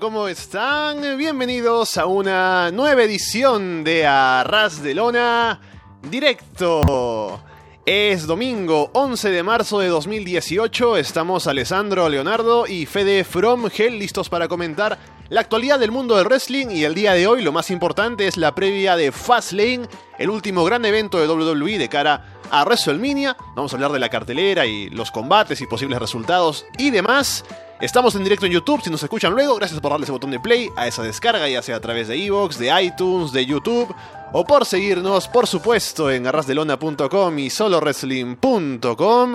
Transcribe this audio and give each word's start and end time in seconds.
¿cómo 0.00 0.26
están? 0.26 1.18
Bienvenidos 1.18 1.98
a 1.98 2.06
una 2.06 2.70
nueva 2.70 3.02
edición 3.02 3.84
de 3.84 4.06
Arras 4.06 4.82
de 4.82 4.94
Lona 4.94 5.60
Directo. 6.08 7.42
Es 7.84 8.26
domingo 8.26 8.90
11 8.94 9.30
de 9.30 9.42
marzo 9.42 9.80
de 9.80 9.88
2018, 9.88 10.96
estamos 10.96 11.46
Alessandro, 11.46 12.08
Leonardo 12.08 12.66
y 12.66 12.86
Fede 12.86 13.22
From 13.24 13.68
Hell 13.76 13.98
listos 13.98 14.30
para 14.30 14.48
comentar 14.48 14.98
la 15.28 15.40
actualidad 15.40 15.78
del 15.78 15.90
mundo 15.90 16.16
del 16.16 16.26
wrestling 16.26 16.68
y 16.70 16.84
el 16.84 16.94
día 16.94 17.12
de 17.12 17.26
hoy 17.26 17.42
lo 17.42 17.52
más 17.52 17.70
importante 17.70 18.26
es 18.26 18.38
la 18.38 18.54
previa 18.54 18.96
de 18.96 19.12
Fastlane, 19.12 19.88
el 20.18 20.30
último 20.30 20.64
gran 20.64 20.84
evento 20.86 21.18
de 21.20 21.28
WWE 21.28 21.78
de 21.78 21.88
cara 21.90 22.40
a 22.50 22.64
WrestleMania. 22.64 23.36
Vamos 23.56 23.72
a 23.72 23.76
hablar 23.76 23.92
de 23.92 23.98
la 23.98 24.08
cartelera 24.08 24.64
y 24.64 24.88
los 24.88 25.10
combates 25.10 25.60
y 25.60 25.66
posibles 25.66 25.98
resultados 25.98 26.64
y 26.78 26.90
demás. 26.90 27.44
Estamos 27.82 28.14
en 28.14 28.22
directo 28.22 28.46
en 28.46 28.52
YouTube, 28.52 28.80
si 28.80 28.90
nos 28.90 29.02
escuchan 29.02 29.32
luego, 29.32 29.56
gracias 29.56 29.80
por 29.80 29.90
darle 29.90 30.04
ese 30.04 30.12
botón 30.12 30.30
de 30.30 30.38
play 30.38 30.70
a 30.76 30.86
esa 30.86 31.02
descarga, 31.02 31.48
ya 31.48 31.62
sea 31.62 31.74
a 31.74 31.80
través 31.80 32.06
de 32.06 32.14
Evox, 32.14 32.56
de 32.56 32.70
iTunes, 32.80 33.32
de 33.32 33.44
YouTube, 33.44 33.92
o 34.32 34.44
por 34.44 34.64
seguirnos, 34.64 35.26
por 35.26 35.48
supuesto, 35.48 36.08
en 36.08 36.28
arrasdelona.com 36.28 37.38
y 37.40 37.50
solowrestling.com. 37.50 39.34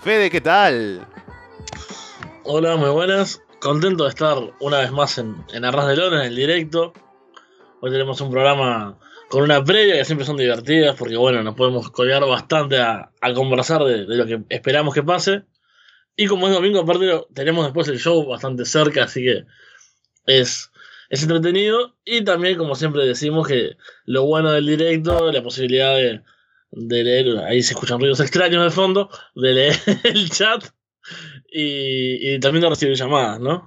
Fede, 0.00 0.30
¿qué 0.30 0.40
tal? 0.40 1.08
Hola, 2.44 2.76
muy 2.76 2.90
buenas. 2.90 3.42
Contento 3.60 4.04
de 4.04 4.10
estar 4.10 4.38
una 4.60 4.78
vez 4.78 4.92
más 4.92 5.18
en, 5.18 5.44
en 5.52 5.64
Arras 5.64 5.88
de 5.88 5.96
Lona, 5.96 6.20
en 6.20 6.28
el 6.28 6.36
directo. 6.36 6.92
Hoy 7.80 7.90
tenemos 7.90 8.20
un 8.20 8.30
programa 8.30 8.96
con 9.28 9.42
una 9.42 9.64
previa 9.64 9.94
que 9.94 10.04
siempre 10.04 10.24
son 10.24 10.36
divertidas, 10.36 10.94
porque 10.96 11.16
bueno, 11.16 11.42
nos 11.42 11.56
podemos 11.56 11.90
colgar 11.90 12.24
bastante 12.26 12.80
a, 12.80 13.10
conversar 13.34 13.82
de, 13.82 14.06
de, 14.06 14.16
lo 14.16 14.24
que 14.24 14.40
esperamos 14.50 14.94
que 14.94 15.02
pase. 15.02 15.42
Y 16.16 16.26
como 16.26 16.46
es 16.46 16.54
domingo, 16.54 16.80
aparte 16.80 17.24
tenemos 17.34 17.64
después 17.64 17.88
el 17.88 17.98
show 17.98 18.26
bastante 18.26 18.64
cerca, 18.64 19.04
así 19.04 19.22
que 19.22 19.44
es, 20.26 20.70
es 21.08 21.22
entretenido. 21.22 21.96
Y 22.04 22.22
también, 22.24 22.58
como 22.58 22.74
siempre 22.74 23.04
decimos, 23.06 23.48
que 23.48 23.76
lo 24.04 24.24
bueno 24.24 24.52
del 24.52 24.66
directo, 24.66 25.32
la 25.32 25.42
posibilidad 25.42 25.96
de, 25.96 26.22
leer, 26.70 27.38
ahí 27.38 27.62
se 27.62 27.74
escuchan 27.74 28.00
ruidos 28.00 28.20
extraños 28.20 28.62
de 28.64 28.70
fondo, 28.70 29.10
de 29.34 29.52
leer 29.52 29.76
el 30.04 30.30
chat 30.30 30.64
y, 31.50 32.34
y 32.34 32.40
también 32.40 32.62
de 32.62 32.68
recibir 32.70 32.96
llamadas, 32.96 33.40
¿no? 33.40 33.66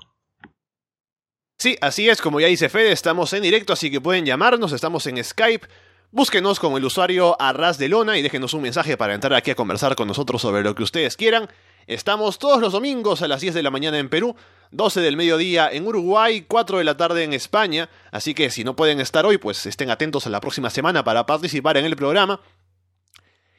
Sí, 1.58 1.78
así 1.82 2.10
es, 2.10 2.22
como 2.22 2.40
ya 2.40 2.48
dice 2.48 2.70
Fede, 2.70 2.92
estamos 2.92 3.32
en 3.34 3.42
directo, 3.42 3.74
así 3.74 3.90
que 3.90 4.02
pueden 4.02 4.26
llamarnos, 4.26 4.74
estamos 4.74 5.08
en 5.08 5.24
Skype. 5.24 5.68
Búsquenos 6.12 6.60
con 6.60 6.74
el 6.76 6.86
usuario 6.86 7.36
Arras 7.42 7.78
de 7.78 7.90
Lona 7.90 8.18
y 8.18 8.22
déjenos 8.22 8.54
un 8.54 8.62
mensaje 8.62 8.98
para 8.98 9.14
entrar 9.14 9.34
aquí 9.34 9.52
a 9.52 9.56
conversar 9.56 9.96
con 9.96 10.08
nosotros 10.08 10.42
sobre 10.42 10.64
lo 10.64 10.76
que 10.76 10.84
ustedes 10.84 11.18
quieran. 11.18 11.50
Estamos 11.88 12.40
todos 12.40 12.60
los 12.60 12.74
domingos 12.74 13.22
a 13.22 13.28
las 13.28 13.42
10 13.42 13.54
de 13.54 13.62
la 13.62 13.70
mañana 13.70 14.00
en 14.00 14.10
Perú, 14.10 14.36
12 14.72 15.02
del 15.02 15.18
mediodía 15.18 15.70
en 15.72 15.86
Uruguay, 15.86 16.44
4 16.48 16.80
de 16.80 16.84
la 16.84 16.98
tarde 16.98 17.24
en 17.24 17.34
España, 17.34 17.90
así 18.12 18.34
que 18.34 18.50
si 18.50 18.64
no 18.64 18.76
pueden 18.76 19.00
estar 19.00 19.26
hoy, 19.26 19.38
pues 19.38 19.66
estén 19.68 19.92
atentos 19.92 20.26
a 20.26 20.32
la 20.32 20.42
próxima 20.42 20.72
semana 20.72 21.04
para 21.04 21.26
participar 21.28 21.78
en 21.78 21.86
el 21.86 21.96
programa. 21.96 22.42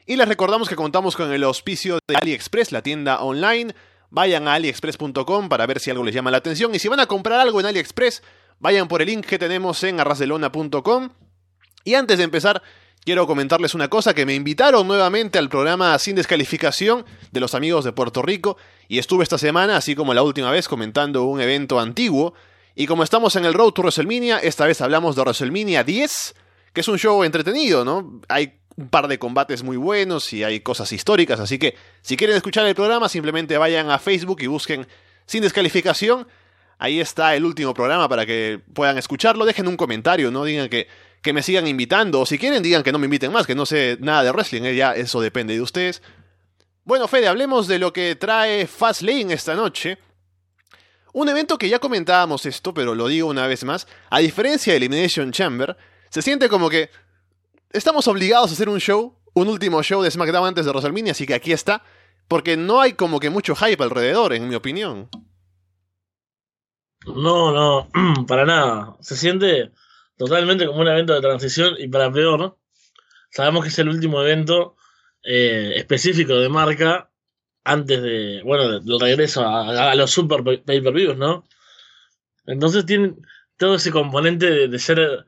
Y 0.05 0.17
les 0.17 0.27
recordamos 0.27 0.67
que 0.67 0.75
contamos 0.75 1.15
con 1.15 1.31
el 1.31 1.43
auspicio 1.43 1.99
de 2.07 2.15
AliExpress, 2.15 2.71
la 2.71 2.81
tienda 2.81 3.21
online. 3.21 3.73
Vayan 4.09 4.47
a 4.47 4.53
aliexpress.com 4.55 5.49
para 5.49 5.65
ver 5.65 5.79
si 5.79 5.91
algo 5.91 6.03
les 6.03 6.15
llama 6.15 6.31
la 6.31 6.37
atención 6.37 6.73
y 6.75 6.79
si 6.79 6.87
van 6.87 6.99
a 6.99 7.07
comprar 7.07 7.39
algo 7.39 7.59
en 7.59 7.65
AliExpress, 7.65 8.23
vayan 8.59 8.87
por 8.87 9.01
el 9.01 9.07
link 9.07 9.25
que 9.25 9.39
tenemos 9.39 9.83
en 9.83 9.99
arrasdelona.com. 9.99 11.09
Y 11.83 11.95
antes 11.95 12.17
de 12.17 12.23
empezar, 12.25 12.61
quiero 13.07 13.25
comentarles 13.25 13.73
una 13.73 13.87
cosa, 13.87 14.13
que 14.13 14.25
me 14.25 14.35
invitaron 14.35 14.85
nuevamente 14.85 15.39
al 15.39 15.47
programa 15.47 15.97
Sin 15.97 16.17
Descalificación 16.17 17.05
de 17.31 17.39
los 17.39 17.55
amigos 17.55 17.85
de 17.85 17.93
Puerto 17.93 18.21
Rico 18.21 18.57
y 18.89 18.99
estuve 18.99 19.23
esta 19.23 19.37
semana, 19.37 19.77
así 19.77 19.95
como 19.95 20.13
la 20.13 20.23
última 20.23 20.51
vez, 20.51 20.67
comentando 20.67 21.23
un 21.23 21.39
evento 21.39 21.79
antiguo. 21.79 22.33
Y 22.75 22.85
como 22.85 23.03
estamos 23.03 23.37
en 23.37 23.45
el 23.45 23.53
Road 23.53 23.71
to 23.71 23.81
WrestleMania, 23.81 24.39
esta 24.39 24.65
vez 24.65 24.81
hablamos 24.81 25.15
de 25.15 25.21
WrestleMania 25.21 25.85
10, 25.85 26.35
que 26.73 26.81
es 26.81 26.87
un 26.89 26.99
show 26.99 27.23
entretenido, 27.23 27.85
¿no? 27.85 28.19
Hay 28.27 28.59
un 28.75 28.89
par 28.89 29.07
de 29.07 29.17
combates 29.17 29.63
muy 29.63 29.77
buenos 29.77 30.33
y 30.33 30.43
hay 30.43 30.59
cosas 30.59 30.91
históricas, 30.91 31.39
así 31.39 31.57
que 31.57 31.75
si 32.01 32.17
quieren 32.17 32.35
escuchar 32.35 32.65
el 32.65 32.75
programa, 32.75 33.07
simplemente 33.07 33.57
vayan 33.57 33.89
a 33.89 33.99
Facebook 33.99 34.41
y 34.41 34.47
busquen 34.47 34.85
Sin 35.25 35.43
Descalificación. 35.43 36.27
Ahí 36.77 36.99
está 36.99 37.33
el 37.35 37.45
último 37.45 37.73
programa 37.73 38.09
para 38.09 38.25
que 38.25 38.59
puedan 38.73 38.97
escucharlo. 38.97 39.45
Dejen 39.45 39.67
un 39.69 39.77
comentario, 39.77 40.29
¿no? 40.29 40.43
Digan 40.43 40.67
que 40.67 40.87
que 41.21 41.33
me 41.33 41.43
sigan 41.43 41.67
invitando, 41.67 42.21
o 42.21 42.25
si 42.25 42.37
quieren 42.37 42.63
digan 42.63 42.83
que 42.83 42.91
no 42.91 42.99
me 42.99 43.05
inviten 43.05 43.31
más, 43.31 43.45
que 43.45 43.55
no 43.55 43.65
sé 43.65 43.97
nada 43.99 44.23
de 44.23 44.31
wrestling, 44.31 44.63
¿eh? 44.63 44.75
ya 44.75 44.93
eso 44.95 45.19
depende 45.21 45.53
de 45.53 45.61
ustedes. 45.61 46.01
Bueno, 46.83 47.07
Fede, 47.07 47.27
hablemos 47.27 47.67
de 47.67 47.79
lo 47.79 47.91
que 47.91 48.15
trae 48.15 48.65
Fastlane 48.65 49.33
esta 49.33 49.55
noche. 49.55 49.97
Un 51.13 51.27
evento 51.29 51.57
que 51.57 51.69
ya 51.69 51.79
comentábamos 51.79 52.45
esto, 52.45 52.73
pero 52.73 52.95
lo 52.95 53.07
digo 53.07 53.27
una 53.27 53.47
vez 53.47 53.63
más, 53.63 53.87
a 54.09 54.19
diferencia 54.19 54.71
de 54.71 54.77
Elimination 54.77 55.31
Chamber, 55.31 55.75
se 56.09 56.21
siente 56.21 56.47
como 56.47 56.69
que 56.69 56.89
estamos 57.71 58.07
obligados 58.07 58.51
a 58.51 58.53
hacer 58.53 58.69
un 58.69 58.79
show, 58.79 59.17
un 59.33 59.47
último 59.47 59.81
show 59.83 60.01
de 60.01 60.11
SmackDown 60.11 60.47
antes 60.47 60.65
de 60.65 60.71
WrestleMania, 60.71 61.11
así 61.11 61.25
que 61.25 61.33
aquí 61.33 61.51
está, 61.51 61.83
porque 62.27 62.55
no 62.55 62.81
hay 62.81 62.93
como 62.93 63.19
que 63.19 63.29
mucho 63.29 63.55
hype 63.55 63.83
alrededor, 63.83 64.33
en 64.33 64.47
mi 64.47 64.55
opinión. 64.55 65.09
No, 67.05 67.51
no, 67.51 67.89
para 68.27 68.45
nada. 68.45 68.95
Se 68.99 69.15
siente 69.15 69.71
totalmente 70.17 70.65
como 70.65 70.81
un 70.81 70.87
evento 70.87 71.13
de 71.13 71.21
transición 71.21 71.75
y 71.77 71.87
para 71.87 72.11
peor, 72.11 72.57
sabemos 73.31 73.63
que 73.63 73.69
es 73.69 73.79
el 73.79 73.89
último 73.89 74.21
evento 74.21 74.75
eh, 75.23 75.73
específico 75.75 76.35
de 76.35 76.49
marca 76.49 77.09
antes 77.63 78.01
de, 78.01 78.41
bueno, 78.43 78.79
del 78.79 78.99
regreso 78.99 79.45
a, 79.45 79.93
los 79.95 80.11
super 80.11 80.43
pay-per-views, 80.43 81.17
¿no? 81.17 81.43
Entonces 82.45 82.85
tiene 82.85 83.15
todo 83.57 83.75
ese 83.75 83.91
componente 83.91 84.67
de, 84.67 84.79
ser 84.79 85.25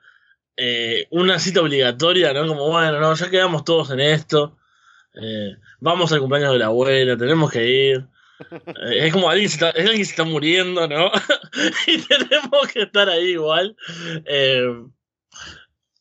eh, 0.56 1.08
una 1.12 1.38
cita 1.38 1.62
obligatoria, 1.62 2.34
¿no? 2.34 2.48
Como, 2.48 2.70
bueno, 2.70 3.00
no, 3.00 3.14
ya 3.14 3.30
quedamos 3.30 3.66
todos 3.66 3.92
en 3.92 4.00
esto, 4.00 4.58
eh, 5.22 5.58
vamos 5.80 6.12
al 6.12 6.20
cumpleaños 6.20 6.54
de 6.54 6.60
la 6.60 6.68
abuela, 6.68 7.18
tenemos 7.18 7.52
que 7.52 7.66
ir. 7.66 8.08
Es 8.92 9.14
como 9.14 9.30
alguien 9.30 9.50
se 9.50 9.56
está, 9.56 9.70
es 9.72 9.86
alguien 9.86 10.06
se 10.06 10.12
está 10.12 10.24
muriendo, 10.24 10.88
¿no? 10.88 11.12
y 11.88 11.98
tenemos 12.02 12.68
que 12.74 12.84
estar 12.84 13.10
ahí 13.10 13.32
igual. 13.32 13.76
Eh, 14.26 14.84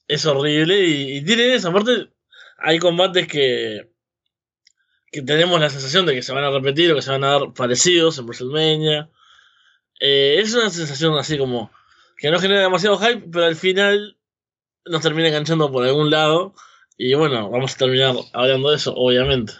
es 0.06 0.26
horrible 0.26 0.80
y, 0.80 1.24
tiene 1.24 1.54
eso. 1.54 1.68
Aparte, 1.68 2.10
hay 2.58 2.78
combates 2.78 3.28
que, 3.28 3.90
que 5.12 5.22
tenemos 5.22 5.60
la 5.60 5.70
sensación 5.70 6.06
de 6.06 6.14
que 6.14 6.22
se 6.22 6.32
van 6.32 6.44
a 6.44 6.50
repetir 6.50 6.92
o 6.92 6.96
que 6.96 7.02
se 7.02 7.10
van 7.10 7.24
a 7.24 7.32
dar 7.32 7.52
parecidos 7.54 8.18
en 8.18 8.26
WrestleMania. 8.26 9.10
Eh, 10.00 10.36
es 10.38 10.54
una 10.54 10.70
sensación 10.70 11.16
así 11.18 11.36
como 11.38 11.70
que 12.16 12.30
no 12.30 12.38
genera 12.38 12.62
demasiado 12.62 12.98
hype, 12.98 13.28
pero 13.30 13.46
al 13.46 13.56
final 13.56 14.16
nos 14.84 15.02
termina 15.02 15.28
enganchando 15.28 15.70
por 15.70 15.84
algún 15.84 16.10
lado. 16.10 16.54
Y 16.96 17.14
bueno, 17.14 17.50
vamos 17.50 17.74
a 17.74 17.78
terminar 17.78 18.16
hablando 18.32 18.70
de 18.70 18.76
eso, 18.76 18.94
obviamente. 18.94 19.52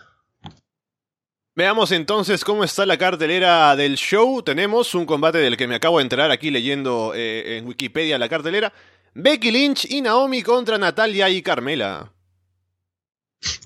Veamos 1.59 1.91
entonces 1.91 2.45
cómo 2.45 2.63
está 2.63 2.87
la 2.87 2.97
cartelera 2.97 3.75
del 3.75 3.97
show. 3.97 4.45
Tenemos 4.45 4.95
un 4.95 5.05
combate 5.05 5.39
del 5.39 5.57
que 5.57 5.67
me 5.67 5.75
acabo 5.75 5.99
de 5.99 6.05
enterar 6.05 6.31
aquí 6.31 6.53
leyendo 6.53 7.15
eh, 7.17 7.57
en 7.57 7.67
Wikipedia 7.67 8.17
la 8.17 8.29
cartelera. 8.29 8.73
Becky 9.13 9.51
Lynch 9.51 9.85
y 9.91 10.01
Naomi 10.01 10.43
contra 10.43 10.79
Natalia 10.79 11.29
y 11.29 11.43
Carmela. 11.43 12.13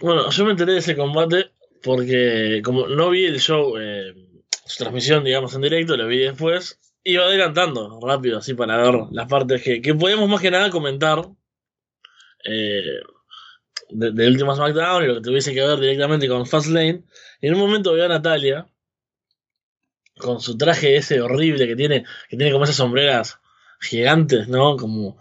Bueno, 0.01 0.31
yo 0.31 0.45
me 0.47 0.53
enteré 0.53 0.73
de 0.73 0.79
ese 0.79 0.97
combate 0.97 1.51
porque 1.83 2.63
como 2.65 2.87
no 2.87 3.11
vi 3.11 3.27
el 3.27 3.39
show, 3.39 3.77
eh, 3.79 4.15
su 4.65 4.79
transmisión, 4.79 5.23
digamos, 5.23 5.55
en 5.55 5.61
directo, 5.61 5.95
lo 5.95 6.07
vi 6.07 6.21
después. 6.21 6.81
Iba 7.05 7.25
adelantando 7.25 8.01
rápido, 8.03 8.39
así 8.39 8.55
para 8.55 8.79
ver 8.79 9.01
las 9.11 9.29
partes 9.29 9.63
que, 9.63 9.83
que 9.83 9.95
podíamos 9.95 10.31
más 10.31 10.41
que 10.41 10.51
nada 10.51 10.71
comentar. 10.71 11.29
Eh, 12.43 13.03
del 13.95 14.33
último 14.33 14.55
SmackDown 14.55 15.05
y 15.05 15.07
lo 15.07 15.15
que 15.15 15.21
tuviese 15.21 15.55
que 15.55 15.61
ver 15.61 15.79
directamente 15.79 16.29
con 16.29 16.47
Fastlane. 16.47 17.05
Y 17.41 17.49
en 17.49 17.55
un 17.55 17.61
momento 17.61 17.93
veo 17.93 18.07
a 18.07 18.09
Natalia 18.09 18.67
con 20.19 20.41
su 20.41 20.57
traje 20.57 20.97
ese 20.97 21.21
horrible 21.21 21.67
que 21.67 21.77
tiene, 21.77 22.05
que 22.29 22.37
tiene 22.37 22.53
como 22.53 22.65
esas 22.65 22.77
sombreras 22.77 23.39
gigantes, 23.81 24.49
¿no? 24.49 24.77
Como 24.77 25.19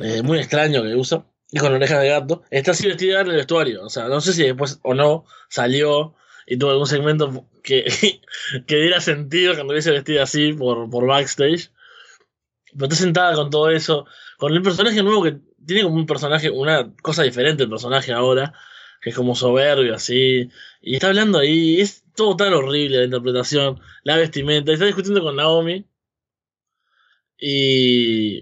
eh, 0.00 0.22
muy 0.24 0.38
extraño 0.38 0.82
que 0.82 0.94
usa, 0.94 1.26
y 1.50 1.58
con 1.58 1.72
orejas 1.72 2.00
de 2.00 2.08
gato. 2.08 2.42
Está 2.50 2.72
así 2.72 2.86
vestida 2.86 3.20
en 3.20 3.28
el 3.28 3.36
vestuario, 3.36 3.84
o 3.84 3.90
sea, 3.90 4.08
no 4.08 4.20
sé 4.20 4.32
si 4.32 4.42
después 4.44 4.78
o 4.82 4.94
no 4.94 5.24
salió 5.48 6.14
y 6.46 6.56
tuvo 6.58 6.70
algún 6.70 6.86
segmento 6.86 7.48
que, 7.62 7.84
que 8.66 8.76
diera 8.76 9.00
sentido 9.00 9.54
cuando 9.54 9.72
hubiese 9.72 9.90
vestida 9.90 10.22
así 10.22 10.52
por, 10.52 10.88
por 10.88 11.06
backstage. 11.06 11.70
Pero 12.72 12.84
está 12.84 12.96
sentada 12.96 13.34
con 13.34 13.50
todo 13.50 13.70
eso, 13.70 14.06
con 14.36 14.52
el 14.52 14.62
personaje 14.62 15.02
nuevo 15.02 15.22
que 15.22 15.38
tiene 15.66 15.82
como 15.82 15.96
un 15.96 16.06
personaje, 16.06 16.50
una 16.50 16.92
cosa 17.02 17.22
diferente 17.22 17.64
el 17.64 17.70
personaje 17.70 18.12
ahora, 18.12 18.52
que 19.00 19.10
es 19.10 19.16
como 19.16 19.34
soberbio 19.34 19.94
así, 19.94 20.48
y 20.80 20.94
está 20.94 21.08
hablando 21.08 21.38
ahí, 21.38 21.80
es 21.80 22.04
todo 22.14 22.36
tan 22.36 22.52
horrible 22.54 22.98
la 22.98 23.04
interpretación, 23.04 23.80
la 24.04 24.16
vestimenta, 24.16 24.70
y 24.70 24.74
está 24.74 24.86
discutiendo 24.86 25.22
con 25.22 25.36
Naomi, 25.36 25.84
y, 27.38 28.38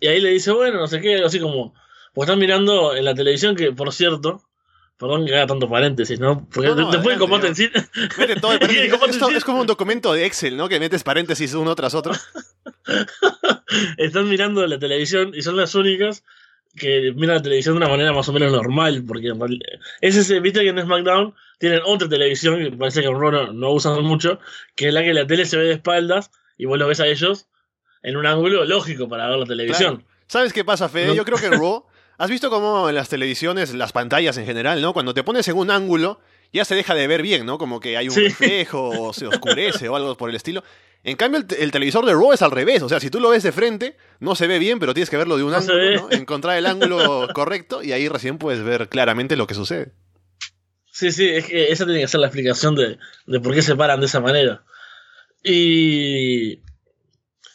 y 0.00 0.06
ahí 0.06 0.20
le 0.20 0.30
dice, 0.30 0.52
bueno, 0.52 0.78
no 0.78 0.86
sé 0.86 1.00
qué, 1.00 1.22
así 1.22 1.40
como, 1.40 1.74
pues 2.14 2.28
están 2.28 2.38
mirando 2.38 2.94
en 2.96 3.04
la 3.04 3.14
televisión, 3.14 3.54
que 3.56 3.72
por 3.72 3.92
cierto, 3.92 4.42
Perdón 5.00 5.24
que 5.24 5.34
haga 5.34 5.46
tanto 5.46 5.66
paréntesis, 5.66 6.20
¿no? 6.20 6.46
Porque 6.52 6.68
No, 6.68 6.74
no, 6.74 6.90
después 6.90 7.16
del 7.16 7.18
combate 7.18 7.46
en 7.46 7.52
adelante, 7.54 7.88
sí. 7.94 8.08
Mete 8.18 8.38
todo 8.38 8.52
el 8.52 8.58
paréntesis. 8.58 8.90
combate 8.90 9.12
Esto 9.12 9.24
en 9.24 9.30
sí- 9.30 9.36
es 9.38 9.44
como 9.44 9.62
un 9.62 9.66
documento 9.66 10.12
de 10.12 10.26
Excel, 10.26 10.58
¿no? 10.58 10.68
Que 10.68 10.78
metes 10.78 11.02
paréntesis 11.02 11.54
uno 11.54 11.74
tras 11.74 11.94
otro. 11.94 12.12
están 13.96 14.28
mirando 14.28 14.66
la 14.66 14.78
televisión 14.78 15.32
y 15.34 15.40
son 15.40 15.56
las 15.56 15.74
únicas 15.74 16.22
que 16.76 17.12
miran 17.14 17.36
la 17.36 17.42
televisión 17.42 17.74
de 17.74 17.78
una 17.78 17.88
manera 17.88 18.12
más 18.12 18.28
o 18.28 18.32
menos 18.32 18.52
normal, 18.52 19.04
porque 19.06 19.28
en 19.28 19.40
realidad, 19.40 19.66
es 20.00 20.16
ese, 20.16 20.40
viste 20.40 20.60
que 20.60 20.68
en 20.68 20.80
SmackDown 20.80 21.34
tienen 21.58 21.80
otra 21.84 22.08
televisión, 22.08 22.58
que 22.58 22.70
parece 22.72 23.02
que 23.02 23.08
en 23.08 23.20
Raw 23.20 23.30
no, 23.30 23.52
no 23.52 23.70
usan 23.72 24.02
mucho, 24.04 24.38
que 24.74 24.88
es 24.88 24.94
la 24.94 25.02
que 25.02 25.12
la 25.12 25.26
tele 25.26 25.44
se 25.44 25.56
ve 25.56 25.64
de 25.64 25.72
espaldas 25.72 26.30
y 26.56 26.66
vos 26.66 26.78
lo 26.78 26.86
ves 26.86 27.00
a 27.00 27.06
ellos 27.06 27.48
en 28.02 28.16
un 28.16 28.26
ángulo 28.26 28.64
lógico 28.64 29.08
para 29.08 29.28
ver 29.28 29.38
la 29.38 29.46
televisión. 29.46 30.04
¿Sabes 30.26 30.52
qué 30.52 30.64
pasa, 30.64 30.88
Fede? 30.88 31.08
No. 31.08 31.14
Yo 31.14 31.24
creo 31.24 31.38
que 31.38 31.46
en 31.46 31.52
Raw, 31.52 31.84
has 32.18 32.30
visto 32.30 32.50
cómo 32.50 32.88
en 32.88 32.94
las 32.94 33.08
televisiones, 33.08 33.74
las 33.74 33.92
pantallas 33.92 34.36
en 34.38 34.46
general, 34.46 34.80
¿no? 34.80 34.92
Cuando 34.92 35.12
te 35.12 35.24
pones 35.24 35.48
en 35.48 35.56
un 35.56 35.70
ángulo, 35.70 36.20
ya 36.52 36.64
se 36.64 36.74
deja 36.74 36.94
de 36.94 37.06
ver 37.06 37.22
bien, 37.22 37.46
¿no? 37.46 37.58
Como 37.58 37.80
que 37.80 37.96
hay 37.96 38.08
un 38.08 38.14
Sí. 38.14 38.22
reflejo 38.24 38.88
o 38.88 39.12
se 39.12 39.26
oscurece 39.26 39.88
o 39.88 39.96
algo 39.96 40.16
por 40.16 40.30
el 40.30 40.36
estilo. 40.36 40.62
En 41.02 41.16
cambio, 41.16 41.40
el, 41.40 41.46
te- 41.46 41.62
el 41.62 41.70
televisor 41.70 42.04
de 42.04 42.12
Raw 42.12 42.32
es 42.32 42.42
al 42.42 42.50
revés. 42.50 42.82
O 42.82 42.88
sea, 42.88 43.00
si 43.00 43.08
tú 43.10 43.20
lo 43.20 43.30
ves 43.30 43.42
de 43.42 43.52
frente, 43.52 43.96
no 44.18 44.34
se 44.34 44.46
ve 44.46 44.58
bien, 44.58 44.78
pero 44.78 44.92
tienes 44.92 45.08
que 45.10 45.16
verlo 45.16 45.36
de 45.36 45.44
un 45.44 45.52
No 45.52 45.56
ángulo. 45.58 46.08
¿no? 46.08 46.10
Encontrar 46.10 46.58
el 46.58 46.66
ángulo 46.66 47.28
correcto 47.34 47.82
y 47.82 47.92
ahí 47.92 48.08
recién 48.08 48.36
puedes 48.38 48.62
ver 48.62 48.88
claramente 48.88 49.36
lo 49.36 49.46
que 49.46 49.54
sucede. 49.54 49.92
Sí, 50.92 51.10
sí, 51.12 51.28
es 51.28 51.46
que 51.46 51.70
esa 51.72 51.84
tiene 51.86 52.00
que 52.00 52.08
ser 52.08 52.20
la 52.20 52.26
explicación 52.26 52.74
de, 52.74 52.98
de 53.26 53.40
por 53.40 53.54
qué 53.54 53.62
se 53.62 53.76
paran 53.76 54.00
de 54.00 54.06
esa 54.06 54.20
manera. 54.20 54.64
Y, 55.42 56.60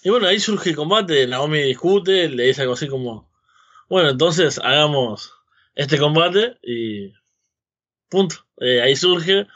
y 0.04 0.10
bueno, 0.10 0.28
ahí 0.28 0.40
surge 0.40 0.72
el 0.72 0.76
combate, 0.76 1.28
Naomi 1.28 1.62
discute, 1.62 2.30
le 2.30 2.44
dice 2.46 2.62
algo 2.62 2.74
así 2.74 2.88
como, 2.88 3.32
bueno, 3.90 4.10
entonces 4.10 4.60
hagamos 4.64 5.32
este 5.76 5.98
combate 6.00 6.58
y 6.64 7.14
punto. 8.16 8.36
Eh, 8.62 8.82
ahí 8.82 8.96
surge, 8.96 9.48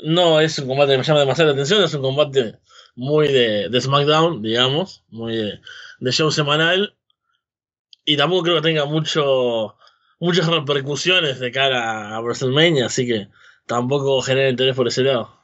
no 0.00 0.40
es 0.40 0.58
un 0.58 0.68
combate 0.68 0.92
que 0.92 0.98
me 0.98 1.04
llama 1.04 1.20
demasiada 1.20 1.52
atención, 1.52 1.82
es 1.82 1.94
un 1.94 2.02
combate 2.02 2.58
muy 2.94 3.28
de, 3.28 3.80
SmackDown, 3.80 4.42
digamos, 4.42 5.04
muy 5.08 5.36
de, 5.36 5.60
de 6.00 6.12
show 6.12 6.30
semanal, 6.30 6.96
y 8.04 8.16
tampoco 8.16 8.44
creo 8.44 8.56
que 8.56 8.68
tenga 8.68 8.84
mucho 8.84 9.76
muchas 10.20 10.46
repercusiones 10.46 11.38
de 11.38 11.52
cara 11.52 12.14
a 12.14 12.20
WrestleMania, 12.20 12.86
así 12.86 13.06
que 13.06 13.28
tampoco 13.66 14.20
genera 14.22 14.50
interés 14.50 14.74
por 14.74 14.88
ese 14.88 15.02
lado. 15.02 15.36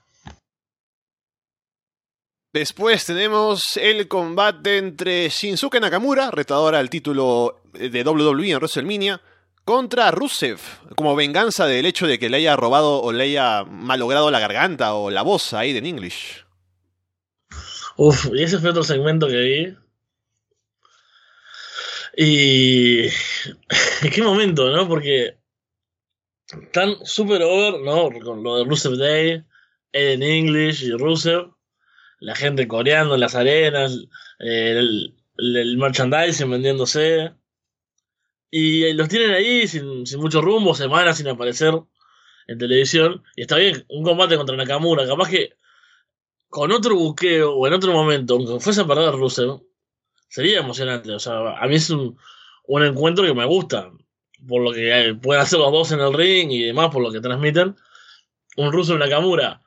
Después 2.52 3.04
tenemos 3.04 3.76
el 3.76 4.06
combate 4.06 4.78
entre 4.78 5.28
Shinsuke 5.28 5.80
Nakamura, 5.80 6.30
retadora 6.30 6.78
al 6.78 6.88
título 6.88 7.62
de 7.72 8.04
WWE 8.04 8.50
en 8.50 8.56
WrestleMania, 8.58 9.20
contra 9.64 10.10
Rusev, 10.10 10.60
como 10.96 11.16
venganza 11.16 11.66
del 11.66 11.86
hecho 11.86 12.06
de 12.06 12.18
que 12.18 12.28
le 12.28 12.36
haya 12.38 12.56
robado 12.56 13.00
o 13.02 13.12
le 13.12 13.24
haya 13.24 13.64
malogrado 13.64 14.30
la 14.30 14.40
garganta 14.40 14.94
o 14.94 15.10
la 15.10 15.22
voz 15.22 15.52
a 15.54 15.60
Aiden 15.60 15.86
English. 15.86 16.44
Uf, 17.96 18.28
y 18.32 18.42
ese 18.42 18.58
fue 18.58 18.70
otro 18.70 18.82
segmento 18.82 19.26
que 19.28 19.36
vi. 19.36 19.76
Y. 22.16 23.04
¿En 23.06 24.10
qué 24.12 24.22
momento, 24.22 24.70
no? 24.70 24.88
Porque. 24.88 25.38
Están 26.46 26.96
super 27.04 27.42
over, 27.42 27.80
¿no? 27.80 28.10
Con 28.20 28.42
lo 28.42 28.58
de 28.58 28.64
Rusev 28.64 28.96
Day, 28.96 29.42
Eden 29.92 30.22
English 30.22 30.82
y 30.84 30.92
Rusev. 30.92 31.50
La 32.20 32.34
gente 32.34 32.68
coreando 32.68 33.14
en 33.14 33.20
las 33.20 33.34
arenas. 33.34 33.98
el 34.38 35.76
merchandising 35.78 36.50
vendiéndose. 36.50 37.32
Y 38.56 38.92
los 38.92 39.08
tienen 39.08 39.32
ahí 39.32 39.66
sin, 39.66 40.06
sin 40.06 40.20
mucho 40.20 40.40
rumbo, 40.40 40.76
semanas 40.76 41.16
sin 41.16 41.26
aparecer 41.26 41.74
en 42.46 42.56
televisión. 42.56 43.24
Y 43.34 43.40
está 43.42 43.56
bien, 43.56 43.84
un 43.88 44.04
combate 44.04 44.36
contra 44.36 44.56
Nakamura. 44.56 45.04
Capaz 45.08 45.28
que 45.28 45.56
con 46.48 46.70
otro 46.70 46.94
buqueo 46.94 47.52
o 47.52 47.66
en 47.66 47.72
otro 47.72 47.92
momento, 47.92 48.34
aunque 48.34 48.60
fuese 48.60 48.82
a 48.82 48.86
perder 48.86 49.12
Rusev, 49.14 49.60
sería 50.28 50.60
emocionante. 50.60 51.10
O 51.10 51.18
sea, 51.18 51.58
a 51.58 51.66
mí 51.66 51.74
es 51.74 51.90
un, 51.90 52.16
un 52.68 52.84
encuentro 52.84 53.24
que 53.24 53.34
me 53.34 53.44
gusta. 53.44 53.90
Por 54.46 54.62
lo 54.62 54.72
que 54.72 55.08
eh, 55.08 55.14
pueden 55.16 55.42
hacer 55.42 55.58
los 55.58 55.72
dos 55.72 55.90
en 55.90 55.98
el 55.98 56.14
ring 56.14 56.52
y 56.52 56.62
demás, 56.62 56.90
por 56.92 57.02
lo 57.02 57.10
que 57.10 57.20
transmiten. 57.20 57.74
Un 58.56 58.70
Rusev 58.70 58.98
Nakamura. 58.98 59.62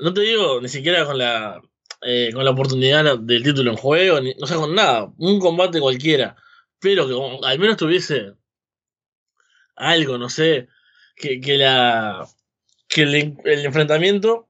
No 0.00 0.12
te 0.12 0.22
digo 0.22 0.60
ni 0.60 0.68
siquiera 0.68 1.06
con 1.06 1.18
la 1.18 1.62
eh, 2.00 2.30
con 2.34 2.44
la 2.44 2.50
oportunidad 2.50 3.16
del 3.20 3.44
título 3.44 3.70
en 3.70 3.76
juego, 3.76 4.20
ni, 4.20 4.34
o 4.42 4.46
sea, 4.48 4.56
con 4.56 4.74
nada. 4.74 5.12
Un 5.18 5.38
combate 5.38 5.80
cualquiera. 5.80 6.34
Pero 6.82 7.06
que 7.06 7.46
al 7.46 7.58
menos 7.58 7.78
tuviese 7.78 8.34
algo, 9.76 10.18
no 10.18 10.28
sé, 10.28 10.68
que, 11.16 11.40
que 11.40 11.56
la 11.56 12.28
que 12.88 13.02
el, 13.02 13.64
enfrentamiento 13.64 14.48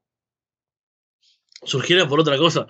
surgiera 1.62 2.08
por 2.08 2.20
otra 2.20 2.37
cosa. 2.38 2.67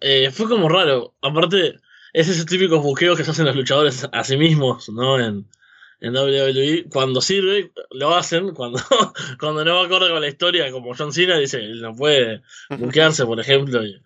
Eh, 0.00 0.30
fue 0.30 0.48
como 0.48 0.68
raro. 0.68 1.14
Aparte, 1.20 1.80
es 2.12 2.28
esos 2.28 2.46
típicos 2.46 2.82
buqueos 2.82 3.18
que 3.18 3.24
se 3.24 3.30
hacen 3.30 3.44
los 3.44 3.56
luchadores 3.56 4.08
a 4.10 4.24
sí 4.24 4.36
mismos, 4.36 4.88
¿no? 4.88 5.20
En, 5.20 5.46
en 6.00 6.16
WWE. 6.16 6.86
Cuando 6.90 7.20
sirve, 7.20 7.72
lo 7.90 8.14
hacen. 8.14 8.50
Cuando, 8.54 8.80
cuando 9.38 9.64
no 9.64 9.74
va 9.76 9.86
acorde 9.86 10.10
con 10.10 10.20
la 10.20 10.28
historia, 10.28 10.70
como 10.72 10.94
John 10.94 11.12
Cena 11.12 11.36
dice, 11.36 11.60
no 11.74 11.94
puede 11.94 12.42
buquearse, 12.70 13.26
por 13.26 13.38
ejemplo, 13.38 13.84
y, 13.84 14.00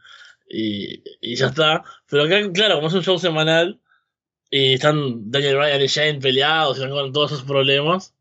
y, 0.49 1.03
y 1.21 1.37
ya 1.37 1.47
está. 1.49 1.85
Pero 2.09 2.25
acá, 2.25 2.51
claro, 2.53 2.77
como 2.77 2.89
es 2.89 2.95
un 2.95 3.05
show 3.05 3.19
semanal, 3.19 3.81
y 4.51 4.75
están 4.75 5.31
Daniel 5.31 5.57
Bryan 5.57 5.81
y 5.81 5.87
Shane 5.87 6.21
peleados, 6.21 6.77
y 6.77 6.81
están 6.81 6.93
con 6.93 7.13
todos 7.13 7.33
esos 7.33 7.45
problemas. 7.45 8.15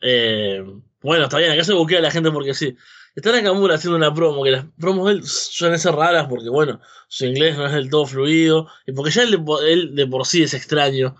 Eh, 0.00 0.62
bueno, 1.02 1.24
está 1.24 1.38
bien, 1.38 1.52
acá 1.52 1.64
se 1.64 1.72
buquea 1.72 1.98
a 1.98 2.02
la 2.02 2.10
gente 2.10 2.30
porque 2.30 2.54
sí. 2.54 2.76
Está 3.14 3.32
Nakamura 3.32 3.76
haciendo 3.76 3.96
una 3.96 4.12
promo, 4.12 4.44
que 4.44 4.50
las 4.50 4.66
promos 4.78 5.06
de 5.06 5.12
él 5.14 5.22
suelen 5.24 5.78
ser 5.78 5.94
raras 5.94 6.26
porque, 6.28 6.50
bueno, 6.50 6.80
su 7.08 7.24
inglés 7.24 7.56
no 7.56 7.66
es 7.66 7.72
del 7.72 7.88
todo 7.88 8.04
fluido, 8.06 8.68
y 8.86 8.92
porque 8.92 9.10
ya 9.10 9.22
él 9.22 9.30
de, 9.30 9.72
él 9.72 9.94
de 9.94 10.06
por 10.06 10.26
sí 10.26 10.42
es 10.42 10.52
extraño. 10.52 11.16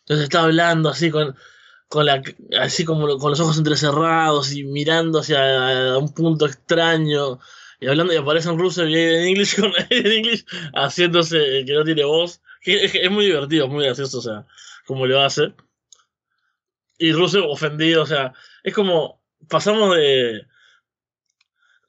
Entonces 0.00 0.24
está 0.24 0.42
hablando 0.42 0.90
así 0.90 1.10
con, 1.10 1.34
con 1.88 2.06
la 2.06 2.22
así 2.60 2.84
como 2.84 3.18
con 3.18 3.30
los 3.30 3.40
ojos 3.40 3.58
entrecerrados 3.58 4.52
y 4.52 4.64
mirando 4.64 5.20
hacia 5.20 5.96
un 5.98 6.12
punto 6.12 6.46
extraño 6.46 7.38
y 7.80 7.86
hablando 7.86 8.12
y 8.12 8.16
aparecen 8.16 8.58
Rusev 8.58 8.88
y 8.88 8.96
Aiden 8.96 9.28
English 9.28 9.56
con 9.60 9.72
Aiden 9.90 10.12
English 10.12 10.44
haciéndose 10.74 11.64
que 11.66 11.72
no 11.72 11.84
tiene 11.84 12.04
voz 12.04 12.40
que 12.64 12.84
es, 12.84 12.94
es 12.94 13.10
muy 13.10 13.26
divertido 13.26 13.68
muy 13.68 13.84
gracioso 13.84 14.18
o 14.18 14.22
sea 14.22 14.46
como 14.86 15.06
lo 15.06 15.20
hace. 15.20 15.54
Y 16.98 17.12
Rusev 17.12 17.44
ofendido 17.44 18.02
o 18.02 18.06
sea 18.06 18.32
es 18.62 18.74
como 18.74 19.22
pasamos 19.48 19.94
de 19.96 20.46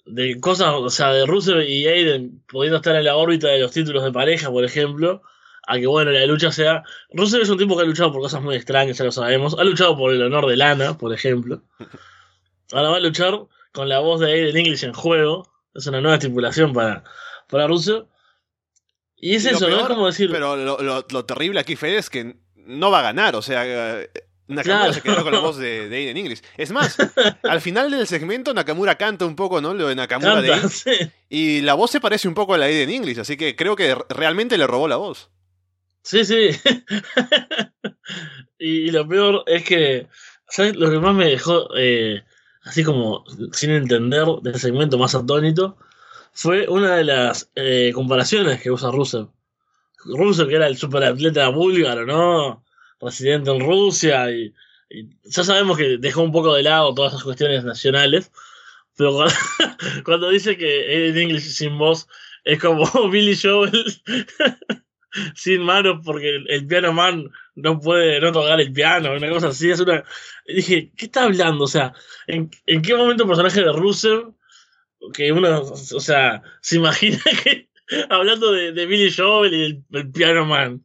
de 0.06 0.40
cosas 0.40 0.74
o 0.74 0.90
sea 0.90 1.14
de 1.14 1.26
Rusev 1.26 1.62
y 1.62 1.88
Aiden 1.88 2.44
pudiendo 2.48 2.78
estar 2.78 2.96
en 2.96 3.06
la 3.06 3.16
órbita 3.16 3.48
de 3.48 3.60
los 3.60 3.72
títulos 3.72 4.04
de 4.04 4.12
pareja 4.12 4.52
por 4.52 4.64
ejemplo 4.64 5.24
a 5.68 5.80
que 5.80 5.88
bueno 5.88 6.12
la 6.12 6.26
lucha 6.26 6.52
sea 6.52 6.84
Rusev 7.12 7.42
es 7.42 7.50
un 7.50 7.58
tipo 7.58 7.76
que 7.76 7.84
ha 7.84 7.86
luchado 7.86 8.12
por 8.12 8.22
cosas 8.22 8.42
muy 8.42 8.56
extrañas 8.56 8.98
ya 8.98 9.06
lo 9.06 9.12
sabemos 9.12 9.56
ha 9.58 9.64
luchado 9.64 9.98
por 9.98 10.14
el 10.14 10.22
honor 10.22 10.48
de 10.48 10.58
Lana 10.58 10.98
por 10.98 11.14
ejemplo. 11.14 11.64
Ahora 12.72 12.90
va 12.90 12.98
a 12.98 13.00
luchar 13.00 13.40
con 13.72 13.90
la 13.90 14.00
voz 14.00 14.20
de 14.20 14.32
Aiden 14.34 14.58
English 14.58 14.84
en 14.84 14.94
juego 14.94 15.52
es 15.74 15.88
una 15.88 16.02
nueva 16.02 16.18
estipulación 16.18 16.74
para 16.74 17.04
para 17.48 17.68
y 19.18 19.36
es 19.36 19.46
Y 19.46 19.50
eso 19.50 19.60
no 19.62 19.68
es 19.70 19.76
peor, 19.76 19.88
como 19.90 20.06
decir 20.08 20.30
Pero 20.32 20.56
lo, 20.56 20.82
lo- 20.82 21.06
lo 21.10 21.26
terrible 21.26 21.60
aquí, 21.60 21.76
Fede, 21.76 21.98
es 21.98 22.10
que 22.10 22.36
no 22.56 22.92
va 22.92 23.00
a 23.00 23.04
ganar. 23.04 23.36
O 23.36 23.42
sea, 23.42 23.64
Nakamura 24.48 24.64
Claro. 24.64 24.94
se 24.94 25.02
quedó 25.02 25.24
con 25.24 25.34
la 25.34 25.40
voz 25.40 25.58
de, 25.58 25.90
de 25.90 25.96
Aiden 25.98 26.18
English. 26.18 26.42
Es 26.58 26.72
más, 26.72 26.98
al 27.44 27.62
final 27.62 27.92
del 27.92 28.08
segmento 28.08 28.54
Nakamura 28.54 28.96
canta 28.96 29.26
un 29.26 29.36
poco, 29.36 29.62
¿no? 29.62 29.74
Lo 29.74 29.88
de 29.88 29.96
Nakamura 29.96 30.42
de 30.42 30.50
canta 30.50 30.70
sí. 30.70 30.92
Y 31.30 31.62
la 31.62 31.74
voz 31.74 31.92
se 31.92 32.02
parece 32.02 32.28
un 32.28 32.34
poco 32.36 32.54
a 32.54 32.58
la 32.58 32.66
de 32.66 32.74
Aiden 32.74 32.90
English, 32.92 33.20
así 33.20 33.38
que 33.38 33.56
creo 33.56 33.76
que 33.76 33.96
realmente 34.10 34.58
le 34.58 34.68
robó 34.68 34.88
la 34.88 34.98
voz. 34.98 35.30
Sí, 36.04 36.24
sí. 36.26 36.50
y, 38.60 38.88
y 38.88 38.92
lo 38.92 39.08
peor 39.08 39.44
es 39.48 39.64
que, 39.64 40.08
¿sabes? 40.50 40.76
Lo 40.76 40.90
que 40.92 41.00
más 41.00 41.16
me 41.16 41.26
dejó 41.28 41.68
eh, 41.78 42.24
así 42.64 42.84
como 42.84 43.24
sin 43.52 43.72
entender 43.72 44.26
del 44.42 44.60
segmento 44.60 44.98
más 44.98 45.16
atónito 45.16 45.78
fue 46.36 46.68
una 46.68 46.98
de 46.98 47.06
las 47.06 47.50
eh, 47.56 47.92
comparaciones 47.94 48.62
que 48.62 48.70
usa 48.70 48.92
Rusev. 48.92 49.30
Rusev, 50.04 50.50
que 50.50 50.56
era 50.56 50.68
el 50.68 50.78
superatleta 50.78 51.48
búlgaro, 51.48 52.06
¿no? 52.06 52.64
Residente 53.00 53.52
en 53.52 53.62
Rusia 53.62 54.30
y, 54.30 54.54
ya 55.24 55.44
sabemos 55.44 55.78
que 55.78 55.98
dejó 55.98 56.22
un 56.22 56.32
poco 56.32 56.54
de 56.54 56.62
lado 56.62 56.94
todas 56.94 57.14
esas 57.14 57.24
cuestiones 57.24 57.64
nacionales. 57.64 58.32
Pero 58.98 59.26
cuando, 60.04 60.30
dice 60.30 60.58
que 60.58 60.86
Aiden 60.88 61.30
English 61.30 61.44
sin 61.44 61.78
voz 61.78 62.08
es 62.44 62.60
como 62.60 62.86
Billy 63.10 63.36
Joel 63.36 63.72
sin 65.36 65.64
manos 65.64 66.02
porque 66.04 66.36
el, 66.36 66.50
el 66.50 66.68
piano 66.68 66.92
man 66.92 67.32
no 67.56 67.80
puede 67.80 68.20
no 68.20 68.34
tocar 68.34 68.60
el 68.60 68.74
piano, 68.74 69.14
una 69.14 69.30
cosa 69.30 69.48
así, 69.48 69.72
es 69.72 69.80
una... 69.80 70.04
dije, 70.46 70.92
¿qué 70.98 71.06
está 71.06 71.24
hablando? 71.24 71.64
O 71.64 71.68
sea, 71.68 71.94
¿en, 72.28 72.52
en 72.66 72.82
qué 72.82 72.94
momento 72.94 73.24
el 73.24 73.30
personaje 73.30 73.62
de 73.62 73.72
Rusev, 73.72 74.34
que 75.14 75.32
uno, 75.32 75.62
o 75.62 76.00
sea, 76.00 76.42
se 76.62 76.78
imagina 76.78 77.20
que 77.44 77.70
hablando 78.10 78.52
de, 78.52 78.72
de 78.72 78.86
Billy 78.86 79.12
Joel 79.12 79.54
y 79.54 79.64
el, 79.64 79.84
el 79.92 80.12
piano 80.12 80.46
man? 80.46 80.84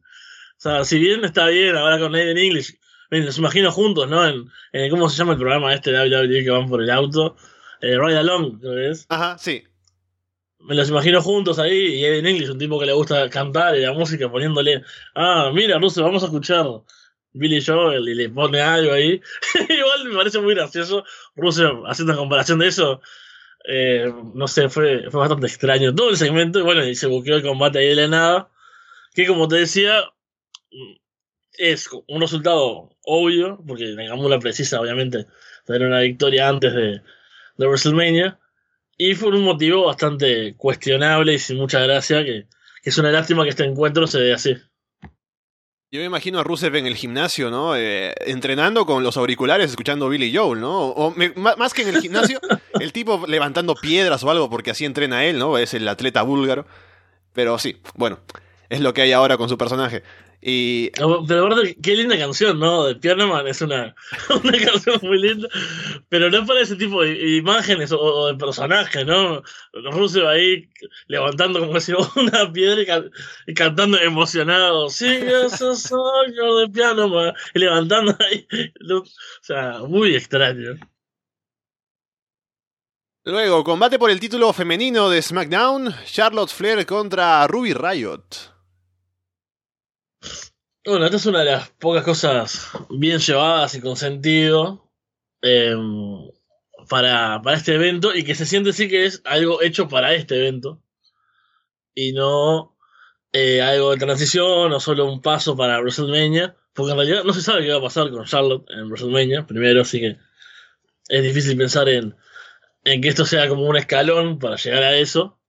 O 0.57 0.61
sea, 0.61 0.85
si 0.85 0.99
bien 0.99 1.25
está 1.25 1.47
bien 1.47 1.75
ahora 1.75 1.99
con 1.99 2.13
Aiden 2.13 2.37
English, 2.37 2.77
me 3.09 3.19
los 3.19 3.37
imagino 3.37 3.71
juntos, 3.71 4.09
¿no? 4.09 4.25
En, 4.27 4.49
en 4.71 4.89
¿Cómo 4.89 5.09
se 5.09 5.17
llama 5.17 5.33
el 5.33 5.39
programa 5.39 5.73
este 5.73 5.91
de 5.91 6.09
WWE 6.09 6.43
que 6.43 6.49
van 6.49 6.69
por 6.69 6.81
el 6.81 6.89
auto? 6.89 7.35
Eh, 7.81 7.97
Ride 7.97 8.19
Along, 8.19 8.61
que 8.61 8.89
es. 8.89 9.05
Ajá, 9.09 9.37
sí. 9.37 9.63
Me 10.59 10.75
los 10.75 10.89
imagino 10.89 11.21
juntos 11.21 11.57
ahí 11.57 11.95
y 11.95 12.05
Evan 12.05 12.27
English, 12.27 12.49
un 12.49 12.59
tipo 12.59 12.79
que 12.79 12.85
le 12.85 12.93
gusta 12.93 13.29
cantar 13.29 13.75
y 13.75 13.81
la 13.81 13.93
música 13.93 14.29
poniéndole, 14.31 14.83
ah, 15.15 15.51
mira, 15.53 15.79
Russell, 15.79 16.03
vamos 16.03 16.21
a 16.21 16.27
escuchar 16.27 16.67
Billy 17.33 17.63
Joel 17.65 18.07
y 18.07 18.15
le 18.15 18.29
pone 18.29 18.61
algo 18.61 18.93
ahí. 18.93 19.19
Igual 19.69 20.05
me 20.05 20.15
parece 20.15 20.39
muy 20.39 20.53
gracioso 20.53 21.03
Russell 21.35 21.83
haciendo 21.87 22.15
comparación 22.15 22.59
de 22.59 22.67
eso. 22.67 23.01
Eh, 23.67 24.11
no 24.33 24.47
sé, 24.47 24.69
fue, 24.69 25.09
fue 25.09 25.19
bastante 25.19 25.47
extraño 25.47 25.93
todo 25.93 26.09
el 26.09 26.17
segmento. 26.17 26.59
Y 26.59 26.63
bueno, 26.63 26.85
y 26.85 26.95
se 26.95 27.07
buqueó 27.07 27.35
el 27.35 27.43
combate 27.43 27.79
ahí 27.79 27.87
de 27.89 27.95
la 27.95 28.07
nada. 28.07 28.49
Que 29.13 29.27
como 29.27 29.47
te 29.47 29.57
decía, 29.57 30.03
es 31.57 31.89
un 32.07 32.21
resultado 32.21 32.89
obvio, 33.03 33.61
porque 33.67 33.85
la 33.85 34.39
precisa, 34.39 34.81
obviamente, 34.81 35.27
tener 35.65 35.87
una 35.87 35.99
victoria 35.99 36.49
antes 36.49 36.73
de, 36.73 37.01
de 37.57 37.67
WrestleMania. 37.67 38.39
Y 38.97 39.15
fue 39.15 39.29
un 39.29 39.43
motivo 39.43 39.85
bastante 39.85 40.55
cuestionable 40.55 41.33
y 41.33 41.39
sin 41.39 41.57
mucha 41.57 41.79
gracia, 41.79 42.23
que, 42.23 42.47
que 42.83 42.89
es 42.89 42.97
una 42.97 43.11
lástima 43.11 43.43
que 43.43 43.49
este 43.49 43.63
encuentro 43.63 44.07
se 44.07 44.19
dé 44.19 44.33
así. 44.33 44.57
Yo 45.93 45.99
me 45.99 46.05
imagino 46.05 46.39
a 46.39 46.43
Rusev 46.45 46.77
en 46.77 46.85
el 46.85 46.95
gimnasio, 46.95 47.51
¿no? 47.51 47.75
Eh, 47.75 48.13
entrenando 48.25 48.85
con 48.85 49.03
los 49.03 49.17
auriculares, 49.17 49.71
escuchando 49.71 50.07
Billy 50.07 50.33
Joel, 50.33 50.61
¿no? 50.61 50.85
O 50.87 51.13
más 51.35 51.73
que 51.73 51.81
en 51.81 51.89
el 51.89 51.99
gimnasio, 51.99 52.39
el 52.79 52.93
tipo 52.93 53.25
levantando 53.27 53.75
piedras 53.75 54.23
o 54.23 54.31
algo, 54.31 54.49
porque 54.49 54.71
así 54.71 54.85
entrena 54.85 55.25
él, 55.25 55.37
¿no? 55.37 55.57
Es 55.57 55.73
el 55.73 55.85
atleta 55.89 56.21
búlgaro. 56.21 56.65
Pero 57.33 57.59
sí, 57.59 57.81
bueno, 57.95 58.19
es 58.69 58.79
lo 58.79 58.93
que 58.93 59.01
hay 59.01 59.11
ahora 59.11 59.35
con 59.35 59.49
su 59.49 59.57
personaje. 59.57 60.01
Y... 60.41 60.89
Pero 60.91 61.23
verdad, 61.25 61.63
qué 61.83 61.95
linda 61.95 62.17
canción, 62.17 62.59
¿no? 62.59 62.85
De 62.85 63.15
Man 63.15 63.47
es 63.47 63.61
una, 63.61 63.95
una 64.43 64.57
canción 64.57 64.99
muy 65.03 65.21
linda, 65.21 65.47
pero 66.09 66.31
no 66.31 66.45
para 66.45 66.61
ese 66.61 66.75
tipo 66.75 67.03
de 67.03 67.37
imágenes 67.37 67.91
o, 67.91 68.27
de 68.27 68.35
personajes, 68.35 69.05
¿no? 69.05 69.43
Rusos 69.73 70.23
ahí 70.25 70.67
levantando 71.07 71.59
como 71.59 71.79
si 71.79 71.93
una 72.15 72.51
piedra 72.51 73.03
y, 73.45 73.53
cantando 73.53 73.99
emocionado, 73.99 74.89
sigue 74.89 75.45
esos 75.45 75.83
sueños 75.83 76.61
de 76.61 76.69
Piano 76.73 77.33
y 77.53 77.59
levantando 77.59 78.17
ahí. 78.19 78.47
O 78.91 79.03
sea, 79.41 79.79
muy 79.87 80.15
extraño. 80.15 80.75
Luego, 83.23 83.63
combate 83.63 83.99
por 83.99 84.09
el 84.09 84.19
título 84.19 84.51
femenino 84.51 85.07
de 85.07 85.21
SmackDown, 85.21 85.93
Charlotte 86.05 86.49
Flair 86.49 86.87
contra 86.87 87.45
Ruby 87.45 87.73
Riot. 87.73 88.50
Bueno, 90.85 91.05
esta 91.05 91.17
es 91.17 91.25
una 91.27 91.39
de 91.39 91.51
las 91.51 91.69
pocas 91.69 92.03
cosas 92.03 92.69
bien 92.89 93.19
llevadas 93.19 93.75
y 93.75 93.81
con 93.81 93.95
sentido 93.95 94.91
em, 95.41 96.29
para, 96.89 97.39
para 97.43 97.57
este 97.57 97.75
evento 97.75 98.15
y 98.15 98.23
que 98.23 98.33
se 98.33 98.47
siente 98.47 98.73
sí 98.73 98.89
que 98.89 99.05
es 99.05 99.21
algo 99.25 99.61
hecho 99.61 99.87
para 99.87 100.13
este 100.15 100.37
evento 100.37 100.81
y 101.93 102.13
no 102.13 102.75
eh, 103.31 103.61
algo 103.61 103.91
de 103.91 103.97
transición 103.97 104.73
o 104.73 104.79
solo 104.79 105.05
un 105.05 105.21
paso 105.21 105.55
para 105.55 105.79
WrestleMania, 105.79 106.57
porque 106.73 106.91
en 106.91 106.97
realidad 106.97 107.23
no 107.23 107.33
se 107.33 107.41
sabe 107.41 107.63
qué 107.63 107.71
va 107.71 107.77
a 107.77 107.83
pasar 107.83 108.09
con 108.09 108.25
Charlotte 108.25 108.69
en 108.71 108.87
WrestleMania, 108.87 109.45
primero, 109.45 109.81
así 109.81 109.99
que 109.99 110.17
es 111.09 111.23
difícil 111.23 111.57
pensar 111.57 111.89
en, 111.89 112.15
en 112.83 113.01
que 113.01 113.09
esto 113.09 113.25
sea 113.25 113.47
como 113.47 113.65
un 113.65 113.77
escalón 113.77 114.39
para 114.39 114.55
llegar 114.55 114.83
a 114.83 114.95
eso. 114.95 115.39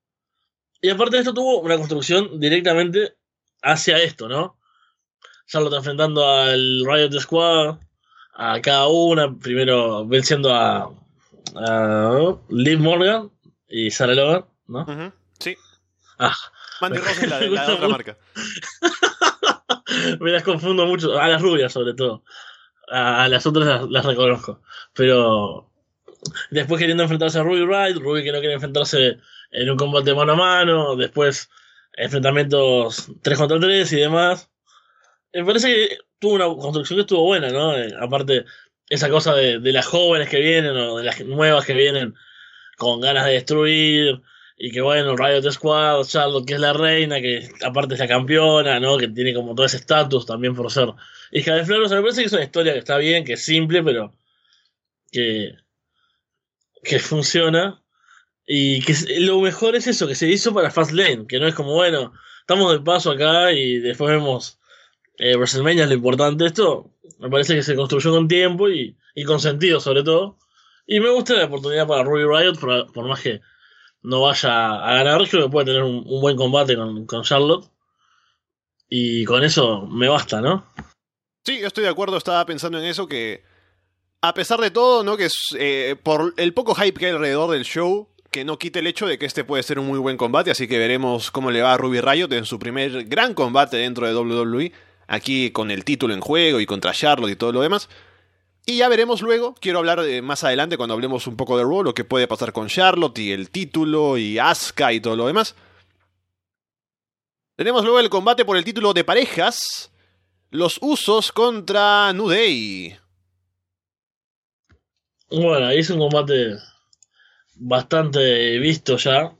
Y 0.80 0.90
aparte 0.90 1.16
de 1.16 1.22
esto 1.22 1.34
tuvo 1.34 1.60
una 1.60 1.76
construcción 1.76 2.38
directamente 2.38 3.16
hacia 3.62 3.98
esto, 3.98 4.28
¿no? 4.28 4.58
Charlotte 5.52 5.76
enfrentando 5.76 6.26
al 6.26 6.82
Riot 6.86 7.20
Squad, 7.20 7.76
a 8.36 8.58
cada 8.62 8.88
una, 8.88 9.36
primero 9.38 10.06
venciendo 10.06 10.50
a, 10.54 10.90
a 11.56 12.36
Liv 12.48 12.80
Morgan 12.80 13.30
y 13.68 13.90
Sarah 13.90 14.14
Logan, 14.14 14.46
¿no? 14.66 15.12
Sí. 15.38 15.54
Ah, 16.18 16.34
Mandy 16.80 17.00
Rose 17.00 17.24
es 17.24 17.28
la 17.28 17.38
de 17.40 17.50
la 17.50 17.74
otra 17.74 17.88
marca. 17.88 18.16
me 20.20 20.30
las 20.30 20.42
confundo 20.42 20.86
mucho, 20.86 21.20
a 21.20 21.28
las 21.28 21.42
rubias 21.42 21.70
sobre 21.70 21.92
todo. 21.92 22.24
A, 22.90 23.28
las 23.28 23.44
otras 23.44 23.90
las, 23.90 24.06
reconozco. 24.06 24.62
Pero 24.94 25.70
después 26.50 26.78
queriendo 26.78 27.02
enfrentarse 27.02 27.38
a 27.38 27.42
Ruby 27.42 27.64
Wright, 27.64 27.98
Ruby 27.98 28.24
que 28.24 28.32
no 28.32 28.38
quiere 28.38 28.54
enfrentarse 28.54 29.18
en 29.50 29.70
un 29.70 29.76
combate 29.76 30.14
mano 30.14 30.32
a 30.32 30.36
mano, 30.36 30.96
después 30.96 31.50
enfrentamientos 31.92 33.10
3 33.20 33.38
contra 33.38 33.60
3 33.60 33.92
y 33.92 33.96
demás 33.96 34.48
me 35.32 35.44
parece 35.44 35.68
que 35.68 35.98
tuvo 36.18 36.34
una 36.34 36.46
construcción 36.46 36.98
que 36.98 37.02
estuvo 37.02 37.24
buena, 37.24 37.50
¿no? 37.50 37.76
Eh, 37.76 37.92
aparte, 37.98 38.44
esa 38.88 39.08
cosa 39.08 39.34
de, 39.34 39.60
las 39.72 39.86
jóvenes 39.86 40.28
que 40.28 40.40
vienen 40.40 40.76
o 40.76 40.98
de 40.98 41.04
las 41.04 41.20
nuevas 41.24 41.64
que 41.64 41.74
vienen 41.74 42.14
con 42.76 43.00
ganas 43.00 43.26
de 43.26 43.32
destruir. 43.32 44.22
Y 44.56 44.70
que 44.70 44.80
bueno, 44.80 45.16
Riot 45.16 45.50
Squad, 45.50 46.04
Charlotte, 46.04 46.46
que 46.46 46.54
es 46.54 46.60
la 46.60 46.72
reina, 46.72 47.20
que 47.20 47.48
aparte 47.64 47.94
es 47.94 48.00
la 48.00 48.06
campeona, 48.06 48.78
¿no? 48.78 48.98
Que 48.98 49.08
tiene 49.08 49.34
como 49.34 49.54
todo 49.54 49.66
ese 49.66 49.78
estatus 49.78 50.26
también 50.26 50.54
por 50.54 50.70
ser 50.70 50.90
hija 51.32 51.54
de 51.54 51.64
Flor. 51.64 51.82
O 51.82 51.88
sea, 51.88 51.96
me 51.96 52.02
parece 52.02 52.20
que 52.20 52.26
es 52.26 52.32
una 52.32 52.44
historia 52.44 52.72
que 52.72 52.78
está 52.80 52.98
bien, 52.98 53.24
que 53.24 53.32
es 53.32 53.44
simple, 53.44 53.82
pero 53.82 54.12
que, 55.10 55.56
que 56.84 56.98
funciona. 56.98 57.82
Y 58.46 58.82
que 58.82 58.94
lo 59.20 59.40
mejor 59.40 59.76
es 59.76 59.86
eso, 59.86 60.06
que 60.06 60.14
se 60.14 60.28
hizo 60.28 60.52
para 60.52 60.70
Fastlane, 60.70 61.26
que 61.26 61.40
no 61.40 61.46
es 61.46 61.54
como, 61.54 61.74
bueno, 61.74 62.12
estamos 62.40 62.72
de 62.72 62.80
paso 62.80 63.12
acá 63.12 63.52
y 63.52 63.78
después 63.78 64.10
vemos 64.10 64.60
eh, 65.18 65.36
WrestleMania 65.36 65.84
es 65.84 65.88
lo 65.88 65.94
importante. 65.94 66.46
Esto 66.46 66.90
me 67.18 67.30
parece 67.30 67.54
que 67.54 67.62
se 67.62 67.76
construyó 67.76 68.10
con 68.10 68.28
tiempo 68.28 68.68
y, 68.68 68.96
con 69.26 69.40
sentido, 69.40 69.80
sobre 69.80 70.02
todo. 70.02 70.38
Y 70.86 71.00
me 71.00 71.10
gusta 71.10 71.34
la 71.34 71.44
oportunidad 71.44 71.86
para 71.86 72.02
Ruby 72.02 72.24
Riot, 72.24 72.58
por, 72.92 73.06
más 73.06 73.20
que 73.20 73.40
no 74.02 74.22
vaya 74.22 74.74
a 74.74 74.94
ganar, 74.94 75.28
creo 75.28 75.44
que 75.44 75.52
puede 75.52 75.66
tener 75.66 75.82
un, 75.84 76.04
buen 76.04 76.36
combate 76.36 76.76
con, 76.76 77.22
Charlotte. 77.22 77.70
Y 78.88 79.24
con 79.24 79.42
eso 79.44 79.86
me 79.86 80.08
basta, 80.08 80.40
¿no? 80.40 80.66
Sí, 81.44 81.60
yo 81.60 81.66
estoy 81.66 81.84
de 81.84 81.90
acuerdo, 81.90 82.16
estaba 82.16 82.44
pensando 82.44 82.78
en 82.78 82.84
eso, 82.84 83.06
que 83.06 83.42
a 84.20 84.34
pesar 84.34 84.60
de 84.60 84.70
todo, 84.70 85.02
¿no? 85.02 85.16
Que 85.16 85.28
eh, 85.58 85.96
por 86.02 86.34
el 86.36 86.52
poco 86.52 86.74
hype 86.74 86.98
que 86.98 87.06
hay 87.06 87.12
alrededor 87.12 87.50
del 87.50 87.64
show, 87.64 88.08
que 88.30 88.44
no 88.44 88.58
quite 88.58 88.80
el 88.80 88.86
hecho 88.86 89.06
de 89.06 89.18
que 89.18 89.26
este 89.26 89.44
puede 89.44 89.62
ser 89.62 89.78
un 89.78 89.86
muy 89.86 89.98
buen 89.98 90.16
combate, 90.16 90.50
así 90.50 90.66
que 90.66 90.78
veremos 90.78 91.30
cómo 91.30 91.50
le 91.50 91.62
va 91.62 91.74
a 91.74 91.76
Ruby 91.76 92.00
Riot 92.00 92.32
en 92.32 92.44
su 92.44 92.58
primer 92.58 93.04
gran 93.04 93.34
combate 93.34 93.76
dentro 93.76 94.06
de 94.06 94.14
WWE 94.14 94.72
aquí 95.12 95.50
con 95.50 95.70
el 95.70 95.84
título 95.84 96.14
en 96.14 96.22
juego 96.22 96.58
y 96.58 96.66
contra 96.66 96.92
Charlotte 96.92 97.30
y 97.30 97.36
todo 97.36 97.52
lo 97.52 97.60
demás. 97.60 97.88
Y 98.64 98.78
ya 98.78 98.88
veremos 98.88 99.20
luego, 99.20 99.54
quiero 99.60 99.80
hablar 99.80 100.00
eh, 100.00 100.22
más 100.22 100.42
adelante 100.42 100.78
cuando 100.78 100.94
hablemos 100.94 101.26
un 101.26 101.36
poco 101.36 101.58
de 101.58 101.64
Raw, 101.64 101.82
lo 101.82 101.94
que 101.94 102.04
puede 102.04 102.26
pasar 102.26 102.52
con 102.52 102.68
Charlotte 102.68 103.18
y 103.18 103.30
el 103.30 103.50
título 103.50 104.16
y 104.16 104.38
Asuka 104.38 104.92
y 104.92 105.00
todo 105.00 105.16
lo 105.16 105.26
demás. 105.26 105.54
Tenemos 107.56 107.82
luego 107.82 108.00
el 108.00 108.08
combate 108.08 108.46
por 108.46 108.56
el 108.56 108.64
título 108.64 108.94
de 108.94 109.04
parejas, 109.04 109.92
los 110.50 110.78
Usos 110.80 111.30
contra 111.30 112.10
Nudey. 112.14 112.96
Bueno, 115.28 115.66
ahí 115.66 115.80
es 115.80 115.90
un 115.90 115.98
combate 115.98 116.56
bastante 117.56 118.58
visto 118.58 118.96
ya, 118.96 119.36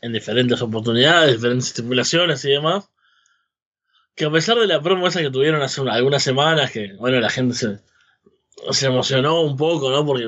en 0.00 0.12
diferentes 0.12 0.62
oportunidades, 0.62 1.34
diferentes 1.34 1.68
estipulaciones 1.68 2.44
y 2.44 2.50
demás 2.50 2.88
que 4.18 4.24
a 4.24 4.30
pesar 4.30 4.58
de 4.58 4.66
la 4.66 4.82
promo 4.82 5.06
esa 5.06 5.22
que 5.22 5.30
tuvieron 5.30 5.62
hace 5.62 5.80
algunas 5.88 6.22
semanas, 6.22 6.72
que 6.72 6.92
bueno, 6.94 7.20
la 7.20 7.30
gente 7.30 7.54
se, 7.54 8.86
emocionó 8.86 9.42
un 9.42 9.56
poco, 9.56 9.90
¿no? 9.90 10.04
Porque 10.04 10.24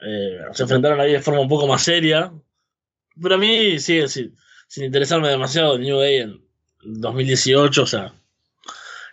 eh, 0.00 0.38
se 0.52 0.64
enfrentaron 0.64 1.00
ahí 1.00 1.12
de 1.12 1.22
forma 1.22 1.40
un 1.40 1.48
poco 1.48 1.68
más 1.68 1.82
seria. 1.82 2.32
Pero 3.22 3.36
a 3.36 3.38
mí 3.38 3.78
sin, 3.78 4.08
sin 4.08 4.84
interesarme 4.84 5.28
demasiado 5.28 5.78
New 5.78 5.98
Day 5.98 6.16
en 6.16 6.44
2018, 6.82 7.82
o 7.82 7.86
sea, 7.86 8.12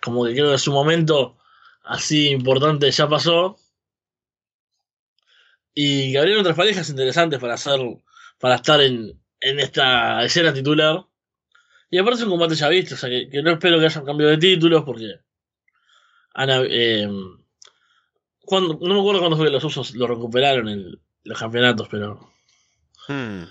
como 0.02 0.24
que 0.24 0.32
creo 0.32 0.50
que 0.50 0.58
su 0.58 0.72
momento 0.72 1.38
así 1.84 2.30
importante 2.30 2.90
ya 2.90 3.08
pasó. 3.08 3.56
Y 5.74 6.12
que 6.12 6.18
abrieron 6.18 6.42
otras 6.42 6.56
parejas 6.56 6.90
interesantes 6.90 7.38
para 7.38 7.54
hacer, 7.54 7.80
para 8.38 8.56
estar 8.56 8.80
en, 8.80 9.22
en 9.40 9.60
esta 9.60 10.24
escena 10.24 10.52
titular. 10.52 11.06
Y 11.92 11.98
aparte 11.98 12.20
es 12.20 12.24
un 12.24 12.30
combate 12.30 12.54
ya 12.54 12.70
visto, 12.70 12.94
o 12.94 12.98
sea 12.98 13.10
que, 13.10 13.42
no 13.42 13.50
espero 13.50 13.78
que 13.78 13.84
haya 13.84 14.00
un 14.00 14.06
cambio 14.06 14.26
de 14.28 14.38
títulos 14.38 14.82
porque. 14.82 15.20
Ana, 16.32 16.62
eh, 16.66 17.06
cuando, 18.40 18.78
no 18.80 18.94
me 18.94 19.00
acuerdo 19.00 19.20
cuándo 19.20 19.36
fue 19.36 19.44
que 19.44 19.52
los 19.52 19.62
usos 19.62 19.94
lo 19.94 20.06
recuperaron 20.06 20.70
en 20.70 20.98
los 21.24 21.38
campeonatos, 21.38 21.88
pero. 21.90 22.32
Hmm. 23.08 23.42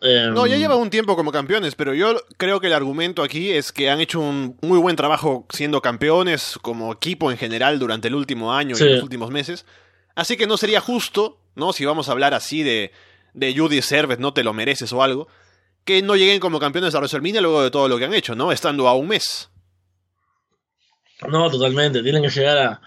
Em, 0.00 0.32
no, 0.32 0.46
ya 0.46 0.56
lleva 0.56 0.76
un 0.76 0.88
tiempo 0.88 1.16
como 1.16 1.30
campeones, 1.30 1.74
pero 1.74 1.92
yo 1.92 2.16
creo 2.38 2.60
que 2.60 2.68
el 2.68 2.72
argumento 2.72 3.22
aquí 3.22 3.50
es 3.50 3.72
que 3.72 3.90
han 3.90 4.00
hecho 4.00 4.20
un 4.20 4.56
muy 4.62 4.78
buen 4.78 4.96
trabajo 4.96 5.46
siendo 5.50 5.82
campeones 5.82 6.58
como 6.62 6.90
equipo 6.94 7.30
en 7.30 7.36
general 7.36 7.78
durante 7.78 8.08
el 8.08 8.14
último 8.14 8.54
año 8.54 8.74
y 8.74 8.84
los 8.84 9.02
últimos 9.02 9.30
meses. 9.30 9.66
Así 10.14 10.38
que 10.38 10.46
no 10.46 10.56
sería 10.56 10.80
justo, 10.80 11.42
¿no? 11.54 11.74
Si 11.74 11.84
vamos 11.84 12.08
a 12.08 12.12
hablar 12.12 12.32
así 12.32 12.62
de, 12.62 12.90
de 13.34 13.54
Judy 13.54 13.82
Servet, 13.82 14.18
no 14.18 14.32
te 14.32 14.44
lo 14.44 14.54
mereces 14.54 14.94
o 14.94 15.02
algo, 15.02 15.28
que 15.86 16.02
no 16.02 16.16
lleguen 16.16 16.40
como 16.40 16.58
campeones 16.58 16.94
a 16.94 16.98
WrestleMania 16.98 17.40
luego 17.40 17.62
de 17.62 17.70
todo 17.70 17.88
lo 17.88 17.96
que 17.96 18.04
han 18.04 18.12
hecho, 18.12 18.34
¿no? 18.34 18.50
Estando 18.50 18.88
a 18.88 18.94
un 18.94 19.06
mes. 19.06 19.50
No, 21.28 21.48
totalmente. 21.48 22.02
Tienen 22.02 22.22
que 22.22 22.28
llegar 22.28 22.80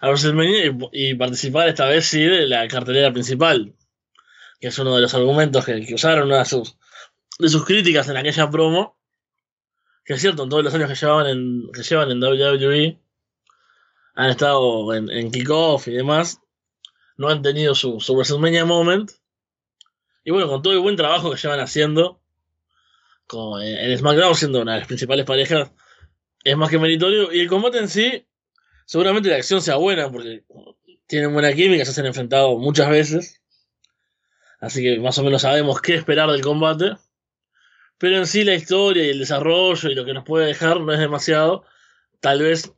a 0.00 0.08
WrestleMania 0.08 0.74
y, 0.90 1.14
participar 1.14 1.68
esta 1.68 1.86
vez 1.86 2.06
sí 2.06 2.22
de 2.22 2.46
la 2.48 2.66
cartelera 2.66 3.12
principal, 3.12 3.74
que 4.58 4.68
es 4.68 4.78
uno 4.78 4.96
de 4.96 5.02
los 5.02 5.14
argumentos 5.14 5.66
que, 5.66 5.86
usaron 5.94 6.28
una 6.28 6.38
de 6.38 6.44
sus, 6.46 7.64
críticas 7.66 8.08
en 8.08 8.16
aquella 8.16 8.50
promo, 8.50 8.98
que 10.02 10.14
es 10.14 10.20
cierto, 10.20 10.44
en 10.44 10.48
todos 10.48 10.64
los 10.64 10.74
años 10.74 10.88
que 10.88 10.96
llevaban 10.96 11.26
en, 11.26 11.70
que 11.74 11.82
llevan 11.82 12.10
en 12.10 12.22
WWE, 12.22 12.98
han 14.14 14.30
estado 14.30 14.94
en, 14.94 15.10
en 15.10 15.30
kickoff 15.30 15.88
y 15.88 15.92
demás, 15.92 16.40
no 17.18 17.28
han 17.28 17.42
tenido 17.42 17.74
su, 17.74 18.00
su 18.00 18.14
WrestleMania 18.14 18.64
moment, 18.64 19.10
y 20.24 20.30
bueno, 20.30 20.48
con 20.48 20.62
todo 20.62 20.72
el 20.72 20.80
buen 20.80 20.96
trabajo 20.96 21.30
que 21.30 21.36
llevan 21.36 21.60
haciendo, 21.60 22.22
con, 23.26 23.62
en, 23.62 23.96
SmackDown 23.98 24.34
siendo 24.34 24.62
una 24.62 24.74
de 24.74 24.78
las 24.80 24.86
principales 24.86 25.24
parejas, 25.24 25.72
es 26.44 26.56
más 26.56 26.70
que 26.70 26.78
meritorio, 26.78 27.32
y 27.32 27.40
el 27.40 27.48
combate 27.48 27.78
en 27.78 27.88
sí, 27.88 28.26
seguramente 28.84 29.28
la 29.28 29.36
acción 29.36 29.60
sea 29.62 29.76
buena, 29.76 30.10
porque 30.10 30.44
tienen 31.06 31.32
buena 31.32 31.52
química, 31.52 31.84
se 31.84 32.00
han 32.00 32.06
enfrentado 32.06 32.56
muchas 32.58 32.88
veces, 32.88 33.42
así 34.60 34.82
que 34.82 34.98
más 35.00 35.18
o 35.18 35.24
menos 35.24 35.42
sabemos 35.42 35.80
qué 35.80 35.94
esperar 35.94 36.30
del 36.30 36.40
combate. 36.40 36.92
Pero 37.98 38.16
en 38.18 38.26
sí 38.26 38.44
la 38.44 38.54
historia 38.54 39.04
y 39.04 39.10
el 39.10 39.18
desarrollo 39.18 39.88
y 39.88 39.94
lo 39.94 40.04
que 40.04 40.12
nos 40.12 40.24
puede 40.24 40.46
dejar 40.46 40.80
no 40.80 40.92
es 40.92 40.98
demasiado. 40.98 41.64
Tal 42.20 42.42
vez 42.42 42.70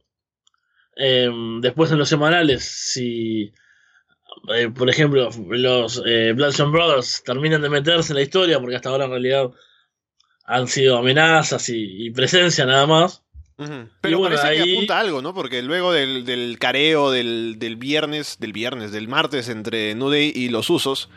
eh, 0.96 1.30
después 1.60 1.90
en 1.90 1.98
los 1.98 2.08
semanales, 2.08 2.64
si 2.64 3.52
eh, 4.54 4.68
por 4.70 4.90
ejemplo 4.90 5.28
los 5.50 6.02
eh, 6.06 6.32
Bloodshot 6.34 6.70
Brothers 6.70 7.22
terminan 7.24 7.62
de 7.62 7.68
meterse 7.68 8.12
en 8.12 8.16
la 8.16 8.22
historia, 8.22 8.60
porque 8.60 8.76
hasta 8.76 8.90
ahora 8.90 9.04
en 9.06 9.10
realidad 9.10 9.50
han 10.48 10.66
sido 10.66 10.96
amenazas 10.98 11.68
y, 11.68 12.06
y 12.06 12.10
presencia 12.10 12.64
nada 12.66 12.86
más. 12.86 13.22
Uh 13.58 13.64
-huh. 13.64 13.88
Pero 14.00 14.18
bueno, 14.18 14.36
parece 14.36 14.60
ahí- 14.60 14.64
que 14.66 14.72
apunta 14.76 14.98
algo, 14.98 15.20
¿no? 15.20 15.34
Porque 15.34 15.62
luego 15.62 15.92
del, 15.92 16.24
del 16.24 16.58
careo 16.58 17.10
del, 17.10 17.56
del 17.58 17.76
viernes, 17.76 18.38
del 18.40 18.52
viernes, 18.52 18.90
del 18.92 19.08
martes 19.08 19.48
entre 19.48 19.94
Nude 19.94 20.24
y 20.34 20.48
los 20.48 20.70
Usos, 20.70 21.08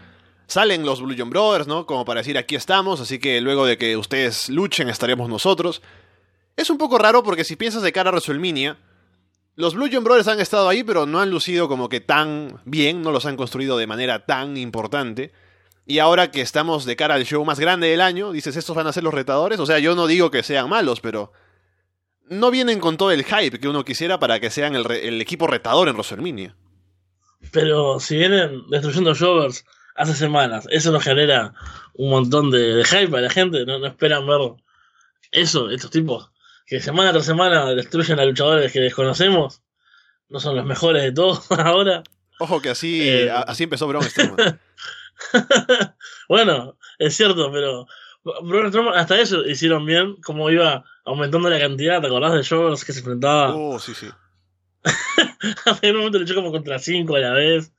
salen 0.47 0.85
los 0.85 1.01
Blue 1.01 1.15
John 1.17 1.29
Brothers, 1.29 1.67
¿no? 1.67 1.85
Como 1.85 2.03
para 2.03 2.19
decir 2.21 2.37
aquí 2.37 2.55
estamos, 2.55 2.99
así 2.99 3.19
que 3.19 3.39
luego 3.41 3.65
de 3.65 3.77
que 3.77 3.95
ustedes 3.95 4.49
luchen 4.49 4.89
estaremos 4.89 5.29
nosotros. 5.29 5.81
Es 6.57 6.69
un 6.69 6.77
poco 6.77 6.97
raro 6.97 7.23
porque 7.23 7.43
si 7.45 7.55
piensas 7.55 7.83
de 7.83 7.91
cara 7.93 8.09
a 8.09 8.11
WrestleMania, 8.13 8.77
los 9.55 9.75
Blue 9.75 9.87
John 9.91 10.03
Brothers 10.03 10.27
han 10.27 10.39
estado 10.41 10.67
ahí, 10.67 10.83
pero 10.83 11.05
no 11.05 11.21
han 11.21 11.29
lucido 11.29 11.67
como 11.69 11.87
que 11.89 12.01
tan 12.01 12.59
bien, 12.65 13.01
no 13.01 13.11
los 13.11 13.25
han 13.25 13.37
construido 13.37 13.77
de 13.77 13.87
manera 13.87 14.25
tan 14.25 14.57
importante. 14.57 15.31
Y 15.85 15.99
ahora 15.99 16.31
que 16.31 16.41
estamos 16.41 16.85
de 16.85 16.95
cara 16.95 17.15
al 17.15 17.25
show 17.25 17.43
más 17.43 17.59
grande 17.59 17.87
del 17.87 18.01
año, 18.01 18.31
dices, 18.31 18.55
estos 18.55 18.75
van 18.75 18.87
a 18.87 18.93
ser 18.93 19.03
los 19.03 19.13
retadores. 19.13 19.59
O 19.59 19.65
sea, 19.65 19.79
yo 19.79 19.95
no 19.95 20.07
digo 20.07 20.31
que 20.31 20.43
sean 20.43 20.69
malos, 20.69 21.01
pero 21.01 21.31
no 22.29 22.51
vienen 22.51 22.79
con 22.79 22.97
todo 22.97 23.11
el 23.11 23.25
hype 23.25 23.59
que 23.59 23.67
uno 23.67 23.83
quisiera 23.83 24.19
para 24.19 24.39
que 24.39 24.49
sean 24.51 24.75
el, 24.75 24.85
re- 24.85 25.07
el 25.07 25.19
equipo 25.19 25.47
retador 25.47 25.89
en 25.89 25.95
WrestleMania. 25.95 26.55
Pero 27.51 27.99
si 27.99 28.15
vienen 28.17 28.61
destruyendo 28.69 29.15
Jovers 29.15 29.65
hace 29.95 30.13
semanas, 30.13 30.67
eso 30.69 30.91
nos 30.91 31.03
genera 31.03 31.53
un 31.95 32.09
montón 32.11 32.51
de, 32.51 32.75
de 32.75 32.85
hype 32.85 33.17
a 33.17 33.21
la 33.21 33.29
gente. 33.29 33.65
No, 33.65 33.79
no 33.79 33.87
esperan 33.87 34.25
ver 34.27 34.39
eso, 35.31 35.69
estos 35.71 35.91
tipos 35.91 36.29
que 36.67 36.79
semana 36.79 37.11
tras 37.11 37.25
semana 37.25 37.65
destruyen 37.73 38.19
a 38.19 38.25
luchadores 38.25 38.71
que 38.71 38.79
desconocemos. 38.79 39.61
No 40.29 40.39
son 40.39 40.55
los 40.55 40.65
mejores 40.65 41.03
de 41.03 41.11
todos 41.11 41.51
ahora. 41.59 42.03
Ojo 42.39 42.61
que 42.61 42.69
así, 42.69 43.01
Eh. 43.09 43.29
así 43.29 43.63
empezó 43.63 43.87
Braun 43.87 44.05
Strowman. 44.05 44.59
bueno, 46.29 46.77
es 46.99 47.15
cierto, 47.15 47.51
pero 47.51 47.87
hasta 48.93 49.19
eso 49.19 49.45
hicieron 49.45 49.85
bien, 49.85 50.15
como 50.21 50.49
iba 50.49 50.83
aumentando 51.05 51.49
la 51.49 51.59
cantidad, 51.59 52.01
¿te 52.01 52.07
acordás 52.07 52.33
de 52.33 52.45
Jovers 52.47 52.85
que 52.85 52.93
se 52.93 52.99
enfrentaba? 52.99 53.55
Oh, 53.55 53.79
sí, 53.79 53.93
sí. 53.93 54.07
en 55.81 55.91
un 55.91 55.97
momento 55.97 56.19
luchó 56.19 56.35
como 56.35 56.51
contra 56.51 56.79
cinco 56.79 57.15
a 57.15 57.19
la 57.19 57.31
vez. 57.31 57.71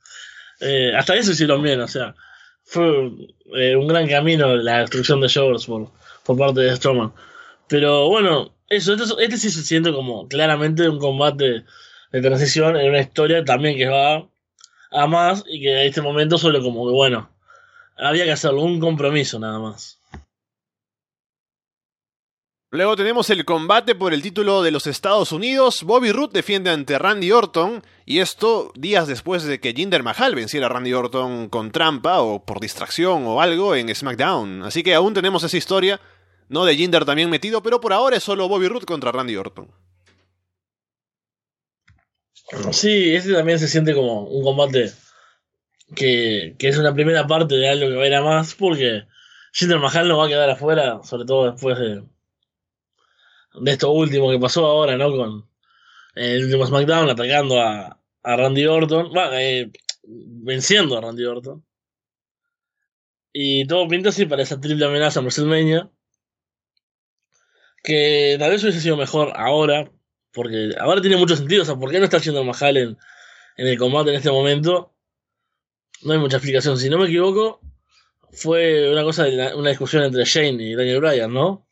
Eh, 0.59 0.93
hasta 0.95 1.15
eso 1.15 1.31
hicieron 1.31 1.61
bien, 1.61 1.81
o 1.81 1.87
sea, 1.87 2.15
fue 2.63 3.11
eh, 3.55 3.75
un 3.75 3.87
gran 3.87 4.07
camino 4.07 4.55
la 4.55 4.79
destrucción 4.79 5.19
de 5.21 5.29
por, 5.65 5.91
por 6.23 6.37
parte 6.37 6.61
de 6.61 6.75
Strowman. 6.75 7.13
Pero 7.67 8.07
bueno, 8.07 8.53
eso, 8.69 8.93
este, 8.93 9.23
este 9.23 9.37
sí 9.37 9.49
se 9.49 9.63
siente 9.63 9.91
como 9.91 10.27
claramente 10.27 10.87
un 10.87 10.99
combate 10.99 11.65
de 12.11 12.21
transición 12.21 12.77
en 12.77 12.89
una 12.89 12.99
historia 12.99 13.43
también 13.43 13.77
que 13.77 13.87
va 13.87 14.27
a 14.91 15.07
más 15.07 15.43
y 15.47 15.61
que 15.61 15.71
en 15.71 15.87
este 15.87 16.01
momento 16.01 16.37
solo 16.37 16.61
como 16.61 16.85
que 16.85 16.93
bueno, 16.93 17.29
había 17.97 18.25
que 18.25 18.31
hacerlo, 18.31 18.61
un 18.61 18.79
compromiso 18.79 19.39
nada 19.39 19.59
más. 19.59 19.99
Luego 22.73 22.95
tenemos 22.95 23.29
el 23.29 23.45
combate 23.45 23.93
por 23.93 24.15
el 24.15 24.23
título 24.23 24.63
de 24.63 24.71
los 24.71 24.87
Estados 24.87 25.31
Unidos. 25.31 25.83
Bobby 25.83 26.11
Roode 26.11 26.33
defiende 26.33 26.71
ante 26.71 26.97
Randy 26.97 27.31
Orton. 27.31 27.83
Y 28.03 28.17
esto 28.17 28.71
días 28.75 29.07
después 29.07 29.43
de 29.43 29.59
que 29.59 29.73
Jinder 29.73 30.01
Mahal 30.01 30.33
venciera 30.33 30.65
a 30.65 30.69
Randy 30.69 30.91
Orton 30.91 31.49
con 31.49 31.71
trampa 31.71 32.21
o 32.21 32.43
por 32.43 32.59
distracción 32.59 33.27
o 33.27 33.41
algo 33.41 33.75
en 33.75 33.93
SmackDown. 33.93 34.63
Así 34.63 34.81
que 34.81 34.95
aún 34.95 35.13
tenemos 35.13 35.43
esa 35.43 35.55
historia, 35.55 36.01
¿no? 36.49 36.65
De 36.65 36.75
Jinder 36.75 37.05
también 37.05 37.29
metido, 37.29 37.61
pero 37.61 37.79
por 37.79 37.93
ahora 37.93 38.17
es 38.17 38.23
solo 38.23 38.47
Bobby 38.47 38.67
Roode 38.67 38.87
contra 38.87 39.11
Randy 39.11 39.35
Orton. 39.35 39.69
Sí, 42.71 43.13
este 43.13 43.33
también 43.33 43.59
se 43.59 43.67
siente 43.67 43.93
como 43.93 44.23
un 44.23 44.43
combate 44.43 44.91
que, 45.95 46.55
que 46.57 46.67
es 46.69 46.77
una 46.77 46.93
primera 46.93 47.27
parte 47.27 47.55
de 47.55 47.69
algo 47.69 47.87
que 47.87 47.95
va 47.95 48.03
a 48.03 48.07
ir 48.07 48.15
a 48.15 48.21
más, 48.23 48.55
porque 48.55 49.05
Jinder 49.53 49.79
Mahal 49.79 50.07
no 50.07 50.17
va 50.17 50.25
a 50.25 50.29
quedar 50.29 50.49
afuera, 50.49 50.99
sobre 51.03 51.25
todo 51.25 51.51
después 51.51 51.77
de, 51.77 52.03
de 53.61 53.71
esto 53.71 53.91
último 53.91 54.31
que 54.31 54.39
pasó 54.39 54.65
ahora, 54.65 54.97
¿no? 54.97 55.11
Con 55.11 55.49
el 56.15 56.45
último 56.45 56.65
SmackDown 56.65 57.09
atacando 57.09 57.61
a, 57.61 57.99
a 58.23 58.35
Randy 58.35 58.65
Orton, 58.65 59.11
va, 59.15 59.41
eh, 59.41 59.71
venciendo 60.03 60.97
a 60.97 61.01
Randy 61.01 61.25
Orton. 61.25 61.63
Y 63.31 63.65
todo 63.65 63.87
pinta 63.87 64.09
así 64.09 64.25
para 64.25 64.43
esa 64.43 64.59
triple 64.61 64.85
amenaza 64.85 65.19
en 65.19 65.25
WrestleMania. 65.25 65.89
Que 67.83 68.37
tal 68.39 68.51
vez 68.51 68.63
hubiese 68.63 68.79
sido 68.79 68.95
mejor 68.95 69.33
ahora, 69.35 69.91
porque 70.31 70.69
ahora 70.79 71.01
tiene 71.01 71.17
mucho 71.17 71.35
sentido. 71.35 71.63
O 71.63 71.65
sea, 71.65 71.75
¿por 71.75 71.91
qué 71.91 71.97
no 71.97 72.05
está 72.05 72.17
haciendo 72.17 72.43
Mahal 72.43 72.77
en, 72.77 72.97
en 73.57 73.67
el 73.67 73.77
combate 73.77 74.11
en 74.11 74.17
este 74.17 74.31
momento? 74.31 74.92
No 76.05 76.13
hay 76.13 76.19
mucha 76.19 76.37
explicación. 76.37 76.77
Si 76.77 76.89
no 76.89 76.97
me 76.97 77.05
equivoco, 77.07 77.61
fue 78.31 78.91
una 78.91 79.03
cosa 79.03 79.23
de 79.25 79.31
la- 79.33 79.55
una 79.55 79.69
discusión 79.69 80.03
entre 80.03 80.25
Shane 80.25 80.61
y 80.63 80.75
Daniel 80.75 80.99
Bryan, 81.01 81.33
¿no? 81.33 81.67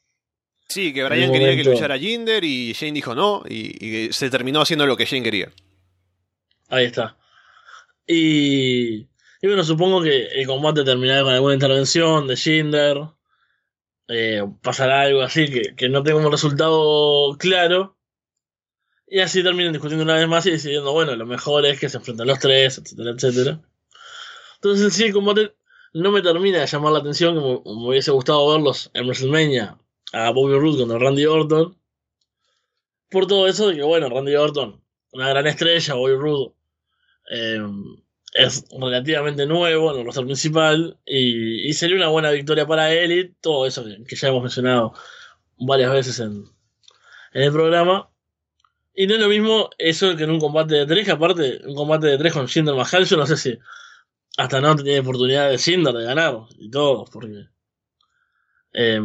Sí, 0.68 0.94
que 0.94 1.04
Bryan 1.04 1.32
quería 1.34 1.56
que 1.56 1.64
luchara 1.74 1.98
Jinder 2.00 2.44
y 2.44 2.72
Shane 2.74 2.94
dijo 2.94 3.14
no. 3.14 3.44
Y, 3.48 4.06
y 4.08 4.14
se 4.14 4.30
terminó 4.30 4.62
haciendo 4.62 4.86
lo 4.86 4.96
que 4.96 5.06
Shane 5.06 5.24
quería. 5.24 5.52
Ahí 6.70 6.86
está. 6.86 7.18
Y, 8.08 9.02
y 9.02 9.08
bueno, 9.48 9.64
supongo 9.64 10.02
que 10.02 10.28
el 10.28 10.48
combate 10.48 10.84
terminará 10.84 11.24
con 11.24 11.34
alguna 11.34 11.54
intervención 11.54 12.28
de 12.28 12.36
Jinder. 12.38 12.98
Eh, 14.08 14.44
pasará 14.62 15.02
algo 15.02 15.22
así 15.22 15.48
que, 15.50 15.76
que 15.76 15.90
no 15.90 16.04
tenga 16.04 16.20
un 16.26 16.32
resultado 16.32 17.36
claro. 17.38 17.98
Y 19.08 19.20
así 19.20 19.44
terminan 19.44 19.74
discutiendo 19.74 20.06
una 20.06 20.16
vez 20.16 20.28
más 20.28 20.46
y 20.46 20.52
decidiendo, 20.52 20.94
bueno, 20.94 21.16
lo 21.18 21.26
mejor 21.26 21.66
es 21.66 21.78
que 21.80 21.90
se 21.90 21.98
enfrenten 21.98 22.28
los 22.28 22.40
tres, 22.40 22.78
etcétera, 22.78 23.12
etcétera. 23.12 23.62
Entonces, 24.64 24.86
en 24.86 24.92
sí, 24.92 25.04
el 25.06 25.14
combate 25.14 25.56
no 25.94 26.12
me 26.12 26.22
termina 26.22 26.60
de 26.60 26.68
llamar 26.68 26.94
la 26.94 27.00
atención, 27.00 27.34
como 27.34 27.64
me 27.64 27.90
hubiese 27.90 28.12
gustado 28.12 28.52
verlos 28.52 28.92
en 28.94 29.06
WrestleMania 29.06 29.80
a 30.14 30.30
Bobby 30.30 30.54
Roode 30.54 30.78
contra 30.78 31.00
Randy 31.00 31.26
Orton. 31.26 31.76
Por 33.10 33.26
todo 33.26 33.48
eso 33.48 33.70
de 33.70 33.78
que, 33.78 33.82
bueno, 33.82 34.08
Randy 34.08 34.36
Orton, 34.36 34.80
una 35.14 35.30
gran 35.30 35.48
estrella, 35.48 35.96
Bobby 35.96 36.16
Roode, 36.16 36.54
eh, 37.32 37.60
es 38.34 38.66
relativamente 38.70 39.48
nuevo 39.48 39.92
en 39.92 40.00
el 40.00 40.06
roster 40.06 40.26
principal 40.26 41.00
y, 41.08 41.68
y 41.68 41.74
sería 41.74 41.96
una 41.96 42.10
buena 42.10 42.30
victoria 42.30 42.68
para 42.68 42.94
él 42.94 43.12
y 43.12 43.34
todo 43.42 43.66
eso 43.66 43.84
que, 43.84 44.16
ya 44.16 44.28
hemos 44.28 44.44
mencionado 44.44 44.94
varias 45.58 45.92
veces 45.92 46.20
en, 46.20 46.46
en 47.34 47.42
el 47.42 47.52
programa. 47.52 48.12
Y 48.94 49.08
no 49.08 49.16
es 49.16 49.22
lo 49.22 49.28
mismo 49.28 49.72
eso 49.80 50.16
que 50.16 50.24
en 50.26 50.30
un 50.30 50.40
combate 50.40 50.76
de 50.76 50.86
tres, 50.86 51.06
que 51.06 51.12
aparte, 51.12 51.62
un 51.66 51.74
combate 51.74 52.06
de 52.06 52.20
tres 52.20 52.34
con 52.34 52.48
Jinder 52.48 52.76
Mahal, 52.76 53.06
yo 53.06 53.18
no 53.18 53.26
sé 53.26 53.38
si 53.38 53.58
hasta 54.38 54.62
no 54.62 54.76
tiene 54.76 55.00
oportunidad 55.00 55.50
de 55.50 55.58
Jinder 55.58 55.94
de 55.94 56.06
ganar 56.06 56.36
y 56.58 56.70
todo, 56.70 57.06
porque 57.06 57.48
eh, 58.74 59.02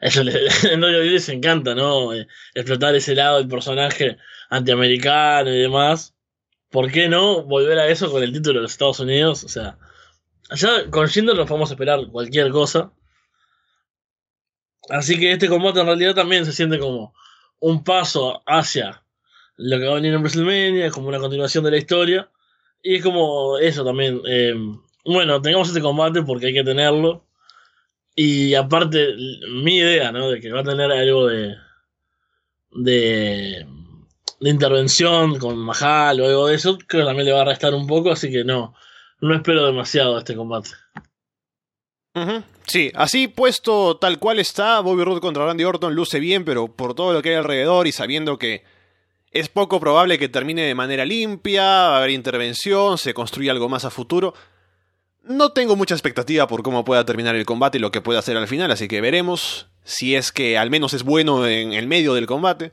eso 0.00 0.22
le, 0.22 0.32
WWE 0.76 1.10
les 1.10 1.28
encanta, 1.28 1.74
¿no? 1.74 2.12
Eh, 2.12 2.26
explotar 2.54 2.94
ese 2.94 3.14
lado 3.14 3.38
del 3.38 3.48
personaje 3.48 4.18
antiamericano 4.50 5.50
y 5.50 5.58
demás. 5.58 6.14
¿Por 6.70 6.90
qué 6.90 7.08
no 7.08 7.44
volver 7.44 7.78
a 7.78 7.88
eso 7.88 8.10
con 8.10 8.22
el 8.22 8.32
título 8.32 8.58
de 8.58 8.62
los 8.62 8.72
Estados 8.72 9.00
Unidos? 9.00 9.44
O 9.44 9.48
sea, 9.48 9.78
allá 10.50 10.90
con 10.90 11.08
Jinder 11.08 11.36
nos 11.36 11.48
podemos 11.48 11.70
esperar 11.70 12.00
cualquier 12.08 12.50
cosa. 12.50 12.92
Así 14.88 15.18
que 15.18 15.32
este 15.32 15.48
combate 15.48 15.80
en 15.80 15.86
realidad 15.86 16.14
también 16.14 16.44
se 16.44 16.52
siente 16.52 16.78
como 16.78 17.14
un 17.60 17.82
paso 17.82 18.42
hacia 18.46 19.02
lo 19.56 19.78
que 19.78 19.86
va 19.86 19.92
a 19.92 19.96
venir 19.96 20.12
en 20.14 20.20
WrestleMania, 20.20 20.90
como 20.90 21.08
una 21.08 21.18
continuación 21.18 21.64
de 21.64 21.70
la 21.70 21.78
historia. 21.78 22.30
Y 22.82 22.96
es 22.96 23.02
como 23.02 23.58
eso 23.58 23.84
también. 23.84 24.20
eh, 24.26 24.54
bueno, 25.04 25.40
tengamos 25.40 25.68
este 25.68 25.80
combate 25.80 26.22
porque 26.22 26.46
hay 26.46 26.54
que 26.54 26.64
tenerlo. 26.64 27.24
Y 28.14 28.54
aparte, 28.54 29.14
mi 29.50 29.76
idea, 29.76 30.10
¿no? 30.10 30.30
De 30.30 30.40
que 30.40 30.50
va 30.50 30.60
a 30.60 30.64
tener 30.64 30.90
algo 30.90 31.26
de. 31.26 31.54
de. 32.70 33.66
de 34.40 34.50
intervención 34.50 35.38
con 35.38 35.58
Mahal 35.58 36.20
o 36.20 36.26
algo 36.26 36.46
de 36.48 36.54
eso, 36.54 36.78
creo 36.86 37.02
que 37.02 37.06
también 37.06 37.26
le 37.26 37.32
va 37.32 37.42
a 37.42 37.46
restar 37.46 37.74
un 37.74 37.86
poco, 37.86 38.10
así 38.10 38.30
que 38.30 38.44
no, 38.44 38.74
no 39.20 39.34
espero 39.34 39.66
demasiado 39.66 40.18
este 40.18 40.34
combate. 40.34 40.70
Sí, 42.66 42.90
así 42.94 43.28
puesto 43.28 43.98
tal 43.98 44.18
cual 44.18 44.38
está, 44.38 44.80
Bobby 44.80 45.04
Roode 45.04 45.20
contra 45.20 45.44
Randy 45.44 45.64
Orton 45.64 45.94
luce 45.94 46.18
bien, 46.18 46.46
pero 46.46 46.66
por 46.68 46.94
todo 46.94 47.12
lo 47.12 47.20
que 47.20 47.28
hay 47.30 47.34
alrededor 47.34 47.86
y 47.86 47.92
sabiendo 47.92 48.38
que 48.38 48.64
es 49.40 49.48
poco 49.48 49.80
probable 49.80 50.18
que 50.18 50.28
termine 50.28 50.62
de 50.62 50.74
manera 50.74 51.04
limpia, 51.04 51.62
va 51.62 51.94
a 51.94 51.98
haber 51.98 52.10
intervención, 52.10 52.98
se 52.98 53.14
construye 53.14 53.50
algo 53.50 53.68
más 53.68 53.84
a 53.84 53.90
futuro. 53.90 54.34
No 55.22 55.52
tengo 55.52 55.76
mucha 55.76 55.94
expectativa 55.94 56.46
por 56.46 56.62
cómo 56.62 56.84
pueda 56.84 57.04
terminar 57.04 57.34
el 57.34 57.44
combate 57.44 57.78
y 57.78 57.80
lo 57.80 57.90
que 57.90 58.00
pueda 58.00 58.20
hacer 58.20 58.36
al 58.36 58.48
final, 58.48 58.70
así 58.70 58.88
que 58.88 59.00
veremos 59.00 59.68
si 59.84 60.14
es 60.14 60.32
que 60.32 60.56
al 60.56 60.70
menos 60.70 60.94
es 60.94 61.02
bueno 61.02 61.46
en 61.46 61.72
el 61.72 61.86
medio 61.86 62.14
del 62.14 62.26
combate. 62.26 62.72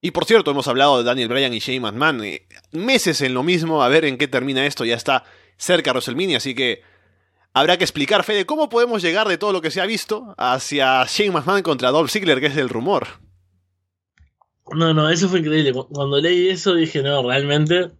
Y 0.00 0.12
por 0.12 0.24
cierto, 0.24 0.52
hemos 0.52 0.66
hablado 0.68 0.98
de 0.98 1.04
Daniel 1.04 1.28
Bryan 1.28 1.52
y 1.52 1.58
Shane 1.58 1.80
McMahon, 1.80 2.24
eh, 2.24 2.46
meses 2.72 3.20
en 3.20 3.34
lo 3.34 3.42
mismo, 3.42 3.82
a 3.82 3.88
ver 3.88 4.04
en 4.04 4.16
qué 4.16 4.28
termina 4.28 4.64
esto, 4.64 4.84
ya 4.84 4.96
está 4.96 5.24
cerca 5.58 5.92
WrestleMania, 5.92 6.38
así 6.38 6.54
que 6.54 6.82
habrá 7.52 7.76
que 7.76 7.84
explicar, 7.84 8.24
Fede, 8.24 8.46
cómo 8.46 8.70
podemos 8.70 9.02
llegar 9.02 9.28
de 9.28 9.36
todo 9.36 9.52
lo 9.52 9.60
que 9.60 9.70
se 9.70 9.82
ha 9.82 9.86
visto 9.86 10.34
hacia 10.38 11.04
Shane 11.04 11.32
McMahon 11.32 11.62
contra 11.62 11.90
Dolph 11.90 12.10
Ziggler, 12.10 12.40
que 12.40 12.46
es 12.46 12.56
el 12.56 12.70
rumor. 12.70 13.20
No, 14.74 14.94
no, 14.94 15.10
eso 15.10 15.28
fue 15.28 15.40
increíble. 15.40 15.72
Cu- 15.72 15.88
Cuando 15.88 16.20
leí 16.20 16.48
eso 16.48 16.74
dije, 16.74 17.02
no, 17.02 17.22
realmente, 17.28 17.90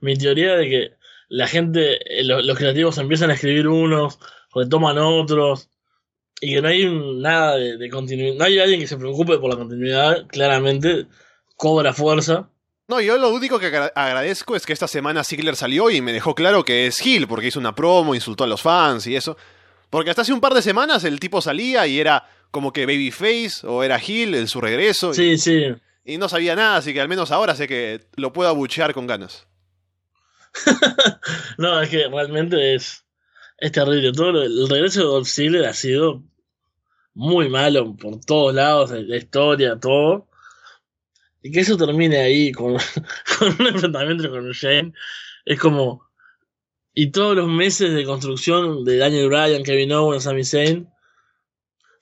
mi 0.00 0.16
teoría 0.16 0.54
de 0.56 0.68
que 0.68 0.90
la 1.28 1.46
gente, 1.46 1.98
eh, 2.20 2.24
lo- 2.24 2.42
los 2.42 2.56
creativos 2.58 2.98
empiezan 2.98 3.30
a 3.30 3.34
escribir 3.34 3.68
unos, 3.68 4.18
retoman 4.54 4.98
otros, 4.98 5.68
y 6.40 6.54
que 6.54 6.62
no 6.62 6.68
hay 6.68 6.86
nada 7.20 7.56
de, 7.56 7.88
continuidad, 7.90 8.34
no 8.36 8.44
hay 8.44 8.58
alguien 8.58 8.80
que 8.80 8.86
se 8.86 8.96
preocupe 8.98 9.38
por 9.38 9.50
la 9.50 9.56
continuidad, 9.56 10.26
claramente, 10.28 11.06
cobra 11.56 11.92
fuerza. 11.92 12.50
No, 12.88 13.00
yo 13.00 13.16
lo 13.18 13.30
único 13.30 13.58
que 13.58 13.66
agra- 13.66 13.92
agradezco 13.94 14.54
es 14.54 14.64
que 14.66 14.72
esta 14.72 14.86
semana 14.86 15.24
Ziggler 15.24 15.56
salió 15.56 15.90
y 15.90 16.00
me 16.00 16.12
dejó 16.12 16.34
claro 16.34 16.64
que 16.64 16.86
es 16.86 17.04
Hill, 17.04 17.26
porque 17.26 17.48
hizo 17.48 17.58
una 17.58 17.74
promo, 17.74 18.14
insultó 18.14 18.44
a 18.44 18.46
los 18.46 18.62
fans 18.62 19.06
y 19.06 19.16
eso. 19.16 19.36
Porque 19.90 20.10
hasta 20.10 20.22
hace 20.22 20.32
un 20.32 20.40
par 20.40 20.52
de 20.54 20.62
semanas 20.62 21.02
el 21.04 21.18
tipo 21.18 21.40
salía 21.40 21.86
y 21.86 21.98
era 21.98 22.28
como 22.56 22.72
que 22.72 22.86
Babyface 22.86 23.66
o 23.66 23.82
era 23.84 24.00
Hill 24.02 24.34
en 24.34 24.48
su 24.48 24.62
regreso. 24.62 25.10
y- 25.10 25.14
Sí, 25.14 25.36
sí. 25.38 25.64
Y, 26.06 26.16
no 26.16 26.28
sabía 26.30 26.56
nada, 26.56 26.76
así 26.78 26.94
que 26.94 27.02
al 27.02 27.08
menos 27.08 27.30
ahora 27.30 27.54
sé 27.54 27.68
que 27.68 28.00
lo 28.16 28.32
puedo 28.32 28.48
abuchear 28.48 28.94
con 28.94 29.06
ganas. 29.06 29.46
No, 31.58 31.80
es 31.82 31.90
que 31.90 32.08
realmente 32.08 32.74
es, 32.74 33.04
es 33.58 33.72
terrible. 33.72 34.10
Todo 34.12 34.32
lo- 34.32 34.42
el 34.42 34.68
regreso 34.68 35.00
de 35.00 35.06
Dolph 35.06 35.28
Ziggler 35.28 35.66
ha 35.66 35.74
sido 35.74 36.22
muy 37.14 37.48
malo 37.50 37.94
por 37.96 38.20
todos 38.24 38.54
lados, 38.54 38.90
la 38.90 39.00
la 39.00 39.16
historia, 39.16 39.78
todo. 39.78 40.28
Y 41.42 41.50
que 41.52 41.60
eso 41.60 41.76
termine 41.76 42.16
ahí 42.18 42.52
con, 42.52 42.76
con 43.38 43.56
un 43.60 43.66
enfrentamiento 43.66 44.30
con 44.30 44.50
Shane 44.52 44.92
es 45.44 45.58
como. 45.58 46.04
Y 46.94 47.10
todos 47.10 47.36
los 47.36 47.48
meses 47.48 47.92
de 47.92 48.04
construcción 48.04 48.82
de 48.84 48.96
Daniel 48.96 49.28
Bryan, 49.28 49.62
Kevin 49.62 49.92
Owens, 49.92 50.22
Sami 50.24 50.44
Zayn, 50.44 50.88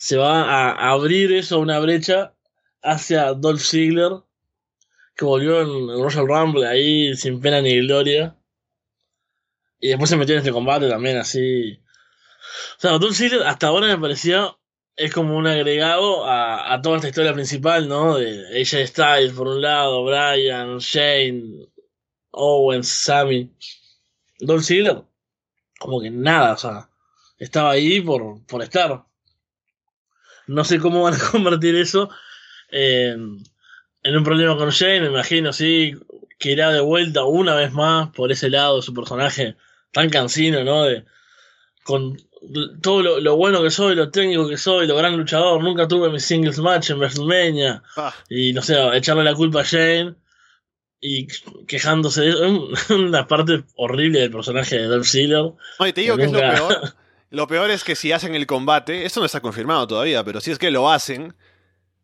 se 0.04 0.18
va 0.18 0.42
a, 0.42 0.90
abrir 0.90 1.32
eso, 1.32 1.58
una 1.58 1.78
brecha 1.78 2.34
hacia 2.82 3.32
Dolph 3.32 3.62
Ziggler, 3.62 4.12
que 5.16 5.24
volvió 5.24 5.62
en 5.62 5.88
Royal 6.02 6.28
Rumble 6.28 6.66
ahí 6.66 7.16
sin 7.16 7.40
pena 7.40 7.62
ni 7.62 7.78
gloria. 7.78 8.36
Y 9.80 9.88
después 9.88 10.10
se 10.10 10.18
metió 10.18 10.34
en 10.34 10.40
este 10.40 10.52
combate 10.52 10.90
también 10.90 11.16
así. 11.16 11.80
O 12.76 12.80
sea, 12.80 12.98
Dolph 12.98 13.16
Ziggler 13.16 13.46
hasta 13.46 13.68
ahora 13.68 13.86
me 13.86 13.96
parecía 13.96 14.54
es 14.94 15.10
como 15.10 15.38
un 15.38 15.46
agregado 15.46 16.26
a, 16.26 16.74
a 16.74 16.82
toda 16.82 16.96
esta 16.96 17.08
historia 17.08 17.32
principal, 17.32 17.88
¿no? 17.88 18.18
De 18.18 18.60
AJ 18.60 18.88
Styles 18.88 19.32
por 19.32 19.48
un 19.48 19.62
lado, 19.62 20.04
Bryan, 20.04 20.80
Shane, 20.80 21.66
Owens, 22.30 23.04
Sammy. 23.04 23.50
Dolph 24.38 24.64
Ziggler, 24.64 25.02
como 25.80 26.02
que 26.02 26.10
nada, 26.10 26.52
o 26.52 26.58
sea, 26.58 26.90
estaba 27.38 27.70
ahí 27.70 28.02
por, 28.02 28.44
por 28.44 28.62
estar. 28.62 29.06
No 30.46 30.64
sé 30.64 30.78
cómo 30.78 31.02
van 31.02 31.14
a 31.14 31.18
convertir 31.30 31.76
eso 31.76 32.10
en, 32.70 33.42
en 34.02 34.16
un 34.16 34.24
problema 34.24 34.56
con 34.56 34.70
Shane, 34.70 35.00
me 35.00 35.06
imagino, 35.08 35.52
sí, 35.52 35.94
que 36.38 36.52
irá 36.52 36.70
de 36.72 36.80
vuelta 36.80 37.24
una 37.24 37.54
vez 37.54 37.72
más 37.72 38.10
por 38.10 38.30
ese 38.32 38.50
lado 38.50 38.82
su 38.82 38.92
personaje 38.92 39.56
tan 39.92 40.10
cansino, 40.10 40.64
¿no? 40.64 40.84
De, 40.84 41.04
con 41.84 42.18
todo 42.82 43.02
lo, 43.02 43.20
lo 43.20 43.36
bueno 43.36 43.62
que 43.62 43.70
soy, 43.70 43.94
lo 43.94 44.10
técnico 44.10 44.48
que 44.48 44.58
soy, 44.58 44.86
lo 44.86 44.96
gran 44.96 45.16
luchador, 45.16 45.62
nunca 45.62 45.88
tuve 45.88 46.10
mi 46.10 46.20
singles 46.20 46.58
match 46.58 46.90
en 46.90 46.98
WrestleMania, 46.98 47.82
Ah, 47.96 48.14
y 48.28 48.52
no 48.52 48.62
sé, 48.62 48.76
echarle 48.94 49.24
la 49.24 49.34
culpa 49.34 49.60
a 49.60 49.64
Shane 49.64 50.14
y 51.00 51.26
quejándose 51.66 52.22
de 52.22 52.30
eso, 52.30 52.44
es 52.74 52.90
una 52.90 53.26
parte 53.26 53.64
horrible 53.76 54.20
del 54.20 54.30
personaje 54.30 54.76
de 54.76 54.86
Dolph 54.86 55.06
Ziggler. 55.06 55.52
te 55.94 56.00
digo 56.00 56.16
que 56.16 56.24
es 56.24 56.32
lo 56.32 56.38
peor. 56.38 56.94
Lo 57.30 57.46
peor 57.46 57.70
es 57.70 57.84
que 57.84 57.96
si 57.96 58.12
hacen 58.12 58.34
el 58.34 58.46
combate, 58.46 59.04
esto 59.04 59.20
no 59.20 59.26
está 59.26 59.40
confirmado 59.40 59.86
todavía, 59.86 60.22
pero 60.24 60.40
si 60.40 60.50
es 60.50 60.58
que 60.58 60.70
lo 60.70 60.90
hacen, 60.90 61.34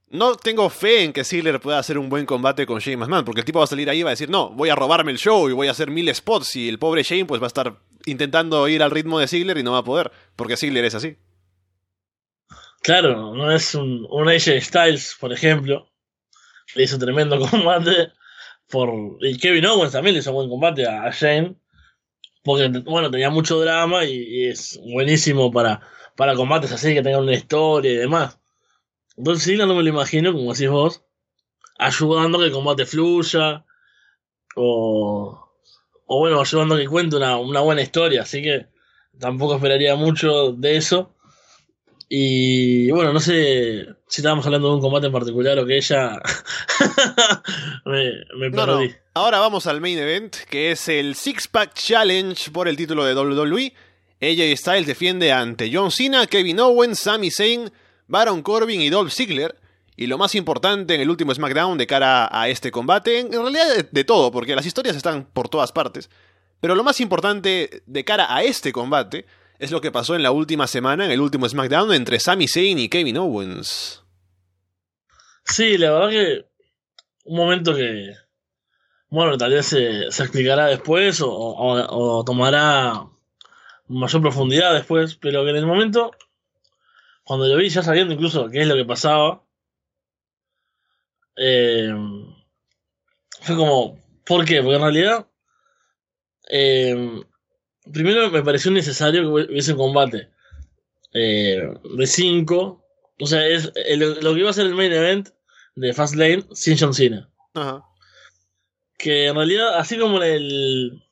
no 0.09 0.35
tengo 0.35 0.68
fe 0.70 1.04
en 1.04 1.12
que 1.12 1.24
Ziggler 1.24 1.61
pueda 1.61 1.78
hacer 1.78 1.98
un 1.98 2.09
buen 2.09 2.26
combate 2.26 2.66
con 2.66 2.80
Shane 2.80 2.96
McMahon, 2.96 3.24
porque 3.24 3.40
el 3.40 3.44
tipo 3.44 3.61
va 3.61 3.64
a 3.64 3.68
salir 3.68 3.88
ahí 3.88 4.00
y 4.00 4.02
va 4.02 4.11
a 4.11 4.12
decir, 4.12 4.28
no, 4.28 4.50
voy 4.50 4.68
a 4.68 4.74
robarme 4.74 5.12
el 5.12 5.18
show 5.18 5.48
y 5.48 5.52
voy 5.52 5.68
a 5.68 5.70
hacer 5.70 5.90
mil 5.90 6.12
spots 6.12 6.56
y 6.56 6.68
el 6.68 6.78
pobre 6.78 7.04
Shane 7.04 7.26
pues 7.26 7.40
va 7.40 7.46
a 7.46 7.48
estar 7.48 7.76
intentando 8.06 8.66
ir 8.66 8.83
al 8.83 8.90
ritmo 8.90 9.20
de 9.20 9.28
Ziggler 9.28 9.59
y 9.59 9.62
no 9.62 9.72
va 9.72 9.78
a 9.78 9.85
poder, 9.85 10.11
porque 10.35 10.56
Ziggler 10.56 10.85
es 10.85 10.96
así. 10.96 11.16
Claro, 12.83 13.35
no 13.35 13.52
es 13.52 13.74
un, 13.74 14.06
un 14.11 14.28
AJ 14.28 14.61
Styles, 14.62 15.16
por 15.20 15.33
ejemplo, 15.33 15.90
le 16.74 16.83
hizo 16.83 16.98
tremendo 16.98 17.38
combate. 17.50 18.12
Por, 18.68 19.18
y 19.20 19.37
Kevin 19.37 19.66
Owens 19.66 19.92
también 19.92 20.14
le 20.14 20.20
hizo 20.20 20.33
buen 20.33 20.48
combate 20.48 20.87
a, 20.87 21.04
a 21.04 21.11
Shane. 21.11 21.56
Porque, 22.42 22.68
bueno, 22.85 23.11
tenía 23.11 23.31
mucho 23.31 23.61
drama 23.61 24.05
y, 24.05 24.48
es 24.48 24.81
buenísimo 24.83 25.50
para, 25.50 25.81
para 26.16 26.35
combates 26.35 26.72
así, 26.72 26.94
que 26.94 27.03
tengan 27.03 27.22
una 27.22 27.35
historia 27.35 27.92
y 27.92 27.96
demás. 27.96 28.38
Entonces, 29.16 29.44
sí, 29.44 29.57
no 29.57 29.66
me 29.66 29.83
lo 29.83 29.88
imagino, 29.88 30.33
como 30.33 30.53
decís 30.53 30.70
vos, 30.70 31.03
ayudando 31.79 32.38
a 32.38 32.40
que 32.40 32.46
el 32.46 32.53
combate 32.53 32.87
fluya. 32.87 33.64
O, 34.57 35.48
o 36.07 36.18
bueno, 36.18 36.40
ayudando 36.40 36.74
a 36.74 36.79
que 36.79 36.87
cuente 36.87 37.16
una, 37.16 37.37
una 37.37 37.61
buena 37.61 37.83
historia. 37.83 38.22
Así 38.22 38.42
que 38.42 38.66
tampoco 39.18 39.57
esperaría 39.57 39.94
mucho 39.96 40.53
de 40.53 40.76
eso. 40.76 41.14
Y 42.12 42.90
bueno, 42.90 43.12
no 43.12 43.20
sé 43.20 43.87
si 44.09 44.20
estábamos 44.20 44.44
hablando 44.44 44.68
de 44.68 44.75
un 44.75 44.81
combate 44.81 45.07
en 45.07 45.12
particular 45.12 45.57
o 45.61 45.64
que 45.64 45.77
ella 45.77 46.20
me, 47.85 48.11
me 48.37 48.51
No, 48.51 48.66
no. 48.66 48.79
perdí. 48.79 48.94
Ahora 49.14 49.38
vamos 49.38 49.68
al 49.68 49.81
main 49.81 49.96
event, 49.96 50.35
que 50.51 50.73
es 50.73 50.88
el 50.88 51.14
Six 51.14 51.46
Pack 51.46 51.75
Challenge 51.75 52.51
por 52.51 52.66
el 52.66 52.77
título 52.77 53.05
de 53.05 53.14
WWE. 53.14 53.73
AJ 54.20 54.57
Styles 54.59 54.87
defiende 54.88 55.31
ante 55.31 55.70
John 55.73 55.92
Cena, 55.92 56.27
Kevin 56.27 56.59
Owens, 56.59 56.99
Sami 56.99 57.31
Zayn, 57.31 57.70
Baron 58.09 58.42
Corbin 58.42 58.81
y 58.81 58.90
Dolph 58.90 59.12
Ziggler. 59.12 59.55
Y 59.96 60.09
lo 60.09 60.18
más 60.18 60.35
importante 60.35 60.96
en 60.96 61.03
el 61.03 61.11
último 61.11 61.33
SmackDown 61.33 61.79
de 61.79 61.87
cara 61.87 62.29
a 62.33 62.49
este 62.49 62.73
combate, 62.73 63.20
en 63.20 63.31
realidad 63.31 63.77
de, 63.77 63.87
de 63.88 64.05
todo, 64.05 64.33
porque 64.33 64.57
las 64.57 64.66
historias 64.66 64.96
están 64.96 65.29
por 65.33 65.49
todas 65.49 65.70
partes. 65.70 66.11
Pero 66.61 66.75
lo 66.75 66.83
más 66.83 67.01
importante 67.01 67.83
de 67.87 68.05
cara 68.05 68.35
a 68.35 68.42
este 68.42 68.73
combate 68.73 69.27
es 69.61 69.70
lo 69.70 69.81
que 69.81 69.92
pasó 69.92 70.16
en 70.16 70.23
la 70.23 70.33
última 70.33 70.66
semana, 70.66 71.05
en 71.05 71.11
el 71.12 71.20
último 71.20 71.49
SmackDown, 71.49 71.92
entre 71.92 72.18
Sami 72.18 72.49
Zayn 72.49 72.79
y 72.79 72.88
Kevin 72.88 73.18
Owens. 73.18 74.03
Sí, 75.44 75.79
la 75.79 75.90
verdad 75.92 76.11
que 76.11 76.46
un 77.25 77.37
momento 77.37 77.75
que, 77.75 78.14
bueno, 79.09 79.37
tal 79.37 79.53
vez 79.53 79.66
se, 79.66 80.11
se 80.11 80.23
explicará 80.23 80.66
después 80.66 81.20
o, 81.20 81.31
o- 81.31 82.25
tomará 82.25 83.07
mayor 83.88 84.23
profundidad 84.23 84.73
después, 84.75 85.16
pero 85.16 85.44
que 85.44 85.51
en 85.51 85.57
el 85.57 85.66
momento, 85.66 86.11
cuando 87.25 87.46
lo 87.46 87.57
vi 87.57 87.68
ya 87.68 87.83
sabiendo 87.83 88.14
incluso 88.14 88.49
qué 88.49 88.62
es 88.62 88.66
lo 88.68 88.77
que 88.77 88.85
pasaba, 88.85 89.42
eh, 91.37 91.92
fue 93.42 93.57
como, 93.57 93.99
¿por 94.25 94.44
qué? 94.44 94.62
Porque 94.62 94.77
en 94.77 94.83
realidad, 94.83 95.27
eh, 96.49 97.23
primero 97.92 98.31
me 98.31 98.42
pareció 98.42 98.70
necesario 98.70 99.22
que 99.22 99.53
hubiese 99.53 99.72
un 99.72 99.79
combate 99.79 100.31
eh, 101.12 101.62
de 101.96 102.07
5, 102.07 102.85
o 103.20 103.26
sea, 103.26 103.46
es 103.46 103.72
eh, 103.74 103.96
lo, 103.96 104.35
que 104.35 104.40
iba 104.40 104.50
a 104.50 104.55
ser 104.55 104.66
el 104.66 104.74
main 104.74 104.92
event 104.92 105.29
de 105.74 105.92
Fastlane 105.92 106.46
sin 106.53 106.79
John 106.79 106.94
Cena. 106.94 107.29
Ajá. 107.55 107.85
Que 108.98 109.26
en 109.26 109.35
realidad, 109.35 109.79
así 109.79 109.98
como 109.98 110.22
el. 110.22 111.03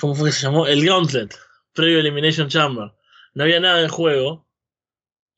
¿Cómo 0.00 0.14
fue 0.14 0.30
que 0.30 0.34
se 0.34 0.42
llamó? 0.42 0.66
El 0.66 0.84
Gauntlet, 0.84 1.36
previo 1.74 1.98
a 1.98 2.00
Elimination 2.00 2.48
Chamber. 2.48 2.92
No 3.34 3.44
había 3.44 3.60
nada 3.60 3.82
en 3.82 3.88
juego. 3.88 4.46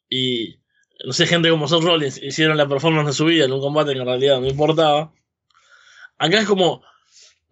Y. 0.08 0.60
No 1.04 1.12
sé, 1.12 1.26
gente 1.26 1.50
como 1.50 1.66
Seth 1.66 1.82
Rollins 1.82 2.22
hicieron 2.22 2.56
la 2.56 2.68
performance 2.68 3.08
de 3.08 3.12
su 3.12 3.24
vida 3.24 3.44
en 3.44 3.52
un 3.52 3.60
combate 3.60 3.92
que 3.92 3.98
en 3.98 4.06
realidad 4.06 4.40
no 4.40 4.46
importaba. 4.46 5.12
Acá 6.18 6.40
es 6.40 6.46
como. 6.46 6.82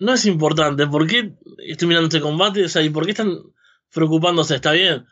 No 0.01 0.15
es 0.15 0.27
importante. 0.27 0.87
¿Por 0.89 1.07
qué 1.07 1.35
estoy 1.59 1.87
mirando 1.89 2.09
este 2.09 2.21
combate? 2.21 2.65
O 2.65 2.69
sea, 2.69 2.83
¿y 2.83 2.91
por 2.91 3.05
qué 3.05 3.13
están 3.13 3.39
preocupándose? 3.93 4.57
Está 4.57 4.73
bien. 4.73 5.07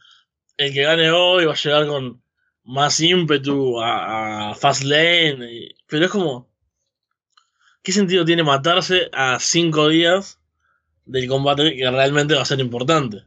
El 0.56 0.72
que 0.72 0.82
gane 0.82 1.10
hoy 1.12 1.44
va 1.46 1.52
a 1.52 1.56
llegar 1.56 1.86
con 1.86 2.22
más 2.64 2.98
ímpetu 3.00 3.80
a, 3.80 4.50
a 4.50 4.54
Fastlane. 4.56 5.52
y- 5.52 5.74
Pero 5.86 6.06
es 6.06 6.10
como 6.10 6.48
¿qué 7.82 7.92
sentido 7.92 8.24
tiene 8.24 8.42
matarse 8.42 9.08
a 9.12 9.38
cinco 9.40 9.88
días 9.88 10.38
del 11.04 11.28
combate 11.28 11.76
que 11.76 11.90
realmente 11.90 12.34
va 12.34 12.42
a 12.42 12.44
ser 12.44 12.60
importante? 12.60 13.24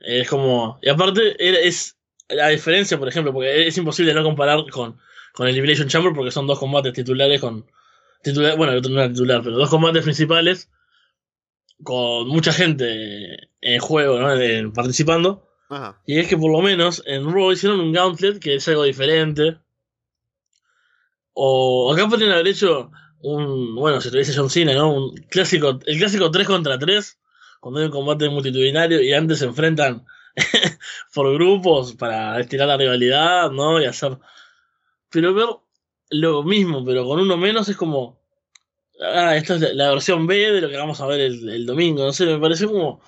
Es 0.00 0.28
como. 0.28 0.78
Y 0.82 0.88
aparte, 0.88 1.36
es 1.66 1.96
la 2.28 2.48
diferencia, 2.48 2.98
por 2.98 3.08
ejemplo, 3.08 3.32
porque 3.32 3.66
es 3.66 3.76
imposible 3.78 4.14
no 4.14 4.22
comparar 4.22 4.58
con, 4.70 4.98
con 5.32 5.48
Elimination 5.48 5.88
Chamber 5.88 6.12
porque 6.14 6.30
son 6.30 6.46
dos 6.46 6.58
combates 6.58 6.92
titulares 6.92 7.40
con. 7.40 7.66
Titular, 8.22 8.56
bueno, 8.56 8.72
el 8.72 8.78
otro 8.78 8.92
no 8.92 9.00
era 9.00 9.12
titular, 9.12 9.42
pero 9.42 9.56
dos 9.56 9.70
combates 9.70 10.02
principales 10.02 10.70
con 11.82 12.28
mucha 12.28 12.52
gente 12.52 13.50
en 13.60 13.80
juego, 13.80 14.18
¿no? 14.18 14.72
participando. 14.72 15.46
Ajá. 15.68 16.00
Y 16.06 16.18
es 16.18 16.28
que 16.28 16.36
por 16.36 16.50
lo 16.50 16.62
menos 16.62 17.02
en 17.06 17.32
Raw 17.32 17.52
hicieron 17.52 17.80
un 17.80 17.92
gauntlet 17.92 18.38
que 18.38 18.54
es 18.54 18.68
algo 18.68 18.84
diferente. 18.84 19.58
O 21.32 21.92
acá 21.92 22.08
podrían 22.08 22.32
haber 22.32 22.48
hecho 22.48 22.90
un, 23.20 23.74
bueno, 23.74 24.00
si 24.00 24.10
tuviese 24.10 24.34
John 24.34 24.48
Cena, 24.48 24.74
¿no? 24.74 24.92
Un 24.92 25.16
clásico, 25.28 25.78
el 25.84 25.98
clásico 25.98 26.30
3 26.30 26.46
contra 26.46 26.78
3, 26.78 27.18
cuando 27.60 27.80
hay 27.80 27.86
un 27.86 27.92
combate 27.92 28.28
multitudinario 28.28 29.02
y 29.02 29.12
antes 29.12 29.40
se 29.40 29.46
enfrentan 29.46 30.06
por 31.14 31.32
grupos 31.34 31.94
para 31.94 32.40
estirar 32.40 32.68
la 32.68 32.76
rivalidad, 32.76 33.50
¿no? 33.50 33.80
Y 33.80 33.86
hacer... 33.86 34.18
Pero 35.10 35.65
lo 36.10 36.42
mismo, 36.42 36.84
pero 36.84 37.04
con 37.04 37.20
uno 37.20 37.36
menos 37.36 37.68
es 37.68 37.76
como... 37.76 38.20
Ah, 39.00 39.36
esta 39.36 39.56
es 39.56 39.74
la 39.74 39.90
versión 39.90 40.26
B 40.26 40.52
de 40.52 40.60
lo 40.62 40.68
que 40.70 40.76
vamos 40.76 41.00
a 41.00 41.06
ver 41.06 41.20
el, 41.20 41.48
el 41.48 41.66
domingo, 41.66 42.04
no 42.04 42.12
sé, 42.12 42.24
me 42.26 42.38
pareció 42.38 42.68
como 42.68 42.90
un 42.92 43.00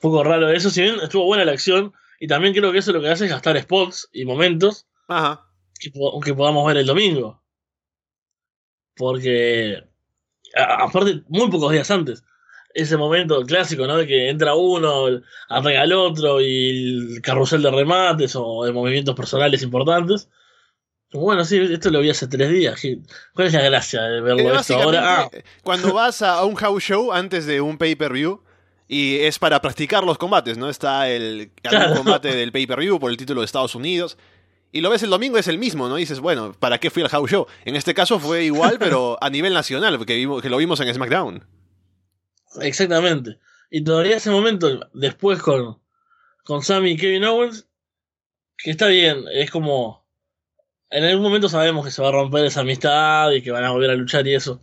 poco 0.00 0.22
raro 0.22 0.50
eso, 0.50 0.68
si 0.68 0.82
bien 0.82 0.96
estuvo 1.02 1.24
buena 1.24 1.44
la 1.46 1.52
acción, 1.52 1.92
y 2.20 2.26
también 2.26 2.52
creo 2.54 2.70
que 2.70 2.78
eso 2.78 2.92
lo 2.92 3.00
que 3.00 3.08
hace 3.08 3.24
es 3.24 3.30
gastar 3.30 3.58
spots 3.60 4.08
y 4.12 4.24
momentos 4.26 4.86
Ajá. 5.08 5.46
que, 5.80 5.90
po- 5.90 6.20
que 6.20 6.34
podamos 6.34 6.66
ver 6.66 6.76
el 6.76 6.86
domingo. 6.86 7.42
Porque, 8.96 9.82
a- 10.54 10.84
aparte, 10.84 11.22
muy 11.28 11.50
pocos 11.50 11.72
días 11.72 11.90
antes, 11.90 12.22
ese 12.74 12.96
momento 12.96 13.42
clásico, 13.44 13.86
¿no? 13.86 13.96
De 13.96 14.06
que 14.06 14.28
entra 14.28 14.54
uno, 14.54 15.06
ataca 15.48 15.82
al 15.82 15.92
otro 15.92 16.40
y 16.40 16.68
el 17.14 17.22
carrusel 17.22 17.62
de 17.62 17.70
remates 17.70 18.34
o 18.36 18.64
de 18.64 18.72
movimientos 18.72 19.14
personales 19.14 19.62
importantes. 19.62 20.28
Bueno, 21.12 21.44
sí, 21.44 21.58
esto 21.58 21.90
lo 21.90 22.00
vi 22.00 22.10
hace 22.10 22.26
tres 22.26 22.50
días. 22.50 22.80
¿qué- 22.80 22.98
¿Cuál 23.34 23.48
es 23.48 23.52
la 23.52 23.62
gracia 23.62 24.02
de 24.02 24.18
Eh, 24.18 24.20
verlo 24.22 24.54
esto 24.58 24.74
ahora? 24.80 25.20
Ah, 25.22 25.30
cuando 25.62 25.92
vas 25.94 26.22
a 26.22 26.44
un 26.44 26.54
house 26.54 26.82
show 26.82 27.12
antes 27.12 27.44
de 27.46 27.60
un 27.60 27.76
pay-per-view 27.78 28.42
y 28.88 29.16
es 29.18 29.38
para 29.38 29.60
practicar 29.60 30.04
los 30.04 30.16
combates, 30.18 30.56
¿no? 30.58 30.68
Está 30.70 31.08
el 31.10 31.50
Claro. 31.62 31.94
combate 31.96 32.34
del 32.34 32.50
pay-per-view 32.52 32.98
por 32.98 33.10
el 33.10 33.16
título 33.16 33.40
de 33.42 33.44
Estados 33.46 33.74
Unidos. 33.74 34.16
Y 34.74 34.80
lo 34.80 34.88
ves 34.88 35.02
el 35.02 35.10
domingo, 35.10 35.36
es 35.36 35.48
el 35.48 35.58
mismo, 35.58 35.86
¿no? 35.88 35.98
Y 35.98 36.02
dices, 36.02 36.20
bueno, 36.20 36.54
¿para 36.58 36.78
qué 36.78 36.88
fui 36.88 37.02
al 37.02 37.10
house 37.10 37.30
show? 37.30 37.46
En 37.66 37.76
este 37.76 37.92
caso 37.92 38.18
fue 38.18 38.44
igual, 38.44 38.78
pero 38.78 39.18
a 39.20 39.28
nivel 39.28 39.52
nacional, 39.52 39.98
porque 39.98 40.14
vimos, 40.16 40.40
que 40.40 40.48
lo 40.48 40.56
vimos 40.56 40.80
en 40.80 40.94
SmackDown. 40.94 41.44
Exactamente. 42.60 43.38
Y 43.70 43.84
todavía 43.84 44.16
ese 44.16 44.30
momento, 44.30 44.88
después 44.92 45.40
con, 45.40 45.78
con 46.44 46.62
Sammy 46.62 46.92
y 46.92 46.96
Kevin 46.96 47.24
Owens, 47.24 47.66
que 48.56 48.70
está 48.70 48.86
bien, 48.88 49.24
es 49.32 49.50
como. 49.50 50.01
En 50.92 51.04
algún 51.04 51.22
momento 51.22 51.48
sabemos 51.48 51.86
que 51.86 51.90
se 51.90 52.02
va 52.02 52.08
a 52.08 52.12
romper 52.12 52.44
esa 52.44 52.60
amistad 52.60 53.30
y 53.32 53.40
que 53.40 53.50
van 53.50 53.64
a 53.64 53.70
volver 53.70 53.90
a 53.90 53.94
luchar 53.94 54.26
y 54.26 54.34
eso. 54.34 54.60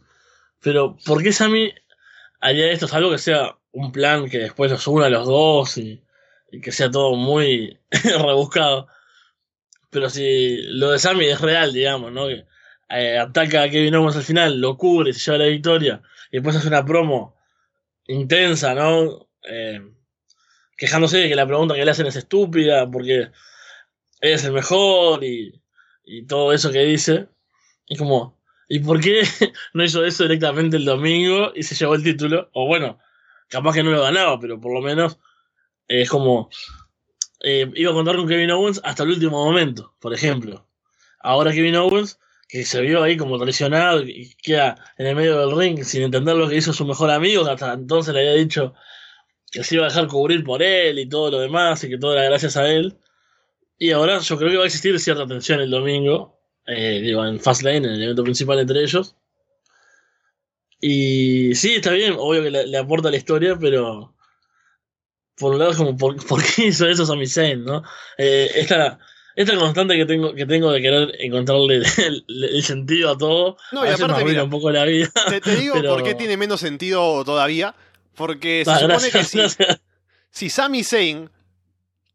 Pero, 0.61 0.95
¿por 1.03 1.23
qué 1.23 1.33
Sammy 1.33 1.73
haría 2.39 2.71
esto? 2.71 2.87
Salvo 2.87 3.09
que 3.09 3.17
sea 3.17 3.57
un 3.71 3.91
plan 3.91 4.29
que 4.29 4.37
después 4.37 4.71
los 4.71 4.85
una 4.87 5.07
a 5.07 5.09
los 5.09 5.25
dos 5.25 5.77
y, 5.79 6.03
y 6.51 6.61
que 6.61 6.71
sea 6.71 6.91
todo 6.91 7.15
muy 7.15 7.79
rebuscado. 7.91 8.87
Pero 9.89 10.09
si 10.11 10.57
lo 10.61 10.91
de 10.91 10.99
Sammy 10.99 11.25
es 11.25 11.41
real, 11.41 11.73
digamos, 11.73 12.11
¿no? 12.11 12.27
Que 12.27 12.45
eh, 12.89 13.17
ataca 13.17 13.63
a 13.63 13.69
Kevin 13.69 13.95
Owens 13.95 14.15
al 14.15 14.23
final, 14.23 14.61
lo 14.61 14.77
cubre, 14.77 15.13
se 15.13 15.19
lleva 15.19 15.43
la 15.43 15.49
victoria 15.49 16.01
y 16.31 16.37
después 16.37 16.55
hace 16.55 16.67
una 16.67 16.85
promo 16.85 17.35
intensa, 18.05 18.75
¿no? 18.75 19.27
Eh, 19.49 19.81
quejándose 20.77 21.17
de 21.17 21.29
que 21.29 21.35
la 21.35 21.47
pregunta 21.47 21.73
que 21.73 21.85
le 21.85 21.91
hacen 21.91 22.05
es 22.05 22.15
estúpida 22.15 22.89
porque 22.89 23.31
es 24.21 24.43
el 24.43 24.51
mejor 24.51 25.23
y, 25.23 25.58
y 26.09 26.25
todo 26.25 26.53
eso 26.53 26.71
que 26.71 26.79
dice. 26.79 27.27
Y 27.87 27.95
como, 27.95 28.39
¿y 28.67 28.79
por 28.79 28.99
qué 28.99 29.21
no 29.73 29.83
hizo 29.83 30.03
eso 30.05 30.23
directamente 30.23 30.77
el 30.77 30.85
domingo 30.85 31.51
y 31.55 31.63
se 31.63 31.75
llevó 31.75 31.95
el 31.95 32.03
título? 32.03 32.49
O 32.53 32.67
bueno, 32.67 32.99
capaz 33.47 33.75
que 33.75 33.83
no 33.83 33.91
lo 33.91 34.01
ganaba, 34.01 34.39
pero 34.39 34.59
por 34.59 34.73
lo 34.73 34.81
menos 34.81 35.19
eh, 35.87 36.01
es 36.01 36.09
como, 36.09 36.49
eh, 37.41 37.71
iba 37.75 37.91
a 37.91 37.93
contar 37.93 38.15
con 38.15 38.27
Kevin 38.27 38.51
Owens 38.51 38.81
hasta 38.83 39.03
el 39.03 39.09
último 39.09 39.43
momento, 39.45 39.93
por 39.99 40.13
ejemplo. 40.13 40.67
Ahora 41.21 41.51
Kevin 41.51 41.75
Owens, 41.75 42.19
que 42.47 42.65
se 42.65 42.81
vio 42.81 43.03
ahí 43.03 43.15
como 43.17 43.37
traicionado 43.37 44.01
y 44.03 44.35
queda 44.41 44.77
en 44.97 45.07
el 45.07 45.15
medio 45.15 45.39
del 45.39 45.55
ring 45.55 45.83
sin 45.83 46.03
entender 46.03 46.35
lo 46.35 46.49
que 46.49 46.55
hizo 46.57 46.73
su 46.73 46.85
mejor 46.85 47.11
amigo, 47.11 47.45
que 47.45 47.51
hasta 47.51 47.73
entonces 47.73 48.13
le 48.15 48.21
había 48.21 48.33
dicho 48.33 48.73
que 49.51 49.63
se 49.63 49.75
iba 49.75 49.85
a 49.85 49.89
dejar 49.89 50.07
cubrir 50.07 50.43
por 50.43 50.63
él 50.63 50.99
y 50.99 51.07
todo 51.07 51.31
lo 51.31 51.39
demás 51.39 51.83
y 51.83 51.89
que 51.89 51.97
todo 51.99 52.13
era 52.13 52.23
gracias 52.23 52.57
a 52.57 52.67
él. 52.67 52.97
Y 53.79 53.91
ahora 53.91 54.19
yo 54.19 54.37
creo 54.37 54.51
que 54.51 54.57
va 54.57 54.63
a 54.63 54.67
existir 54.67 54.99
cierta 54.99 55.25
tensión 55.25 55.61
el 55.61 55.71
domingo, 55.71 56.37
eh, 56.67 56.99
digo, 57.01 57.25
en 57.25 57.39
Fastlane, 57.39 57.77
en 57.77 57.85
el 57.85 58.03
evento 58.03 58.23
principal 58.23 58.59
entre 58.59 58.81
ellos. 58.83 59.15
Y 60.81 61.55
sí, 61.55 61.75
está 61.75 61.91
bien, 61.91 62.15
obvio 62.17 62.43
que 62.43 62.51
le, 62.51 62.67
le 62.67 62.77
aporta 62.77 63.09
la 63.11 63.17
historia, 63.17 63.57
pero 63.59 64.15
por 65.37 65.53
un 65.53 65.59
lado 65.59 65.71
es 65.71 65.77
como, 65.77 65.97
¿por, 65.97 66.25
por 66.27 66.41
qué 66.43 66.67
hizo 66.67 66.87
eso 66.87 67.05
Sami 67.05 67.27
Zayn, 67.27 67.63
no? 67.65 67.83
Eh, 68.17 68.49
esta, 68.55 68.99
esta 69.35 69.55
constante 69.57 69.95
que 69.97 70.05
tengo, 70.05 70.33
que 70.33 70.45
tengo 70.45 70.71
de 70.71 70.81
querer 70.81 71.15
encontrarle 71.19 71.81
el, 71.97 72.25
el 72.27 72.63
sentido 72.63 73.11
a 73.11 73.17
todo, 73.17 73.57
No, 73.71 73.81
a 73.81 73.87
y 73.87 73.89
veces 73.91 74.05
aparte, 74.05 74.25
mira, 74.25 74.43
un 74.43 74.49
poco 74.49 74.71
la 74.71 74.85
vida. 74.85 75.09
Te, 75.29 75.41
te 75.41 75.55
digo 75.55 75.75
Pero- 75.75 75.95
por 75.95 76.03
qué 76.03 76.15
tiene 76.15 76.37
menos 76.37 76.59
sentido 76.59 77.23
todavía. 77.25 77.75
Porque 78.15 78.63
se 78.65 78.71
Ah, 78.71 78.79
supone 78.79 78.93
gracias, 78.95 79.13
que 79.13 79.23
si, 79.23 79.37
gracias. 79.37 79.81
si 80.29 80.49
Sami 80.49 80.83
Zayn 80.83 81.29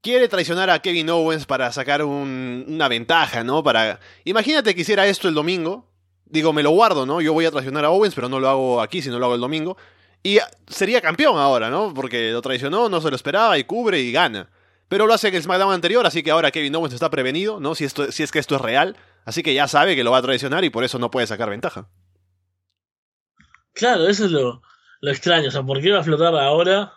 quiere 0.04 0.28
traicionar 0.28 0.70
a 0.70 0.78
Kevin 0.78 1.10
Owens 1.10 1.46
para 1.46 1.72
sacar 1.72 2.04
un- 2.04 2.64
una 2.68 2.86
ventaja, 2.86 3.42
¿no? 3.42 3.64
Para 3.64 3.98
Imagínate 4.24 4.74
que 4.74 4.82
hiciera 4.82 5.06
esto 5.06 5.26
el 5.26 5.34
domingo. 5.34 5.90
Digo, 6.26 6.52
me 6.52 6.62
lo 6.62 6.70
guardo, 6.70 7.06
¿no? 7.06 7.20
Yo 7.20 7.32
voy 7.32 7.46
a 7.46 7.50
traicionar 7.50 7.84
a 7.84 7.90
Owens, 7.90 8.14
pero 8.14 8.28
no 8.28 8.38
lo 8.38 8.48
hago 8.48 8.80
aquí, 8.82 9.02
sino 9.02 9.18
lo 9.18 9.24
hago 9.24 9.34
el 9.34 9.40
domingo. 9.40 9.76
Y 10.22 10.38
sería 10.68 11.00
campeón 11.00 11.38
ahora, 11.38 11.70
¿no? 11.70 11.92
Porque 11.94 12.30
lo 12.30 12.40
traicionó, 12.42 12.88
no 12.88 13.00
se 13.00 13.10
lo 13.10 13.16
esperaba 13.16 13.58
y 13.58 13.64
cubre 13.64 14.00
y 14.00 14.12
gana. 14.12 14.48
Pero 14.88 15.06
lo 15.06 15.14
hace 15.14 15.28
en 15.28 15.34
el 15.34 15.42
SmackDown 15.42 15.72
anterior, 15.72 16.06
así 16.06 16.22
que 16.22 16.30
ahora 16.30 16.50
Kevin 16.50 16.74
Owens 16.76 16.94
está 16.94 17.10
prevenido, 17.10 17.58
¿no? 17.58 17.74
Si, 17.74 17.84
esto, 17.84 18.12
si 18.12 18.22
es 18.22 18.30
que 18.30 18.38
esto 18.38 18.54
es 18.56 18.60
real. 18.60 18.96
Así 19.24 19.42
que 19.42 19.54
ya 19.54 19.66
sabe 19.68 19.96
que 19.96 20.04
lo 20.04 20.10
va 20.12 20.18
a 20.18 20.22
traicionar 20.22 20.64
y 20.64 20.70
por 20.70 20.84
eso 20.84 20.98
no 20.98 21.10
puede 21.10 21.26
sacar 21.26 21.48
ventaja. 21.50 21.88
Claro, 23.74 24.06
eso 24.08 24.26
es 24.26 24.30
lo, 24.30 24.62
lo 25.00 25.10
extraño. 25.10 25.48
O 25.48 25.50
sea, 25.50 25.62
¿por 25.62 25.80
qué 25.80 25.90
va 25.90 26.00
a 26.00 26.04
flotar 26.04 26.34
ahora? 26.34 26.92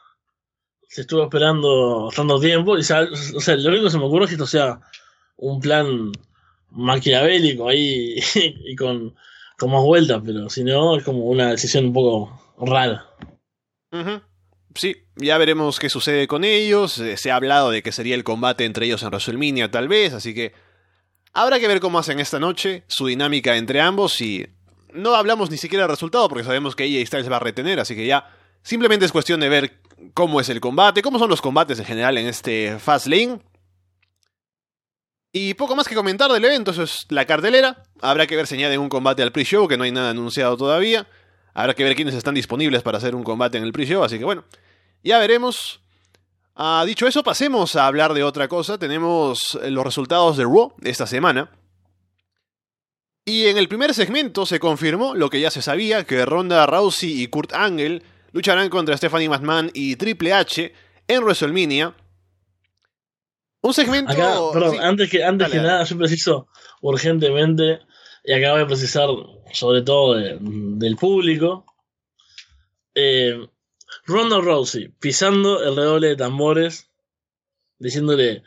Se 0.88 1.02
estuvo 1.02 1.24
esperando 1.24 2.10
tanto 2.16 2.40
tiempo. 2.40 2.78
Y, 2.78 2.82
o 2.82 2.84
sea, 2.84 3.02
lo 3.04 3.70
único 3.70 3.86
que 3.86 3.92
se 3.92 3.98
me 3.98 4.06
ocurre 4.06 4.26
es 4.26 4.30
que 4.30 4.36
esto 4.36 4.48
sea 4.48 4.80
un 5.38 5.60
plan 5.60 6.12
maquiavélico 6.72 7.70
ahí 7.70 8.20
y 8.36 8.76
con, 8.76 9.16
con 9.58 9.72
más 9.72 9.84
vueltas, 9.84 10.22
pero 10.26 10.50
si 10.50 10.64
no, 10.64 10.98
es 10.98 11.04
como 11.04 11.26
una 11.26 11.52
decisión 11.52 11.86
un 11.86 11.94
poco 11.94 12.56
rara. 12.60 13.06
Sí, 14.76 14.96
ya 15.16 15.38
veremos 15.38 15.80
qué 15.80 15.90
sucede 15.90 16.28
con 16.28 16.44
ellos. 16.44 17.00
Eh, 17.00 17.18
Se 17.18 17.32
ha 17.32 17.36
hablado 17.36 17.72
de 17.72 17.82
que 17.82 17.92
sería 17.92 18.16
el 18.16 18.24
combate 18.24 18.66
entre 18.66 18.86
ellos 18.86 19.02
en 19.02 19.10
WrestleMania, 19.10 19.72
tal 19.72 19.88
vez, 19.88 20.14
así 20.14 20.34
que 20.34 20.54
habrá 21.34 21.60
que 21.60 21.68
ver 21.68 21.80
cómo 21.80 22.00
hacen 22.00 22.20
esta 22.20 22.40
noche, 22.40 22.84
su 22.88 23.08
dinámica 23.08 23.58
entre 23.58 23.82
ambos 23.82 24.22
y 24.22 24.48
no 24.94 25.16
hablamos 25.16 25.50
ni 25.50 25.58
siquiera 25.58 25.84
del 25.84 25.92
resultado 25.92 26.28
porque 26.30 26.44
sabemos 26.44 26.76
que 26.76 26.84
AJ 26.84 27.08
Styles 27.08 27.32
va 27.32 27.38
a 27.38 27.42
retener, 27.42 27.80
así 27.80 27.96
que 27.96 28.06
ya 28.06 28.30
simplemente 28.62 29.06
es 29.06 29.12
cuestión 29.12 29.40
de 29.40 29.50
ver 29.50 29.80
cómo 30.14 30.40
es 30.40 30.50
el 30.50 30.60
combate, 30.60 31.02
cómo 31.02 31.20
son 31.20 31.30
los 31.30 31.42
combates 31.42 31.80
en 31.80 31.86
general 31.86 32.18
en 32.18 32.28
este 32.28 32.78
Fast 32.80 33.08
Lane. 33.08 33.40
Y 35.32 35.54
poco 35.54 35.76
más 35.76 35.88
que 35.88 35.96
comentar 35.96 36.32
del 36.32 36.44
evento, 36.44 36.72
eso 36.72 36.84
es 36.84 37.06
la 37.10 37.26
cartelera. 37.26 37.84
Habrá 38.02 38.26
que 38.26 38.36
ver 38.36 38.48
si 38.48 38.56
añaden 38.56 38.80
un 38.80 38.90
combate 38.90 39.22
al 39.22 39.32
pre-show, 39.32 39.68
que 39.68 39.78
no 39.78 39.84
hay 39.84 39.92
nada 39.92 40.10
anunciado 40.10 40.58
todavía. 40.58 41.08
Habrá 41.54 41.74
que 41.74 41.84
ver 41.84 41.96
quiénes 41.96 42.16
están 42.16 42.36
disponibles 42.36 42.82
para 42.82 42.98
hacer 42.98 43.16
un 43.16 43.24
combate 43.24 43.58
en 43.58 43.64
el 43.64 43.74
pre-show, 43.74 44.04
así 44.04 44.18
que 44.18 44.26
bueno, 44.26 44.46
ya 45.04 45.20
veremos. 45.20 45.82
Ah, 46.56 46.84
dicho 46.88 47.06
eso, 47.08 47.24
pasemos 47.24 47.76
a 47.76 47.86
hablar 47.86 48.14
de 48.14 48.24
otra 48.24 48.48
cosa. 48.48 48.80
Tenemos 48.80 49.60
eh, 49.62 49.70
los 49.70 49.84
resultados 49.86 50.38
de 50.38 50.44
Raw 50.44 50.74
esta 50.84 51.06
semana. 51.06 51.52
Y 53.26 53.48
en 53.48 53.58
el 53.58 53.68
primer 53.68 53.94
segmento 53.94 54.46
se 54.46 54.60
confirmó 54.60 55.14
lo 55.14 55.30
que 55.30 55.42
ya 55.42 55.52
se 55.52 55.62
sabía, 55.62 56.06
que 56.06 56.26
Ronda 56.26 56.66
Rousey 56.66 57.22
y 57.22 57.28
Kurt 57.28 57.54
Angle 57.54 58.02
lucharán 58.38 58.70
contra 58.70 58.96
Stephanie 58.96 59.28
McMahon 59.30 59.72
y 59.74 59.96
Triple 59.96 60.32
H 60.32 60.72
en 61.08 61.24
WrestleMania. 61.24 61.96
Un 63.62 63.74
segmento... 63.74 64.12
Acá, 64.12 64.36
perdón, 64.54 64.72
sí. 64.74 64.78
antes 64.82 65.10
que, 65.10 65.24
antes 65.24 65.48
Dale, 65.48 65.52
que 65.52 65.58
dale. 65.58 65.70
nada, 65.70 65.84
yo 65.84 65.98
preciso 65.98 66.48
urgentemente, 66.82 67.80
y 68.24 68.34
acabo 68.34 68.58
de 68.60 68.66
precisar 68.68 69.10
sobre 69.52 69.82
todo 69.82 70.14
de- 70.14 70.38
del 70.40 70.96
público, 70.96 71.66
eh, 72.94 73.48
Ronda 74.06 74.40
Rousey 74.40 74.90
pisando 75.00 75.64
el 75.64 75.76
redoble 75.76 76.10
de 76.10 76.16
tambores, 76.16 76.90
diciéndole, 77.80 78.44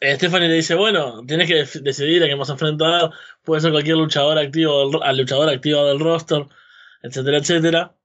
eh, 0.00 0.14
Stephanie 0.16 0.48
le 0.48 0.54
dice, 0.54 0.74
bueno, 0.76 1.24
tienes 1.26 1.48
que 1.48 1.80
decidir 1.80 2.22
a 2.22 2.26
quién 2.26 2.38
vas 2.38 2.50
a 2.50 2.52
enfrentar, 2.54 3.10
puede 3.42 3.60
ser 3.60 3.72
cualquier 3.72 3.96
luchador 3.96 4.38
activo 4.38 5.02
al 5.02 5.16
luchador 5.16 5.48
activo 5.48 5.84
del 5.86 5.98
roster, 5.98 6.46
etcétera, 7.02 7.38
etcétera. 7.38 7.96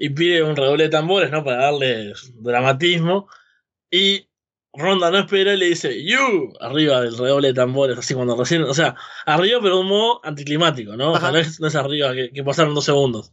Y 0.00 0.10
pide 0.10 0.44
un 0.44 0.54
redoble 0.54 0.84
de 0.84 0.90
tambores, 0.90 1.30
¿no? 1.30 1.42
Para 1.44 1.64
darle 1.64 2.14
dramatismo. 2.36 3.28
Y 3.90 4.28
Ronda 4.72 5.10
no 5.10 5.18
espera 5.18 5.54
y 5.54 5.56
le 5.56 5.66
dice, 5.66 6.04
you, 6.04 6.52
arriba 6.60 7.00
del 7.00 7.18
redoble 7.18 7.48
de 7.48 7.54
tambores, 7.54 7.98
así 7.98 8.14
cuando 8.14 8.36
recién, 8.36 8.62
o 8.62 8.74
sea, 8.74 8.94
arriba 9.26 9.58
pero 9.60 9.76
de 9.76 9.80
un 9.80 9.88
modo 9.88 10.20
anticlimático, 10.24 10.96
¿no? 10.96 11.12
O 11.12 11.18
sea, 11.20 11.32
no 11.32 11.38
es, 11.38 11.58
no 11.58 11.66
es 11.66 11.74
arriba 11.74 12.14
que, 12.14 12.30
que 12.30 12.44
pasaron 12.44 12.74
dos 12.74 12.84
segundos. 12.84 13.32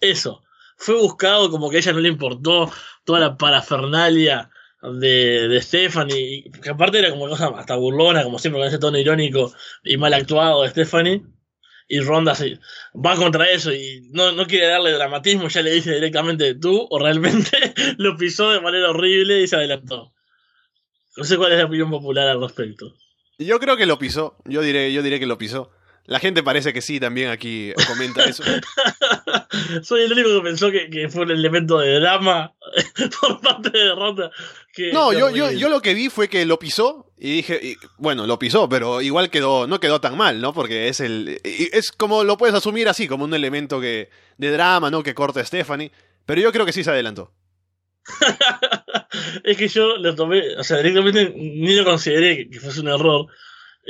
Eso. 0.00 0.42
Fue 0.78 0.94
buscado 0.94 1.50
como 1.50 1.68
que 1.68 1.76
a 1.76 1.80
ella 1.80 1.92
no 1.92 2.00
le 2.00 2.08
importó 2.08 2.72
toda 3.04 3.20
la 3.20 3.36
parafernalia 3.36 4.50
de, 4.82 5.48
de 5.48 5.60
Stephanie, 5.60 6.50
que 6.62 6.70
aparte 6.70 6.98
era 6.98 7.10
como 7.10 7.28
cosa 7.28 7.48
hasta 7.48 7.76
burlona, 7.76 8.24
como 8.24 8.38
siempre 8.38 8.60
con 8.60 8.68
ese 8.68 8.78
tono 8.78 8.98
irónico 8.98 9.52
y 9.84 9.98
mal 9.98 10.14
actuado 10.14 10.62
de 10.62 10.70
Stephanie. 10.70 11.22
Y 11.92 11.98
Ronda 11.98 12.36
se 12.36 12.60
va 12.94 13.16
contra 13.16 13.50
eso 13.50 13.72
y 13.72 14.08
no, 14.12 14.30
no 14.30 14.46
quiere 14.46 14.68
darle 14.68 14.92
dramatismo, 14.92 15.48
ya 15.48 15.60
le 15.60 15.72
dice 15.72 15.92
directamente 15.92 16.54
tú, 16.54 16.86
o 16.88 16.98
realmente 17.00 17.50
lo 17.98 18.16
pisó 18.16 18.52
de 18.52 18.60
manera 18.60 18.90
horrible 18.90 19.40
y 19.40 19.48
se 19.48 19.56
adelantó. 19.56 20.14
No 21.16 21.24
sé 21.24 21.36
cuál 21.36 21.50
es 21.50 21.58
la 21.58 21.64
opinión 21.64 21.90
popular 21.90 22.28
al 22.28 22.40
respecto. 22.40 22.94
Yo 23.40 23.58
creo 23.58 23.76
que 23.76 23.86
lo 23.86 23.98
pisó. 23.98 24.36
Yo 24.44 24.62
diré, 24.62 24.92
yo 24.92 25.02
diré 25.02 25.18
que 25.18 25.26
lo 25.26 25.36
pisó. 25.36 25.72
La 26.06 26.18
gente 26.18 26.42
parece 26.42 26.72
que 26.72 26.80
sí, 26.80 26.98
también 26.98 27.30
aquí 27.30 27.72
comenta 27.86 28.24
eso. 28.24 28.42
Soy 29.82 30.02
el 30.02 30.12
único 30.12 30.34
que 30.36 30.40
pensó 30.42 30.70
que, 30.70 30.90
que, 30.90 31.08
fue 31.08 31.22
un 31.22 31.30
elemento 31.30 31.78
de 31.78 32.00
drama 32.00 32.52
por 33.20 33.40
parte 33.40 33.70
de 33.70 33.94
Ronda. 33.94 34.30
Que 34.72 34.92
no, 34.92 35.12
yo, 35.12 35.30
yo, 35.30 35.50
yo, 35.52 35.68
lo 35.68 35.80
que 35.80 35.94
vi 35.94 36.08
fue 36.08 36.28
que 36.28 36.44
lo 36.46 36.58
pisó 36.58 37.12
y 37.18 37.36
dije, 37.36 37.60
y, 37.62 37.76
bueno, 37.98 38.26
lo 38.26 38.38
pisó, 38.38 38.68
pero 38.68 39.02
igual 39.02 39.30
quedó, 39.30 39.66
no 39.66 39.78
quedó 39.78 40.00
tan 40.00 40.16
mal, 40.16 40.40
¿no? 40.40 40.52
Porque 40.52 40.88
es 40.88 41.00
el. 41.00 41.40
Es 41.44 41.92
como 41.92 42.24
lo 42.24 42.36
puedes 42.36 42.56
asumir 42.56 42.88
así, 42.88 43.06
como 43.06 43.24
un 43.24 43.34
elemento 43.34 43.80
que, 43.80 44.08
de 44.38 44.50
drama, 44.50 44.90
¿no? 44.90 45.02
Que 45.02 45.14
corta 45.14 45.40
a 45.40 45.44
Stephanie. 45.44 45.92
Pero 46.26 46.40
yo 46.40 46.52
creo 46.52 46.66
que 46.66 46.72
sí 46.72 46.82
se 46.82 46.90
adelantó. 46.90 47.32
es 49.44 49.56
que 49.56 49.68
yo 49.68 49.96
lo 49.96 50.14
tomé, 50.14 50.56
o 50.56 50.64
sea, 50.64 50.78
directamente 50.78 51.32
ni 51.36 51.74
lo 51.74 51.84
consideré 51.84 52.48
que 52.48 52.60
fuese 52.60 52.80
un 52.80 52.88
error. 52.88 53.26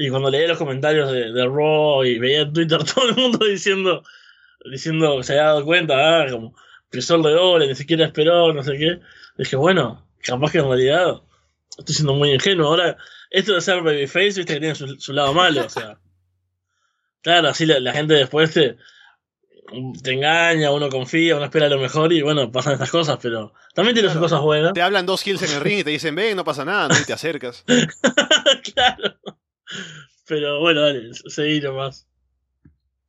Y 0.00 0.08
cuando 0.08 0.30
leía 0.30 0.48
los 0.48 0.56
comentarios 0.56 1.12
de, 1.12 1.30
de 1.30 1.44
Raw 1.44 2.02
y 2.04 2.18
veía 2.18 2.40
en 2.40 2.52
Twitter 2.54 2.82
todo 2.94 3.10
el 3.10 3.16
mundo 3.16 3.44
diciendo, 3.44 4.02
diciendo 4.64 5.18
que 5.18 5.24
se 5.24 5.32
había 5.34 5.44
dado 5.44 5.64
cuenta, 5.66 6.22
ah, 6.22 6.26
como 6.30 6.54
pisó 6.88 7.16
el 7.16 7.22
doble, 7.22 7.66
ni 7.66 7.74
siquiera 7.74 8.06
esperó, 8.06 8.50
no 8.54 8.62
sé 8.62 8.78
qué, 8.78 8.98
dije, 9.36 9.56
bueno, 9.56 10.06
capaz 10.22 10.52
que 10.52 10.58
en 10.58 10.68
realidad 10.68 11.20
estoy 11.76 11.94
siendo 11.94 12.14
muy 12.14 12.32
ingenuo. 12.32 12.68
Ahora, 12.68 12.96
esto 13.28 13.54
de 13.54 13.60
ser 13.60 13.82
babyface, 13.82 14.24
viste 14.24 14.44
que 14.46 14.60
tiene 14.60 14.74
su, 14.74 14.98
su 14.98 15.12
lado 15.12 15.34
malo, 15.34 15.66
o 15.66 15.68
sea. 15.68 15.98
Claro, 17.22 17.48
así 17.48 17.66
la, 17.66 17.78
la, 17.80 17.92
gente 17.92 18.14
después 18.14 18.50
te, 18.50 18.78
te 20.02 20.12
engaña, 20.14 20.72
uno 20.72 20.88
confía, 20.88 21.36
uno 21.36 21.44
espera 21.44 21.68
lo 21.68 21.78
mejor 21.78 22.14
y 22.14 22.22
bueno, 22.22 22.50
pasan 22.50 22.72
estas 22.72 22.90
cosas, 22.90 23.18
pero 23.20 23.52
también 23.74 23.92
tiene 23.92 24.06
claro, 24.06 24.20
sus 24.20 24.30
cosas 24.30 24.40
buenas. 24.40 24.72
Te 24.72 24.80
hablan 24.80 25.04
dos 25.04 25.22
kills 25.22 25.42
en 25.42 25.50
el 25.50 25.60
ring 25.60 25.80
y 25.80 25.84
te 25.84 25.90
dicen, 25.90 26.14
ven, 26.14 26.34
no 26.34 26.44
pasa 26.44 26.64
nada, 26.64 26.88
no 26.88 26.94
te 27.04 27.12
acercas. 27.12 27.62
claro. 28.74 29.18
Pero 30.26 30.61
bueno, 30.61 30.83
dale, 30.83 31.11
seguí 31.12 31.61
nomás. 31.61 32.06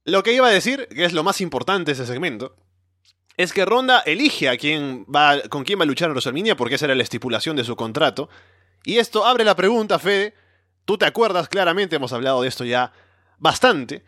Lo 0.06 0.24
que 0.24 0.34
iba 0.34 0.48
a 0.48 0.52
decir, 0.52 0.88
que 0.88 1.06
es 1.06 1.14
lo 1.14 1.24
más 1.24 1.42
importante 1.42 1.92
de 1.92 1.94
ese 1.94 2.08
segmento, 2.08 2.56
es 3.38 3.54
que 3.54 3.66
Ronda 3.66 4.00
elige 4.00 4.50
a 4.50 4.58
quién 4.58 5.06
va, 5.06 5.42
con 5.50 5.64
quién 5.64 5.80
va 5.80 5.84
a 5.84 5.88
luchar 5.88 6.08
en 6.08 6.14
WrestleMania 6.14 6.56
porque 6.58 6.76
esa 6.76 6.86
era 6.86 6.96
la 6.96 7.04
estipulación 7.04 7.56
de 7.56 7.64
su 7.64 7.76
contrato. 7.76 8.30
Y 8.84 8.98
esto 8.98 9.26
abre 9.26 9.44
la 9.44 9.56
pregunta, 9.56 10.00
Fede. 10.00 10.34
Tú 10.86 10.98
te 10.98 11.06
acuerdas 11.06 11.48
claramente, 11.48 11.96
hemos 11.96 12.14
hablado 12.14 12.42
de 12.42 12.48
esto 12.48 12.66
ya 12.66 12.92
bastante, 13.38 14.04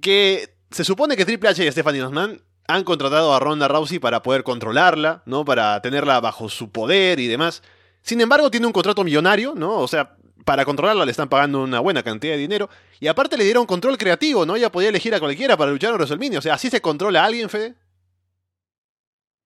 que 0.00 0.54
se 0.70 0.84
supone 0.84 1.16
que 1.16 1.24
Triple 1.24 1.50
H 1.50 1.64
y 1.64 1.70
Stephanie 1.70 2.02
McMahon 2.02 2.42
han 2.66 2.84
contratado 2.84 3.34
a 3.34 3.40
Ronda 3.40 3.68
Rousey 3.68 3.98
para 3.98 4.22
poder 4.22 4.42
controlarla, 4.42 5.22
¿no? 5.24 5.44
Para 5.44 5.80
tenerla 5.80 6.20
bajo 6.20 6.48
su 6.48 6.70
poder 6.70 7.20
y 7.20 7.26
demás. 7.26 7.62
Sin 8.02 8.20
embargo, 8.20 8.50
tiene 8.50 8.66
un 8.66 8.72
contrato 8.72 9.04
millonario, 9.04 9.54
¿no? 9.54 9.78
O 9.78 9.88
sea, 9.88 10.17
para 10.44 10.64
controlarla 10.64 11.04
le 11.04 11.10
están 11.10 11.28
pagando 11.28 11.62
una 11.62 11.80
buena 11.80 12.02
cantidad 12.02 12.34
de 12.34 12.38
dinero. 12.38 12.70
Y 13.00 13.06
aparte 13.06 13.36
le 13.36 13.44
dieron 13.44 13.66
control 13.66 13.98
creativo, 13.98 14.46
¿no? 14.46 14.56
Ella 14.56 14.72
podía 14.72 14.88
elegir 14.88 15.14
a 15.14 15.20
cualquiera 15.20 15.56
para 15.56 15.70
luchar 15.70 15.90
en 15.90 15.96
WrestleMania. 15.96 16.38
O 16.38 16.42
sea, 16.42 16.54
¿así 16.54 16.70
se 16.70 16.80
controla 16.80 17.22
a 17.22 17.26
alguien, 17.26 17.48
Fede? 17.48 17.74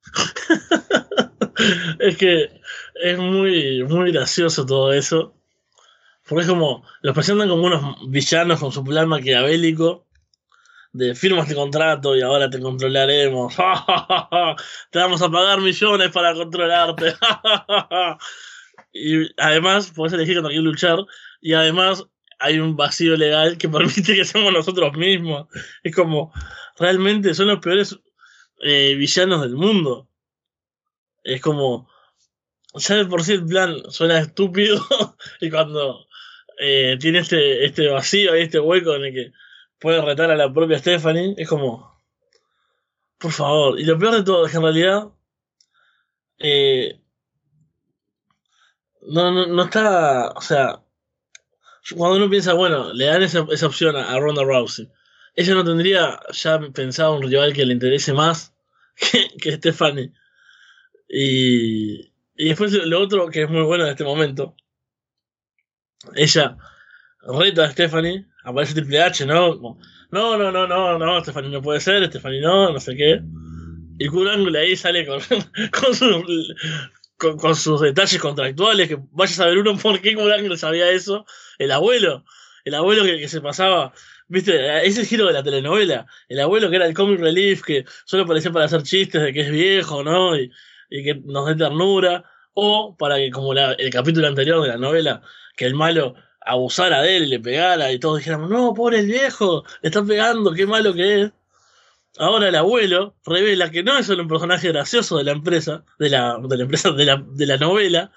es 1.99 2.17
que 2.17 2.61
es 3.03 3.19
muy, 3.19 3.85
muy 3.85 4.13
gracioso 4.13 4.67
todo 4.67 4.93
eso. 4.93 5.35
Porque 6.29 6.43
es 6.43 6.49
como, 6.49 6.85
los 7.01 7.15
presentan 7.15 7.49
como 7.49 7.65
unos 7.65 8.09
villanos 8.09 8.61
con 8.61 8.73
su 8.73 8.85
plan 8.85 9.09
maquiavélico 9.09 10.07
de 10.93 11.15
firmas 11.15 11.49
de 11.49 11.55
contrato 11.55 12.15
y 12.17 12.23
ahora 12.23 12.49
te 12.51 12.61
controlaremos. 12.61 13.55
te 14.91 14.99
vamos 14.99 15.23
a 15.23 15.31
pagar 15.31 15.61
millones 15.61 16.11
para 16.11 16.35
controlarte. 16.35 17.15
y 18.93 19.29
además, 19.39 19.93
puedes 19.95 20.13
elegir 20.13 20.37
contra 20.37 20.53
quién 20.53 20.65
luchar. 20.65 20.99
Y 21.41 21.55
además, 21.55 22.05
hay 22.39 22.59
un 22.59 22.77
vacío 22.77 23.17
legal 23.17 23.57
que 23.59 23.69
permite 23.69 24.15
que 24.15 24.25
seamos 24.25 24.53
nosotros 24.53 24.97
mismos. 24.97 25.49
Es 25.83 25.95
como, 25.95 26.33
realmente 26.79 27.35
son 27.35 27.49
los 27.49 27.61
peores 27.61 27.99
eh, 28.63 28.95
villanos 28.95 29.43
del 29.43 29.57
mundo. 29.57 30.09
Es 31.25 31.41
como, 31.41 31.89
ya 32.75 32.97
de 32.97 33.07
por 33.07 33.23
sí 33.23 33.33
el 33.33 33.47
plan 33.47 33.77
suena 33.91 34.19
estúpido. 34.19 34.85
y 35.41 35.51
cuando 35.51 36.07
eh, 36.59 36.97
tiene 37.01 37.21
este, 37.21 37.65
este 37.65 37.89
vacío 37.89 38.37
y 38.37 38.43
este 38.43 38.61
hueco 38.61 38.95
en 38.95 39.05
el 39.05 39.15
que 39.15 39.33
puede 39.79 40.03
retar 40.03 40.31
a 40.31 40.37
la 40.37 40.53
propia 40.53 40.79
Stephanie, 40.79 41.35
es 41.39 41.49
como, 41.49 42.01
por 43.19 43.33
favor. 43.33 43.81
Y 43.81 43.85
lo 43.85 43.99
peor 43.99 44.17
de 44.17 44.23
todo 44.23 44.47
es 44.47 44.53
que 44.53 44.59
en 44.59 44.63
realidad 44.63 45.09
eh, 46.39 47.02
no, 49.09 49.47
no, 49.47 49.65
está, 49.65 50.31
o 50.31 50.41
sea, 50.41 50.83
cuando 51.97 52.17
uno 52.17 52.31
piensa, 52.31 52.55
bueno, 52.55 52.93
le 52.93 53.07
dan 53.07 53.23
esa, 53.23 53.47
esa 53.51 53.67
opción 53.67 53.97
a, 53.97 54.13
a 54.13 54.19
Ronda 54.19 54.45
Rousey, 54.45 54.89
ella 55.35 55.55
no 55.55 55.65
tendría 55.65 56.21
ya 56.33 56.61
pensado 56.73 57.17
un 57.17 57.23
rival 57.23 57.53
que 57.53 57.65
le 57.65 57.73
interese 57.73 58.13
más 58.13 58.55
que, 58.97 59.29
que 59.41 59.53
Stephanie. 59.53 60.13
Y, 61.09 62.13
y 62.37 62.49
después 62.49 62.73
lo 62.73 63.01
otro 63.01 63.29
que 63.29 63.43
es 63.43 63.51
muy 63.51 63.63
bueno 63.63 63.85
en 63.85 63.91
este 63.91 64.05
momento, 64.05 64.57
ella 66.15 66.57
reta 67.23 67.65
a 67.65 67.71
Stephanie, 67.71 68.27
aparece 68.45 68.75
Triple 68.75 69.03
H, 69.03 69.27
¿no? 69.27 69.57
Como, 69.57 69.81
no, 70.11 70.37
no, 70.37 70.51
no, 70.51 70.67
no, 70.67 70.99
no, 70.99 71.21
Stephanie 71.23 71.51
no 71.51 71.63
puede 71.63 71.81
ser, 71.81 72.07
Stephanie 72.07 72.41
no, 72.41 72.73
no 72.73 72.81
sé 72.81 72.97
qué. 72.97 73.23
Y 73.99 74.09
Kurt 74.09 74.31
Angle 74.31 74.59
ahí 74.59 74.77
sale 74.77 75.07
con, 75.07 75.21
con, 75.71 75.95
su, 75.95 76.25
con, 77.23 77.39
con, 77.39 77.55
sus 77.55 77.81
detalles 77.81 78.21
contractuales, 78.21 78.89
que 78.89 78.99
vaya 79.13 79.33
a 79.33 79.37
saber 79.37 79.59
uno 79.59 79.77
por 79.79 80.01
qué 80.01 80.11
Angle 80.11 80.57
sabía 80.57 80.91
eso. 80.91 81.25
El 81.59 81.71
abuelo, 81.71 82.25
el 82.65 82.75
abuelo 82.75 83.05
que, 83.05 83.29
se 83.29 83.41
pasaba, 83.41 83.93
viste, 84.27 84.87
ese 84.87 85.05
giro 85.05 85.27
de 85.27 85.33
la 85.33 85.45
telenovela, 85.45 86.07
el 86.29 86.41
abuelo 86.41 86.69
que 86.69 86.77
era 86.77 86.87
el 86.87 86.95
comic 86.95 87.21
relief, 87.21 87.63
que 87.63 87.85
solo 88.05 88.27
parecía 88.27 88.51
para 88.51 88.65
hacer 88.65 88.83
chistes 88.83 89.23
de 89.23 89.33
que 89.33 89.43
es 89.43 89.51
viejo, 89.53 90.03
¿no? 90.03 90.37
Y, 90.37 90.51
y 90.91 91.05
que 91.05 91.15
nos 91.25 91.47
dé 91.47 91.55
ternura, 91.55 92.25
o 92.55 92.97
para 92.97 93.17
que, 93.17 93.31
como 93.31 93.55
la, 93.55 93.73
el 93.75 93.91
capítulo 93.91 94.27
anterior 94.27 94.63
de 94.63 94.69
la 94.69 94.77
novela, 94.77 95.23
que 95.57 95.67
el 95.67 95.75
malo 95.75 96.15
abusara 96.45 97.03
de 97.03 97.17
él 97.19 97.23
y 97.25 97.29
le 97.29 97.41
pegara 97.41 97.93
y 97.93 98.01
todos 98.01 98.19
dijéramos, 98.19 98.51
no, 98.51 98.75
pobre 98.75 98.99
el 98.99 99.07
viejo, 99.07 99.65
le 99.81 99.89
está 99.91 100.05
pegando, 100.05 100.53
qué 100.53 100.67
malo 100.67 100.93
que 100.93 101.23
es. 101.23 101.33
Ahora 102.19 102.49
el 102.49 102.57
abuelo 102.57 103.17
revela 103.25 103.71
que 103.71 103.83
no 103.83 103.97
es 103.97 104.07
solo 104.07 104.23
un 104.23 104.29
personaje 104.29 104.69
gracioso 104.69 105.17
de 105.17 105.25
la 105.25 105.33
empresa, 105.33 105.85
de 105.99 106.11
la, 106.11 106.39
de 106.39 106.57
la 106.57 106.63
empresa, 106.63 106.91
de 106.91 107.05
la, 107.07 107.25
de 107.27 107.47
la 107.47 107.57
novela, 107.57 108.13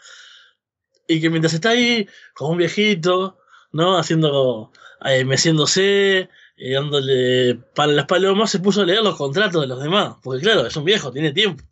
y 1.08 1.22
que 1.22 1.30
mientras 1.30 1.54
está 1.54 1.70
ahí, 1.70 2.08
como 2.34 2.52
un 2.52 2.58
viejito, 2.58 3.40
¿no? 3.72 3.98
Haciendo, 3.98 4.72
eh, 5.06 5.24
meciéndose, 5.24 6.30
y 6.58 6.72
dándole 6.72 7.56
para 7.76 7.92
las 7.92 8.06
palomas, 8.06 8.52
se 8.52 8.60
puso 8.60 8.82
a 8.82 8.86
leer 8.86 9.04
los 9.04 9.16
contratos 9.16 9.62
de 9.62 9.68
los 9.68 9.82
demás, 9.82 10.16
porque 10.24 10.42
claro, 10.42 10.66
es 10.66 10.76
un 10.76 10.86
viejo, 10.86 11.12
tiene 11.12 11.32
tiempo. 11.32 11.64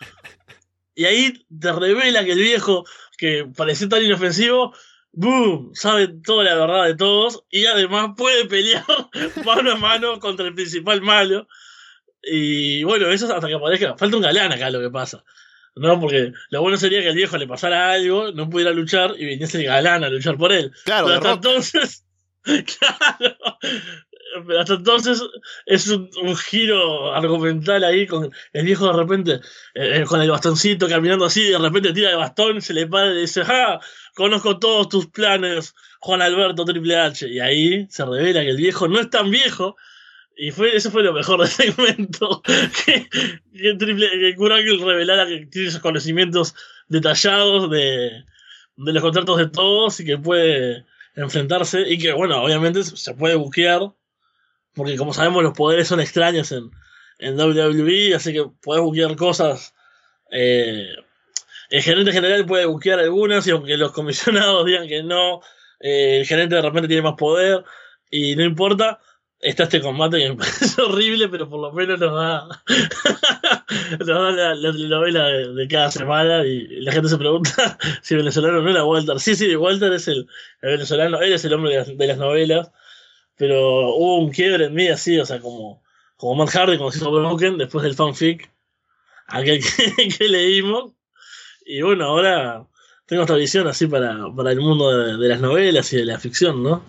Y 0.94 1.06
ahí 1.06 1.46
te 1.58 1.72
revela 1.72 2.22
que 2.22 2.32
el 2.32 2.38
viejo, 2.38 2.84
que 3.16 3.50
parecía 3.56 3.88
tan 3.88 4.02
inofensivo, 4.02 4.74
boom, 5.12 5.74
sabe 5.74 6.08
toda 6.08 6.44
la 6.44 6.54
verdad 6.54 6.84
de 6.84 6.96
todos 6.96 7.44
y 7.50 7.66
además 7.66 8.12
puede 8.16 8.46
pelear 8.46 8.84
mano 9.44 9.72
a 9.72 9.76
mano 9.76 10.18
contra 10.20 10.46
el 10.46 10.54
principal 10.54 11.02
malo. 11.02 11.46
Y 12.22 12.84
bueno, 12.84 13.10
eso 13.10 13.32
hasta 13.32 13.48
que 13.48 13.54
aparezca. 13.54 13.96
Falta 13.96 14.16
un 14.16 14.22
galán 14.22 14.52
acá 14.52 14.70
lo 14.70 14.80
que 14.80 14.90
pasa. 14.90 15.24
¿No? 15.74 15.98
Porque 15.98 16.32
lo 16.50 16.60
bueno 16.60 16.76
sería 16.76 17.00
que 17.00 17.08
al 17.08 17.14
viejo 17.14 17.38
le 17.38 17.48
pasara 17.48 17.92
algo, 17.92 18.30
no 18.32 18.48
pudiera 18.48 18.72
luchar 18.72 19.14
y 19.18 19.24
viniese 19.24 19.58
el 19.58 19.64
galán 19.64 20.04
a 20.04 20.10
luchar 20.10 20.36
por 20.36 20.52
él. 20.52 20.72
Claro, 20.84 21.06
Pero 21.06 21.16
hasta 21.16 21.32
entonces. 21.32 22.04
claro. 22.42 23.36
Hasta 24.58 24.74
entonces 24.74 25.22
es 25.66 25.88
un, 25.88 26.36
giro 26.36 27.12
argumental 27.12 27.84
ahí 27.84 28.06
con 28.06 28.32
el 28.52 28.64
viejo 28.64 28.86
de 28.86 28.92
repente 28.92 29.40
eh, 29.74 30.04
con 30.06 30.22
el 30.22 30.30
bastoncito 30.30 30.88
caminando 30.88 31.26
así, 31.26 31.44
de 31.44 31.58
repente 31.58 31.92
tira 31.92 32.10
el 32.10 32.16
bastón, 32.16 32.62
se 32.62 32.72
le 32.72 32.86
para 32.86 33.12
y 33.12 33.22
dice, 33.22 33.42
¡ah! 33.46 33.80
Conozco 34.14 34.58
todos 34.58 34.88
tus 34.90 35.06
planes, 35.06 35.74
Juan 36.00 36.20
Alberto 36.20 36.64
Triple 36.64 36.96
H. 36.96 37.28
Y 37.28 37.40
ahí 37.40 37.86
se 37.88 38.04
revela 38.04 38.42
que 38.42 38.50
el 38.50 38.56
viejo 38.56 38.88
no 38.88 39.00
es 39.00 39.08
tan 39.08 39.30
viejo 39.30 39.76
Y 40.36 40.50
fue, 40.50 40.76
eso 40.76 40.90
fue 40.90 41.02
lo 41.02 41.12
mejor 41.12 41.40
del 41.40 41.48
segmento. 41.48 42.42
que, 42.84 43.08
que, 43.08 43.74
triple, 43.74 44.08
que 44.10 44.84
revelara 44.84 45.26
que 45.26 45.46
tiene 45.46 45.68
esos 45.68 45.80
conocimientos 45.80 46.54
detallados 46.88 47.70
de, 47.70 48.24
de 48.76 48.92
los 48.92 49.02
contratos 49.02 49.38
de 49.38 49.48
todos 49.48 50.00
y 50.00 50.04
que 50.04 50.18
puede 50.18 50.84
enfrentarse. 51.14 51.88
Y 51.88 51.98
que, 51.98 52.12
bueno, 52.12 52.42
obviamente 52.42 52.84
se 52.84 53.14
puede 53.14 53.36
buquear. 53.36 53.92
Porque 54.74 54.96
como 54.96 55.12
sabemos, 55.12 55.42
los 55.42 55.52
poderes 55.52 55.88
son 55.88 56.00
extraños 56.00 56.52
en, 56.52 56.70
en 57.18 57.38
WWE, 57.38 58.14
así 58.14 58.32
que 58.32 58.44
puedes 58.62 58.82
buquear 58.82 59.16
cosas. 59.16 59.74
Eh, 60.30 60.88
el 61.70 61.82
gerente 61.82 62.12
general 62.12 62.46
puede 62.46 62.66
buquear 62.66 63.00
algunas, 63.00 63.46
y 63.46 63.50
aunque 63.50 63.76
los 63.76 63.92
comisionados 63.94 64.64
digan 64.66 64.88
que 64.88 65.02
no, 65.02 65.40
eh, 65.80 66.18
el 66.20 66.26
gerente 66.26 66.56
de 66.56 66.62
repente 66.62 66.88
tiene 66.88 67.02
más 67.02 67.14
poder, 67.14 67.64
y 68.10 68.36
no 68.36 68.44
importa, 68.44 69.00
está 69.42 69.64
este 69.64 69.80
combate 69.80 70.18
que 70.18 70.28
me 70.30 70.36
parece 70.36 70.80
horrible, 70.80 71.28
pero 71.28 71.50
por 71.50 71.60
lo 71.60 71.72
menos 71.72 71.98
nos 71.98 72.14
da, 72.14 72.48
nos 73.98 74.06
da 74.06 74.30
la, 74.30 74.54
la 74.54 75.24
de, 75.28 75.68
cada 75.68 75.90
semana 75.90 76.46
y 76.46 76.80
la 76.80 76.92
gente 76.92 77.08
se 77.08 77.18
pregunta 77.18 77.78
si 78.02 78.14
venezolano 78.14 78.62
no 78.62 78.70
era 78.70 78.84
Walter. 78.84 79.18
Sí, 79.20 79.34
sí, 79.34 79.54
Walter 79.56 79.92
es 79.92 80.08
el, 80.08 80.26
venezolano, 80.62 81.20
él 81.20 81.32
es 81.32 81.44
el 81.44 81.52
hombre 81.52 81.84
de 81.84 82.06
las, 82.06 82.16
novelas, 82.16 82.70
pero 83.42 83.96
hubo 83.96 84.20
un 84.20 84.30
quiebre 84.30 84.66
en 84.66 84.74
mí 84.74 84.86
así, 84.86 85.18
o 85.18 85.26
sea, 85.26 85.40
como, 85.40 85.82
como 86.16 86.36
Matt 86.36 86.54
Hardy 86.54 86.76
cuando 86.76 86.92
se 86.92 86.98
hizo 86.98 87.10
Broken 87.10 87.58
después 87.58 87.82
del 87.82 87.96
fanfic, 87.96 88.48
aquel 89.26 89.60
que, 90.16 90.28
leímos. 90.28 90.92
Y 91.66 91.82
bueno, 91.82 92.04
ahora 92.04 92.64
tengo 93.04 93.22
esta 93.22 93.34
visión 93.34 93.66
así 93.66 93.88
para, 93.88 94.16
para 94.36 94.52
el 94.52 94.60
mundo 94.60 95.18
de 95.18 95.28
las 95.28 95.40
novelas 95.40 95.92
y 95.92 95.96
de 95.96 96.04
la 96.04 96.20
ficción, 96.20 96.62
¿no? 96.62 96.84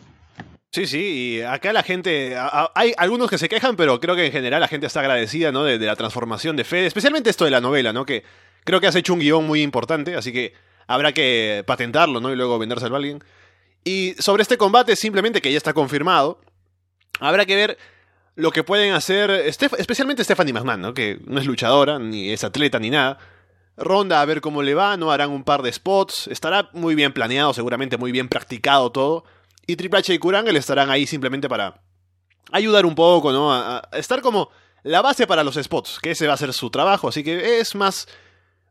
Sí, 0.70 0.86
sí, 0.86 0.99
y 1.38 1.41
acá 1.41 1.74
la 1.74 1.82
gente, 1.82 2.36
hay 2.76 2.93
algunos 2.97 3.32
que 3.32 3.39
se 3.39 3.49
quejan, 3.49 3.76
pero 3.76 3.99
creo 3.99 4.16
que 4.16 4.28
en 4.28 4.32
general 4.32 4.62
la 4.62 4.68
gente 4.68 4.86
está 4.86 4.99
agradecida, 4.99 5.51
¿no? 5.51 5.64
De, 5.64 5.80
la 5.80 5.95
transformación 5.95 6.56
de 6.56 6.66
Fede, 6.66 6.86
especialmente 6.86 7.32
esto 7.32 7.45
de 7.45 7.51
la 7.51 7.62
novela, 7.62 7.93
¿no? 7.93 8.06
Que 8.06 8.24
creo 8.64 8.80
que 8.80 8.86
has 8.86 8.95
hecho 8.95 9.14
un 9.16 9.22
guion 9.22 9.47
muy 9.47 9.64
importante, 9.64 10.16
así 10.16 10.32
que 10.32 10.54
habrá 10.86 11.14
que 11.14 11.64
patentarlo, 11.66 12.22
¿no? 12.22 12.32
Y 12.32 12.36
luego 12.36 12.60
vendérselo 12.60 12.93
a 12.93 12.97
alguien. 12.99 13.24
Y 13.84 14.16
sobre 14.20 14.44
este 14.44 14.58
combate, 14.58 14.96
simplemente 14.96 15.42
que 15.42 15.52
ya 15.52 15.58
está 15.58 15.74
confirmado, 15.74 16.40
habrá 17.20 17.46
que 17.46 17.56
ver 17.56 17.78
lo 18.36 18.52
que 18.52 18.64
pueden 18.64 18.94
hacer, 18.94 19.30
especialmente 19.30 20.24
Stephanie 20.24 20.54
McMahon, 20.54 20.82
¿no? 20.82 20.94
Que 20.94 21.20
no 21.26 21.40
es 21.40 21.46
luchadora, 21.46 22.00
ni 22.00 22.32
es 22.32 22.44
atleta, 22.44 22.80
ni 22.80 22.90
nada. 22.90 23.20
Ronda 23.76 24.22
a 24.22 24.26
ver 24.26 24.42
cómo 24.42 24.64
le 24.64 24.74
va, 24.74 24.98
¿no? 24.98 25.12
Harán 25.12 25.32
un 25.32 25.44
par 25.44 25.62
de 25.62 25.72
spots, 25.72 26.28
estará 26.28 26.70
muy 26.74 26.96
bien 26.96 27.14
planeado, 27.14 27.54
seguramente 27.54 27.98
muy 27.98 28.12
bien 28.12 28.30
practicado 28.30 28.92
todo 28.92 29.26
y 29.66 29.76
Triple 29.76 30.00
H 30.00 30.14
y 30.14 30.20
Kurangel 30.20 30.56
estarán 30.58 30.90
ahí 30.90 31.08
simplemente 31.08 31.48
para 31.48 31.82
ayudar 32.52 32.86
un 32.86 32.96
poco, 32.96 33.32
¿no? 33.32 33.54
A, 33.54 33.88
estar 33.94 34.22
como 34.22 34.50
la 34.84 35.02
base 35.02 35.26
para 35.26 35.44
los 35.44 35.56
spots, 35.56 36.00
que 36.02 36.12
ese 36.12 36.28
va 36.28 36.34
a 36.34 36.38
ser 36.38 36.54
su 36.54 36.70
trabajo. 36.70 37.08
Así 37.08 37.24
que 37.24 37.60
es 37.60 37.74
más, 37.76 38.08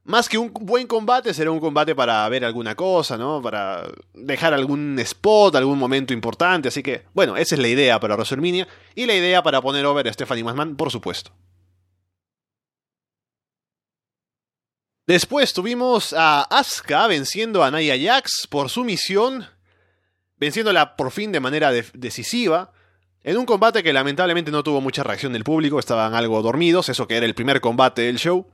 más 0.04 0.28
que 0.28 0.38
un 0.38 0.52
buen 0.52 0.86
combate, 0.86 1.32
será 1.32 1.50
un 1.50 1.60
combate 1.60 1.94
para 1.94 2.28
ver 2.28 2.44
alguna 2.44 2.74
cosa, 2.74 3.16
¿no? 3.16 3.40
Para 3.40 3.88
dejar 4.14 4.52
algún 4.52 4.98
spot, 4.98 5.54
algún 5.54 5.78
momento 5.78 6.12
importante. 6.12 6.68
Así 6.68 6.82
que, 6.82 7.04
bueno, 7.14 7.36
esa 7.36 7.54
es 7.54 7.60
la 7.60 7.68
idea 7.68 8.00
para 8.00 8.14
WrestleMania 8.14 8.66
y 8.94 9.06
la 9.06 9.14
idea 9.14 9.42
para 9.42 9.60
poner 9.60 9.86
over 9.86 10.08
a 10.08 10.12
Stephanie 10.12 10.44
McMahon, 10.44 10.76
por 10.76 10.90
supuesto. 10.90 11.30
Después 15.06 15.52
tuvimos 15.52 16.12
a 16.12 16.42
Asuka 16.42 17.06
venciendo 17.06 17.62
a 17.62 17.70
Nia 17.70 17.96
Jax 17.98 18.46
por 18.48 18.70
su 18.70 18.84
misión 18.84 19.46
venciéndola 20.42 20.96
por 20.96 21.12
fin 21.12 21.30
de 21.30 21.38
manera 21.38 21.70
decisiva, 21.70 22.72
en 23.22 23.36
un 23.36 23.46
combate 23.46 23.84
que 23.84 23.92
lamentablemente 23.92 24.50
no 24.50 24.64
tuvo 24.64 24.80
mucha 24.80 25.04
reacción 25.04 25.32
del 25.32 25.44
público, 25.44 25.78
estaban 25.78 26.14
algo 26.14 26.42
dormidos, 26.42 26.88
eso 26.88 27.06
que 27.06 27.16
era 27.16 27.26
el 27.26 27.36
primer 27.36 27.60
combate 27.60 28.02
del 28.02 28.18
show. 28.18 28.48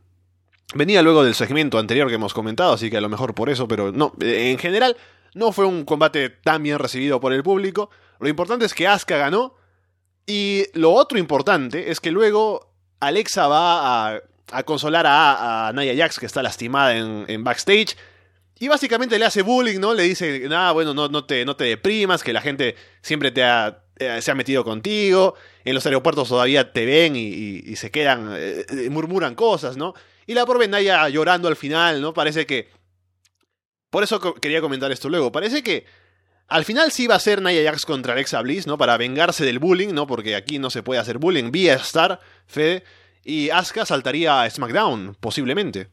Venía 0.75 1.03
luego 1.03 1.25
del 1.25 1.35
segmento 1.35 1.79
anterior 1.79 2.09
que 2.09 2.15
hemos 2.15 2.35
comentado, 2.35 2.75
así 2.75 2.91
que 2.91 2.99
a 2.99 3.01
lo 3.01 3.09
mejor 3.09 3.35
por 3.35 3.49
eso, 3.49 3.67
pero 3.67 3.91
no, 3.91 4.13
en 4.21 4.59
general 4.59 4.97
no 5.35 5.53
fue 5.53 5.65
un 5.65 5.85
combate 5.85 6.29
tan 6.29 6.63
bien 6.63 6.79
recibido 6.79 7.21
por 7.21 7.33
el 7.33 7.43
público. 7.43 7.91
Lo 8.21 8.29
importante 8.29 8.67
es 8.67 8.75
que 8.75 8.87
Asuka 8.87 9.17
ganó 9.17 9.55
y 10.27 10.65
lo 10.75 10.93
otro 10.93 11.19
importante 11.19 11.91
es 11.91 12.01
que 12.01 12.11
luego 12.11 12.73
Alexa 13.01 13.49
va 13.49 14.17
a, 14.17 14.63
consolar 14.65 15.07
a, 15.07 15.69
a, 15.69 15.73
Nia 15.73 15.95
Jax 15.97 16.19
que 16.19 16.27
está 16.27 16.43
lastimada 16.43 16.97
en 16.97 17.45
backstage 17.45 17.97
y 18.61 18.69
básicamente 18.69 19.19
le 19.19 19.25
hace 19.25 19.43
bullying, 19.43 19.79
¿no? 19.79 19.95
Le 19.95 20.03
dice, 20.03 20.49
nada, 20.49 20.73
bueno, 20.73 20.93
no, 20.93 21.09
no, 21.09 21.25
te, 21.25 21.45
no 21.45 21.55
te 21.55 21.65
deprimas, 21.65 22.25
que 22.25 22.33
la 22.33 22.41
gente 22.41 22.75
siempre 23.03 23.31
te 23.31 23.45
ha, 23.45 23.85
eh, 23.97 24.21
se 24.21 24.31
ha 24.31 24.35
metido 24.35 24.65
contigo, 24.65 25.35
en 25.65 25.75
los 25.75 25.87
aeropuertos 25.87 26.29
todavía 26.29 26.73
te 26.73 26.85
ven 26.85 27.15
y, 27.15 27.77
se 27.77 27.91
quedan, 27.91 28.31
eh, 28.37 28.67
eh, 28.69 28.91
murmuran 28.91 29.37
cosas, 29.37 29.77
¿no? 29.77 29.95
Y 30.29 30.35
la 30.35 30.45
pobre 30.45 30.69
Naya 30.69 31.09
llorando 31.09 31.49
al 31.49 31.57
final, 31.57 32.03
¿no? 32.03 32.13
Parece 32.13 32.45
que... 32.45 32.69
Por 33.89 34.03
eso 34.03 34.35
quería 34.35 34.61
comentar 34.61 34.93
esto 34.93 35.09
luego. 35.09 35.33
Parece 35.33 35.63
que 35.63 35.87
al 36.49 36.67
final 36.67 36.93
sí 36.93 37.07
va 37.07 37.15
a 37.15 37.19
ser 37.19 37.41
Naya 37.41 37.71
Jax 37.71 37.87
contra 37.87 38.13
Alexa 38.13 38.43
Bliss, 38.43 38.67
¿no? 38.67 38.77
Para 38.77 38.99
vengarse 38.99 39.47
del 39.47 39.59
bullying, 39.59 39.95
¿no? 39.95 40.07
Porque 40.07 40.37
aquí 40.37 40.59
no 40.59 40.69
se 40.69 40.83
puede 40.83 41.01
hacer 41.01 41.17
bullying 41.17 41.51
vía 41.51 41.77
Star, 41.77 42.21
Fede. 42.47 42.85
Y 43.25 43.49
Asuka 43.49 43.87
saltaría 43.87 44.43
a 44.43 44.51
SmackDown, 44.51 45.17
posiblemente. 45.19 45.89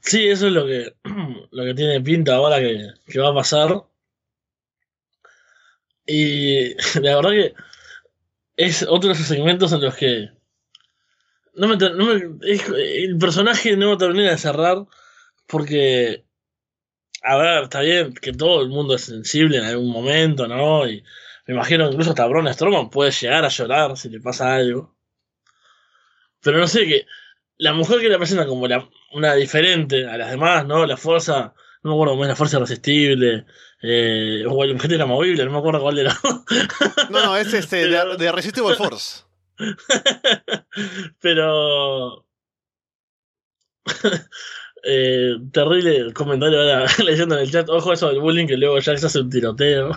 Sí, 0.00 0.26
eso 0.28 0.48
es 0.48 0.52
lo 0.52 0.66
que, 0.66 0.92
lo 1.52 1.64
que 1.64 1.74
tiene 1.74 2.00
pinta 2.00 2.34
ahora 2.34 2.58
que, 2.58 3.20
va 3.20 3.28
a 3.28 3.34
pasar. 3.34 3.84
Y 6.04 6.74
la 7.00 7.14
verdad 7.14 7.30
que 7.30 7.54
es 8.56 8.82
otro 8.82 9.10
de 9.10 9.14
esos 9.14 9.28
segmentos 9.28 9.72
en 9.72 9.80
los 9.80 9.94
que 9.94 10.39
no 11.54 11.68
me, 11.68 11.76
no 11.76 12.12
el 12.12 13.18
personaje 13.18 13.76
no 13.76 13.96
termina 13.98 14.30
de 14.30 14.38
cerrar 14.38 14.86
porque, 15.46 16.24
a 17.22 17.36
ver, 17.36 17.64
está 17.64 17.80
bien 17.80 18.14
que 18.14 18.32
todo 18.32 18.62
el 18.62 18.68
mundo 18.68 18.94
es 18.94 19.02
sensible 19.02 19.58
en 19.58 19.64
algún 19.64 19.90
momento, 19.90 20.46
¿no? 20.46 20.88
Y 20.88 21.02
me 21.46 21.54
imagino 21.54 21.86
que 21.86 21.92
incluso 21.92 22.10
hasta 22.10 22.26
Braun 22.26 22.52
Strowman 22.52 22.90
puede 22.90 23.10
llegar 23.10 23.44
a 23.44 23.48
llorar 23.48 23.96
si 23.96 24.08
le 24.08 24.20
pasa 24.20 24.54
algo. 24.54 24.94
Pero 26.40 26.58
no 26.58 26.66
sé, 26.66 26.86
que 26.86 27.06
la 27.58 27.72
mujer 27.72 28.00
que 28.00 28.08
la 28.08 28.18
presenta 28.18 28.46
como 28.46 28.66
la, 28.68 28.88
una 29.12 29.34
diferente 29.34 30.06
a 30.06 30.16
las 30.16 30.30
demás, 30.30 30.64
¿no? 30.66 30.86
La 30.86 30.96
fuerza, 30.96 31.54
no 31.82 31.90
me 31.90 31.94
acuerdo 31.94 32.12
cómo 32.12 32.24
es 32.24 32.28
la 32.28 32.36
fuerza 32.36 32.56
irresistible, 32.56 33.46
eh, 33.82 34.44
o 34.48 34.64
el 34.64 34.74
objeto 34.74 34.94
inamovible, 34.94 35.44
no 35.44 35.50
me 35.50 35.58
acuerdo 35.58 35.80
cuál 35.80 35.98
era. 35.98 36.16
no, 37.10 37.24
no, 37.24 37.36
es 37.36 37.52
este, 37.52 37.88
de, 37.88 38.16
de 38.16 38.32
Resistible 38.32 38.74
Force. 38.76 39.24
Pero. 41.20 42.26
eh, 44.84 45.36
terrible 45.52 46.12
comentario 46.12 46.60
ahora 46.60 46.86
leyendo 47.04 47.36
en 47.36 47.42
el 47.42 47.50
chat. 47.50 47.68
Ojo 47.68 47.92
eso 47.92 48.08
del 48.08 48.20
bullying 48.20 48.46
que 48.46 48.56
luego 48.56 48.80
Jax 48.80 49.04
hace 49.04 49.20
un 49.20 49.30
tiroteo. 49.30 49.90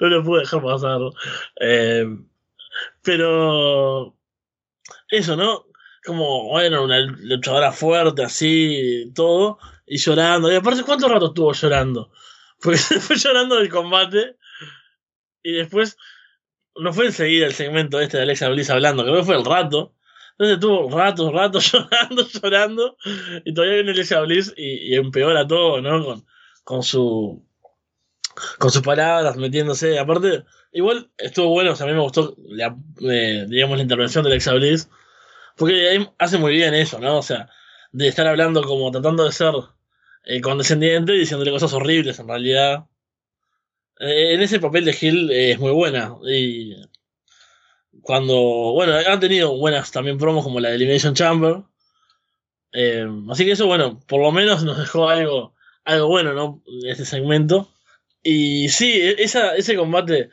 no 0.00 0.08
lo 0.08 0.24
pude 0.24 0.40
dejar 0.40 0.62
pasar. 0.62 1.00
Eh, 1.60 2.06
pero 3.02 4.16
eso, 5.08 5.36
¿no? 5.36 5.66
Como, 6.04 6.48
bueno, 6.48 6.82
una 6.82 6.98
luchadora 6.98 7.70
fuerte, 7.70 8.24
así, 8.24 9.12
todo, 9.14 9.58
y 9.86 9.98
llorando. 9.98 10.50
Y 10.50 10.56
aparte, 10.56 10.82
¿cuánto 10.82 11.08
rato 11.08 11.26
estuvo 11.26 11.52
llorando? 11.52 12.10
Porque 12.60 12.78
se 12.78 13.00
fue 13.00 13.16
llorando 13.16 13.56
del 13.56 13.68
combate, 13.68 14.36
y 15.42 15.52
después, 15.52 15.96
no 16.76 16.92
fue 16.92 17.06
enseguida 17.06 17.46
el 17.46 17.54
segmento 17.54 18.00
este 18.00 18.16
de 18.16 18.24
Alexa 18.24 18.48
Bliss 18.48 18.70
hablando, 18.70 19.04
que 19.04 19.24
fue 19.24 19.36
el 19.36 19.44
rato. 19.44 19.94
Entonces 20.32 20.54
estuvo 20.54 20.90
rato, 20.90 21.30
rato 21.30 21.58
llorando, 21.60 22.26
llorando, 22.26 22.96
y 23.44 23.52
todavía 23.52 23.76
viene 23.76 23.92
Alexa 23.92 24.20
Bliss 24.20 24.54
y, 24.56 24.94
empeora 24.94 25.46
todo, 25.46 25.80
¿no? 25.80 26.04
Con, 26.04 26.26
con 26.64 26.82
su 26.82 27.44
con 28.58 28.70
sus 28.70 28.82
palabras, 28.82 29.36
metiéndose. 29.36 29.98
Aparte, 29.98 30.44
igual 30.72 31.10
estuvo 31.18 31.48
bueno, 31.48 31.72
o 31.72 31.76
sea, 31.76 31.86
a 31.86 31.90
mí 31.90 31.94
me 31.94 32.02
gustó, 32.02 32.34
la, 32.38 32.76
eh, 33.02 33.46
digamos, 33.48 33.76
la 33.76 33.82
intervención 33.82 34.24
de 34.24 34.30
Alexa 34.30 34.54
Bliss, 34.54 34.88
porque 35.56 36.06
hace 36.18 36.38
muy 36.38 36.52
bien 36.54 36.74
eso, 36.74 36.98
¿no? 36.98 37.18
O 37.18 37.22
sea, 37.22 37.50
de 37.92 38.08
estar 38.08 38.26
hablando 38.26 38.62
como 38.62 38.90
tratando 38.90 39.24
de 39.24 39.32
ser 39.32 39.52
eh, 40.24 40.40
condescendiente 40.40 41.14
y 41.14 41.20
diciéndole 41.20 41.50
cosas 41.50 41.72
horribles 41.72 42.18
en 42.18 42.28
realidad. 42.28 42.86
Eh, 44.02 44.34
en 44.34 44.42
ese 44.42 44.58
papel 44.60 44.84
de 44.84 44.92
Gil 44.92 45.30
es 45.30 45.58
muy 45.60 45.70
buena. 45.70 46.16
Y 46.28 46.74
cuando, 48.02 48.34
bueno, 48.74 48.94
han 48.94 49.20
tenido 49.20 49.56
buenas 49.56 49.92
también 49.92 50.18
promos 50.18 50.44
como 50.44 50.60
la 50.60 50.70
de 50.70 50.74
Elimination 50.76 51.14
Chamber. 51.14 51.62
así 53.30 53.44
que 53.44 53.52
eso, 53.52 53.66
bueno, 53.66 54.00
por 54.06 54.20
lo 54.20 54.32
menos 54.32 54.64
nos 54.64 54.78
dejó 54.78 55.08
algo, 55.08 55.54
algo 55.84 56.08
bueno, 56.08 56.32
¿no? 56.34 56.62
Este 56.84 57.04
segmento. 57.04 57.68
Y 58.22 58.68
sí, 58.70 58.92
e-, 58.92 59.22
esa, 59.22 59.54
ese 59.56 59.76
combate 59.76 60.30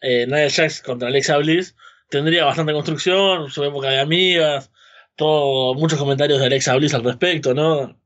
eh, 0.00 0.26
Nia 0.26 0.48
Jax 0.50 0.82
contra 0.82 1.08
Alexa 1.08 1.36
Bliss 1.38 1.76
tendría 2.08 2.44
bastante 2.44 2.72
construcción, 2.72 3.50
su 3.50 3.64
época 3.64 3.90
de 3.90 4.00
amigas, 4.00 4.70
todo, 5.16 5.74
muchos 5.74 5.98
comentarios 5.98 6.40
de 6.40 6.46
Alexa 6.46 6.76
Bliss 6.76 6.94
al 6.94 7.04
respecto, 7.04 7.54
¿no? 7.54 7.98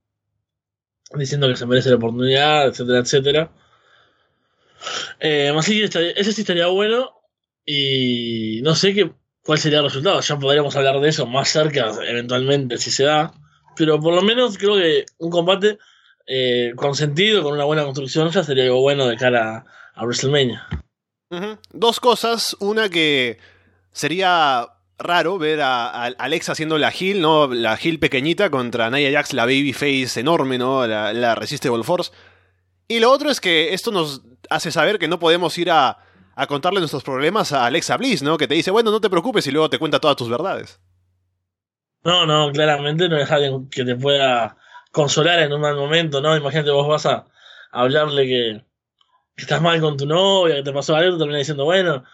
Diciendo 1.14 1.48
que 1.48 1.56
se 1.56 1.66
merece 1.66 1.90
la 1.90 1.96
oportunidad, 1.96 2.68
etcétera, 2.68 2.98
etcétera. 3.00 3.52
Eh, 5.20 5.52
así 5.56 5.82
ese 5.82 6.32
sí 6.32 6.40
estaría 6.40 6.66
bueno. 6.66 7.10
Y 7.64 8.60
no 8.62 8.74
sé 8.74 8.94
qué, 8.94 9.12
cuál 9.42 9.58
sería 9.58 9.78
el 9.78 9.84
resultado. 9.84 10.20
Ya 10.20 10.38
podríamos 10.38 10.74
hablar 10.76 11.00
de 11.00 11.08
eso 11.08 11.26
más 11.26 11.48
cerca, 11.48 11.92
eventualmente, 12.06 12.78
si 12.78 12.90
se 12.90 13.04
da. 13.04 13.32
Pero 13.76 14.00
por 14.00 14.14
lo 14.14 14.22
menos 14.22 14.58
creo 14.58 14.76
que 14.76 15.06
un 15.18 15.30
combate 15.30 15.78
eh, 16.26 16.72
con 16.76 16.94
sentido, 16.94 17.42
con 17.42 17.54
una 17.54 17.64
buena 17.64 17.84
construcción, 17.84 18.30
ya 18.30 18.44
sería 18.44 18.64
algo 18.64 18.80
bueno 18.80 19.06
de 19.06 19.16
cara 19.16 19.64
a, 19.94 20.04
WrestleMania. 20.04 20.68
Dos 21.72 22.00
cosas. 22.00 22.56
Una 22.60 22.88
que 22.88 23.38
sería 23.92 24.66
raro 24.98 25.38
ver 25.38 25.62
a, 25.62 25.86
a 25.86 26.06
Alexa 26.06 26.52
haciendo 26.52 26.78
la 26.78 26.90
heel, 26.90 27.20
¿no? 27.20 27.48
La 27.48 27.76
heel 27.76 27.98
pequeñita 27.98 28.50
contra 28.50 28.90
Nia 28.90 29.10
Jax, 29.10 29.32
la 29.32 29.46
babyface 29.46 30.20
enorme, 30.20 30.58
¿no? 30.58 30.86
La, 30.86 31.12
la 31.12 31.34
Resistable 31.34 31.84
Force. 31.84 32.12
Y 32.88 33.00
lo 33.00 33.10
otro 33.10 33.30
es 33.30 33.40
que 33.40 33.72
esto 33.72 33.90
nos 33.90 34.22
hace 34.50 34.70
saber 34.70 34.98
que 34.98 35.08
no 35.08 35.18
podemos 35.18 35.56
ir 35.58 35.70
a, 35.70 35.98
a 36.34 36.46
contarle 36.46 36.80
nuestros 36.80 37.02
problemas 37.02 37.52
a 37.52 37.66
Alexa 37.66 37.96
Bliss, 37.96 38.22
¿no? 38.22 38.38
Que 38.38 38.48
te 38.48 38.54
dice, 38.54 38.70
bueno, 38.70 38.90
no 38.90 39.00
te 39.00 39.10
preocupes 39.10 39.46
y 39.46 39.50
luego 39.50 39.70
te 39.70 39.78
cuenta 39.78 40.00
todas 40.00 40.16
tus 40.16 40.28
verdades. 40.28 40.80
No, 42.04 42.26
no, 42.26 42.50
claramente 42.50 43.08
no 43.08 43.16
es 43.16 43.30
alguien 43.30 43.68
que 43.68 43.84
te 43.84 43.94
pueda 43.94 44.56
consolar 44.90 45.38
en 45.40 45.52
un 45.52 45.60
mal 45.60 45.76
momento, 45.76 46.20
¿no? 46.20 46.36
Imagínate, 46.36 46.70
vos 46.70 46.88
vas 46.88 47.06
a 47.06 47.26
hablarle 47.70 48.24
que, 48.24 48.64
que 49.36 49.42
estás 49.42 49.62
mal 49.62 49.80
con 49.80 49.96
tu 49.96 50.06
novia, 50.06 50.56
que 50.56 50.62
te 50.62 50.72
pasó 50.72 50.96
algo, 50.96 51.12
te 51.12 51.18
termina 51.18 51.38
diciendo, 51.38 51.64
bueno, 51.64 52.04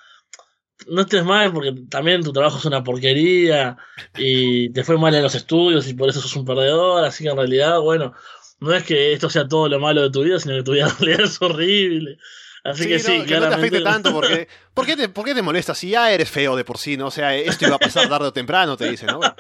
no 0.87 1.01
estés 1.01 1.25
mal 1.25 1.53
porque 1.53 1.73
también 1.89 2.23
tu 2.23 2.33
trabajo 2.33 2.59
es 2.59 2.65
una 2.65 2.85
porquería 2.85 3.77
y 4.17 4.71
te 4.71 4.85
fue 4.85 4.97
mal 4.97 5.15
en 5.15 5.23
los 5.23 5.35
estudios 5.35 5.89
y 5.89 5.95
por 5.95 6.09
eso 6.09 6.21
sos 6.21 6.37
un 6.37 6.45
perdedor, 6.45 7.05
así 7.05 7.25
que 7.25 7.31
en 7.31 7.37
realidad, 7.37 7.81
bueno, 7.81 8.13
no 8.61 8.73
es 8.75 8.85
que 8.85 9.13
esto 9.13 9.31
sea 9.31 9.47
todo 9.47 9.69
lo 9.69 9.79
malo 9.81 10.03
de 10.03 10.11
tu 10.11 10.23
vida, 10.23 10.39
sino 10.41 10.57
que 10.57 10.63
tu 10.63 10.73
vida 10.73 10.95
es 11.23 11.41
horrible. 11.41 12.19
Así 12.65 12.87
que 12.89 12.99
sí, 12.99 13.19
no, 13.19 13.25
que 13.25 13.35
no 13.39 13.49
te 13.49 13.55
afecte 13.55 13.81
tanto 13.81 14.13
porque... 14.13 14.49
¿por 14.75 14.85
qué, 14.85 14.97
te, 14.97 15.09
¿Por 15.09 15.25
qué 15.25 15.35
te 15.35 15.43
molesta? 15.43 15.75
Si 15.75 15.91
ya 15.91 16.13
eres 16.13 16.29
feo 16.29 16.57
de 16.57 16.65
por 16.65 16.79
sí, 16.79 16.97
¿no? 16.97 17.07
O 17.07 17.11
sea, 17.11 17.35
esto 17.35 17.67
iba 17.67 17.77
a 17.77 17.79
pasar 17.79 18.09
tarde 18.09 18.27
o 18.27 18.33
temprano, 18.33 18.77
te 18.77 18.91
dice, 18.91 19.07
¿no? 19.07 19.19
Bueno. 19.19 19.35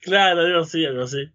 claro, 0.00 0.40
algo 0.40 0.60
así, 0.60 0.84
algo 0.86 1.02
así. 1.02 1.30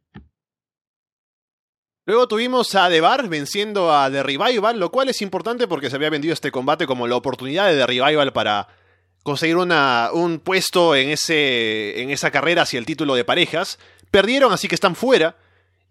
Luego 2.06 2.28
tuvimos 2.28 2.76
a 2.76 2.90
The 2.90 3.00
Bar 3.00 3.30
venciendo 3.30 3.94
a 3.94 4.12
The 4.12 4.24
Revival, 4.24 4.78
lo 4.78 4.92
cual 4.92 5.08
es 5.10 5.22
importante 5.22 5.68
porque 5.68 5.90
se 5.90 5.96
había 5.96 6.10
vendido 6.10 6.34
este 6.34 6.52
combate 6.52 6.86
como 6.86 7.08
la 7.08 7.16
oportunidad 7.16 7.70
de 7.70 7.78
The 7.78 7.88
Revival 7.88 8.34
para 8.34 8.68
conseguir 9.24 9.56
una, 9.56 10.10
un 10.12 10.40
puesto 10.40 10.96
en, 10.96 11.10
ese, 11.10 12.02
en 12.02 12.10
esa 12.10 12.30
carrera 12.30 12.64
hacia 12.64 12.80
el 12.80 12.86
título 12.86 13.16
de 13.16 13.24
parejas. 13.24 13.80
Perdieron, 14.12 14.52
así 14.52 14.68
que 14.68 14.76
están 14.76 14.96
fuera. 14.96 15.38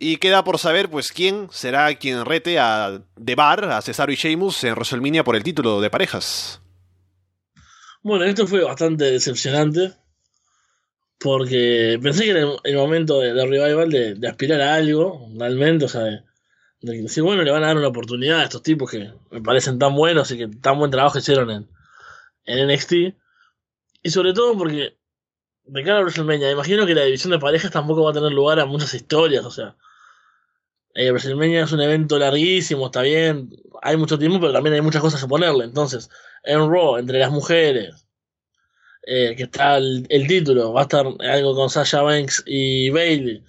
Y 0.04 0.16
queda 0.16 0.42
por 0.42 0.58
saber, 0.58 0.90
pues, 0.90 1.12
quién 1.12 1.46
será 1.52 1.94
quien 1.94 2.24
rete 2.24 2.58
a 2.58 3.04
The 3.24 3.36
Bar, 3.36 3.66
a 3.66 3.80
Cesaro 3.82 4.10
y 4.10 4.16
Sheamus 4.16 4.64
en 4.64 4.72
WrestleMania 4.72 5.22
por 5.22 5.36
el 5.36 5.44
título 5.44 5.80
de 5.80 5.90
parejas. 5.90 6.60
Bueno, 8.02 8.24
esto 8.24 8.48
fue 8.48 8.64
bastante 8.64 9.04
decepcionante. 9.04 9.92
Porque 11.20 12.00
pensé 12.02 12.24
que 12.24 12.30
era 12.30 12.40
el, 12.64 12.76
momento 12.76 13.20
de, 13.20 13.32
de 13.32 13.46
revival 13.46 13.90
de, 13.90 14.16
de 14.16 14.26
aspirar 14.28 14.60
a 14.60 14.74
algo, 14.74 15.28
realmente, 15.38 15.84
o 15.84 15.88
sea, 15.88 16.00
de, 16.00 16.24
de 16.80 17.02
decir, 17.02 17.22
bueno, 17.22 17.44
le 17.44 17.52
van 17.52 17.62
a 17.62 17.68
dar 17.68 17.76
una 17.76 17.86
oportunidad 17.86 18.40
a 18.40 18.42
estos 18.42 18.64
tipos 18.64 18.90
que 18.90 19.12
me 19.30 19.40
parecen 19.40 19.78
tan 19.78 19.94
buenos 19.94 20.32
y 20.32 20.36
que 20.36 20.48
tan 20.48 20.80
buen 20.80 20.90
trabajo 20.90 21.18
hicieron 21.18 21.48
en, 21.48 21.68
en 22.46 22.66
NXT. 22.66 22.92
Y 24.02 24.10
sobre 24.10 24.32
todo 24.32 24.58
porque, 24.58 24.98
de 25.62 25.84
cara 25.84 25.98
a 25.98 26.00
WrestleMania, 26.00 26.50
imagino 26.50 26.86
que 26.86 26.94
la 26.96 27.04
división 27.04 27.30
de 27.30 27.38
parejas 27.38 27.70
tampoco 27.70 28.02
va 28.02 28.10
a 28.10 28.14
tener 28.14 28.32
lugar 28.32 28.58
a 28.58 28.66
muchas 28.66 28.92
historias, 28.94 29.44
o 29.44 29.52
sea. 29.52 29.76
Eh, 30.94 31.12
es 31.14 31.24
un 31.72 31.80
evento 31.80 32.18
larguísimo, 32.18 32.86
está 32.86 33.02
bien, 33.02 33.50
hay 33.82 33.96
mucho 33.96 34.18
tiempo, 34.18 34.40
pero 34.40 34.52
también 34.52 34.74
hay 34.74 34.80
muchas 34.82 35.00
cosas 35.02 35.22
a 35.22 35.28
ponerle. 35.28 35.64
Entonces, 35.64 36.10
en 36.44 36.70
Raw, 36.70 36.98
entre 36.98 37.18
las 37.18 37.30
mujeres, 37.30 38.06
eh, 39.04 39.34
que 39.36 39.44
está 39.44 39.78
el, 39.78 40.06
el, 40.10 40.26
título, 40.28 40.72
va 40.72 40.82
a 40.82 40.84
estar 40.84 41.06
algo 41.20 41.54
con 41.54 41.70
Sasha 41.70 42.02
Banks 42.02 42.44
y 42.46 42.90
Bailey, 42.90 43.42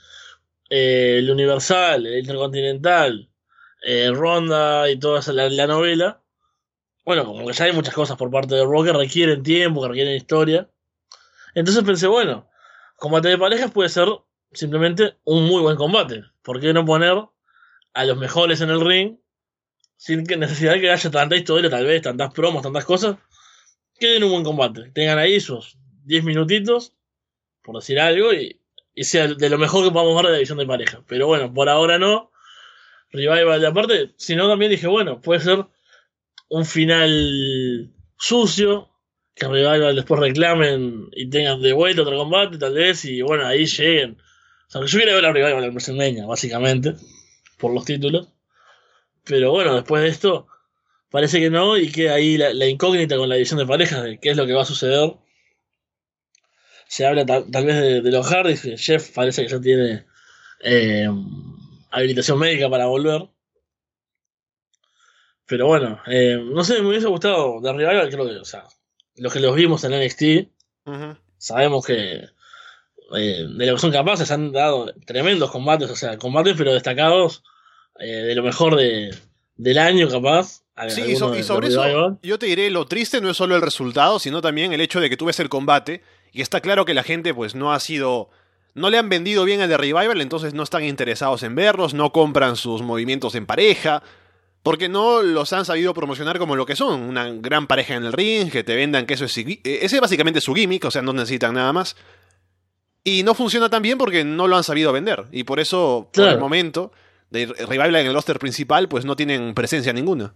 eh, 0.69 1.17
el 1.19 1.29
Universal, 1.29 2.05
el 2.07 2.19
Intercontinental, 2.19 3.29
eh, 3.83 4.09
Ronda 4.11 4.89
y 4.89 4.97
toda 4.97 5.19
esa, 5.19 5.33
la, 5.33 5.49
la, 5.49 5.67
novela. 5.67 6.23
Bueno, 7.05 7.25
como 7.25 7.45
que 7.45 7.53
ya 7.53 7.65
hay 7.65 7.73
muchas 7.73 7.93
cosas 7.93 8.17
por 8.17 8.31
parte 8.31 8.55
de 8.55 8.63
Raw 8.63 8.83
que 8.83 8.93
requieren 8.93 9.43
tiempo, 9.43 9.81
que 9.81 9.89
requieren 9.89 10.15
historia. 10.15 10.69
Entonces 11.53 11.83
pensé, 11.83 12.07
bueno, 12.07 12.49
combate 12.97 13.27
de 13.29 13.37
parejas 13.37 13.71
puede 13.71 13.89
ser 13.89 14.07
simplemente 14.53 15.17
un 15.25 15.45
muy 15.45 15.61
buen 15.61 15.75
combate. 15.75 16.23
¿Por 16.41 16.59
qué 16.59 16.73
no 16.73 16.85
poner 16.85 17.27
a 17.93 18.05
los 18.05 18.17
mejores 18.17 18.61
en 18.61 18.69
el 18.69 18.81
ring 18.81 19.17
sin 19.97 20.25
que 20.25 20.37
necesidad 20.37 20.73
que 20.75 20.91
haya 20.91 21.11
tanta 21.11 21.35
historia, 21.35 21.69
tal 21.69 21.85
vez, 21.85 22.01
tantas 22.01 22.33
promos, 22.33 22.61
tantas 22.61 22.85
cosas? 22.85 23.17
que 23.99 24.07
den 24.07 24.23
un 24.23 24.31
buen 24.31 24.43
combate. 24.43 24.91
Tengan 24.93 25.17
ahí 25.17 25.39
sus 25.39 25.77
10 26.05 26.23
minutitos, 26.23 26.93
por 27.63 27.75
decir 27.75 27.99
algo, 27.99 28.33
y, 28.33 28.59
y, 28.93 29.03
sea 29.03 29.27
de 29.27 29.49
lo 29.49 29.57
mejor 29.57 29.85
que 29.85 29.91
podamos 29.91 30.15
ver 30.15 30.25
de 30.25 30.31
la 30.31 30.37
división 30.37 30.57
de 30.57 30.65
pareja. 30.65 31.03
Pero 31.07 31.27
bueno, 31.27 31.53
por 31.53 31.69
ahora 31.69 31.97
no. 31.97 32.31
Revival 33.11 33.61
de 33.61 33.67
aparte, 33.67 34.13
sino 34.17 34.49
también 34.49 34.71
dije, 34.71 34.87
bueno, 34.87 35.21
puede 35.21 35.39
ser 35.39 35.67
un 36.49 36.65
final 36.65 37.93
sucio, 38.17 38.89
que 39.35 39.47
Revival 39.47 39.95
después 39.95 40.19
reclamen 40.19 41.09
y 41.11 41.29
tengan 41.29 41.61
de 41.61 41.73
vuelta 41.73 42.01
otro 42.01 42.17
combate, 42.17 42.57
tal 42.57 42.73
vez, 42.73 43.05
y 43.05 43.21
bueno, 43.21 43.45
ahí 43.45 43.65
lleguen. 43.65 44.17
O 44.67 44.71
sea, 44.71 44.83
yo 44.83 44.99
quería 44.99 45.15
ver 45.15 45.25
a 45.25 45.31
Revival 45.31 45.63
en 45.63 45.69
WrestleMania, 45.69 46.25
básicamente, 46.25 46.95
por 47.63 47.73
los 47.73 47.85
títulos. 47.85 48.27
Pero 49.23 49.51
bueno, 49.51 49.73
después 49.73 50.03
de 50.03 50.09
esto, 50.09 50.47
parece 51.09 51.39
que 51.39 51.49
no, 51.49 51.77
y 51.77 51.89
queda 51.93 52.15
ahí 52.15 52.37
la, 52.37 52.53
la, 52.53 52.67
incógnita 52.67 53.15
con 53.15 53.29
la 53.29 53.35
división 53.35 53.57
de 53.57 53.65
parejas 53.65 54.03
de 54.03 54.19
qué 54.19 54.31
es 54.31 54.37
lo 54.37 54.45
que 54.45 54.51
va 54.51 54.63
a 54.63 54.65
suceder. 54.65 55.13
Se 56.89 57.05
habla 57.05 57.25
tal, 57.25 57.49
tal 57.49 57.65
vez 57.65 57.77
de, 57.77 58.01
de, 58.01 58.11
los 58.11 58.27
Hardys, 58.27 58.61
que 58.61 58.77
Jeff 58.77 59.11
parece 59.15 59.43
que 59.43 59.47
ya 59.47 59.61
tiene 59.61 60.05
eh, 60.59 61.07
habilitación 61.89 62.37
médica 62.37 62.69
para 62.69 62.87
volver. 62.87 63.29
Pero 65.45 65.67
bueno, 65.67 66.01
eh, 66.07 66.37
no 66.43 66.65
sé, 66.65 66.81
me 66.81 66.89
hubiese 66.89 67.07
gustado 67.07 67.61
de 67.61 67.71
Revival, 67.71 68.09
creo 68.09 68.25
que, 68.25 68.35
o 68.35 68.45
sea, 68.45 68.65
los 69.15 69.31
que 69.31 69.39
los 69.39 69.55
vimos 69.55 69.85
en 69.85 69.91
NXT, 69.91 70.21
uh 70.85 70.91
-huh. 70.91 71.17
sabemos 71.37 71.85
que 71.85 72.27
eh, 73.15 73.47
de 73.57 73.65
lo 73.65 73.75
que 73.75 73.81
son 73.81 73.91
capaces 73.91 74.31
han 74.31 74.51
dado 74.51 74.93
tremendos 75.05 75.49
combates, 75.49 75.89
o 75.89 75.95
sea, 75.95 76.17
combates 76.17 76.55
pero 76.57 76.73
destacados 76.73 77.43
eh, 77.99 78.07
de 78.07 78.35
lo 78.35 78.43
mejor 78.43 78.75
de, 78.75 79.15
del 79.55 79.77
año 79.77 80.09
capaz. 80.09 80.63
Sí, 80.89 81.01
y, 81.01 81.15
so, 81.15 81.35
y 81.35 81.43
sobre 81.43 81.67
eso 81.67 82.17
yo 82.23 82.39
te 82.39 82.47
diré, 82.47 82.71
lo 82.71 82.87
triste 82.87 83.21
no 83.21 83.29
es 83.29 83.37
solo 83.37 83.55
el 83.55 83.61
resultado, 83.61 84.17
sino 84.17 84.41
también 84.41 84.73
el 84.73 84.81
hecho 84.81 84.99
de 84.99 85.07
que 85.07 85.17
tú 85.17 85.25
ves 85.25 85.39
el 85.39 85.47
combate 85.47 86.01
y 86.31 86.41
está 86.41 86.61
claro 86.61 86.83
que 86.83 86.95
la 86.95 87.03
gente 87.03 87.33
pues 87.33 87.55
no 87.55 87.73
ha 87.73 87.79
sido... 87.79 88.29
No 88.73 88.89
le 88.89 88.97
han 88.97 89.07
vendido 89.07 89.45
bien 89.45 89.61
el 89.61 89.69
de 89.69 89.77
Revival, 89.77 90.19
entonces 90.19 90.55
no 90.55 90.63
están 90.63 90.83
interesados 90.83 91.43
en 91.43 91.53
verlos, 91.53 91.93
no 91.93 92.11
compran 92.11 92.55
sus 92.55 92.81
movimientos 92.81 93.35
en 93.35 93.45
pareja, 93.45 94.01
porque 94.63 94.89
no 94.89 95.21
los 95.21 95.53
han 95.53 95.63
sabido 95.63 95.93
promocionar 95.93 96.39
como 96.39 96.55
lo 96.55 96.65
que 96.65 96.75
son, 96.75 97.01
una 97.01 97.29
gran 97.29 97.67
pareja 97.67 97.93
en 97.93 98.03
el 98.03 98.13
ring, 98.13 98.49
que 98.49 98.63
te 98.63 98.75
vendan 98.75 99.05
que 99.05 99.13
eso 99.13 99.25
es... 99.25 99.37
Ese 99.37 99.59
es 99.63 100.01
básicamente 100.01 100.41
su 100.41 100.55
gimmick, 100.55 100.85
o 100.85 100.89
sea, 100.89 101.03
no 101.03 101.13
necesitan 101.13 101.53
nada 101.53 101.71
más. 101.71 101.95
Y 103.03 103.21
no 103.21 103.35
funciona 103.35 103.69
tan 103.69 103.83
bien 103.83 103.99
porque 103.99 104.23
no 104.23 104.47
lo 104.47 104.57
han 104.57 104.63
sabido 104.63 104.91
vender, 104.91 105.25
y 105.31 105.43
por 105.43 105.59
eso, 105.59 106.09
por 106.11 106.29
el 106.29 106.39
momento, 106.39 106.91
de 107.33 107.47
Revival 107.47 107.95
en 107.95 108.07
el 108.07 108.13
roster 108.13 108.37
principal, 108.37 108.87
pues 108.87 109.05
no 109.05 109.15
tienen 109.15 109.55
presencia 109.55 109.91
ninguna. 109.91 110.35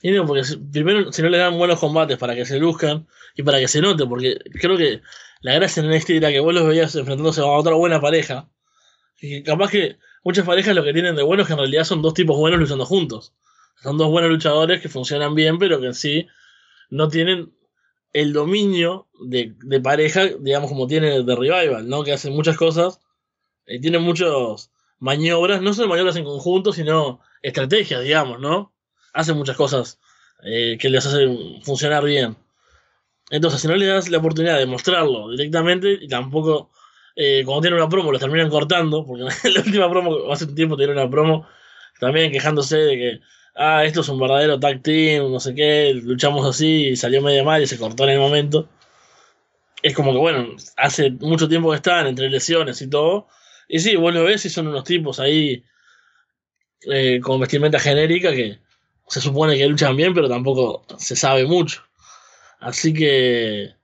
Y 0.00 0.12
no, 0.12 0.24
porque 0.24 0.42
primero, 0.72 1.12
si 1.12 1.22
no 1.22 1.28
le 1.28 1.38
dan 1.38 1.58
buenos 1.58 1.80
combates 1.80 2.16
para 2.18 2.34
que 2.36 2.46
se 2.46 2.58
luzcan 2.58 3.08
y 3.34 3.42
para 3.42 3.58
que 3.58 3.66
se 3.66 3.80
note, 3.80 4.06
porque 4.06 4.38
creo 4.60 4.76
que 4.76 5.02
la 5.40 5.54
gracia 5.54 5.82
en 5.82 5.92
este 5.92 6.16
era 6.16 6.30
que 6.30 6.38
vos 6.38 6.54
los 6.54 6.66
veías 6.66 6.94
enfrentándose 6.94 7.40
a 7.40 7.46
otra 7.46 7.74
buena 7.74 8.00
pareja. 8.00 8.48
Y 9.20 9.42
capaz 9.42 9.70
que 9.70 9.98
muchas 10.22 10.46
parejas 10.46 10.76
lo 10.76 10.84
que 10.84 10.92
tienen 10.92 11.16
de 11.16 11.22
bueno 11.24 11.42
es 11.42 11.48
que 11.48 11.54
en 11.54 11.58
realidad 11.58 11.84
son 11.84 12.00
dos 12.00 12.14
tipos 12.14 12.36
buenos 12.36 12.60
luchando 12.60 12.86
juntos. 12.86 13.34
Son 13.82 13.98
dos 13.98 14.08
buenos 14.08 14.30
luchadores 14.30 14.80
que 14.80 14.88
funcionan 14.88 15.34
bien, 15.34 15.58
pero 15.58 15.80
que 15.80 15.86
en 15.86 15.94
sí 15.94 16.28
no 16.90 17.08
tienen 17.08 17.52
el 18.12 18.32
dominio 18.32 19.08
de, 19.20 19.54
de 19.64 19.80
pareja, 19.80 20.26
digamos, 20.40 20.70
como 20.70 20.86
tiene 20.86 21.22
de 21.22 21.36
Revival, 21.36 21.88
¿no? 21.88 22.04
Que 22.04 22.12
hacen 22.12 22.32
muchas 22.32 22.56
cosas 22.56 23.00
y 23.66 23.80
tienen 23.80 24.02
muchas 24.02 24.70
maniobras, 24.98 25.62
no 25.62 25.74
solo 25.74 25.88
maniobras 25.88 26.16
en 26.16 26.24
conjunto, 26.24 26.72
sino 26.72 27.20
estrategias, 27.42 28.02
digamos, 28.02 28.40
¿no? 28.40 28.72
hacen 29.16 29.36
muchas 29.36 29.56
cosas 29.56 29.98
eh, 30.42 30.76
que 30.78 30.90
les 30.90 31.04
hacen 31.04 31.62
funcionar 31.62 32.04
bien. 32.04 32.36
Entonces, 33.30 33.60
si 33.60 33.66
no 33.66 33.74
le 33.74 33.86
das 33.86 34.08
la 34.08 34.18
oportunidad 34.18 34.58
de 34.58 34.66
mostrarlo 34.66 35.30
directamente, 35.30 35.98
y 36.00 36.06
tampoco 36.06 36.70
eh, 37.16 37.42
cuando 37.44 37.62
tienen 37.62 37.80
una 37.80 37.88
promo 37.88 38.12
los 38.12 38.20
terminan 38.20 38.50
cortando, 38.50 39.04
porque 39.04 39.24
la 39.50 39.60
última 39.60 39.90
promo, 39.90 40.32
hace 40.32 40.44
un 40.44 40.54
tiempo 40.54 40.76
tiene 40.76 40.92
una 40.92 41.10
promo 41.10 41.46
también 41.98 42.30
quejándose 42.30 42.76
de 42.76 42.96
que, 42.96 43.20
ah, 43.56 43.84
esto 43.84 44.02
es 44.02 44.08
un 44.08 44.20
verdadero 44.20 44.60
tag 44.60 44.82
team, 44.82 45.32
no 45.32 45.40
sé 45.40 45.54
qué, 45.54 45.92
luchamos 45.94 46.46
así 46.46 46.88
y 46.88 46.96
salió 46.96 47.22
medio 47.22 47.44
mal 47.44 47.62
y 47.62 47.66
se 47.66 47.78
cortó 47.78 48.04
en 48.04 48.10
el 48.10 48.18
momento. 48.20 48.68
Es 49.82 49.94
como 49.94 50.12
que, 50.12 50.18
bueno, 50.18 50.56
hace 50.76 51.10
mucho 51.10 51.48
tiempo 51.48 51.70
que 51.70 51.76
están 51.76 52.06
entre 52.06 52.28
lesiones 52.28 52.82
y 52.82 52.90
todo. 52.90 53.28
Y 53.68 53.80
sí, 53.80 53.96
vos 53.96 54.14
lo 54.14 54.24
ves 54.24 54.44
y 54.44 54.50
son 54.50 54.68
unos 54.68 54.84
tipos 54.84 55.20
ahí 55.20 55.64
eh, 56.82 57.20
con 57.22 57.40
vestimenta 57.40 57.78
genérica 57.78 58.32
que, 58.32 58.58
se 59.08 59.20
supone 59.20 59.56
que 59.56 59.66
luchan 59.66 59.96
bien, 59.96 60.14
pero 60.14 60.28
tampoco 60.28 60.84
se 60.98 61.16
sabe 61.16 61.44
mucho. 61.46 61.82
Así 62.58 62.92
que 62.92 63.74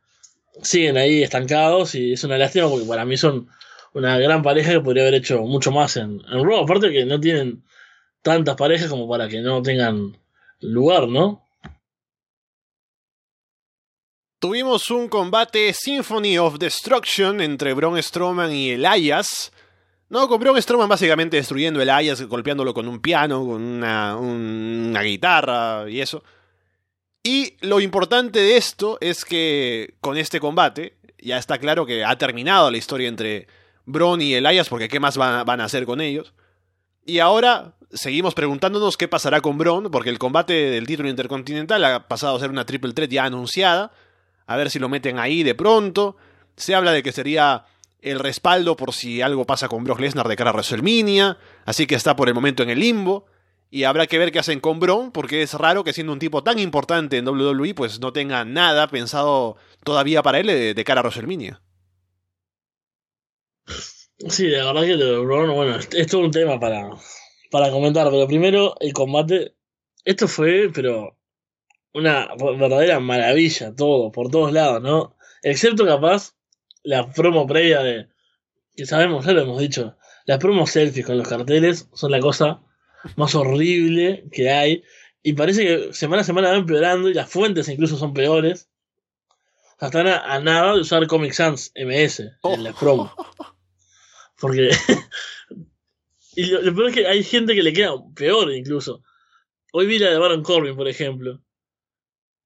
siguen 0.62 0.97
ahí 0.97 1.22
estancados 1.22 1.95
y 1.95 2.12
es 2.12 2.24
una 2.24 2.39
lástima 2.39 2.68
porque 2.68 2.87
para 2.87 3.05
mí 3.05 3.16
son 3.16 3.49
una 3.95 4.18
gran 4.18 4.43
pareja 4.43 4.72
que 4.72 4.80
podría 4.80 5.03
haber 5.05 5.14
hecho 5.14 5.41
mucho 5.43 5.70
más 5.70 5.97
en, 5.97 6.22
en 6.30 6.45
Raw. 6.45 6.64
Aparte 6.64 6.91
que 6.91 7.05
no 7.05 7.20
tienen 7.20 7.62
tantas 8.22 8.57
parejas 8.57 8.89
como 8.89 9.09
para 9.09 9.28
que 9.28 9.41
no 9.41 9.62
tengan 9.62 10.16
lugar, 10.61 11.09
¿no? 11.09 11.47
Tuvimos 14.39 14.91
un 14.91 15.09
combate 15.09 15.72
Symphony 15.72 16.37
of 16.37 16.59
Destruction 16.59 17.41
entre 17.41 17.74
Braun 17.74 18.03
Strowman 18.03 18.51
y 18.53 18.70
Elias. 18.70 19.51
No, 20.12 20.28
con 20.28 20.38
Braun 20.38 20.60
Strowman 20.60 20.90
básicamente 20.90 21.38
destruyendo 21.38 21.80
el 21.80 21.88
Elias, 21.88 22.20
golpeándolo 22.20 22.74
con 22.74 22.86
un 22.86 23.00
piano, 23.00 23.46
con 23.46 23.62
una, 23.62 25.00
guitarra 25.02 25.88
y 25.88 26.02
eso. 26.02 26.22
Y 27.22 27.56
lo 27.62 27.80
importante 27.80 28.40
de 28.40 28.58
esto 28.58 28.98
es 29.00 29.24
que 29.24 29.94
con 30.02 30.18
este 30.18 30.38
combate 30.38 30.98
ya 31.18 31.38
está 31.38 31.56
claro 31.56 31.86
que 31.86 32.04
ha 32.04 32.18
terminado 32.18 32.70
la 32.70 32.76
historia 32.76 33.08
entre 33.08 33.46
Braun 33.86 34.20
y 34.20 34.34
Elias, 34.34 34.68
porque 34.68 34.88
qué 34.88 35.00
más 35.00 35.16
van, 35.16 35.60
a 35.62 35.64
hacer 35.64 35.86
con 35.86 36.02
ellos. 36.02 36.34
Y 37.06 37.20
ahora 37.20 37.72
seguimos 37.90 38.34
preguntándonos 38.34 38.98
qué 38.98 39.08
pasará 39.08 39.40
con 39.40 39.56
Braun, 39.56 39.90
porque 39.90 40.10
el 40.10 40.18
combate 40.18 40.52
del 40.52 40.86
título 40.86 41.08
intercontinental 41.08 41.82
ha 41.86 42.06
pasado 42.06 42.36
a 42.36 42.40
ser 42.40 42.50
una 42.50 42.66
triple 42.66 42.92
threat 42.92 43.10
ya 43.10 43.24
anunciada. 43.24 43.92
A 44.44 44.56
ver 44.56 44.68
si 44.68 44.78
lo 44.78 44.90
meten 44.90 45.18
ahí 45.18 45.42
de 45.42 45.54
pronto. 45.54 46.18
Se 46.54 46.74
habla 46.74 46.92
de 46.92 47.02
que 47.02 47.12
sería 47.12 47.64
el 48.03 48.18
respaldo 48.18 48.76
por 48.76 48.92
si 48.92 49.22
algo 49.22 49.46
pasa 49.46 49.68
con 49.68 49.84
Brock 49.84 50.00
Lesnar 50.00 50.28
de 50.28 50.36
cara 50.36 50.50
a 50.50 50.53
WrestleMania. 50.53 51.38
Así 51.64 51.86
que 51.86 51.94
está 51.94 52.16
por 52.16 52.28
el 52.28 52.34
momento 52.34 52.62
en 52.62 52.70
el 52.70 52.80
limbo. 52.80 53.26
Y 53.70 53.84
habrá 53.84 54.07
que 54.07 54.18
ver 54.18 54.32
qué 54.32 54.38
hacen 54.38 54.61
con 54.61 54.80
Braun, 54.80 55.12
porque 55.12 55.40
es 55.40 55.55
raro 55.55 55.82
que 55.82 55.94
siendo 55.94 56.12
un 56.12 56.18
tipo 56.18 56.42
tan 56.42 56.59
importante 56.59 57.16
en 57.16 57.26
WWE, 57.26 57.74
pues 57.74 58.00
no 58.00 58.12
tenga 58.12 58.44
nada 58.44 58.88
pensado 58.88 59.57
todavía 59.82 60.22
para 60.22 60.40
él 60.40 60.48
de, 60.48 60.74
de 60.74 60.84
cara 60.84 61.00
a 61.00 61.05
WrestleMania. 61.05 61.62
Sí, 64.28 64.48
la 64.48 64.66
verdad 64.66 64.82
que 64.82 64.96
lo 64.96 65.24
bueno, 65.55 65.76
es 65.76 66.07
todo 66.07 66.20
un 66.20 66.30
tema 66.30 66.61
para, 66.61 66.90
para 67.50 67.70
comentar, 67.70 68.11
pero 68.11 68.26
primero 68.26 68.74
el 68.80 68.92
combate. 68.92 69.55
Esto 70.05 70.28
fue, 70.28 70.70
pero 70.72 71.16
una 71.94 72.28
verdadera 72.36 73.00
maravilla, 73.00 73.74
todo, 73.74 74.12
por 74.12 74.30
todos 74.30 74.53
lados, 74.53 74.82
¿no? 74.82 75.16
Excepto 75.42 75.86
capaz 75.86 76.34
la 76.83 77.11
promo 77.12 77.47
previa 77.47 77.83
de. 77.83 78.09
que 78.76 78.87
sabemos, 78.87 79.24
ya 79.24 79.33
lo 79.33 79.43
hemos 79.43 79.61
dicho. 79.61 79.97
Las 80.24 80.39
promos 80.39 80.70
selfies 80.70 81.07
con 81.07 81.18
los 81.18 81.28
carteles 81.28 81.89
son 81.95 82.11
la 82.11 82.20
cosa 82.20 82.62
más 83.16 83.35
horrible 83.35 84.24
que 84.30 84.51
hay. 84.51 84.85
Y 85.22 85.35
parece 85.35 85.64
que 85.64 85.93
semana 85.93 86.22
a 86.22 86.24
semana 86.24 86.51
va 86.51 86.57
empeorando 86.57 87.09
y 87.09 87.14
las 87.14 87.30
fuentes 87.30 87.68
incluso 87.68 87.97
son 87.97 88.14
peores. 88.14 88.68
Hasta 89.78 89.87
están 89.87 90.07
a, 90.07 90.35
a 90.35 90.41
nada 90.41 90.74
de 90.74 90.80
usar 90.80 91.07
Comic 91.07 91.33
Sans 91.33 91.72
MS 91.76 92.20
en 92.45 92.64
las 92.64 92.76
promos. 92.76 93.11
Porque. 94.41 94.70
y 96.37 96.47
lo, 96.47 96.62
lo, 96.62 96.74
peor 96.74 96.89
es 96.89 96.95
que 96.95 97.07
hay 97.07 97.22
gente 97.24 97.55
que 97.55 97.62
le 97.62 97.72
queda 97.72 97.93
peor 98.14 98.53
incluso. 98.53 99.03
Hoy 99.72 99.87
vi 99.87 99.99
la 99.99 100.11
de 100.11 100.18
Baron 100.18 100.43
Corbin, 100.43 100.76
por 100.76 100.89
ejemplo. 100.89 101.41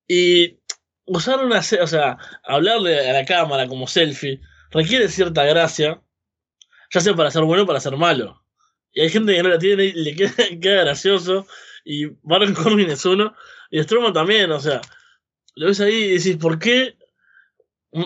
Y 0.09 0.61
usar 1.07 1.45
una. 1.45 1.59
O 1.59 1.87
sea, 1.87 2.19
hablarle 2.45 3.09
a 3.09 3.13
la 3.13 3.25
cámara 3.25 3.67
como 3.67 3.87
selfie 3.87 4.41
requiere 4.71 5.09
cierta 5.09 5.45
gracia. 5.45 6.01
Ya 6.93 7.01
sea 7.01 7.15
para 7.15 7.31
ser 7.31 7.43
bueno 7.43 7.65
o 7.65 7.67
para 7.67 7.81
ser 7.81 7.97
malo. 7.97 8.43
Y 8.93 9.01
hay 9.01 9.11
gente 9.11 9.35
que 9.35 9.43
no 9.43 9.49
la 9.49 9.59
tiene 9.59 9.85
y 9.85 9.93
le 9.93 10.15
queda, 10.15 10.33
queda 10.61 10.85
gracioso. 10.85 11.47
Y 11.85 12.07
Baron 12.23 12.55
Corbin 12.55 12.91
es 12.91 13.05
uno. 13.05 13.35
Y 13.71 13.83
Strowman 13.83 14.13
también, 14.13 14.51
o 14.51 14.61
sea. 14.61 14.81
Lo 15.55 15.69
ves 15.69 15.81
ahí 15.81 15.95
y 15.95 16.19
decís, 16.19 16.37
¿por 16.37 16.59
qué 16.59 16.97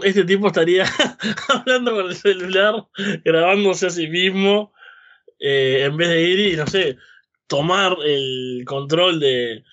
este 0.04 0.24
tipo 0.24 0.46
estaría 0.46 0.84
hablando 1.48 1.92
con 1.92 2.06
el 2.06 2.14
celular, 2.14 2.86
grabándose 3.24 3.86
a 3.86 3.90
sí 3.90 4.06
mismo, 4.06 4.72
eh, 5.38 5.84
en 5.84 5.96
vez 5.96 6.08
de 6.08 6.22
ir 6.22 6.38
y, 6.52 6.56
no 6.56 6.66
sé, 6.66 6.96
tomar 7.46 7.96
el 8.04 8.62
control 8.66 9.18
de, 9.18 9.64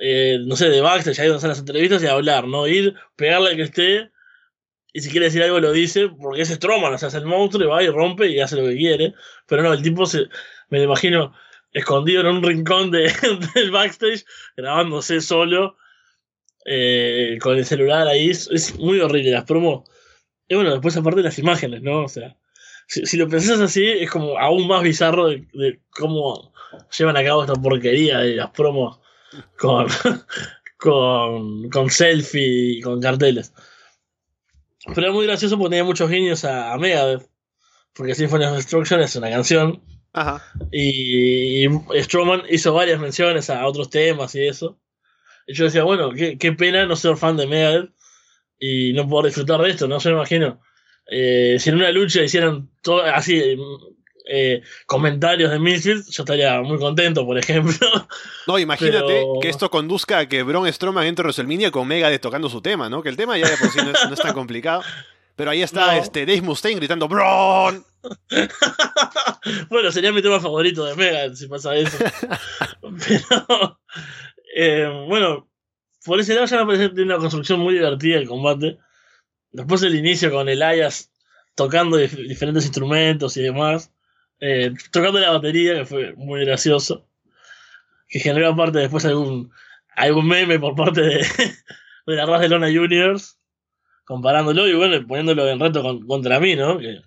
eh, 0.00 0.38
no 0.44 0.56
sé, 0.56 0.68
de 0.68 0.80
backstage, 0.80 1.18
ahí 1.20 1.26
donde 1.26 1.36
están 1.36 1.50
las 1.50 1.58
entrevistas 1.58 2.02
y 2.02 2.06
hablar, 2.06 2.46
¿no? 2.48 2.66
Ir, 2.66 2.94
pegarle 3.16 3.50
al 3.50 3.56
que 3.56 3.62
esté, 3.62 4.10
y 4.92 5.00
si 5.00 5.10
quiere 5.10 5.26
decir 5.26 5.42
algo 5.42 5.60
lo 5.60 5.72
dice, 5.72 6.08
porque 6.08 6.42
es 6.42 6.48
Stroman, 6.48 6.94
o 6.94 6.98
sea, 6.98 7.08
es 7.08 7.14
el 7.14 7.26
monstruo 7.26 7.64
y 7.64 7.68
va 7.68 7.82
y 7.82 7.88
rompe 7.88 8.28
y 8.28 8.40
hace 8.40 8.56
lo 8.56 8.66
que 8.66 8.76
quiere, 8.76 9.14
pero 9.46 9.62
no, 9.62 9.72
el 9.72 9.82
tipo 9.82 10.06
se, 10.06 10.26
me 10.68 10.78
lo 10.78 10.84
imagino 10.84 11.34
escondido 11.72 12.22
en 12.22 12.26
un 12.28 12.42
rincón 12.42 12.90
de, 12.90 13.12
del 13.54 13.70
backstage, 13.70 14.24
grabándose 14.56 15.20
solo, 15.20 15.76
eh, 16.64 17.38
con 17.40 17.56
el 17.56 17.64
celular 17.64 18.08
ahí, 18.08 18.30
es, 18.30 18.48
es, 18.50 18.78
muy 18.78 19.00
horrible 19.00 19.30
las 19.30 19.44
promos. 19.44 19.88
Y 20.48 20.56
bueno, 20.56 20.72
después 20.72 20.96
aparte 20.96 21.22
las 21.22 21.38
imágenes, 21.38 21.82
¿no? 21.82 22.04
O 22.04 22.08
sea, 22.08 22.36
si, 22.88 23.06
si 23.06 23.16
lo 23.16 23.28
pensás 23.28 23.60
así, 23.60 23.86
es 23.86 24.10
como 24.10 24.38
aún 24.38 24.66
más 24.66 24.82
bizarro 24.82 25.28
de, 25.28 25.46
de, 25.52 25.80
cómo 25.90 26.52
llevan 26.98 27.16
a 27.16 27.24
cabo 27.24 27.42
esta 27.42 27.54
porquería 27.54 28.18
de 28.18 28.36
las 28.36 28.50
promos 28.50 29.00
con, 29.58 29.86
con, 30.76 31.70
con 31.70 31.90
selfie 31.90 32.78
y 32.78 32.80
con 32.80 33.00
carteles. 33.00 33.52
Pero 34.94 35.08
es 35.08 35.12
muy 35.12 35.26
gracioso 35.26 35.58
porque 35.58 35.70
tenía 35.70 35.84
muchos 35.84 36.10
guiños 36.10 36.44
a, 36.44 36.72
a 36.72 36.78
Megadeth, 36.78 37.28
porque 37.92 38.14
Symphony 38.14 38.44
of 38.44 38.56
Destruction 38.56 39.00
es 39.00 39.14
una 39.16 39.30
canción. 39.30 39.82
Ajá. 40.12 40.42
Y, 40.72 41.66
y 41.66 42.02
Strowman 42.02 42.42
hizo 42.48 42.72
varias 42.72 42.98
menciones 42.98 43.50
a 43.50 43.66
otros 43.66 43.90
temas 43.90 44.34
y 44.34 44.46
eso. 44.46 44.80
Y 45.46 45.54
yo 45.54 45.64
decía, 45.64 45.84
bueno, 45.84 46.12
qué, 46.12 46.38
qué 46.38 46.52
pena 46.52 46.86
no 46.86 46.96
ser 46.96 47.16
fan 47.16 47.36
de 47.36 47.46
Megadeth 47.46 47.90
y 48.58 48.92
no 48.92 49.08
poder 49.08 49.26
disfrutar 49.26 49.60
de 49.60 49.70
esto, 49.70 49.88
no 49.88 50.00
se 50.00 50.10
me 50.10 50.16
imagino. 50.16 50.60
Eh, 51.10 51.56
si 51.58 51.70
en 51.70 51.76
una 51.76 51.90
lucha 51.90 52.22
hicieran 52.22 52.70
todo 52.82 53.02
así 53.02 53.56
eh, 54.32 54.62
comentarios 54.86 55.50
de 55.50 55.58
Misfits, 55.58 56.08
yo 56.08 56.22
estaría 56.22 56.60
muy 56.62 56.78
contento, 56.78 57.26
por 57.26 57.36
ejemplo. 57.36 57.74
No, 58.46 58.58
imagínate 58.58 59.06
Pero... 59.06 59.34
que 59.40 59.48
esto 59.48 59.70
conduzca 59.70 60.18
a 60.18 60.28
que 60.28 60.42
Braun 60.42 60.72
Strowman 60.72 61.06
entre 61.06 61.22
a 61.22 61.26
WrestleMania 61.26 61.70
con 61.70 61.86
Megadeth 61.86 62.20
tocando 62.20 62.48
su 62.48 62.60
tema, 62.60 62.88
¿no? 62.88 63.02
Que 63.02 63.08
el 63.08 63.16
tema 63.16 63.38
ya 63.38 63.48
de 63.48 63.56
por 63.56 63.68
sí 63.70 63.78
no 63.78 63.90
es, 63.90 63.98
no 64.08 64.14
es 64.14 64.20
tan 64.20 64.32
complicado. 64.32 64.82
Pero 65.36 65.50
ahí 65.50 65.62
está 65.62 65.94
no. 65.94 66.02
este 66.02 66.26
Dave 66.26 66.42
Mustaine 66.42 66.78
gritando 66.78 67.08
¡Braun! 67.08 67.84
bueno, 69.70 69.92
sería 69.92 70.12
mi 70.12 70.22
tema 70.22 70.40
favorito 70.40 70.84
de 70.84 70.96
Megadeth 70.96 71.36
si 71.36 71.46
pasa 71.46 71.76
eso. 71.76 71.96
Pero 72.80 73.80
eh, 74.54 75.04
bueno, 75.08 75.48
por 76.04 76.18
ese 76.20 76.34
lado 76.34 76.46
ya 76.46 76.58
me 76.58 76.66
parece 76.66 76.88
que 76.88 76.94
tiene 76.94 77.12
una 77.14 77.20
construcción 77.20 77.60
muy 77.60 77.74
divertida 77.74 78.18
el 78.18 78.28
combate. 78.28 78.78
Después 79.52 79.82
el 79.82 79.94
inicio 79.94 80.30
con 80.30 80.48
el 80.48 80.62
Ayas 80.62 81.10
tocando 81.54 81.96
dif 81.96 82.14
diferentes 82.16 82.64
instrumentos 82.64 83.36
y 83.36 83.42
demás. 83.42 83.92
Eh, 84.40 84.72
tocando 84.90 85.20
la 85.20 85.32
batería, 85.32 85.74
que 85.74 85.84
fue 85.86 86.14
muy 86.14 86.44
gracioso. 86.44 87.06
Que 88.08 88.20
generó 88.20 88.48
aparte 88.48 88.78
después 88.78 89.04
algún, 89.04 89.50
algún 89.94 90.26
meme 90.26 90.58
por 90.58 90.74
parte 90.74 91.02
de, 91.02 91.18
de 92.06 92.16
la 92.16 92.26
Raz 92.26 92.40
de 92.40 92.48
Lona 92.48 92.68
Juniors. 92.68 93.38
Comparándolo 94.04 94.66
y 94.66 94.74
bueno, 94.74 95.06
poniéndolo 95.06 95.48
en 95.48 95.60
reto 95.60 95.82
con, 95.82 96.06
contra 96.06 96.40
mí, 96.40 96.56
¿no? 96.56 96.78
Que 96.78 97.00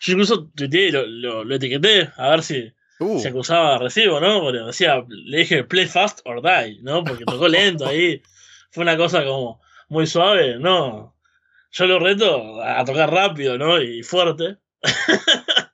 yo 0.00 0.12
incluso 0.12 0.50
tuiteé 0.56 0.88
y 0.88 0.92
lo, 0.92 1.06
lo, 1.06 1.44
lo 1.44 1.54
etiqueté 1.54 2.10
a 2.16 2.30
ver 2.30 2.42
si, 2.42 2.72
Uh. 3.02 3.18
se 3.18 3.28
acusaba 3.28 3.72
de 3.72 3.78
recibo, 3.78 4.20
¿no? 4.20 4.40
Porque 4.40 4.58
decía, 4.58 5.04
le 5.08 5.38
dije 5.38 5.64
play 5.64 5.86
fast 5.86 6.20
or 6.24 6.40
die, 6.40 6.78
¿no? 6.82 7.02
Porque 7.02 7.24
tocó 7.24 7.48
lento 7.48 7.86
ahí. 7.86 8.22
Fue 8.70 8.82
una 8.82 8.96
cosa 8.96 9.24
como 9.24 9.60
muy 9.88 10.06
suave, 10.06 10.56
¿no? 10.58 11.16
Yo 11.72 11.86
lo 11.86 11.98
reto 11.98 12.62
a 12.62 12.84
tocar 12.84 13.10
rápido, 13.10 13.58
¿no? 13.58 13.80
Y 13.80 14.02
fuerte. 14.02 14.58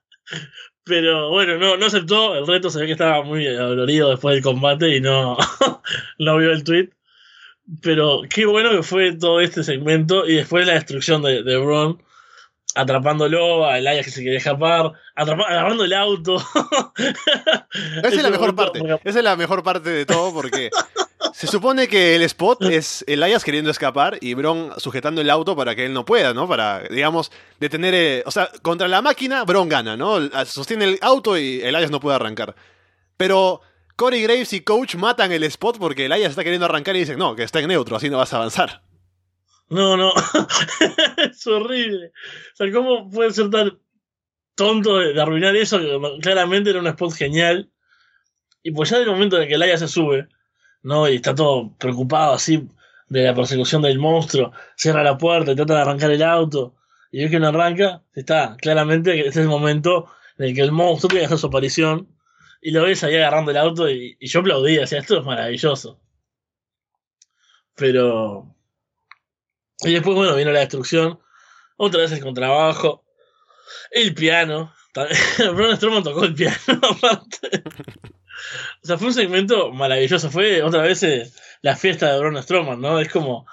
Pero 0.89 1.29
bueno, 1.29 1.57
no, 1.57 1.77
no 1.77 1.85
aceptó. 1.85 2.35
El 2.35 2.47
reto 2.47 2.71
se 2.71 2.79
ve 2.79 2.87
que 2.87 2.93
estaba 2.93 3.23
muy 3.23 3.45
dolorido 3.45 4.09
después 4.09 4.33
del 4.33 4.43
combate 4.43 4.97
y 4.97 4.99
no, 4.99 5.37
no 6.19 6.37
vio 6.37 6.51
el 6.51 6.63
tweet. 6.63 6.89
Pero 7.83 8.23
qué 8.27 8.47
bueno 8.47 8.71
que 8.71 8.81
fue 8.81 9.13
todo 9.13 9.39
este 9.39 9.63
segmento 9.63 10.27
y 10.27 10.35
después 10.35 10.65
la 10.65 10.73
destrucción 10.73 11.21
de, 11.21 11.43
de 11.43 11.57
Braun 11.57 12.01
atrapándolo, 12.75 13.65
a 13.65 13.77
Elias 13.77 14.05
que 14.05 14.11
se 14.11 14.23
quería 14.23 14.37
escapar, 14.37 14.93
agarrando 15.15 15.83
el 15.83 15.93
auto. 15.93 16.37
Esa 18.03 18.07
es 18.07 18.23
la 18.23 18.29
mejor 18.29 18.55
parte. 18.55 18.79
Esa 19.03 19.19
es 19.19 19.23
la 19.23 19.35
mejor 19.35 19.63
parte 19.63 19.89
de 19.89 20.05
todo 20.05 20.33
porque 20.33 20.69
se 21.33 21.47
supone 21.47 21.87
que 21.87 22.15
el 22.15 22.21
spot 22.23 22.63
es 22.63 23.03
Elias 23.07 23.43
queriendo 23.43 23.71
escapar 23.71 24.17
y 24.21 24.33
Bron 24.33 24.71
sujetando 24.77 25.21
el 25.21 25.29
auto 25.29 25.55
para 25.55 25.75
que 25.75 25.85
él 25.85 25.93
no 25.93 26.05
pueda, 26.05 26.33
¿no? 26.33 26.47
Para, 26.47 26.83
digamos, 26.89 27.31
detener. 27.59 27.93
Eh, 27.93 28.23
o 28.25 28.31
sea, 28.31 28.49
contra 28.61 28.87
la 28.87 29.01
máquina, 29.01 29.43
Bron 29.43 29.67
gana, 29.67 29.97
¿no? 29.97 30.19
Sostiene 30.45 30.85
el 30.85 30.99
auto 31.01 31.37
y 31.37 31.61
Elias 31.61 31.91
no 31.91 31.99
puede 31.99 32.15
arrancar. 32.15 32.55
Pero 33.17 33.61
Corey 33.95 34.21
Graves 34.23 34.53
y 34.53 34.61
Coach 34.61 34.95
matan 34.95 35.31
el 35.33 35.43
spot 35.43 35.77
porque 35.77 36.05
Elias 36.05 36.29
está 36.29 36.43
queriendo 36.43 36.65
arrancar 36.65 36.95
y 36.95 36.99
dicen, 36.99 37.19
no, 37.19 37.35
que 37.35 37.43
está 37.43 37.59
en 37.59 37.67
neutro, 37.67 37.97
así 37.97 38.09
no 38.09 38.17
vas 38.17 38.33
a 38.33 38.37
avanzar. 38.37 38.81
No, 39.69 39.97
no. 39.97 40.13
es 41.17 41.45
horrible. 41.45 42.13
O 42.53 42.55
sea, 42.55 42.71
¿cómo 42.71 43.09
puede 43.09 43.31
ser 43.31 43.49
tan 43.49 43.77
tonto 44.55 44.99
de, 44.99 45.21
arruinar 45.21 45.55
eso? 45.55 45.79
Claramente 46.21 46.69
era 46.69 46.79
un 46.79 46.87
spot 46.87 47.13
genial. 47.13 47.69
Y 48.63 48.71
pues 48.71 48.89
ya 48.89 48.99
del 48.99 49.09
momento 49.09 49.39
en 49.39 49.47
que 49.47 49.57
Laia 49.57 49.77
se 49.77 49.87
sube, 49.87 50.27
¿no? 50.83 51.09
Y 51.09 51.15
está 51.15 51.35
todo 51.35 51.75
preocupado 51.77 52.33
así 52.33 52.67
de 53.07 53.23
la 53.23 53.33
persecución 53.33 53.81
del 53.81 53.99
monstruo, 53.99 54.51
cierra 54.75 55.03
la 55.03 55.17
puerta 55.17 55.51
y 55.51 55.55
trata 55.55 55.75
de 55.75 55.81
arrancar 55.81 56.11
el 56.11 56.23
auto, 56.23 56.75
y 57.11 57.23
ve 57.23 57.29
que 57.29 57.39
no 57.39 57.47
arranca, 57.47 58.03
está 58.13 58.55
claramente 58.57 59.17
este 59.17 59.29
es 59.29 59.37
el 59.37 59.47
momento 59.47 60.11
en 60.37 60.45
el 60.45 60.55
que 60.55 60.61
el 60.61 60.71
monstruo 60.71 61.09
tiene 61.09 61.27
que 61.27 61.37
su 61.37 61.47
aparición, 61.47 62.07
y 62.61 62.71
lo 62.71 62.83
ves 62.83 63.03
ahí 63.03 63.15
agarrando 63.15 63.51
el 63.51 63.57
auto, 63.57 63.89
y, 63.89 64.17
yo 64.19 64.41
aplaudía, 64.41 64.81
o 64.81 64.83
esto 64.83 65.19
es 65.19 65.25
maravilloso. 65.25 65.99
Pero... 67.75 68.55
Y 69.81 69.93
después, 69.93 70.15
bueno, 70.15 70.35
vino 70.35 70.51
la 70.51 70.59
destrucción, 70.59 71.19
otra 71.77 72.01
vez 72.01 72.11
el 72.11 72.21
contrabajo, 72.21 73.05
el 73.91 74.13
piano, 74.13 74.73
Braun 75.37 75.77
Strowman 75.77 76.03
tocó 76.03 76.25
el 76.25 76.35
piano 76.35 76.57
aparte. 76.83 77.63
O 78.83 78.87
sea, 78.87 78.97
fue 78.97 79.07
un 79.07 79.13
segmento 79.13 79.71
maravilloso. 79.71 80.29
Fue 80.31 80.61
otra 80.63 80.81
vez 80.81 81.03
eh, 81.03 81.31
la 81.61 81.75
fiesta 81.75 82.11
de 82.11 82.19
Braun 82.19 82.41
Strowman, 82.41 82.81
¿no? 82.81 82.99
Es 82.99 83.09
como. 83.09 83.45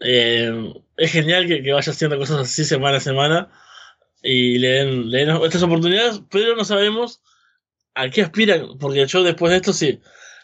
eh, 0.00 0.72
es 0.96 1.12
genial 1.12 1.46
que, 1.46 1.62
que 1.62 1.72
vaya 1.72 1.92
haciendo 1.92 2.18
cosas 2.18 2.38
así 2.40 2.64
semana 2.64 2.98
a 2.98 3.00
semana 3.00 3.48
y 4.22 4.58
le 4.58 4.68
den, 4.68 5.10
le 5.10 5.24
den 5.24 5.42
estas 5.44 5.62
oportunidades, 5.62 6.20
pero 6.30 6.54
no 6.56 6.64
sabemos 6.64 7.22
a 7.94 8.08
qué 8.10 8.22
aspiran, 8.22 8.78
porque 8.78 9.06
yo 9.06 9.22
después 9.22 9.50
de 9.50 9.56
esto 9.56 9.72
sí, 9.72 10.00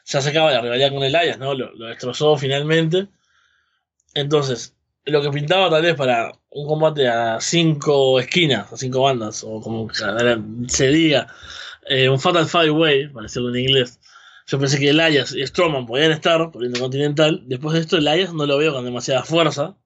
ya 0.07 0.21
se 0.23 0.31
acaba 0.31 0.53
la 0.53 0.63
rivalidad 0.63 0.91
con 0.91 1.03
Elias, 1.05 1.39
¿no? 1.39 1.55
Lo, 1.55 1.73
lo 1.75 1.87
destrozó 1.87 2.37
finalmente. 2.39 3.09
Entonces, 4.15 4.75
lo 5.05 5.23
que 5.23 5.31
pintaba 5.31 5.71
tal 5.71 5.83
vez 5.83 5.95
para 5.95 6.33
un 6.51 6.67
combate 6.67 7.07
a 7.07 7.39
cinco 7.41 8.19
esquinas, 8.19 8.73
a 8.73 8.77
cinco 8.77 9.03
bandas, 9.03 9.45
o 9.45 9.61
como 9.61 9.89
se 10.69 10.89
diga, 10.89 11.27
eh, 11.87 12.09
un 12.09 12.21
Fatal 12.21 12.47
Five 12.47 12.71
Way, 12.71 13.09
para 13.09 13.25
decirlo 13.25 13.51
en 13.51 13.57
inglés. 13.57 14.01
Yo 14.47 14.59
pensé 14.61 14.79
que 14.79 14.91
Elias 14.91 15.33
y 15.35 15.45
Strowman 15.47 15.87
podían 15.87 16.13
estar 16.13 16.51
por 16.51 16.65
Intercontinental. 16.65 17.43
Después 17.47 17.75
de 17.75 17.81
esto, 17.81 17.97
Elias 17.97 18.33
no 18.33 18.47
lo 18.47 18.59
veo 18.59 18.73
con 18.73 18.85
demasiada 18.85 19.25
fuerza. 19.25 19.77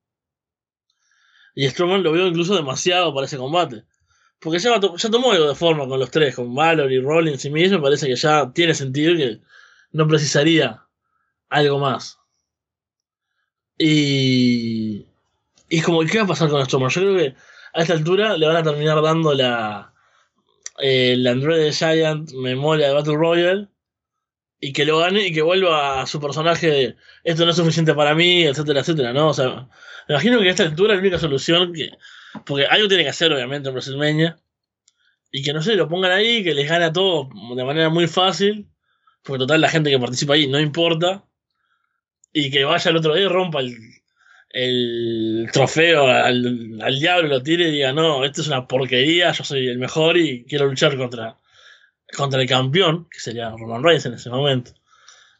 Y 1.54 1.68
Strowman 1.68 2.02
lo 2.02 2.12
veo 2.12 2.26
incluso 2.26 2.54
demasiado 2.54 3.14
para 3.14 3.26
ese 3.26 3.38
combate. 3.38 3.84
Porque 4.38 4.58
ya, 4.58 4.78
ya 4.80 5.10
tomó 5.10 5.32
algo 5.32 5.48
de 5.48 5.54
forma 5.54 5.86
con 5.88 5.98
los 5.98 6.10
tres, 6.10 6.34
con 6.36 6.54
Valor 6.54 6.92
y 6.92 7.00
Rollins 7.00 7.44
y 7.44 7.50
Miz. 7.50 7.70
Me 7.70 7.78
parece 7.80 8.06
que 8.06 8.16
ya 8.16 8.52
tiene 8.52 8.74
sentido 8.74 9.16
que 9.16 9.40
no 9.92 10.06
precisaría 10.06 10.84
algo 11.48 11.78
más. 11.78 12.18
Y. 13.78 15.06
Y 15.68 15.82
como, 15.82 16.00
¿qué 16.00 16.18
va 16.18 16.24
a 16.24 16.28
pasar 16.28 16.50
con 16.50 16.64
Strowman? 16.64 16.90
Yo 16.90 17.00
creo 17.00 17.16
que 17.16 17.34
a 17.74 17.82
esta 17.82 17.94
altura 17.94 18.36
le 18.36 18.46
van 18.46 18.56
a 18.56 18.62
terminar 18.62 19.00
dando 19.02 19.32
la. 19.34 19.89
Eh, 20.80 21.16
la 21.18 21.32
Android 21.32 21.72
Giant 21.72 22.32
memoria 22.32 22.88
de 22.88 22.94
Battle 22.94 23.16
Royale. 23.16 23.68
Y 24.62 24.72
que 24.74 24.84
lo 24.84 24.98
gane 24.98 25.26
y 25.26 25.32
que 25.32 25.40
vuelva 25.40 26.02
a 26.02 26.06
su 26.06 26.20
personaje 26.20 26.70
de 26.70 26.96
esto 27.24 27.44
no 27.44 27.50
es 27.50 27.56
suficiente 27.56 27.94
para 27.94 28.14
mí, 28.14 28.44
etcétera, 28.44 28.80
etcétera, 28.80 29.12
¿no? 29.14 29.28
O 29.28 29.34
sea, 29.34 29.68
me 30.06 30.14
imagino 30.14 30.38
que 30.38 30.48
a 30.48 30.50
esta 30.50 30.64
altura 30.64 30.94
la 30.94 31.00
única 31.00 31.18
solución 31.18 31.72
que. 31.72 31.90
Porque 32.44 32.66
algo 32.66 32.88
tiene 32.88 33.04
que 33.04 33.08
hacer, 33.10 33.32
obviamente, 33.32 33.68
en 33.68 33.74
WrestleMania. 33.74 34.38
Y 35.32 35.42
que 35.42 35.52
no 35.52 35.62
sé, 35.62 35.76
lo 35.76 35.88
pongan 35.88 36.12
ahí, 36.12 36.44
que 36.44 36.54
les 36.54 36.68
gane 36.68 36.86
a 36.86 36.92
todos 36.92 37.28
de 37.56 37.64
manera 37.64 37.88
muy 37.88 38.06
fácil. 38.06 38.68
Porque 39.22 39.38
total, 39.40 39.60
la 39.60 39.68
gente 39.68 39.90
que 39.90 39.98
participa 39.98 40.34
ahí 40.34 40.46
no 40.46 40.60
importa. 40.60 41.24
Y 42.32 42.50
que 42.50 42.64
vaya 42.64 42.90
el 42.90 42.96
otro 42.98 43.14
día 43.14 43.24
y 43.24 43.28
rompa 43.28 43.60
el, 43.60 43.76
el 44.50 45.48
trofeo 45.52 46.06
al, 46.06 46.78
al 46.82 46.98
diablo, 46.98 47.28
lo 47.28 47.42
tire 47.42 47.68
y 47.68 47.72
diga, 47.72 47.92
no, 47.92 48.24
esto 48.24 48.40
es 48.40 48.48
una 48.48 48.66
porquería, 48.66 49.32
yo 49.32 49.44
soy 49.44 49.68
el 49.68 49.78
mejor 49.78 50.16
y 50.16 50.44
quiero 50.44 50.66
luchar 50.66 50.96
contra, 50.96 51.36
contra 52.16 52.40
el 52.40 52.48
campeón, 52.48 53.08
que 53.10 53.20
sería 53.20 53.50
Roman 53.50 53.82
Reigns 53.82 54.06
en 54.06 54.14
ese 54.14 54.30
momento. 54.30 54.72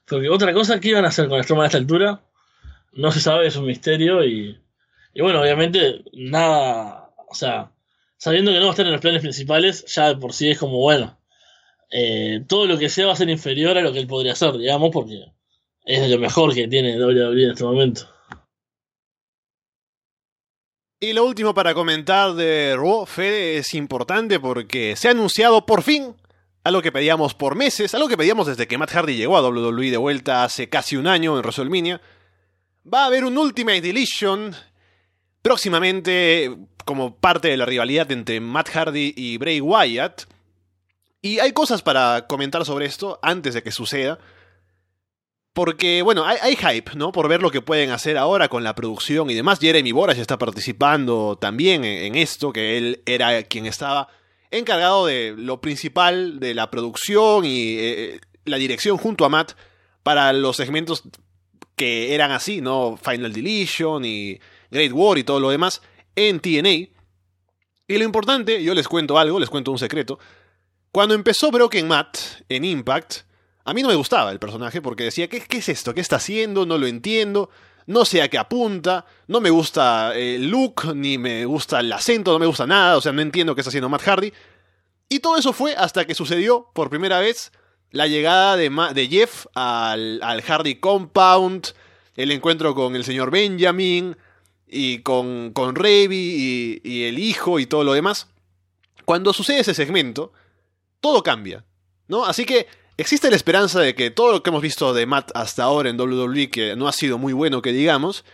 Porque 0.07 0.29
otra 0.29 0.53
cosa, 0.53 0.81
¿qué 0.81 0.89
iban 0.89 1.05
a 1.05 1.09
hacer 1.09 1.29
con 1.29 1.43
Strowman 1.43 1.65
a 1.65 1.67
esta 1.67 1.79
altura? 1.79 2.21
No 2.93 3.13
se 3.13 3.21
sabe, 3.21 3.47
es 3.47 3.57
un 3.57 3.67
misterio 3.67 4.25
y, 4.25 4.61
y 5.15 5.23
bueno, 5.23 5.41
obviamente 5.41 6.05
nada, 6.13 7.11
o 7.29 7.35
sea, 7.35 7.73
sabiendo 8.17 8.53
que 8.53 8.59
no 8.59 8.65
va 8.65 8.71
a 8.71 8.75
estar 8.75 8.87
en 8.87 8.93
los 8.93 9.01
planes 9.01 9.23
principales, 9.23 9.85
ya 9.87 10.09
de 10.09 10.17
por 10.17 10.33
sí 10.33 10.51
es 10.51 10.59
como, 10.59 10.79
bueno, 10.79 11.19
eh, 11.91 12.45
todo 12.49 12.67
lo 12.67 12.79
que 12.79 12.89
sea 12.89 13.07
va 13.07 13.13
a 13.13 13.17
ser 13.17 13.29
inferior 13.29 13.77
a 13.77 13.83
lo 13.83 13.93
que 13.93 13.99
él 13.99 14.07
podría 14.07 14.33
hacer, 14.33 14.57
digamos, 14.57 14.91
porque 14.93 15.33
es 15.85 16.09
lo 16.09 16.19
mejor 16.19 16.55
que 16.55 16.69
tiene 16.69 16.97
WWE 16.97 17.45
en 17.45 17.51
este 17.51 17.65
momento. 17.65 18.09
Y 21.03 21.15
lo 21.15 21.25
último 21.25 21.55
para 21.55 21.73
comentar 21.73 22.35
de 22.35 22.77
Raw, 22.77 23.07
Fede, 23.07 23.57
es 23.57 23.73
importante 23.73 24.39
porque 24.39 24.97
se 24.97 25.09
ha 25.09 25.13
anunciado 25.13 25.65
por 25.65 25.83
fin 25.83 26.15
algo 26.63 26.83
que 26.83 26.93
pedíamos 26.93 27.33
por 27.33 27.55
meses, 27.55 27.95
algo 27.95 28.07
que 28.07 28.19
pedíamos 28.19 28.47
desde 28.47 28.69
que 28.69 28.77
Matt 28.77 28.91
Hardy 28.91 29.17
llegó 29.17 29.39
a 29.39 29.49
WWE 29.49 29.91
de 29.91 29.97
vuelta 29.97 30.45
hace 30.45 30.69
casi 30.69 30.99
un 30.99 31.07
año 31.07 31.35
en 31.35 31.43
WrestleMania. 31.43 32.03
Va 32.93 33.05
a 33.05 33.07
haber 33.07 33.25
un 33.25 33.39
Ultimate 33.39 33.81
Deletion 33.81 34.55
próximamente 35.41 36.55
como 36.85 37.17
parte 37.17 37.49
de 37.49 37.57
la 37.57 37.65
rivalidad 37.65 38.13
entre 38.13 38.39
Matt 38.41 38.69
Hardy 38.69 39.15
y 39.17 39.39
Bray 39.39 39.63
Wyatt. 39.63 40.25
Y 41.23 41.39
hay 41.39 41.53
cosas 41.53 41.81
para 41.81 42.27
comentar 42.27 42.67
sobre 42.67 42.85
esto 42.85 43.19
antes 43.23 43.55
de 43.55 43.63
que 43.63 43.73
suceda. 43.73 44.19
Porque, 45.53 46.03
bueno, 46.03 46.25
hay, 46.25 46.55
hype, 46.55 46.93
¿no? 46.95 47.11
Por 47.11 47.29
ver 47.29 47.43
lo 47.43 47.51
que 47.51 47.61
pueden 47.61 47.91
hacer 47.91 48.17
ahora 48.17 48.49
con 48.49 48.63
la 48.63 48.75
producción 48.77 49.31
y 49.31 49.35
demás. 49.35 49.59
Jeremy 49.59 49.91
Boras 49.91 50.19
está 50.19 50.39
participando 50.39 51.37
también 51.41 51.85
en, 51.85 52.15
esto, 52.15 52.53
que 52.53 52.79
él 52.79 53.03
era 53.05 53.43
quien 53.43 53.67
estaba 53.67 54.09
encargado 54.53 55.07
de 55.07 55.35
lo 55.37 55.61
principal 55.61 56.39
de 56.39 56.55
la 56.55 56.71
producción 56.71 57.45
y 57.45 57.77
eh, 57.79 58.21
la 58.45 58.59
dirección 58.59 58.97
junto 58.97 59.25
a 59.25 59.29
Matt 59.29 59.53
para 60.05 60.33
los 60.33 60.57
segmentos 60.57 61.03
que 61.75 62.15
eran 62.15 62.31
así, 62.31 62.61
¿no? 62.61 62.97
Final 63.03 63.33
Deletion 63.33 64.05
y 64.05 64.39
Great 64.71 64.93
War 64.93 65.19
y 65.19 65.25
todo 65.25 65.41
lo 65.41 65.51
demás 65.51 65.83
en 66.15 66.39
TNA. 66.39 66.91
Y 67.89 67.99
lo 67.99 68.05
importante, 68.05 68.63
yo 68.63 68.75
les 68.75 68.87
cuento 68.87 69.19
algo, 69.19 69.41
les 69.41 69.51
cuento 69.51 69.73
un 69.73 69.79
secreto. 69.79 70.21
Cuando 70.93 71.15
empezó 71.15 71.51
Broken 71.51 71.89
Matt 71.89 72.19
en 72.49 72.65
Impact, 72.65 73.23
a 73.71 73.73
mí 73.73 73.83
no 73.83 73.89
me 73.89 73.95
gustaba 73.95 74.33
el 74.33 74.41
personaje 74.41 74.83
porque 74.83 75.05
decía, 75.05 75.29
¿qué, 75.29 75.41
¿qué, 75.43 75.59
es 75.59 75.69
esto? 75.69 75.95
¿Qué 75.95 76.01
está 76.01 76.17
haciendo? 76.17 76.67
No 76.67 76.77
lo 76.77 76.89
entiendo. 76.89 77.51
No 77.87 78.05
sé 78.05 78.21
a 78.21 78.29
qué 78.29 78.37
apunta. 78.37 79.07
No 79.29 79.41
me 79.41 79.51
gusta 79.51 80.13
el 80.17 80.51
look, 80.51 80.93
ni 80.97 81.19
me 81.19 81.45
gusta 81.45 81.79
el 81.79 81.93
acento, 81.93 82.33
no 82.33 82.41
me 82.41 82.47
gusta 82.47 82.67
nada. 82.67 82.97
O 82.97 83.01
sea, 83.01 83.13
no 83.13 83.23
entiendo 83.23 83.55
qué 83.55 83.61
está 83.61 83.69
haciendo 83.69 83.89
Matt 83.89 84.03
Hardy. 84.03 84.33
Y 85.09 85.21
todo 85.21 85.37
eso 85.37 85.53
fue 85.53 85.77
hasta 85.77 86.05
que 86.05 86.17
sucedió 86.17 86.69
por 86.75 86.91
primera 86.91 87.21
vez 87.21 87.53
la 87.93 88.09
llegada 88.09 88.57
de, 88.57 89.09
Jeff 89.09 89.47
al, 89.55 90.21
Hardy 90.45 90.81
Compound, 90.81 91.69
el 92.17 92.33
encuentro 92.33 92.75
con 92.75 92.97
el 92.97 93.05
señor 93.05 93.31
Benjamin 93.31 94.17
y 94.67 94.99
con, 95.03 95.53
con 95.53 95.77
y, 95.87 96.81
y 96.83 97.05
el 97.05 97.21
hijo 97.21 97.61
y 97.61 97.67
todo 97.67 97.85
lo 97.85 97.93
demás. 97.93 98.27
Cuando 99.05 99.33
sucede 99.33 99.61
ese 99.61 99.75
segmento, 99.75 100.33
todo 101.01 101.23
cambia. 101.23 101.65
¿no? 102.11 102.25
Así 102.25 102.45
que 102.45 102.67
existe 103.01 103.31
la 103.31 103.37
esperanza 103.37 103.81
de 103.81 103.95
que 103.95 104.11
todo 104.11 104.33
lo 104.33 104.43
que 104.43 104.51
hemos 104.51 104.63
visto 104.63 104.93
de 104.93 105.07
Matt 105.07 105.31
hasta 105.35 105.65
ahora 105.65 105.89
en 105.89 105.99
WWE, 105.99 106.51
que 106.51 106.77
no 106.77 106.87
ha 106.87 106.93
sido 106.93 107.19
muy 107.19 107.33
bueno 107.33 107.63
que 107.63 107.73
digamos, 107.73 108.25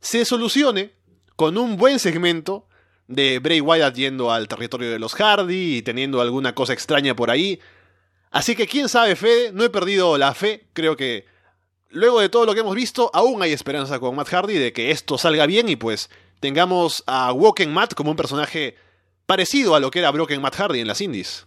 se 0.00 0.24
solucione 0.24 0.92
con 1.36 1.58
un 1.58 1.76
buen 1.76 1.98
segmento 1.98 2.68
de 3.08 3.40
Bray 3.40 3.60
Wyatt 3.60 3.94
yendo 3.94 4.30
al 4.30 4.48
territorio 4.48 4.90
de 4.90 4.98
los 4.98 5.14
Hardy 5.14 5.78
y 5.78 5.82
teniendo 5.82 6.20
alguna 6.20 6.54
cosa 6.54 6.72
extraña 6.72 7.16
por 7.16 7.30
ahí. 7.30 7.60
Así 8.30 8.54
que 8.54 8.66
quién 8.66 8.88
sabe, 8.88 9.16
Fede, 9.16 9.52
no 9.52 9.64
he 9.64 9.70
perdido 9.70 10.16
la 10.16 10.34
fe, 10.34 10.68
creo 10.72 10.96
que 10.96 11.26
luego 11.90 12.20
de 12.20 12.28
todo 12.28 12.46
lo 12.46 12.54
que 12.54 12.60
hemos 12.60 12.74
visto, 12.74 13.10
aún 13.12 13.42
hay 13.42 13.52
esperanza 13.52 13.98
con 13.98 14.14
Matt 14.14 14.28
Hardy 14.28 14.54
de 14.54 14.72
que 14.72 14.90
esto 14.90 15.18
salga 15.18 15.46
bien 15.46 15.68
y 15.68 15.76
pues 15.76 16.10
tengamos 16.40 17.02
a 17.06 17.32
Woken 17.32 17.72
Matt 17.72 17.94
como 17.94 18.10
un 18.10 18.16
personaje 18.16 18.76
parecido 19.26 19.74
a 19.74 19.80
lo 19.80 19.90
que 19.90 19.98
era 19.98 20.10
Broken 20.10 20.40
Matt 20.40 20.56
Hardy 20.56 20.80
en 20.80 20.86
las 20.86 21.00
indies. 21.00 21.46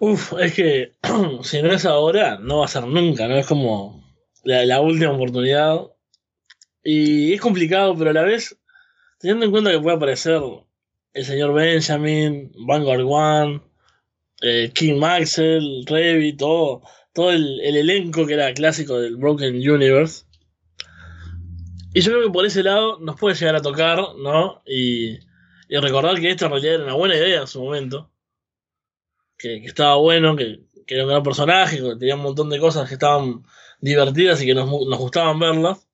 Uf, 0.00 0.32
es 0.40 0.54
que 0.54 0.92
si 1.42 1.62
no 1.62 1.72
es 1.72 1.84
ahora, 1.84 2.38
no 2.38 2.58
va 2.58 2.64
a 2.64 2.68
ser 2.68 2.84
nunca, 2.84 3.28
¿no? 3.28 3.36
Es 3.36 3.46
como 3.46 4.04
la, 4.44 4.80
última 4.80 5.12
oportunidad. 5.12 5.80
Y 6.82 7.32
es 7.34 7.40
complicado, 7.40 7.96
pero 7.96 8.10
a 8.10 8.12
la 8.12 8.22
vez, 8.22 8.58
teniendo 9.18 9.44
en 9.44 9.50
cuenta 9.50 9.70
que 9.70 9.80
puede 9.80 9.96
aparecer 9.96 10.40
el 11.12 11.24
señor 11.24 11.54
Benjamin, 11.54 12.52
Vanguard 12.66 13.04
One, 13.06 13.60
eh, 14.42 14.70
King 14.74 14.98
Maxwell, 14.98 15.84
Revy, 15.86 16.36
todo, 16.36 16.82
todo 17.12 17.32
el, 17.32 17.60
el, 17.60 17.76
elenco 17.76 18.26
que 18.26 18.34
era 18.34 18.52
clásico 18.54 19.00
del 19.00 19.16
Broken 19.16 19.54
Universe. 19.54 20.24
Y 21.94 22.00
yo 22.00 22.12
creo 22.12 22.24
que 22.24 22.32
por 22.32 22.46
ese 22.46 22.62
lado 22.62 22.98
nos 23.00 23.18
puede 23.18 23.34
llegar 23.34 23.56
a 23.56 23.62
tocar, 23.62 23.98
¿no? 24.22 24.62
Y, 24.66 25.18
y 25.68 25.76
recordar 25.80 26.20
que 26.20 26.30
esto 26.30 26.46
en 26.46 26.64
era 26.64 26.84
una 26.84 26.94
buena 26.94 27.16
idea 27.16 27.40
en 27.40 27.46
su 27.46 27.62
momento 27.62 28.10
que, 29.38 29.60
que 29.60 29.66
estaba 29.66 29.96
bueno, 29.96 30.36
que, 30.36 30.60
era 30.86 31.04
un 31.04 31.10
gran 31.10 31.22
personaje, 31.22 31.76
que 31.76 31.96
tenía 31.96 32.16
un 32.16 32.22
montón 32.22 32.48
de 32.50 32.58
cosas 32.58 32.88
que 32.88 32.94
estaban 32.94 33.44
divertidas 33.80 34.42
y 34.42 34.46
que 34.46 34.54
nos, 34.54 34.68
nos 34.68 34.98
gustaban 34.98 35.38
verlas. 35.38 35.86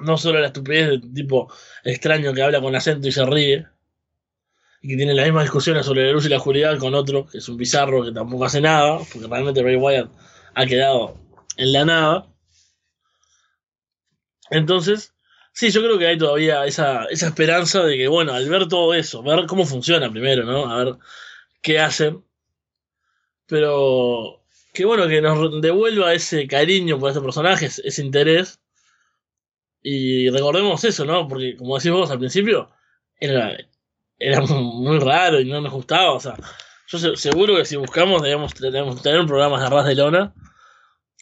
No 0.00 0.16
solo 0.16 0.40
la 0.40 0.48
estupidez 0.48 0.88
de 0.90 0.98
tipo 0.98 1.52
extraño 1.84 2.32
que 2.32 2.42
habla 2.42 2.60
con 2.60 2.74
acento 2.74 3.08
y 3.08 3.12
se 3.12 3.24
ríe, 3.24 3.66
y 4.80 4.88
que 4.88 4.96
tiene 4.96 5.14
las 5.14 5.26
mismas 5.26 5.44
discusiones 5.44 5.86
sobre 5.86 6.06
la 6.06 6.12
luz 6.12 6.26
y 6.26 6.28
la 6.28 6.36
oscuridad 6.36 6.78
con 6.78 6.94
otro, 6.94 7.26
que 7.26 7.38
es 7.38 7.48
un 7.48 7.56
bizarro 7.56 8.04
que 8.04 8.12
tampoco 8.12 8.44
hace 8.44 8.60
nada, 8.60 8.98
porque 9.12 9.26
realmente 9.26 9.62
Ray 9.62 9.76
Wyatt 9.76 10.10
ha 10.54 10.66
quedado 10.66 11.16
en 11.56 11.72
la 11.72 11.84
nada. 11.84 12.26
Entonces, 14.50 15.14
sí, 15.52 15.70
yo 15.70 15.82
creo 15.82 15.98
que 15.98 16.06
hay 16.06 16.18
todavía 16.18 16.64
esa, 16.64 17.04
esa 17.06 17.26
esperanza 17.26 17.82
de 17.82 17.96
que, 17.96 18.08
bueno, 18.08 18.32
al 18.32 18.48
ver 18.48 18.68
todo 18.68 18.94
eso, 18.94 19.22
ver 19.22 19.46
cómo 19.46 19.66
funciona 19.66 20.10
primero, 20.10 20.44
¿no? 20.44 20.70
A 20.70 20.84
ver 20.84 20.96
qué 21.62 21.78
hacen. 21.78 22.24
Pero 23.46 24.44
que 24.72 24.84
bueno, 24.84 25.08
que 25.08 25.20
nos 25.20 25.60
devuelva 25.60 26.14
ese 26.14 26.46
cariño 26.46 26.98
por 26.98 27.10
estos 27.10 27.24
personajes, 27.24 27.80
ese 27.84 28.02
interés. 28.02 28.60
Y 29.82 30.28
recordemos 30.30 30.84
eso, 30.84 31.04
¿no? 31.04 31.28
Porque 31.28 31.56
como 31.56 31.76
decís 31.76 31.90
vos 31.92 32.10
al 32.10 32.18
principio, 32.18 32.70
era, 33.20 33.56
era 34.18 34.40
muy 34.46 34.98
raro 34.98 35.40
y 35.40 35.46
no 35.46 35.60
nos 35.60 35.72
gustaba. 35.72 36.12
O 36.12 36.20
sea, 36.20 36.36
yo 36.88 37.16
seguro 37.16 37.56
que 37.56 37.64
si 37.64 37.76
buscamos 37.76 38.22
debemos, 38.22 38.54
debemos 38.54 39.02
tener 39.02 39.26
programas 39.26 39.62
de 39.62 39.70
ras 39.70 39.86
de 39.86 39.94
lona 39.94 40.34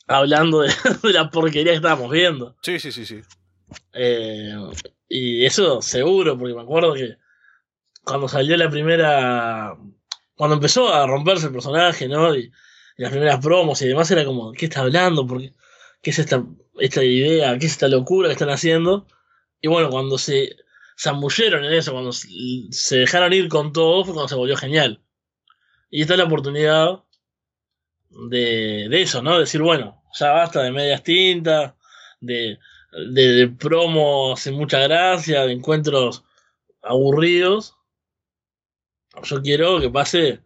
hablando 0.07 0.61
de, 0.61 0.73
la 1.03 1.31
porquería 1.31 1.73
que 1.73 1.77
estábamos 1.77 2.11
viendo. 2.11 2.57
Sí, 2.63 2.79
sí, 2.79 2.93
sí, 2.93 3.05
sí. 3.05 3.21
Eh, 3.93 4.55
y 5.09 5.45
eso 5.45 5.83
seguro, 5.83 6.39
porque 6.39 6.55
me 6.55 6.63
acuerdo 6.63 6.95
que 6.95 7.17
cuando 8.05 8.29
salió 8.29 8.57
la 8.57 8.71
primera. 8.71 9.77
Cuando 10.37 10.57
empezó 10.57 10.93
a 10.93 11.07
romperse 11.07 11.47
el 11.47 11.53
personaje, 11.53 12.09
¿no? 12.09 12.35
Y, 12.37 12.53
las 12.99 13.11
primeras 13.11 13.41
promos 13.41 13.83
y 13.83 13.89
demás 13.89 14.11
era 14.11 14.25
como, 14.25 14.53
¿qué 14.53 14.67
está 14.67 14.81
hablando? 14.81 15.27
¿Por 15.27 15.41
qué? 15.41 15.53
es 16.03 16.19
esta, 16.19 16.43
esta 16.79 17.05
idea? 17.05 17.59
¿Qué 17.59 17.67
es 17.67 17.73
esta 17.73 17.89
locura 17.89 18.29
que 18.29 18.33
están 18.33 18.49
haciendo? 18.49 19.07
Y 19.61 19.69
bueno, 19.69 19.91
cuando 19.91 20.17
se 20.17 20.57
zambulleron 20.99 21.65
en 21.65 21.75
eso, 21.75 21.93
cuando 21.93 22.13
se 22.13 22.97
dejaron 22.97 23.33
ir 23.33 23.49
con 23.49 23.73
todo, 23.73 24.05
fue 24.05 24.15
cuando 24.15 24.29
se 24.29 24.35
volvió 24.35 24.57
genial. 24.57 25.03
Y 25.91 26.03
esta 26.03 26.15
es 26.15 26.19
la 26.19 26.25
oportunidad 26.25 27.03
de, 28.11 28.89
de 28.89 29.03
eso, 29.03 29.23
¿no? 29.23 29.39
Decir, 29.39 29.61
bueno, 29.61 30.03
ya 30.19 30.33
basta 30.33 30.63
de 30.63 30.73
medias 30.73 31.03
tintas, 31.03 31.75
de, 32.21 32.59
de, 33.11 33.33
de 33.33 33.49
promos 33.49 34.41
sin 34.41 34.55
mucha 34.55 34.81
gracia, 34.81 35.45
de 35.45 35.53
encuentros 35.53 36.25
aburridos. 36.83 37.76
Yo 39.23 39.43
quiero 39.43 39.81
que 39.81 39.91
pase 39.91 40.41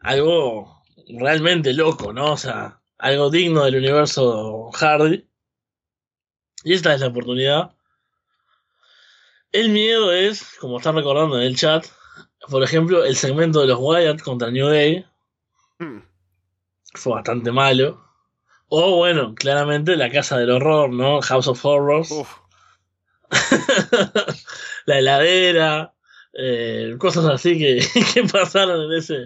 algo 0.00 0.82
realmente 1.08 1.72
loco, 1.72 2.12
¿no? 2.12 2.32
O 2.32 2.36
sea, 2.36 2.80
algo 2.98 3.30
digno 3.30 3.64
del 3.64 3.76
universo 3.76 4.70
Hardy. 4.72 5.26
Y 6.64 6.74
esta 6.74 6.94
es 6.94 7.00
la 7.00 7.08
oportunidad. 7.08 7.74
El 9.52 9.70
miedo 9.70 10.12
es, 10.12 10.56
como 10.60 10.78
están 10.78 10.96
recordando 10.96 11.36
en 11.38 11.44
el 11.44 11.56
chat, 11.56 11.86
por 12.48 12.62
ejemplo, 12.62 13.04
el 13.04 13.16
segmento 13.16 13.60
de 13.60 13.66
los 13.66 13.78
Wyatt 13.80 14.20
contra 14.22 14.50
New 14.50 14.68
Day. 14.68 15.04
Hmm. 15.78 16.00
Fue 16.94 17.14
bastante 17.14 17.50
malo. 17.50 18.04
O 18.68 18.96
bueno, 18.96 19.34
claramente 19.34 19.96
la 19.96 20.10
casa 20.10 20.38
del 20.38 20.50
horror, 20.50 20.90
¿no? 20.90 21.20
House 21.22 21.48
of 21.48 21.64
Horrors. 21.64 22.10
la 24.86 24.98
heladera. 24.98 25.94
Eh, 26.32 26.94
cosas 26.98 27.24
así 27.26 27.58
que, 27.58 27.84
que 28.14 28.24
pasaron 28.24 28.90
en 28.90 28.98
ese, 28.98 29.24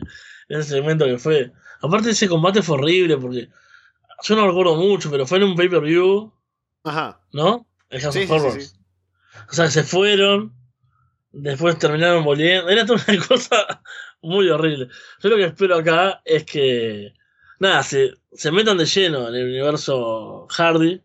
en 0.48 0.60
ese 0.60 0.70
segmento 0.70 1.04
que 1.04 1.18
fue 1.18 1.52
Aparte 1.84 2.10
ese 2.10 2.28
combate 2.28 2.62
fue 2.62 2.78
horrible 2.78 3.18
porque 3.18 3.50
yo 4.22 4.36
no 4.36 4.46
recuerdo 4.46 4.74
mucho, 4.76 5.10
pero 5.10 5.26
fue 5.26 5.36
en 5.36 5.44
un 5.44 5.54
pay-per-view. 5.54 6.32
Ajá. 6.84 7.20
¿No? 7.30 7.66
El 7.90 8.00
House 8.00 8.16
of 8.16 8.30
Horrors. 8.30 8.78
O 9.50 9.52
sea, 9.52 9.70
se 9.70 9.82
fueron, 9.82 10.54
después 11.30 11.78
terminaron 11.78 12.24
volviendo. 12.24 12.70
Era 12.70 12.86
toda 12.86 13.04
una 13.06 13.26
cosa 13.28 13.82
muy 14.22 14.48
horrible. 14.48 14.88
Yo 15.22 15.28
lo 15.28 15.36
que 15.36 15.44
espero 15.44 15.76
acá 15.76 16.22
es 16.24 16.44
que, 16.44 17.12
nada, 17.58 17.82
se, 17.82 18.14
se 18.32 18.50
metan 18.50 18.78
de 18.78 18.86
lleno 18.86 19.28
en 19.28 19.34
el 19.34 19.48
universo 19.48 20.46
Hardy, 20.48 21.02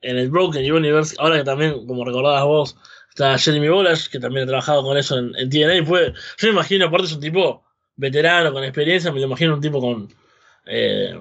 en 0.00 0.16
el 0.16 0.30
Broken 0.30 0.72
Universe. 0.72 1.16
Ahora 1.18 1.38
que 1.38 1.44
también, 1.44 1.86
como 1.88 2.04
recordabas 2.04 2.44
vos, 2.44 2.76
está 3.18 3.36
Jeremy 3.36 3.68
Bolas, 3.68 4.08
que 4.08 4.20
también 4.20 4.44
ha 4.44 4.46
trabajado 4.46 4.82
con 4.84 4.96
eso 4.96 5.18
en, 5.18 5.34
en 5.36 5.50
TNA. 5.50 5.84
Pues, 5.84 6.12
yo 6.38 6.48
me 6.48 6.52
imagino, 6.54 6.86
aparte 6.86 7.06
es 7.06 7.12
un 7.12 7.20
tipo 7.20 7.64
veterano, 7.96 8.52
con 8.52 8.62
experiencia, 8.62 9.10
me 9.10 9.18
lo 9.18 9.26
imagino 9.26 9.54
un 9.54 9.60
tipo 9.60 9.80
con... 9.80 10.08
Eh, 10.66 11.20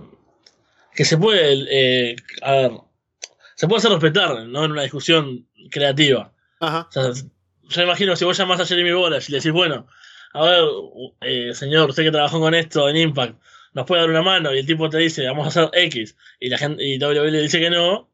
que 0.93 1.05
se 1.05 1.17
puede... 1.17 1.65
Eh, 1.69 2.15
a 2.43 2.51
ver, 2.53 2.71
se 3.55 3.67
puede 3.67 3.79
hacer 3.79 3.91
respetar, 3.91 4.45
¿no? 4.45 4.65
En 4.65 4.71
una 4.71 4.83
discusión 4.83 5.47
creativa. 5.71 6.31
Ajá. 6.59 6.87
O 6.89 6.91
sea, 6.91 7.11
yo 7.11 7.77
me 7.77 7.83
imagino 7.83 8.15
si 8.15 8.25
vos 8.25 8.37
llamás 8.37 8.59
a 8.59 8.65
Jeremy 8.65 8.91
Bolas 8.91 9.27
y 9.27 9.31
le 9.31 9.39
decís, 9.39 9.51
bueno, 9.51 9.87
a 10.33 10.43
ver, 10.43 10.63
eh, 11.21 11.53
señor, 11.55 11.89
usted 11.89 12.03
que 12.03 12.11
trabajó 12.11 12.39
con 12.39 12.53
esto 12.53 12.87
en 12.89 12.97
Impact, 12.97 13.41
nos 13.73 13.85
puede 13.87 14.01
dar 14.01 14.09
una 14.11 14.21
mano 14.21 14.53
y 14.53 14.59
el 14.59 14.65
tipo 14.67 14.89
te 14.89 14.99
dice, 14.99 15.25
vamos 15.25 15.45
a 15.45 15.49
hacer 15.49 15.69
X, 15.73 16.15
y 16.39 16.49
la 16.49 16.57
gente, 16.57 16.83
y 16.83 17.03
WWE 17.03 17.31
le 17.31 17.41
dice 17.41 17.59
que 17.59 17.69
no, 17.71 18.09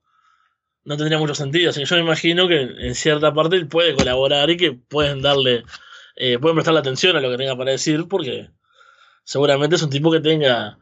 no 0.85 0.97
tendría 0.97 1.17
mucho 1.17 1.35
sentido. 1.35 1.69
Así 1.69 1.79
que 1.81 1.85
yo 1.85 1.95
me 1.95 2.01
imagino 2.01 2.47
que 2.47 2.61
en 2.61 2.95
cierta 2.95 3.33
parte 3.33 3.55
él 3.55 3.67
puede 3.67 3.95
colaborar 3.95 4.49
y 4.49 4.57
que 4.57 4.73
pueden 4.73 5.21
darle 5.21 5.63
eh, 6.15 6.37
pueden 6.39 6.55
prestarle 6.55 6.79
atención 6.79 7.15
a 7.15 7.21
lo 7.21 7.31
que 7.31 7.37
tenga 7.37 7.57
para 7.57 7.71
decir 7.71 8.07
porque 8.07 8.49
seguramente 9.23 9.75
es 9.75 9.83
un 9.83 9.89
tipo 9.89 10.11
que 10.11 10.19
tenga 10.19 10.77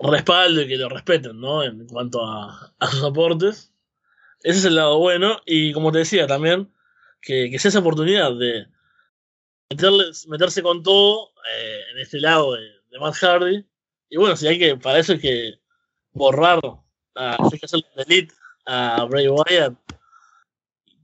respaldo 0.00 0.62
y 0.62 0.68
que 0.68 0.76
lo 0.76 0.88
respeten, 0.88 1.40
¿no? 1.40 1.62
En 1.62 1.86
cuanto 1.86 2.24
a, 2.24 2.74
sus 2.90 3.02
aportes. 3.02 3.72
Ese 4.42 4.58
es 4.58 4.64
el 4.66 4.76
lado 4.76 4.98
bueno 4.98 5.40
y 5.46 5.72
como 5.72 5.90
te 5.90 5.98
decía 5.98 6.26
también, 6.26 6.72
que, 7.20 7.50
que 7.50 7.58
sea 7.58 7.70
esa 7.70 7.80
oportunidad 7.80 8.36
de 8.36 8.66
meterse 10.28 10.62
con 10.62 10.82
todo 10.82 11.32
eh, 11.56 11.80
en 11.92 11.98
este 11.98 12.20
lado 12.20 12.54
de, 12.54 12.98
Matt 13.00 13.14
Hardy. 13.14 13.64
Y 14.10 14.16
bueno, 14.16 14.36
si 14.36 14.48
hay 14.48 14.58
que, 14.58 14.76
para 14.76 14.98
eso 14.98 15.12
hay 15.12 15.20
que 15.20 15.60
borrar, 16.12 16.60
a, 17.14 17.36
que 17.50 17.66
hacer 17.66 17.80
delete 17.96 18.34
a 18.68 19.04
Bray 19.04 19.28
Wyatt, 19.28 19.74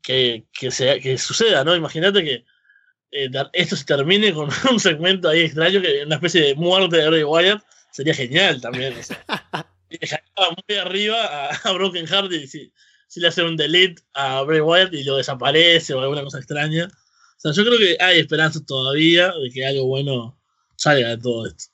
que, 0.02 0.44
que, 0.52 0.70
sea, 0.70 1.00
que 1.00 1.16
suceda, 1.16 1.64
¿no? 1.64 1.74
Imagínate 1.74 2.22
que 2.22 2.44
eh, 3.10 3.30
esto 3.54 3.74
se 3.74 3.84
termine 3.84 4.34
con 4.34 4.50
un 4.70 4.78
segmento 4.78 5.28
ahí 5.28 5.40
extraño, 5.40 5.80
que 5.80 6.04
una 6.04 6.16
especie 6.16 6.42
de 6.42 6.54
muerte 6.54 6.98
de 6.98 7.08
Bray 7.08 7.24
Wyatt, 7.24 7.64
sería 7.90 8.14
genial 8.14 8.60
también. 8.60 8.94
O 8.98 9.02
sea, 9.02 9.24
muy 10.68 10.76
arriba 10.76 11.48
a, 11.48 11.72
Broken 11.72 12.06
Heart 12.06 12.32
y 12.32 12.46
si, 12.46 12.72
le 13.16 13.28
hace 13.28 13.42
un 13.42 13.56
delete 13.56 14.02
a 14.12 14.42
Bray 14.42 14.60
Wyatt 14.60 14.92
y 14.92 15.04
lo 15.04 15.16
desaparece 15.16 15.94
o 15.94 16.00
alguna 16.00 16.22
cosa 16.22 16.38
extraña. 16.38 16.86
O 16.86 17.40
sea, 17.40 17.52
yo 17.52 17.64
creo 17.64 17.78
que 17.78 17.96
hay 17.98 18.18
esperanza 18.18 18.60
todavía 18.66 19.32
de 19.32 19.50
que 19.50 19.64
algo 19.64 19.86
bueno 19.86 20.38
salga 20.76 21.08
de 21.08 21.18
todo 21.18 21.46
esto. 21.46 21.72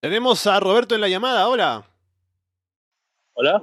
Tenemos 0.00 0.46
a 0.46 0.60
Roberto 0.60 0.94
en 0.94 1.00
la 1.00 1.08
llamada, 1.08 1.48
hola. 1.48 1.84
Hola. 3.34 3.62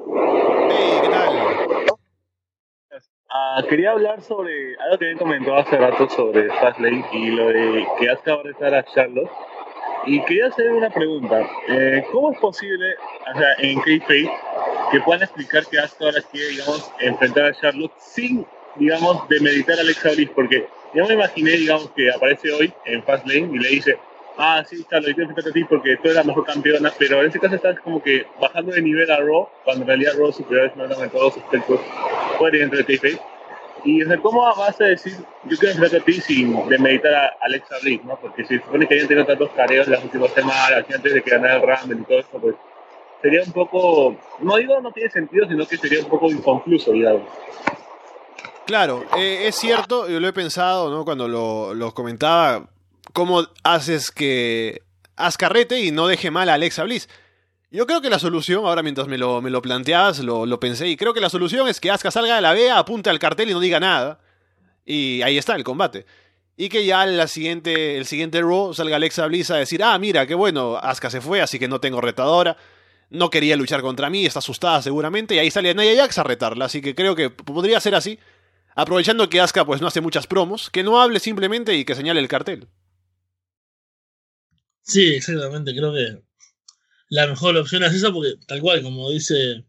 Ah, 3.37 3.61
quería 3.67 3.91
hablar 3.91 4.21
sobre 4.21 4.77
algo 4.79 4.97
que 4.97 5.05
habían 5.05 5.17
comentado 5.17 5.57
hace 5.57 5.77
rato 5.77 6.07
sobre 6.09 6.49
Fastlane 6.51 7.05
y 7.11 7.31
lo 7.31 7.49
de 7.49 7.85
que 7.99 8.09
Asuka 8.09 8.35
va 8.35 8.39
a 8.39 8.43
retar 8.43 8.73
a 8.73 8.85
Charlotte. 8.85 9.29
Y 10.05 10.23
quería 10.23 10.47
hacer 10.47 10.71
una 10.71 10.89
pregunta. 10.89 11.45
Eh, 11.67 12.05
¿Cómo 12.13 12.31
es 12.31 12.39
posible, 12.39 12.95
o 13.33 13.37
sea, 13.37 13.53
en 13.57 13.79
K-Face, 13.79 14.31
que 14.89 15.01
puedan 15.01 15.23
explicar 15.23 15.65
que 15.65 15.79
Asuka 15.79 16.05
ahora 16.05 16.21
quiere, 16.31 16.47
digamos, 16.47 16.91
enfrentar 16.99 17.45
a 17.45 17.53
Charlotte 17.53 17.91
sin, 17.97 18.45
digamos, 18.75 19.27
demeditar 19.27 19.77
a 19.79 19.81
Alexa 19.81 20.11
Bliss? 20.11 20.29
Porque 20.29 20.67
yo 20.93 21.05
me 21.05 21.15
imaginé, 21.15 21.51
digamos, 21.51 21.89
que 21.91 22.09
aparece 22.11 22.53
hoy 22.53 22.73
en 22.85 23.03
Fastlane 23.03 23.53
y 23.53 23.59
le 23.59 23.67
dice, 23.67 23.97
ah, 24.37 24.63
sí, 24.67 24.85
Charlotte, 24.89 25.09
yo 25.09 25.15
quiero 25.15 25.29
enfrentar 25.29 25.51
a 25.51 25.53
ti 25.53 25.63
porque 25.63 25.95
tú 25.97 26.03
eres 26.05 26.15
la 26.15 26.23
mejor 26.23 26.45
campeona, 26.45 26.91
pero 26.97 27.21
en 27.21 27.27
este 27.27 27.39
caso 27.39 27.55
estás 27.55 27.79
como 27.79 28.01
que 28.01 28.25
bajando 28.39 28.71
de 28.73 28.81
nivel 28.81 29.09
a 29.11 29.17
Raw, 29.17 29.47
cuando 29.63 29.83
en 29.83 29.87
realidad 29.87 30.13
Raw 30.17 30.31
superior 30.31 30.67
es 30.67 30.99
en 30.99 31.09
todos 31.09 31.35
los 31.35 31.43
aspectos 31.43 31.79
puede 32.37 32.63
entre 32.63 32.83
T-Face. 32.83 33.19
Y 33.83 34.03
o 34.03 34.07
sea, 34.07 34.17
¿cómo 34.17 34.41
vas 34.41 34.81
a 34.81 34.85
decir, 34.85 35.13
yo 35.43 35.57
quiero 35.57 35.73
enfrentar 35.73 36.01
a 36.01 36.03
ti 36.03 36.13
sin 36.13 36.67
demeditar 36.69 37.13
a 37.13 37.35
Alexa 37.41 37.75
Bliss, 37.83 38.03
¿no? 38.03 38.17
Porque 38.19 38.43
si 38.45 38.57
supone 38.57 38.87
que 38.87 38.95
hayan 38.95 39.07
tenido 39.07 39.25
tantos 39.27 39.51
careos 39.51 39.87
las 39.87 40.03
últimas 40.03 40.31
semanas, 40.31 40.85
antes 40.91 41.13
de 41.13 41.21
que 41.21 41.29
ganara 41.29 41.57
el 41.57 41.61
Rumble 41.61 42.01
y 42.01 42.05
todo 42.05 42.19
eso, 42.19 42.39
pues 42.41 42.55
sería 43.21 43.43
un 43.43 43.51
poco, 43.51 44.15
no 44.39 44.57
digo 44.57 44.81
no 44.81 44.91
tiene 44.91 45.11
sentido, 45.11 45.47
sino 45.47 45.67
que 45.67 45.77
sería 45.77 45.99
un 45.99 46.09
poco 46.09 46.31
inconcluso, 46.31 46.91
digamos. 46.91 47.23
Claro, 48.65 49.03
eh, 49.17 49.47
es 49.47 49.55
cierto, 49.55 50.09
yo 50.09 50.19
lo 50.19 50.27
he 50.27 50.33
pensado, 50.33 50.89
¿no? 50.89 51.05
Cuando 51.05 51.27
lo, 51.27 51.75
lo 51.75 51.93
comentaba, 51.93 52.67
¿cómo 53.13 53.47
haces 53.63 54.11
que 54.11 54.81
haz 55.15 55.37
carrete 55.37 55.81
y 55.81 55.91
no 55.91 56.07
deje 56.07 56.31
mal 56.31 56.49
a 56.49 56.55
Alexa 56.55 56.83
Bliss? 56.83 57.07
Yo 57.71 57.85
creo 57.87 58.01
que 58.01 58.09
la 58.09 58.19
solución, 58.19 58.65
ahora 58.65 58.83
mientras 58.83 59.07
me 59.07 59.17
lo, 59.17 59.41
me 59.41 59.49
lo 59.49 59.61
planteabas, 59.61 60.19
lo, 60.19 60.45
lo, 60.45 60.59
pensé, 60.59 60.87
y 60.87 60.95
creo 60.95 61.13
que 61.13 61.19
la 61.19 61.29
solución 61.29 61.67
es 61.67 61.81
que 61.81 61.91
Asuka 61.91 62.11
salga 62.11 62.35
de 62.35 62.41
la 62.41 62.53
vea, 62.53 62.77
apunte 62.77 63.09
al 63.09 63.19
cartel 63.19 63.49
y 63.49 63.53
no 63.53 63.59
diga 63.59 63.79
nada. 63.79 64.19
Y 64.85 65.21
ahí 65.23 65.37
está 65.37 65.55
el 65.55 65.63
combate. 65.63 66.05
Y 66.55 66.69
que 66.69 66.85
ya 66.85 67.05
la 67.05 67.27
siguiente, 67.27 67.97
el 67.97 68.05
siguiente 68.05 68.41
Raw 68.41 68.73
salga 68.73 68.95
Alexa 68.95 69.27
Bliss 69.27 69.51
a 69.51 69.57
decir, 69.57 69.83
ah, 69.83 69.97
mira, 69.99 70.25
qué 70.25 70.35
bueno, 70.35 70.77
Asuka 70.77 71.09
se 71.09 71.19
fue, 71.19 71.41
así 71.41 71.59
que 71.59 71.67
no 71.67 71.81
tengo 71.81 71.99
retadora. 71.99 72.55
No 73.09 73.29
quería 73.29 73.57
luchar 73.57 73.81
contra 73.81 74.09
mí, 74.09 74.25
está 74.25 74.39
asustada 74.39 74.81
seguramente. 74.81 75.35
Y 75.35 75.39
ahí 75.39 75.51
sale 75.51 75.75
Nia 75.75 75.95
Jax 75.97 76.17
a 76.19 76.23
retarla, 76.23 76.65
así 76.65 76.81
que 76.81 76.95
creo 76.95 77.13
que 77.13 77.29
podría 77.29 77.79
ser 77.81 77.95
así. 77.95 78.19
Aprovechando 78.73 79.27
que 79.27 79.41
Asuka 79.41 79.65
pues 79.65 79.81
no 79.81 79.87
hace 79.87 80.01
muchas 80.01 80.27
promos, 80.27 80.69
que 80.69 80.83
no 80.83 81.01
hable 81.01 81.19
simplemente 81.19 81.75
y 81.75 81.83
que 81.83 81.95
señale 81.95 82.21
el 82.21 82.29
cartel. 82.29 82.69
Sí, 84.87 85.15
exactamente, 85.15 85.75
creo 85.75 85.91
que 85.93 86.21
la 87.09 87.27
mejor 87.27 87.57
opción 87.57 87.83
es 87.83 87.93
esa, 87.93 88.11
porque 88.11 88.35
tal 88.47 88.61
cual, 88.61 88.83
como 88.83 89.09
dice 89.09 89.65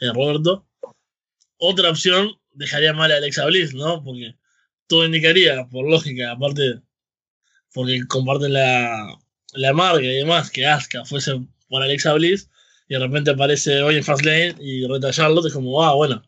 eh, 0.00 0.12
Roberto, 0.14 0.66
otra 1.58 1.90
opción 1.90 2.30
dejaría 2.52 2.94
mal 2.94 3.12
a 3.12 3.16
Alexa 3.16 3.44
Bliss, 3.46 3.74
¿no? 3.74 4.02
Porque 4.02 4.34
todo 4.86 5.04
indicaría, 5.04 5.66
por 5.70 5.88
lógica, 5.88 6.32
aparte, 6.32 6.80
porque 7.74 8.06
comparten 8.08 8.54
la, 8.54 9.18
la 9.52 9.72
marca 9.74 10.02
y 10.02 10.16
demás, 10.16 10.50
que 10.50 10.66
Asuka 10.66 11.04
fuese 11.04 11.34
por 11.68 11.82
Alexa 11.82 12.14
Bliss, 12.14 12.48
y 12.88 12.94
de 12.94 13.00
repente 13.00 13.32
aparece 13.32 13.82
hoy 13.82 13.96
en 13.96 14.04
Fastlane 14.04 14.56
y 14.60 14.86
reta 14.86 15.12
Charlotte, 15.12 15.48
es 15.48 15.52
como, 15.52 15.84
ah, 15.84 15.94
bueno, 15.94 16.22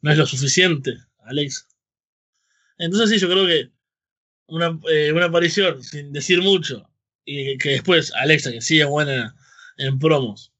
no 0.00 0.10
es 0.10 0.16
lo 0.16 0.26
suficiente, 0.26 0.96
Alexa. 1.24 1.66
Entonces 2.78 3.10
sí, 3.10 3.18
yo 3.18 3.28
creo 3.28 3.46
que 3.46 3.70
una, 4.46 4.78
eh, 4.90 5.12
una 5.12 5.26
aparición 5.26 5.82
sin 5.82 6.12
decir 6.12 6.40
mucho 6.40 6.88
y 7.30 7.58
que 7.58 7.70
después 7.70 8.10
Alexa, 8.14 8.50
que 8.50 8.62
sigue 8.62 8.84
buena 8.86 9.36
en 9.76 9.98
promos, 9.98 10.50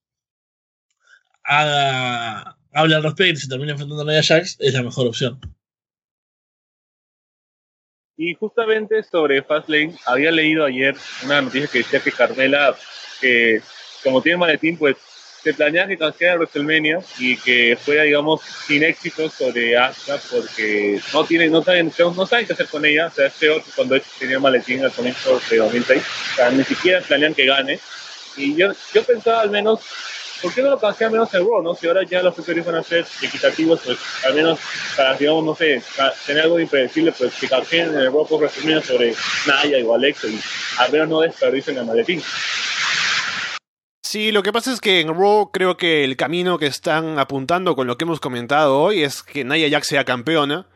haga, 1.43 2.59
hable 2.75 2.95
al 2.95 3.03
respecto 3.03 3.33
y 3.33 3.37
se 3.37 3.49
termine 3.49 3.73
enfrentando 3.73 4.03
a 4.03 4.13
Nia 4.13 4.23
Jax, 4.23 4.59
es 4.61 4.75
la 4.75 4.83
mejor 4.83 5.07
opción. 5.07 5.41
Y 8.19 8.35
justamente 8.35 9.03
sobre 9.03 9.43
Fastlane, 9.43 9.97
había 10.05 10.31
leído 10.31 10.67
ayer 10.67 10.95
una 11.25 11.41
noticia 11.41 11.69
que 11.69 11.79
decía 11.79 12.01
que 12.01 12.13
Carmela, 12.13 12.77
que 13.21 13.63
como 14.05 14.21
tiene 14.21 14.37
maletín, 14.37 14.77
pues 14.77 14.97
se 15.43 15.55
planea 15.55 15.87
que 15.87 15.97
canjeara 15.97 16.37
WrestleMania 16.37 17.01
y 17.19 17.37
que 17.37 17.79
fuera, 17.81 18.03
digamos, 18.03 18.41
sin 18.67 18.83
éxito 18.83 19.31
sobre 19.31 19.77
Asuka 19.77 20.19
porque 20.31 21.01
no 21.13 21.25
tiene, 21.25 21.49
no 21.49 21.63
saben, 21.63 21.93
no 21.99 22.27
saben 22.27 22.47
qué 22.47 22.53
hacer 22.53 22.67
con 22.67 22.85
ella. 22.85 23.07
O 23.07 23.11
sea, 23.11 23.27
es 23.27 23.35
peor 23.35 23.63
que 23.63 23.71
cuando 23.73 24.01
tenía 24.19 24.39
maletín 24.39 24.85
al 24.85 24.93
comienzo 24.93 25.41
de 25.49 25.57
2006. 25.59 26.03
O 26.03 26.37
sea, 26.37 26.51
ni 26.51 26.65
siquiera 26.65 27.01
planean 27.01 27.35
que 27.35 27.47
gane. 27.47 27.79
Y 28.37 28.55
yo, 28.55 28.73
yo 28.95 29.05
pensaba 29.05 29.41
al 29.41 29.51
menos, 29.51 29.81
¿por 30.43 30.53
qué 30.53 30.63
no 30.63 30.71
lo 30.71 30.79
canjean 30.79 31.13
menos 31.13 31.33
en 31.35 31.41
Raw, 31.41 31.63
no? 31.63 31.75
Si 31.75 31.87
ahora 31.87 32.03
ya 32.05 32.23
los 32.23 32.35
precios 32.35 32.67
van 32.67 32.77
a 32.77 32.83
ser 32.83 33.07
equitativos, 33.23 33.81
pues 33.85 33.99
al 34.25 34.35
menos 34.35 34.59
para, 34.97 35.15
digamos, 35.15 35.45
no 35.45 35.55
sé, 35.55 35.83
tener 36.27 36.45
algo 36.45 36.59
impredecible, 36.59 37.13
pues 37.13 37.35
que 37.35 37.49
canjeen 37.49 37.91
en 37.91 37.99
el 37.99 38.07
Raw 38.07 38.27
por 38.27 38.41
WrestleMania 38.41 38.83
sobre 38.83 39.15
Naya 39.47 39.79
o 39.85 39.95
Alexa 39.95 40.27
y 40.29 40.41
al 40.79 40.93
menos 40.93 41.09
no 41.09 41.21
desperdicien 41.21 41.79
el 41.79 41.85
maletín. 41.85 42.23
Sí, 44.11 44.33
lo 44.33 44.43
que 44.43 44.55
pasa 44.55 44.73
es 44.73 44.81
que 44.81 45.01
en 45.01 45.09
Raw 45.09 45.51
creo 45.53 45.77
que 45.77 46.03
el 46.03 46.17
camino 46.17 46.57
que 46.57 46.65
están 46.65 47.19
apuntando 47.19 47.77
con 47.77 47.87
lo 47.87 47.99
que 47.99 48.07
hemos 48.07 48.21
comentado 48.21 48.81
hoy 48.81 49.03
es 49.03 49.23
que 49.23 49.45
Nia 49.45 49.69
Jax 49.69 49.87
sea 49.87 50.07
campeona. 50.07 50.67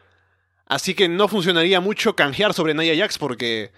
Así 0.67 0.93
que 0.93 1.09
no 1.09 1.29
funcionaría 1.29 1.81
mucho 1.81 2.15
canjear 2.15 2.53
sobre 2.53 2.75
Nia 2.75 2.95
Jax 2.95 3.17
porque 3.17 3.73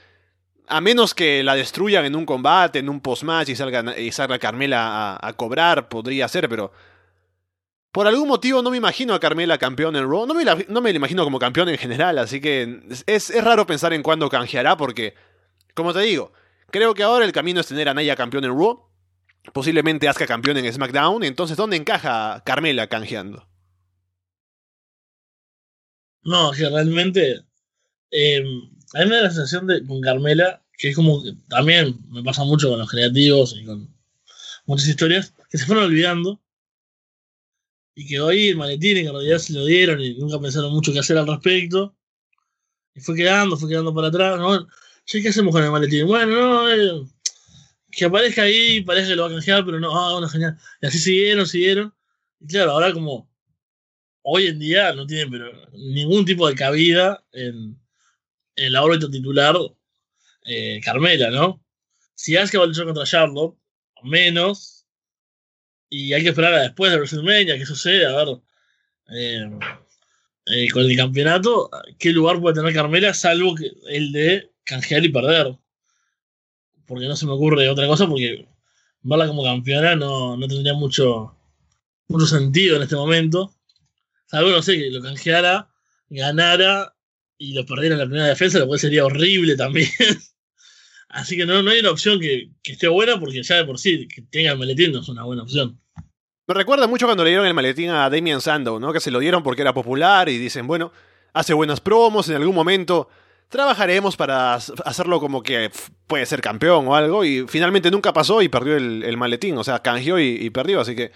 a 0.66 0.80
menos 0.80 1.14
que 1.14 1.44
la 1.44 1.54
destruyan 1.54 2.04
en 2.04 2.16
un 2.16 2.26
combate, 2.26 2.80
en 2.80 2.88
un 2.88 3.00
post-match 3.00 3.50
y 3.50 3.54
salga, 3.54 3.96
y 3.96 4.10
salga 4.10 4.40
Carmela 4.40 5.20
a, 5.22 5.32
cobrar, 5.34 5.88
podría 5.88 6.26
ser, 6.26 6.48
pero 6.48 6.72
por 7.92 8.08
algún 8.08 8.26
motivo 8.26 8.60
no 8.60 8.72
me 8.72 8.78
imagino 8.78 9.14
a 9.14 9.20
Carmela 9.20 9.56
campeón 9.56 9.94
en 9.94 10.10
Raw. 10.10 10.26
No 10.26 10.34
me, 10.34 10.44
la, 10.44 10.58
no 10.66 10.80
me 10.80 10.90
imagino 10.90 11.22
como 11.22 11.38
campeón 11.38 11.68
en 11.68 11.78
general, 11.78 12.18
así 12.18 12.40
que 12.40 12.80
es, 13.06 13.30
es 13.30 13.44
raro 13.44 13.68
pensar 13.68 13.92
en 13.92 14.02
cuándo 14.02 14.28
canjeará 14.28 14.76
porque, 14.76 15.14
como 15.74 15.92
te 15.92 16.00
digo, 16.00 16.32
creo 16.72 16.92
que 16.92 17.04
ahora 17.04 17.24
el 17.24 17.30
camino 17.30 17.60
es 17.60 17.68
tener 17.68 17.88
a 17.88 17.94
Nia 17.94 18.16
campeón 18.16 18.46
en 18.46 18.50
Raw 18.50 18.93
Posiblemente 19.52 20.08
Asuka 20.08 20.26
campeón 20.26 20.56
en 20.56 20.72
SmackDown. 20.72 21.22
Entonces, 21.22 21.56
¿dónde 21.56 21.76
encaja 21.76 22.42
Carmela 22.44 22.88
canjeando? 22.88 23.46
No, 26.22 26.52
que 26.52 26.68
realmente. 26.68 27.44
Eh, 28.10 28.42
a 28.94 28.98
mí 29.00 29.06
me 29.06 29.16
da 29.16 29.22
la 29.22 29.30
sensación 29.30 29.66
de 29.66 29.84
con 29.86 30.00
Carmela, 30.00 30.62
que 30.78 30.90
es 30.90 30.96
como. 30.96 31.22
Que 31.22 31.34
también 31.48 31.98
me 32.08 32.22
pasa 32.22 32.44
mucho 32.44 32.70
con 32.70 32.78
los 32.78 32.90
creativos 32.90 33.54
y 33.58 33.64
con 33.64 33.94
muchas 34.66 34.88
historias, 34.88 35.34
que 35.50 35.58
se 35.58 35.66
fueron 35.66 35.84
olvidando. 35.84 36.40
Y 37.94 38.06
que 38.06 38.20
hoy 38.20 38.48
el 38.48 38.56
maletín 38.56 38.96
en 38.96 39.12
realidad 39.12 39.38
se 39.38 39.52
lo 39.52 39.64
dieron 39.66 40.00
y 40.00 40.14
nunca 40.14 40.40
pensaron 40.40 40.72
mucho 40.72 40.92
qué 40.92 40.98
hacer 41.00 41.18
al 41.18 41.28
respecto. 41.28 41.94
Y 42.94 43.00
fue 43.00 43.14
quedando, 43.14 43.56
fue 43.56 43.68
quedando 43.68 43.94
para 43.94 44.08
atrás. 44.08 44.38
¿no? 44.38 44.66
¿Qué 45.06 45.28
hacemos 45.28 45.52
con 45.52 45.62
el 45.62 45.70
maletín? 45.70 46.06
Bueno, 46.06 46.32
no, 46.32 46.70
eh, 46.72 47.06
que 47.96 48.04
aparezca 48.06 48.42
ahí, 48.42 48.80
parece 48.82 49.08
que 49.08 49.16
lo 49.16 49.22
va 49.22 49.28
a 49.28 49.32
canjear, 49.32 49.64
pero 49.64 49.80
no, 49.80 49.96
ah, 49.96 50.12
bueno, 50.12 50.28
genial. 50.28 50.58
Y 50.80 50.86
así 50.86 50.98
siguieron, 50.98 51.46
siguieron. 51.46 51.94
Y 52.40 52.46
claro, 52.46 52.72
ahora 52.72 52.92
como 52.92 53.30
hoy 54.22 54.46
en 54.46 54.58
día 54.58 54.92
no 54.94 55.06
tienen 55.06 55.30
pero 55.30 55.52
ningún 55.72 56.24
tipo 56.24 56.48
de 56.48 56.54
cabida 56.54 57.24
en, 57.32 57.78
en 58.56 58.72
la 58.72 58.82
órbita 58.82 59.10
titular 59.10 59.56
eh, 60.44 60.80
Carmela, 60.82 61.30
¿no? 61.30 61.62
Si 62.14 62.32
que 62.50 62.58
va 62.58 62.64
a 62.64 62.66
luchar 62.66 62.84
contra 62.84 63.04
Charlotte, 63.04 63.56
menos. 64.02 64.86
Y 65.90 66.12
hay 66.12 66.22
que 66.22 66.30
esperar 66.30 66.54
a 66.54 66.62
después 66.62 66.90
de 66.90 66.98
WrestleMania, 66.98 67.58
qué 67.58 67.66
sucede, 67.66 68.06
a 68.06 68.16
ver. 68.16 68.40
Eh, 69.10 69.50
eh, 70.46 70.70
con 70.70 70.84
el 70.84 70.96
campeonato, 70.96 71.70
¿qué 71.98 72.10
lugar 72.10 72.40
puede 72.40 72.56
tener 72.56 72.74
Carmela 72.74 73.14
salvo 73.14 73.54
que 73.54 73.72
el 73.88 74.12
de 74.12 74.52
canjear 74.64 75.04
y 75.04 75.08
perder? 75.08 75.56
Porque 76.86 77.06
no 77.06 77.16
se 77.16 77.26
me 77.26 77.32
ocurre 77.32 77.68
otra 77.68 77.86
cosa, 77.86 78.06
porque 78.06 78.46
verla 79.02 79.26
como 79.26 79.44
campeona 79.44 79.96
no, 79.96 80.36
no 80.36 80.48
tendría 80.48 80.74
mucho, 80.74 81.36
mucho 82.08 82.26
sentido 82.26 82.76
en 82.76 82.82
este 82.82 82.96
momento. 82.96 83.54
Salvo, 84.26 84.50
no 84.50 84.62
sé, 84.62 84.78
que 84.78 84.90
lo 84.90 85.02
canjeara, 85.02 85.68
ganara 86.08 86.94
y 87.38 87.52
lo 87.52 87.66
perdiera 87.66 87.94
en 87.94 88.00
la 88.00 88.06
primera 88.06 88.26
defensa, 88.26 88.58
lo 88.58 88.66
cual 88.66 88.80
sería 88.80 89.04
horrible 89.04 89.56
también. 89.56 89.88
Así 91.08 91.36
que 91.36 91.46
no, 91.46 91.62
no 91.62 91.70
hay 91.70 91.80
una 91.80 91.90
opción 91.90 92.18
que, 92.18 92.50
que, 92.62 92.72
esté 92.72 92.88
buena, 92.88 93.20
porque 93.20 93.42
ya 93.42 93.56
de 93.56 93.64
por 93.64 93.78
sí, 93.78 94.08
que 94.08 94.22
tenga 94.22 94.52
el 94.52 94.58
maletín 94.58 94.92
no 94.92 95.00
es 95.00 95.08
una 95.08 95.24
buena 95.24 95.42
opción. 95.42 95.78
Me 96.46 96.54
recuerda 96.54 96.86
mucho 96.86 97.06
cuando 97.06 97.24
le 97.24 97.30
dieron 97.30 97.46
el 97.46 97.54
maletín 97.54 97.90
a 97.90 98.10
Damien 98.10 98.40
Sandow, 98.40 98.80
¿no? 98.80 98.92
Que 98.92 99.00
se 99.00 99.10
lo 99.10 99.18
dieron 99.18 99.42
porque 99.42 99.62
era 99.62 99.72
popular 99.72 100.28
y 100.28 100.38
dicen, 100.38 100.66
bueno, 100.66 100.92
hace 101.32 101.54
buenas 101.54 101.80
promos, 101.80 102.28
en 102.28 102.36
algún 102.36 102.54
momento 102.54 103.08
trabajaremos 103.54 104.16
para 104.16 104.54
hacerlo 104.54 105.20
como 105.20 105.40
que 105.40 105.70
puede 106.08 106.26
ser 106.26 106.40
campeón 106.40 106.88
o 106.88 106.96
algo. 106.96 107.24
Y 107.24 107.46
finalmente 107.46 107.88
nunca 107.88 108.12
pasó 108.12 108.42
y 108.42 108.48
perdió 108.48 108.76
el, 108.76 109.16
maletín. 109.16 109.56
O 109.56 109.62
sea, 109.62 109.78
canjeó 109.78 110.18
y, 110.18 110.50
perdió. 110.50 110.80
Así 110.80 110.96
que 110.96 111.12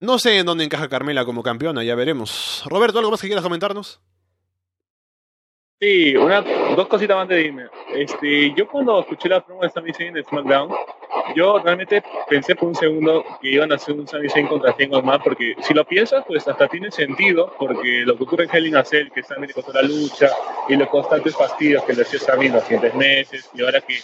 no 0.00 0.18
sé 0.18 0.38
en 0.38 0.44
dónde 0.44 0.64
encaja 0.64 0.90
Carmela 0.90 1.24
como 1.24 1.42
campeona, 1.42 1.82
ya 1.82 1.94
veremos. 1.94 2.62
Roberto, 2.66 2.98
¿algo 2.98 3.10
más 3.10 3.22
que 3.22 3.28
quieras 3.28 3.42
comentarnos? 3.42 4.02
Sí, 5.80 6.14
una, 6.14 6.42
dos 6.76 6.88
cositas 6.88 7.16
antes 7.16 7.38
de 7.38 7.42
irme. 7.42 7.64
Este, 7.94 8.52
yo 8.54 8.68
cuando 8.68 9.00
escuché 9.00 9.30
la 9.30 9.44
promo 9.44 9.62
de 9.62 9.70
Sami 9.70 9.94
Zayn 9.94 10.12
de 10.12 10.24
SmackDown, 10.24 10.72
yo 11.34 11.58
realmente 11.58 12.02
pensé 12.28 12.54
por 12.54 12.68
un 12.68 12.74
segundo 12.74 13.24
que 13.40 13.50
iban 13.50 13.72
a 13.72 13.76
hacer 13.76 13.94
un 13.94 14.06
Sami 14.06 14.28
Zayn 14.28 14.46
contra 14.46 14.74
Shane 14.78 15.02
más 15.02 15.20
porque 15.22 15.54
si 15.62 15.74
lo 15.74 15.84
piensas, 15.84 16.24
pues 16.26 16.46
hasta 16.46 16.68
tiene 16.68 16.90
sentido, 16.90 17.54
porque 17.58 18.02
lo 18.04 18.16
que 18.16 18.24
ocurre 18.24 18.44
en 18.44 18.54
Hell 18.54 18.66
in 18.66 18.76
a 18.76 18.84
Cell, 18.84 19.10
que 19.10 19.22
Sami 19.22 19.46
le 19.46 19.54
costó 19.54 19.72
la 19.72 19.82
lucha, 19.82 20.28
y 20.68 20.76
los 20.76 20.88
constantes 20.88 21.34
fastidios 21.34 21.82
que 21.84 21.94
le 21.94 22.02
hacía 22.02 22.20
Sami 22.20 22.48
los 22.48 22.62
siguientes 22.64 22.94
meses, 22.94 23.50
y 23.54 23.62
ahora 23.62 23.80
que 23.80 23.98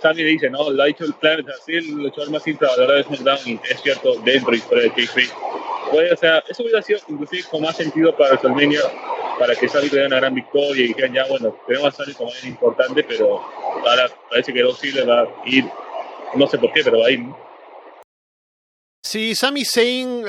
Sami 0.00 0.22
le 0.22 0.30
dice, 0.30 0.50
no, 0.50 0.70
lo 0.70 0.82
ha 0.82 0.86
dicho 0.86 1.04
el 1.04 1.14
plan, 1.14 1.44
así 1.50 1.74
el 1.74 1.90
luchador 1.90 2.30
más 2.30 2.46
infravalorado 2.46 2.98
de 2.98 3.04
SmackDown, 3.04 3.38
y 3.46 3.60
es 3.70 3.82
cierto, 3.82 4.14
dentro 4.20 4.54
y 4.54 4.58
fuera 4.58 4.82
de 4.82 4.90
Kayfabe. 4.90 5.28
Pues, 5.90 6.12
o 6.12 6.16
sea, 6.16 6.42
eso 6.48 6.62
hubiera 6.62 6.82
sido 6.82 7.00
inclusive 7.08 7.44
con 7.50 7.62
más 7.62 7.76
sentido 7.76 8.14
para 8.14 8.34
WrestleMania 8.34 8.80
para 9.38 9.54
que 9.54 9.68
Sami 9.68 9.88
tuviera 9.88 10.08
una 10.08 10.16
gran 10.16 10.34
victoria 10.34 10.84
y 10.84 10.88
dijeran 10.88 11.14
ya, 11.14 11.26
bueno, 11.26 11.56
tenemos 11.66 11.94
a 11.94 11.96
Sami 11.96 12.14
como 12.14 12.30
es 12.30 12.44
importante, 12.44 13.04
pero 13.04 13.40
ahora 13.86 14.10
parece 14.28 14.52
que 14.52 14.62
Dos 14.62 14.82
le 14.84 15.04
va 15.04 15.22
a 15.22 15.28
ir, 15.46 15.64
no 16.36 16.46
sé 16.46 16.58
por 16.58 16.72
qué, 16.72 16.82
pero 16.82 17.00
va 17.00 17.06
a 17.06 17.10
ir. 17.10 17.24
Sí, 19.02 19.34
Sami 19.34 19.64
Zayn 19.64 20.24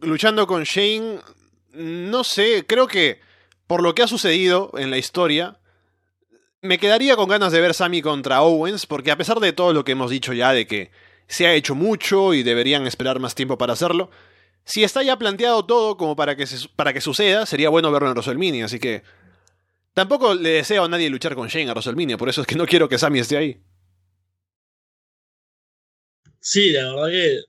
luchando 0.00 0.46
con 0.46 0.64
Shane, 0.64 1.18
no 1.72 2.24
sé, 2.24 2.64
creo 2.66 2.86
que 2.86 3.20
por 3.66 3.82
lo 3.82 3.94
que 3.94 4.02
ha 4.02 4.06
sucedido 4.06 4.70
en 4.76 4.90
la 4.90 4.98
historia, 4.98 5.58
me 6.60 6.78
quedaría 6.78 7.16
con 7.16 7.28
ganas 7.28 7.52
de 7.52 7.60
ver 7.60 7.74
Sami 7.74 8.02
contra 8.02 8.42
Owens, 8.42 8.86
porque 8.86 9.10
a 9.10 9.16
pesar 9.16 9.40
de 9.40 9.52
todo 9.52 9.72
lo 9.72 9.84
que 9.84 9.92
hemos 9.92 10.10
dicho 10.10 10.32
ya 10.32 10.52
de 10.52 10.66
que 10.66 10.90
se 11.26 11.46
ha 11.46 11.54
hecho 11.54 11.74
mucho 11.74 12.34
y 12.34 12.42
deberían 12.42 12.86
esperar 12.86 13.20
más 13.20 13.34
tiempo 13.34 13.58
para 13.58 13.72
hacerlo, 13.72 14.10
si 14.64 14.84
está 14.84 15.02
ya 15.02 15.18
planteado 15.18 15.64
todo 15.64 15.96
como 15.96 16.16
para 16.16 16.36
que, 16.36 16.46
para 16.76 16.92
que 16.92 17.00
suceda, 17.00 17.46
sería 17.46 17.68
bueno 17.68 17.90
verlo 17.90 18.08
en 18.08 18.14
WrestleMania, 18.14 18.66
así 18.66 18.78
que... 18.78 19.02
Tampoco 19.92 20.34
le 20.34 20.48
deseo 20.48 20.84
a 20.84 20.88
nadie 20.88 21.08
luchar 21.08 21.36
con 21.36 21.46
Shane 21.46 21.70
a 21.70 21.72
WrestleMania, 21.72 22.16
por 22.16 22.28
eso 22.28 22.40
es 22.40 22.46
que 22.48 22.56
no 22.56 22.66
quiero 22.66 22.88
que 22.88 22.98
Sammy 22.98 23.20
esté 23.20 23.36
ahí. 23.36 23.60
Sí, 26.44 26.72
la 26.72 26.92
verdad 26.94 27.08
que 27.08 27.40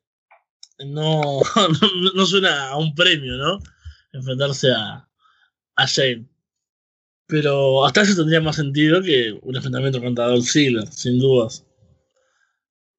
no, 0.86 1.42
no, 2.16 2.26
suena 2.26 2.70
a 2.70 2.78
un 2.78 2.96
premio, 2.96 3.34
¿no? 3.36 3.60
Enfrentarse 4.14 4.72
a, 4.72 5.10
a 5.76 5.86
Shane. 5.86 6.28
Pero 7.28 7.86
hasta 7.86 8.04
eso 8.04 8.16
tendría 8.16 8.40
más 8.40 8.56
sentido 8.56 9.02
que 9.02 9.38
un 9.42 9.56
enfrentamiento 9.56 10.02
contra 10.02 10.28
Dolph 10.28 10.48
Ziggler, 10.48 10.88
sin 10.88 11.20
dudas. 11.20 11.66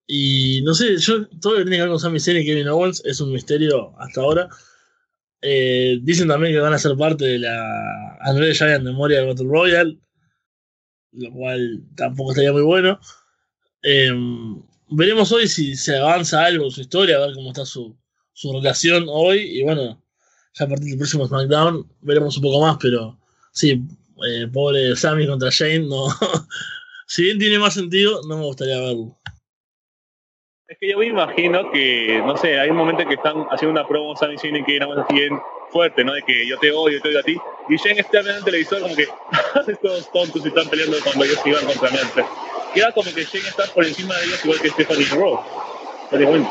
Y 0.07 0.61
no 0.63 0.75
sé, 0.75 0.97
yo 0.97 1.27
todo 1.41 1.53
lo 1.53 1.59
que 1.59 1.63
tiene 1.65 1.77
que 1.77 1.81
ver 1.81 1.89
con 1.89 1.99
Sami 1.99 2.19
Zayn 2.19 2.37
y 2.37 2.45
Kevin 2.45 2.67
Owens 2.67 3.01
es 3.03 3.19
un 3.19 3.33
misterio 3.33 3.97
hasta 3.99 4.21
ahora. 4.21 4.49
Eh, 5.41 5.99
dicen 6.03 6.27
también 6.27 6.53
que 6.53 6.59
van 6.59 6.73
a 6.73 6.79
ser 6.79 6.95
parte 6.95 7.25
de 7.25 7.39
la 7.39 8.17
Andre 8.21 8.53
Giant 8.53 8.83
Memorial 8.83 9.27
Battle 9.27 9.47
Royale, 9.47 9.99
lo 11.13 11.31
cual 11.33 11.83
tampoco 11.95 12.31
estaría 12.31 12.53
muy 12.53 12.61
bueno. 12.61 12.99
Eh, 13.81 14.13
veremos 14.89 15.31
hoy 15.31 15.47
si 15.47 15.75
se 15.75 15.97
avanza 15.97 16.45
algo 16.45 16.65
en 16.65 16.71
su 16.71 16.81
historia, 16.81 17.17
a 17.17 17.27
ver 17.27 17.35
cómo 17.35 17.49
está 17.49 17.65
su, 17.65 17.95
su 18.33 18.53
relación 18.53 19.05
hoy. 19.09 19.59
Y 19.59 19.63
bueno, 19.63 20.01
ya 20.53 20.65
a 20.65 20.67
partir 20.67 20.89
del 20.89 20.97
próximo 20.97 21.27
SmackDown 21.27 21.87
veremos 22.01 22.37
un 22.37 22.43
poco 22.43 22.61
más, 22.61 22.77
pero 22.81 23.17
sí, 23.51 23.81
eh, 24.27 24.47
pobre 24.51 24.95
Sammy 24.95 25.27
contra 25.27 25.49
Shane, 25.51 25.87
no. 25.87 26.07
si 27.07 27.23
bien 27.23 27.39
tiene 27.39 27.59
más 27.59 27.73
sentido, 27.73 28.21
no 28.27 28.37
me 28.37 28.45
gustaría 28.45 28.79
verlo. 28.79 29.17
Es 30.67 30.77
que 30.79 30.89
yo 30.91 30.97
me 30.97 31.07
imagino 31.07 31.71
que, 31.71 32.21
no 32.25 32.35
sé, 32.35 32.59
hay 32.59 32.69
un 32.69 32.75
momento 32.75 33.01
en 33.01 33.07
que 33.07 33.15
están 33.15 33.45
haciendo 33.51 33.79
una 33.79 33.87
promo 33.87 34.15
Sammy 34.17 34.35
Shane 34.35 34.65
que 34.65 34.75
era 34.75 34.87
más 34.87 35.07
bien 35.09 35.39
fuerte, 35.71 36.03
¿no? 36.03 36.13
De 36.13 36.21
que 36.23 36.45
yo 36.47 36.57
te 36.59 36.71
odio, 36.71 36.97
yo 36.97 37.01
te 37.01 37.09
odio 37.09 37.19
a 37.19 37.23
ti. 37.23 37.37
Y 37.69 37.77
Shane 37.77 38.01
está 38.01 38.19
en 38.19 38.27
el 38.27 38.43
televisor 38.43 38.81
como 38.81 38.95
que 38.95 39.07
estos 39.67 40.11
tontos 40.11 40.45
están 40.45 40.69
peleando 40.69 40.97
cuando 41.03 41.23
ellos 41.23 41.39
iban 41.45 41.65
contra 41.65 41.89
mí. 41.91 41.97
Queda 42.73 42.91
como 42.91 43.13
que 43.13 43.23
Shane 43.23 43.47
está 43.47 43.65
por 43.73 43.85
encima 43.85 44.15
de 44.15 44.25
ellos 44.25 44.45
igual 44.45 44.59
que 44.61 44.69
Stephanie 44.69 45.07
Rowe. 45.11 45.39
Prácticamente. 46.09 46.49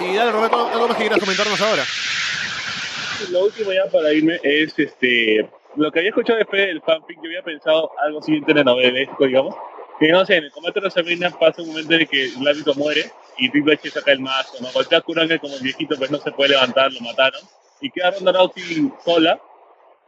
Y 0.00 0.16
dale, 0.16 0.32
Roberto, 0.32 0.68
algo 0.68 0.88
más 0.88 0.96
que 0.96 1.02
quieras 1.02 1.20
comentarnos 1.20 1.60
ahora. 1.60 1.84
Lo 3.30 3.44
último 3.44 3.72
ya 3.72 3.86
para 3.90 4.12
irme 4.12 4.40
es 4.42 4.76
este 4.78 5.48
lo 5.76 5.90
que 5.90 6.00
había 6.00 6.10
escuchado 6.10 6.38
después 6.38 6.66
del 6.66 6.82
fanfic, 6.82 7.16
yo 7.16 7.28
había 7.28 7.42
pensado 7.42 7.90
algo 8.04 8.18
así 8.18 8.34
en 8.34 8.44
telenovelesco, 8.44 9.24
digamos. 9.24 9.54
Que 9.98 10.08
no 10.08 10.26
sé, 10.26 10.36
en 10.36 10.44
el 10.44 10.50
combate 10.50 10.80
de 10.80 10.86
WrestleMania 10.86 11.30
pasa 11.38 11.62
un 11.62 11.68
momento 11.68 11.94
en 11.94 12.06
que 12.06 12.24
el 12.24 12.46
árbitro 12.46 12.74
muere 12.74 13.10
y 13.38 13.48
Triple 13.50 13.74
H 13.74 13.90
saca 13.90 14.12
el 14.12 14.20
mazo, 14.20 14.54
¿no? 14.60 14.70
Golpea 14.72 14.98
a 14.98 15.00
Kurt 15.00 15.40
como 15.40 15.54
el 15.54 15.62
viejito, 15.62 15.96
pues 15.96 16.10
no 16.10 16.18
se 16.18 16.32
puede 16.32 16.50
levantar, 16.50 16.92
lo 16.92 17.00
mataron. 17.00 17.40
Y 17.80 17.90
queda 17.90 18.10
Ronda 18.10 18.32
Rousey 18.32 18.92
sola 19.04 19.40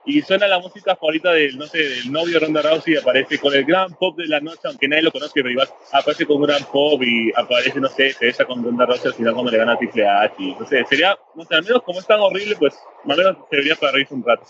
y 0.07 0.21
suena 0.23 0.47
la 0.47 0.59
música 0.59 0.97
favorita 0.97 1.33
del, 1.33 1.57
no 1.57 1.67
sé, 1.67 1.79
del 1.79 2.13
novio 2.13 2.39
Ronda 2.39 2.63
Rousey 2.63 2.95
y 2.95 2.97
aparece 2.97 3.39
con 3.39 3.55
el 3.55 3.65
gran 3.65 3.95
pop 3.95 4.17
de 4.19 4.27
la 4.27 4.41
noche, 4.41 4.61
aunque 4.65 4.89
nadie 4.89 5.03
lo 5.03 5.13
conoce, 5.13 5.33
pero 5.35 5.51
igual 5.51 5.69
aparece 5.93 6.27
con 6.27 6.37
un 6.37 6.43
gran 6.43 6.65
pop 6.65 7.03
y 7.03 7.33
aparece, 7.35 7.81
no 7.81 7.89
sé, 7.89 8.13
se 8.13 8.27
besa 8.27 8.45
con 8.45 8.63
Ronda 8.63 8.87
Rousey 8.87 9.09
al 9.09 9.15
final 9.15 9.35
cuando 9.35 9.51
le 9.51 9.59
gana 9.59 9.73
a 9.73 10.23
H. 10.23 10.35
Y, 10.39 10.55
no 10.55 10.67
sé, 10.67 10.85
sería, 10.89 11.17
no 11.35 11.45
sé, 11.45 11.55
al 11.55 11.65
menos 11.65 11.83
como 11.83 12.01
es 12.01 12.07
tan 12.07 12.21
horrible, 12.21 12.57
pues 12.57 12.75
al 13.09 13.17
menos 13.17 13.37
debería 13.51 13.77
para 13.77 13.93
reírse 13.93 14.15
un 14.15 14.25
rato. 14.25 14.45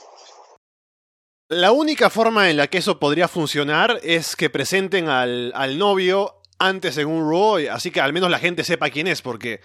La 1.49 1.73
única 1.73 2.11
forma 2.11 2.51
en 2.51 2.57
la 2.57 2.67
que 2.67 2.79
eso 2.79 2.99
podría 2.99 3.29
funcionar 3.29 4.01
es 4.03 4.35
que 4.35 4.51
presenten 4.51 5.09
al, 5.09 5.53
al 5.55 5.79
novio 5.79 6.41
antes 6.59 6.97
en 6.99 7.07
un 7.07 7.69
así 7.71 7.91
que 7.91 8.01
al 8.01 8.13
menos 8.13 8.31
la 8.31 8.39
gente 8.39 8.65
sepa 8.65 8.91
quién 8.91 9.07
es, 9.07 9.23
porque 9.23 9.61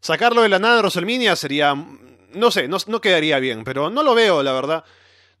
sacarlo 0.00 0.42
de 0.42 0.48
la 0.48 0.58
nada 0.58 0.76
de 0.76 0.80
WrestleMania 0.80 1.36
sería, 1.36 1.74
no 1.74 2.50
sé, 2.50 2.68
no, 2.68 2.78
no 2.86 3.00
quedaría 3.00 3.38
bien, 3.38 3.64
pero 3.64 3.90
no 3.90 4.02
lo 4.02 4.14
veo, 4.14 4.42
la 4.42 4.52
verdad. 4.52 4.84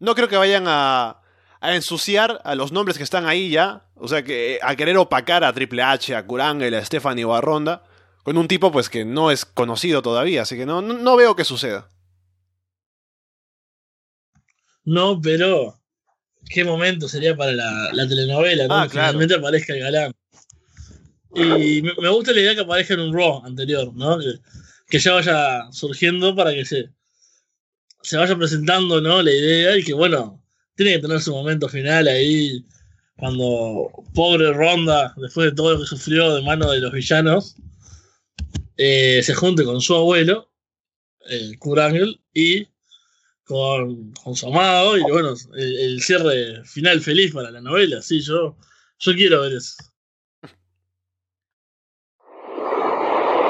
No 0.00 0.14
creo 0.14 0.28
que 0.28 0.36
vayan 0.36 0.64
a, 0.66 1.20
a 1.60 1.74
ensuciar 1.74 2.40
a 2.44 2.54
los 2.54 2.72
nombres 2.72 2.98
que 2.98 3.04
están 3.04 3.26
ahí 3.26 3.50
ya. 3.50 3.84
O 3.94 4.08
sea, 4.08 4.22
que 4.24 4.58
a 4.62 4.74
querer 4.76 4.96
opacar 4.96 5.44
a 5.44 5.52
Triple 5.52 5.82
H, 5.82 6.16
a 6.16 6.26
Kurangel, 6.26 6.74
a 6.74 6.84
Stephanie 6.84 7.24
o 7.24 7.34
a 7.34 7.40
Ronda. 7.40 7.84
Con 8.22 8.36
un 8.36 8.48
tipo 8.48 8.70
pues 8.72 8.88
que 8.90 9.04
no 9.04 9.30
es 9.30 9.44
conocido 9.44 10.02
todavía. 10.02 10.42
Así 10.42 10.56
que 10.56 10.66
no, 10.66 10.82
no, 10.82 10.94
no 10.94 11.16
veo 11.16 11.36
que 11.36 11.44
suceda. 11.44 11.88
No, 14.84 15.20
pero 15.20 15.78
qué 16.48 16.64
momento 16.64 17.08
sería 17.08 17.36
para 17.36 17.52
la, 17.52 17.90
la 17.92 18.08
telenovela, 18.08 18.66
¿no? 18.66 18.74
Ah, 18.74 18.82
Que 18.84 18.90
claro. 18.92 19.08
Finalmente 19.08 19.34
aparezca 19.34 19.72
el 19.74 19.80
galán. 19.80 20.12
Y 21.34 21.82
me, 21.82 21.92
me 22.00 22.08
gusta 22.08 22.32
la 22.32 22.40
idea 22.40 22.54
que 22.54 22.62
aparezca 22.62 22.94
en 22.94 23.00
un 23.00 23.14
Raw 23.14 23.44
anterior, 23.44 23.92
¿no? 23.94 24.18
Que, 24.18 24.32
que 24.88 24.98
ya 24.98 25.12
vaya 25.12 25.70
surgiendo 25.70 26.34
para 26.34 26.52
que 26.52 26.64
se, 26.64 26.90
se 28.02 28.16
vaya 28.16 28.36
presentando, 28.36 29.00
¿no? 29.00 29.22
La 29.22 29.32
idea 29.32 29.76
y 29.76 29.84
que, 29.84 29.92
bueno, 29.92 30.42
tiene 30.74 30.92
que 30.92 31.00
tener 31.00 31.20
su 31.20 31.32
momento 31.32 31.68
final 31.68 32.08
ahí, 32.08 32.64
cuando 33.16 33.90
pobre 34.14 34.52
Ronda, 34.52 35.14
después 35.16 35.50
de 35.50 35.56
todo 35.56 35.74
lo 35.74 35.80
que 35.80 35.86
sufrió 35.86 36.34
de 36.34 36.42
mano 36.42 36.70
de 36.70 36.80
los 36.80 36.92
villanos, 36.92 37.56
eh, 38.76 39.22
se 39.22 39.34
junte 39.34 39.64
con 39.64 39.80
su 39.80 39.94
abuelo, 39.94 40.50
el 41.26 41.58
Kurt 41.58 41.80
Angle, 41.80 42.18
y 42.32 42.66
con, 43.44 44.12
con 44.14 44.34
su 44.34 44.46
amado, 44.46 44.96
y 44.96 45.02
bueno, 45.02 45.34
el, 45.54 45.78
el 45.78 46.02
cierre 46.02 46.64
final 46.64 47.00
feliz 47.00 47.32
para 47.32 47.50
la 47.50 47.60
novela, 47.60 48.00
sí, 48.00 48.20
yo, 48.22 48.56
yo 48.98 49.14
quiero 49.14 49.42
ver 49.42 49.52
eso. 49.52 49.74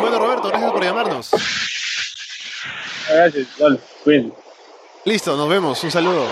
Bueno, 0.00 0.18
Roberto, 0.18 0.48
gracias 0.48 0.72
por 0.72 0.82
llamarnos. 0.82 1.30
Gracias. 3.10 3.48
Listo, 5.04 5.36
nos 5.36 5.48
vemos. 5.48 5.82
Un 5.82 5.90
saludo. 5.90 6.28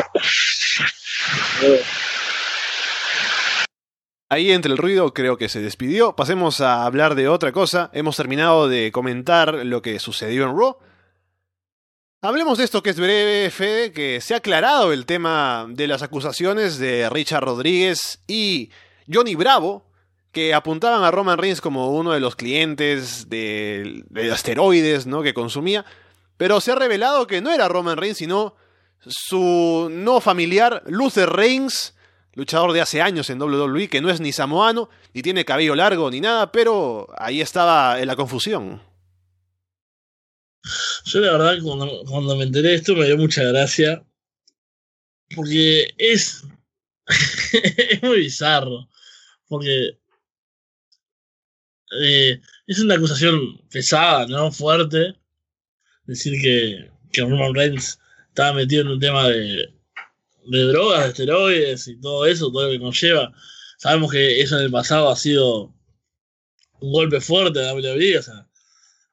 Ahí 4.30 4.52
entre 4.52 4.70
el 4.70 4.78
ruido 4.78 5.14
creo 5.14 5.38
que 5.38 5.48
se 5.48 5.60
despidió. 5.60 6.14
Pasemos 6.14 6.60
a 6.60 6.84
hablar 6.84 7.14
de 7.14 7.28
otra 7.28 7.50
cosa. 7.52 7.90
Hemos 7.94 8.16
terminado 8.16 8.68
de 8.68 8.92
comentar 8.92 9.54
lo 9.54 9.82
que 9.82 9.98
sucedió 9.98 10.44
en 10.44 10.56
Raw. 10.56 10.76
Hablemos 12.20 12.58
de 12.58 12.64
esto 12.64 12.82
que 12.82 12.90
es 12.90 12.98
breve, 12.98 13.48
Fede, 13.50 13.92
que 13.92 14.20
se 14.20 14.34
ha 14.34 14.38
aclarado 14.38 14.92
el 14.92 15.06
tema 15.06 15.66
de 15.68 15.86
las 15.86 16.02
acusaciones 16.02 16.78
de 16.78 17.08
Richard 17.08 17.44
Rodríguez 17.44 18.22
y 18.26 18.70
Johnny 19.10 19.36
Bravo, 19.36 19.86
que 20.32 20.52
apuntaban 20.52 21.04
a 21.04 21.10
Roman 21.10 21.38
Reigns 21.38 21.60
como 21.60 21.92
uno 21.92 22.12
de 22.12 22.20
los 22.20 22.34
clientes 22.34 23.30
de, 23.30 24.02
de 24.10 24.32
asteroides 24.32 25.06
¿no? 25.06 25.22
que 25.22 25.32
consumía. 25.32 25.86
Pero 26.38 26.60
se 26.62 26.72
ha 26.72 26.76
revelado 26.76 27.26
que 27.26 27.42
no 27.42 27.50
era 27.50 27.68
Roman 27.68 27.98
Reigns, 27.98 28.16
sino 28.16 28.54
su 29.06 29.88
no 29.90 30.20
familiar 30.20 30.82
Luther 30.86 31.28
Reigns, 31.28 31.94
luchador 32.32 32.72
de 32.72 32.80
hace 32.80 33.02
años 33.02 33.28
en 33.28 33.42
WWE, 33.42 33.88
que 33.88 34.00
no 34.00 34.08
es 34.08 34.20
ni 34.20 34.32
samoano, 34.32 34.88
ni 35.12 35.20
tiene 35.20 35.44
cabello 35.44 35.74
largo, 35.74 36.10
ni 36.10 36.20
nada, 36.20 36.50
pero 36.50 37.08
ahí 37.18 37.40
estaba 37.40 37.98
la 38.04 38.16
confusión. 38.16 38.80
Yo 41.04 41.20
la 41.20 41.32
verdad 41.32 41.58
cuando, 41.62 42.04
cuando 42.08 42.36
me 42.36 42.44
enteré 42.44 42.70
de 42.70 42.74
esto 42.76 42.94
me 42.94 43.06
dio 43.06 43.16
mucha 43.16 43.42
gracia. 43.44 44.04
Porque 45.34 45.88
es. 45.98 46.44
es 47.90 48.02
muy 48.02 48.18
bizarro. 48.20 48.88
Porque. 49.48 49.98
eh, 52.02 52.40
es 52.66 52.78
una 52.80 52.94
acusación 52.94 53.58
pesada, 53.70 54.26
¿no? 54.26 54.52
Fuerte. 54.52 55.17
Decir 56.08 56.40
que, 56.40 56.90
que 57.12 57.20
Roman 57.20 57.54
Reigns 57.54 57.98
estaba 58.30 58.54
metido 58.54 58.82
en 58.82 58.88
un 58.88 58.98
tema 58.98 59.28
de, 59.28 59.68
de 60.46 60.62
drogas, 60.62 61.02
de 61.04 61.08
esteroides 61.10 61.86
y 61.86 62.00
todo 62.00 62.24
eso, 62.24 62.50
todo 62.50 62.64
lo 62.64 62.70
que 62.70 62.80
conlleva. 62.80 63.32
Sabemos 63.76 64.10
que 64.10 64.40
eso 64.40 64.56
en 64.56 64.64
el 64.64 64.70
pasado 64.70 65.10
ha 65.10 65.16
sido 65.16 65.74
un 66.80 66.92
golpe 66.92 67.20
fuerte 67.20 67.60
a 67.60 67.74
WWE, 67.74 68.18
o 68.18 68.22
sea, 68.22 68.48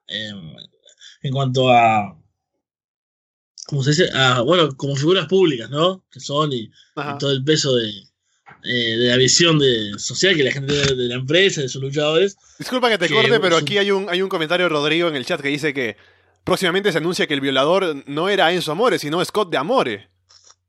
em, 0.08 0.56
en 1.22 1.34
cuanto 1.34 1.70
a, 1.70 2.18
¿cómo 3.68 3.84
se 3.84 3.90
dice? 3.90 4.10
A, 4.14 4.40
bueno, 4.42 4.76
como 4.78 4.96
figuras 4.96 5.28
públicas, 5.28 5.70
¿no? 5.70 6.06
Que 6.10 6.22
son 6.22 6.54
y, 6.54 6.72
todo 7.20 7.32
el 7.32 7.44
peso 7.44 7.76
de, 7.76 7.90
eh, 8.64 8.98
de 8.98 9.08
la 9.10 9.18
visión 9.18 9.60
de, 9.60 9.92
social 9.98 10.36
que 10.36 10.44
la 10.46 10.52
gente 10.52 10.74
de, 10.74 10.96
de 10.96 11.08
la 11.10 11.16
empresa, 11.16 11.60
de 11.60 11.68
sus 11.68 11.82
luchadores. 11.82 12.38
Disculpa 12.58 12.90
que 12.90 12.98
te 12.98 13.10
Que 13.10 13.14
corte, 13.16 13.40
pero 13.42 13.58
aquí 13.58 13.78
hay 13.78 13.92
un, 13.92 14.10
hay 14.10 14.22
un 14.22 14.30
comentario 14.30 14.68
de 14.68 14.70
Rodrigo 14.70 15.10
en 15.10 15.16
el 15.18 15.26
chat 15.26 15.42
que 15.42 15.50
dice 15.50 15.74
que 15.74 15.98
próximamente 16.46 16.92
se 16.92 17.00
anuncia 17.00 17.28
que 17.28 17.34
el 17.34 17.42
violador 17.42 18.04
no 18.08 18.30
era 18.30 18.52
Enzo 18.54 18.72
Amore, 18.72 19.00
sino 19.00 19.24
Scott 19.26 19.50
de 19.52 19.58
Amore. 19.58 20.10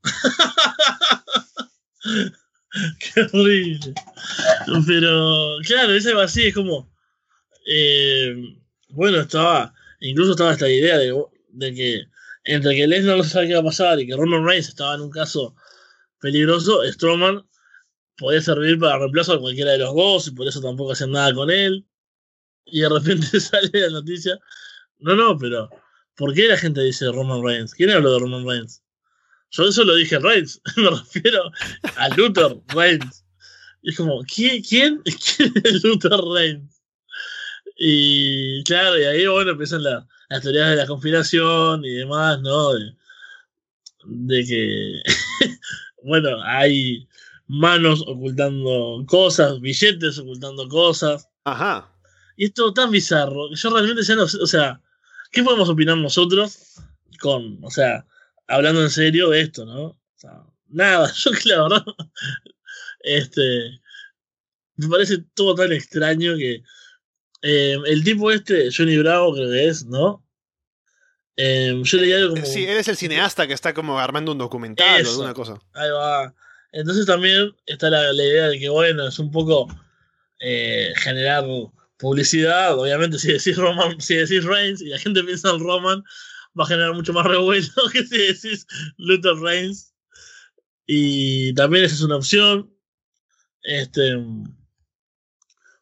Qué 2.99 3.21
horrible. 3.21 3.93
Pero, 4.85 5.57
claro, 5.65 5.93
es 5.93 6.05
algo 6.07 6.21
así, 6.21 6.47
es 6.47 6.53
como. 6.53 6.89
eh, 7.67 8.35
bueno, 8.89 9.19
estaba. 9.21 9.73
Incluso 9.99 10.31
estaba 10.31 10.53
esta 10.53 10.69
idea 10.69 10.97
de, 10.97 11.13
de 11.49 11.73
que 11.73 12.05
entre 12.43 12.75
que 12.75 12.87
Lesnar 12.87 13.17
no 13.17 13.23
sabe 13.23 13.47
qué 13.47 13.53
va 13.55 13.61
a 13.61 13.63
pasar 13.63 13.99
y 13.99 14.07
que 14.07 14.15
Roman 14.15 14.45
Reigns 14.45 14.69
estaba 14.69 14.95
en 14.95 15.01
un 15.01 15.09
caso 15.09 15.55
peligroso, 16.19 16.81
Strowman 16.91 17.45
podía 18.17 18.41
servir 18.41 18.79
para 18.79 18.99
reemplazo 18.99 19.33
a 19.33 19.39
cualquiera 19.41 19.71
de 19.71 19.79
los 19.79 19.93
dos 19.95 20.27
y 20.27 20.31
por 20.31 20.47
eso 20.47 20.61
tampoco 20.61 20.91
hacían 20.93 21.11
nada 21.11 21.33
con 21.33 21.49
él. 21.51 21.85
Y 22.65 22.81
de 22.81 22.89
repente 22.89 23.27
sale 23.39 23.69
la 23.73 23.89
noticia. 23.89 24.39
No, 24.99 25.15
no, 25.15 25.37
pero 25.37 25.69
¿por 26.15 26.33
qué 26.33 26.47
la 26.47 26.57
gente 26.57 26.81
dice 26.81 27.11
Roman 27.11 27.43
Reigns? 27.43 27.73
¿Quién 27.73 27.91
habló 27.91 28.11
de 28.13 28.19
Roman 28.19 28.47
Reigns? 28.47 28.81
Yo 29.51 29.63
eso 29.65 29.83
lo 29.83 29.95
dije 29.95 30.19
Reigns, 30.19 30.61
me 30.77 30.89
refiero 30.89 31.51
a 31.95 32.09
Luther 32.15 32.57
Reigns. 32.69 33.23
Y 33.81 33.91
es 33.91 33.97
como, 33.97 34.21
¿quién, 34.23 34.61
quién, 34.63 35.01
quién 35.37 35.53
es 35.63 35.83
Luther 35.83 36.11
Reigns? 36.33 36.81
Y 37.77 38.63
claro, 38.63 38.97
y 38.99 39.03
ahí 39.03 39.27
bueno 39.27 39.51
empiezan 39.51 39.83
la- 39.83 40.07
las 40.29 40.41
teorías 40.41 40.71
de 40.71 40.75
la 40.77 40.87
conspiración 40.87 41.85
y 41.85 41.91
demás, 41.91 42.39
¿no? 42.41 42.73
De, 42.73 42.95
de 44.05 44.45
que, 44.45 45.01
bueno, 46.03 46.41
hay 46.43 47.07
manos 47.47 48.01
ocultando 48.05 49.03
cosas, 49.07 49.61
billetes 49.61 50.17
ocultando 50.17 50.67
cosas. 50.67 51.29
Ajá. 51.45 51.93
Y 52.35 52.45
es 52.45 52.53
todo 52.53 52.73
tan 52.73 52.91
bizarro 52.91 53.49
que 53.49 53.55
yo 53.55 53.69
realmente 53.69 54.03
ya 54.03 54.15
no 54.15 54.27
sé, 54.27 54.37
o 54.41 54.47
sea, 54.47 54.81
¿qué 55.31 55.43
podemos 55.43 55.69
opinar 55.69 55.97
nosotros 55.97 56.75
con, 57.19 57.63
o 57.63 57.71
sea, 57.71 58.05
hablando 58.47 58.81
en 58.81 58.89
serio 58.89 59.29
de 59.29 59.41
esto, 59.41 59.65
¿no? 59.65 59.83
O 59.83 59.99
sea, 60.15 60.43
nada, 60.67 61.11
yo 61.17 61.31
que 61.31 61.49
la 61.49 61.63
verdad, 61.63 61.85
este, 63.01 63.81
me 64.75 64.87
parece 64.87 65.19
todo 65.33 65.55
tan 65.55 65.71
extraño 65.71 66.35
que 66.37 66.63
eh, 67.41 67.77
el 67.85 68.03
tipo 68.03 68.31
este, 68.31 68.69
Johnny 68.75 68.97
Bravo 68.97 69.33
creo 69.33 69.49
que 69.49 69.67
es, 69.67 69.85
¿no? 69.85 70.23
Eh, 71.35 71.79
yo 71.83 71.97
leí 71.99 72.11
algo 72.13 72.33
como... 72.33 72.45
Sí, 72.45 72.65
él 72.65 72.77
es 72.77 72.87
el 72.87 72.97
cineasta 72.97 73.45
que 73.45 73.53
está 73.53 73.73
como 73.73 73.99
armando 73.99 74.31
un 74.31 74.39
documental 74.39 75.01
Eso. 75.01 75.09
o 75.09 75.13
alguna 75.13 75.33
cosa. 75.35 75.61
Ahí 75.73 75.89
va. 75.91 76.33
Entonces 76.71 77.05
también 77.05 77.55
está 77.67 77.91
la, 77.91 78.11
la 78.11 78.23
idea 78.23 78.47
de 78.47 78.59
que, 78.59 78.69
bueno, 78.69 79.07
es 79.07 79.19
un 79.19 79.31
poco 79.31 79.67
eh, 80.39 80.93
generar 80.97 81.45
publicidad. 81.97 82.77
Obviamente, 82.77 83.19
si 83.19 83.29
decís 83.31 83.57
Roman, 83.57 83.99
si 84.01 84.15
decís 84.15 84.43
Reigns 84.43 84.81
y 84.81 84.85
la 84.89 84.99
gente 84.99 85.23
piensa 85.23 85.49
en 85.51 85.59
Roman, 85.59 86.03
va 86.59 86.63
a 86.63 86.67
generar 86.67 86.93
mucho 86.93 87.13
más 87.13 87.25
revuelo 87.25 87.67
que 87.91 88.03
si 88.05 88.17
decís 88.17 88.65
Luther 88.97 89.35
Reigns. 89.35 89.93
Y 90.85 91.53
también 91.53 91.83
esa 91.85 91.95
es 91.95 92.01
una 92.01 92.15
opción. 92.17 92.71
Este. 93.63 94.15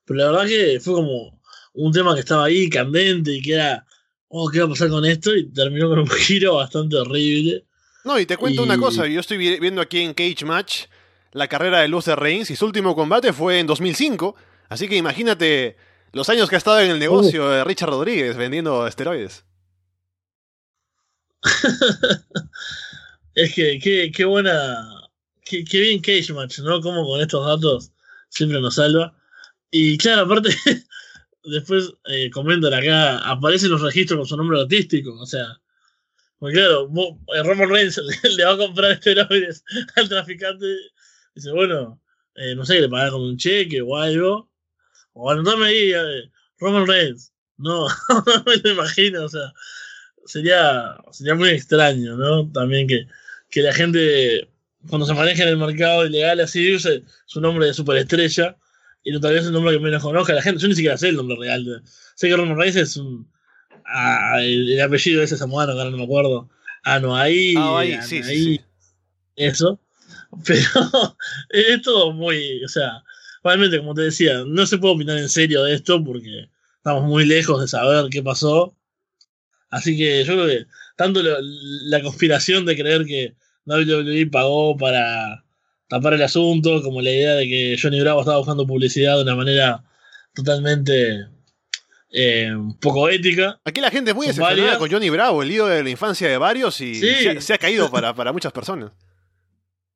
Pero 0.05 0.19
la 0.19 0.31
verdad 0.31 0.47
que 0.47 0.79
fue 0.79 0.93
como 0.93 1.41
un 1.73 1.91
tema 1.91 2.13
que 2.13 2.21
estaba 2.21 2.45
ahí, 2.45 2.69
candente, 2.69 3.31
y 3.33 3.41
que 3.41 3.53
era. 3.53 3.85
Oh, 4.27 4.49
¿qué 4.49 4.59
va 4.59 4.65
a 4.65 4.69
pasar 4.69 4.89
con 4.89 5.05
esto? 5.05 5.35
Y 5.35 5.51
terminó 5.51 5.89
con 5.89 5.99
un 5.99 6.09
giro 6.09 6.55
bastante 6.55 6.95
horrible. 6.97 7.65
No, 8.03 8.19
y 8.19 8.25
te 8.25 8.37
cuento 8.37 8.61
una 8.63 8.77
cosa, 8.77 9.07
yo 9.07 9.19
estoy 9.19 9.37
vi- 9.37 9.59
viendo 9.59 9.81
aquí 9.81 9.99
en 9.99 10.13
Cage 10.13 10.45
Match 10.45 10.85
la 11.31 11.47
carrera 11.47 11.79
de 11.79 11.87
Luther 11.87 12.17
Reigns 12.19 12.51
y 12.51 12.55
su 12.55 12.65
último 12.65 12.95
combate 12.95 13.33
fue 13.33 13.59
en 13.59 13.65
2005, 13.65 14.35
así 14.69 14.87
que 14.87 14.95
imagínate 14.95 15.75
los 16.15 16.29
años 16.29 16.49
que 16.49 16.55
ha 16.55 16.57
estado 16.57 16.79
en 16.79 16.91
el 16.91 16.99
negocio 16.99 17.49
de 17.49 17.65
Richard 17.65 17.89
Rodríguez 17.89 18.37
vendiendo 18.37 18.87
esteroides. 18.87 19.45
Es 23.35 23.53
que, 23.53 23.79
qué, 23.83 24.13
qué 24.15 24.23
buena. 24.23 25.09
Qué, 25.43 25.65
qué 25.65 25.81
bien 25.81 25.99
Cage 25.99 26.31
Match, 26.31 26.59
¿no? 26.59 26.79
Como 26.79 27.03
con 27.05 27.19
estos 27.19 27.45
datos 27.45 27.91
siempre 28.29 28.61
nos 28.61 28.75
salva. 28.75 29.13
Y 29.71 29.97
claro, 29.97 30.21
aparte, 30.21 30.55
después 31.43 31.91
eh, 32.05 32.29
comentan 32.29 32.73
acá, 32.73 33.17
aparecen 33.29 33.71
los 33.71 33.81
registros 33.81 34.19
con 34.19 34.25
su 34.25 34.37
nombre 34.37 34.61
artístico, 34.61 35.19
o 35.19 35.25
sea. 35.25 35.59
Porque 36.39 36.55
claro, 36.55 36.89
eh, 37.35 37.43
Roman 37.43 37.69
Reigns 37.69 37.97
le, 38.37 38.45
va 38.45 38.53
a 38.53 38.57
comprar 38.57 38.91
esteroides 38.93 39.65
al 39.97 40.07
traficante. 40.07 40.65
Dice, 41.35 41.51
bueno, 41.51 42.01
eh, 42.35 42.55
no 42.55 42.65
sé, 42.65 42.79
le 42.79 42.87
paga 42.87 43.11
con 43.11 43.21
un 43.21 43.35
cheque 43.35 43.81
o 43.81 43.97
algo. 43.97 44.49
O 45.15 45.31
anotame 45.31 45.65
ahí, 45.65 45.91
eh, 45.91 46.29
Roman 46.59 46.85
Reigns. 46.85 47.31
No, 47.57 47.87
no 48.09 48.43
me 48.45 48.57
lo 48.57 48.71
imagino, 48.71 49.23
o 49.25 49.29
sea 49.29 49.51
sería, 50.25 50.97
sería 51.11 51.35
muy 51.35 51.49
extraño, 51.49 52.17
¿no? 52.17 52.51
También 52.51 52.87
que, 52.87 53.07
que 53.49 53.61
la 53.61 53.73
gente, 53.73 54.49
cuando 54.89 55.05
se 55.05 55.13
maneja 55.13 55.43
en 55.43 55.49
el 55.49 55.57
mercado 55.57 56.05
ilegal 56.05 56.39
así, 56.39 56.73
use 56.73 57.03
su 57.25 57.39
nombre 57.41 57.67
de 57.67 57.73
superestrella 57.73 58.57
y 59.03 59.11
no 59.11 59.19
tal 59.19 59.33
vez 59.33 59.45
el 59.45 59.53
nombre 59.53 59.73
que 59.73 59.79
menos 59.79 60.01
conozca 60.01 60.33
la 60.33 60.41
gente. 60.41 60.59
Yo 60.61 60.67
ni 60.67 60.75
siquiera 60.75 60.97
sé 60.97 61.09
el 61.09 61.15
nombre 61.15 61.37
real. 61.39 61.63
de- 61.63 61.79
sé 62.15 62.27
que 62.27 62.35
Roman 62.35 62.57
Reigns 62.57 62.75
es 62.75 62.97
un. 62.97 63.31
ah, 63.85 64.37
el, 64.41 64.71
el 64.73 64.81
apellido 64.81 65.21
ese 65.21 65.37
samoano, 65.37 65.73
que 65.73 65.79
ahora 65.79 65.91
no 65.91 65.97
me 65.97 66.03
acuerdo. 66.05 66.49
Anoaí. 66.83 67.53
Ah, 67.55 67.79
ahí, 67.79 68.01
sí, 68.01 68.23
sí, 68.23 68.43
sí. 68.43 68.61
Eso. 69.35 69.79
Pero 70.45 71.15
es 71.49 71.81
todo 71.83 72.13
muy. 72.13 72.63
O 72.63 72.67
sea, 72.67 73.03
realmente, 73.45 73.77
como 73.77 73.93
te 73.93 74.01
decía, 74.01 74.43
no 74.45 74.65
se 74.65 74.77
puede 74.77 74.95
opinar 74.95 75.17
en 75.19 75.29
serio 75.29 75.63
de 75.63 75.75
esto 75.75 76.03
porque 76.03 76.49
estamos 76.77 77.03
muy 77.05 77.25
lejos 77.25 77.61
de 77.61 77.67
saber 77.69 78.09
qué 78.09 78.21
pasó. 78.21 78.75
Así 79.69 79.95
que 79.97 80.23
yo 80.25 80.33
creo 80.33 80.47
que 80.47 80.65
tanto 80.97 81.21
lo- 81.23 81.37
la 81.41 82.01
conspiración 82.01 82.65
de 82.65 82.75
creer 82.75 83.05
que 83.05 83.35
WWE 83.65 84.27
pagó 84.31 84.75
para 84.75 85.43
tapar 85.87 86.13
el 86.15 86.21
asunto, 86.23 86.81
como 86.81 87.01
la 87.01 87.11
idea 87.11 87.33
de 87.35 87.47
que 87.47 87.77
Johnny 87.81 88.01
Bravo 88.01 88.21
estaba 88.21 88.37
buscando 88.39 88.65
publicidad 88.67 89.15
de 89.17 89.23
una 89.23 89.35
manera 89.35 89.83
totalmente 90.33 91.27
eh, 92.11 92.51
poco 92.79 93.09
ética. 93.09 93.59
Aquí 93.65 93.81
la 93.81 93.91
gente 93.91 94.11
es 94.11 94.15
muy 94.15 94.27
decepcionada 94.27 94.77
con 94.77 94.89
Johnny 94.89 95.09
Bravo, 95.09 95.43
el 95.43 95.49
lío 95.49 95.65
de 95.67 95.83
la 95.83 95.89
infancia 95.89 96.27
de 96.29 96.37
varios 96.37 96.79
y 96.81 96.95
Sí. 96.95 97.07
se, 97.23 97.29
ha- 97.29 97.41
se 97.41 97.53
ha 97.53 97.57
caído 97.57 97.89
para, 97.91 98.13
para 98.15 98.31
muchas 98.31 98.53
personas. 98.53 98.91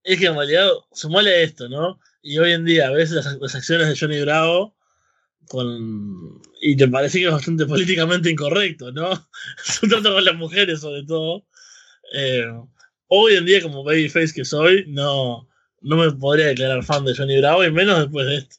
Es 0.03 0.19
que 0.19 0.25
en 0.27 0.35
realidad 0.35 0.69
sumale 0.93 1.29
a 1.31 1.37
esto, 1.41 1.69
¿no? 1.69 1.99
Y 2.21 2.37
hoy 2.37 2.51
en 2.51 2.65
día 2.65 2.91
ves 2.91 3.11
las, 3.11 3.25
las 3.39 3.55
acciones 3.55 3.87
de 3.87 3.97
Johnny 3.97 4.21
Bravo 4.21 4.75
con 5.47 6.41
y 6.61 6.75
te 6.77 6.87
parece 6.87 7.19
que 7.19 7.25
es 7.25 7.31
bastante 7.31 7.65
políticamente 7.65 8.29
incorrecto, 8.29 8.91
¿no? 8.91 9.09
Su 9.63 9.87
trato 9.87 10.13
con 10.13 10.23
las 10.23 10.35
mujeres, 10.35 10.81
sobre 10.81 11.03
todo. 11.03 11.45
Eh, 12.13 12.45
hoy 13.07 13.35
en 13.35 13.45
día, 13.45 13.61
como 13.61 13.83
babyface 13.83 14.33
que 14.33 14.45
soy, 14.45 14.85
no, 14.87 15.47
no 15.81 15.97
me 15.97 16.11
podría 16.11 16.47
declarar 16.47 16.83
fan 16.83 17.05
de 17.05 17.15
Johnny 17.15 17.39
Bravo, 17.39 17.63
y 17.63 17.71
menos 17.71 17.99
después 17.99 18.27
de 18.27 18.37
esto. 18.37 18.55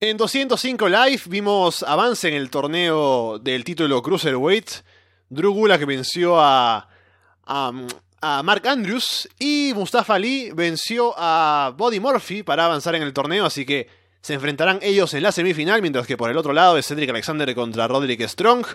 En 0.00 0.16
205 0.16 0.88
Live 0.88 1.22
vimos 1.26 1.82
avance 1.82 2.28
en 2.28 2.34
el 2.34 2.50
torneo 2.50 3.40
del 3.40 3.64
título 3.64 4.00
Cruiserweight. 4.00 4.70
Drew 5.28 5.52
Gulak 5.52 5.84
venció 5.84 6.40
a, 6.40 6.88
a, 7.44 7.72
a 8.20 8.42
Mark 8.42 8.66
Andrews 8.66 9.28
y 9.38 9.72
Mustafa 9.74 10.14
Ali 10.14 10.50
venció 10.52 11.14
a 11.16 11.74
Buddy 11.76 12.00
Murphy 12.00 12.42
para 12.42 12.64
avanzar 12.64 12.94
en 12.94 13.02
el 13.02 13.12
torneo, 13.12 13.46
así 13.46 13.64
que 13.64 13.88
se 14.20 14.34
enfrentarán 14.34 14.80
ellos 14.82 15.14
en 15.14 15.22
la 15.22 15.32
semifinal, 15.32 15.80
mientras 15.80 16.06
que 16.06 16.16
por 16.16 16.30
el 16.30 16.36
otro 16.36 16.52
lado 16.52 16.76
es 16.76 16.86
Cedric 16.86 17.10
Alexander 17.10 17.54
contra 17.54 17.88
Roderick 17.88 18.22
Strong. 18.22 18.66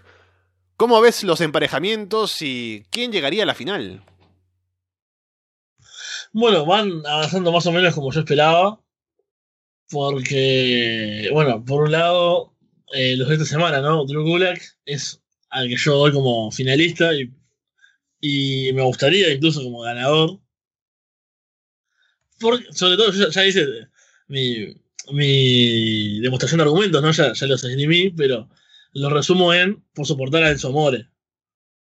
¿Cómo 0.77 1.01
ves 1.01 1.23
los 1.23 1.41
emparejamientos 1.41 2.41
y 2.41 2.85
quién 2.89 3.11
llegaría 3.11 3.43
a 3.43 3.45
la 3.45 3.53
final? 3.53 4.03
Bueno, 6.31 6.65
van 6.65 7.05
avanzando 7.05 7.51
más 7.51 7.65
o 7.67 7.71
menos 7.71 7.93
como 7.93 8.11
yo 8.11 8.21
esperaba. 8.21 8.79
Porque, 9.89 11.29
bueno, 11.31 11.63
por 11.63 11.83
un 11.83 11.91
lado, 11.91 12.55
eh, 12.93 13.15
los 13.15 13.27
de 13.27 13.35
esta 13.35 13.45
semana, 13.45 13.79
¿no? 13.79 14.05
Drew 14.05 14.23
Gulak 14.23 14.59
es 14.85 15.21
al 15.49 15.67
que 15.67 15.75
yo 15.77 15.95
doy 15.95 16.11
como 16.11 16.49
finalista 16.51 17.13
y, 17.13 17.31
y 18.25 18.71
me 18.71 18.83
gustaría 18.83 19.33
incluso 19.33 19.61
como 19.61 19.81
ganador. 19.81 20.39
Porque, 22.39 22.65
sobre 22.71 22.95
todo, 22.95 23.11
yo 23.11 23.25
ya, 23.25 23.29
ya 23.29 23.45
hice 23.45 23.67
mi, 24.29 24.73
mi 25.11 26.21
demostración 26.21 26.59
de 26.59 26.63
argumentos, 26.63 27.01
¿no? 27.01 27.11
Ya, 27.11 27.33
ya 27.33 27.47
los 27.47 27.65
esgrimí, 27.65 28.11
pero 28.11 28.49
lo 28.93 29.09
resumo 29.09 29.53
en 29.53 29.83
por 29.93 30.07
soportar 30.07 30.43
a 30.43 30.51
Enzo 30.51 30.69
Amore. 30.69 31.09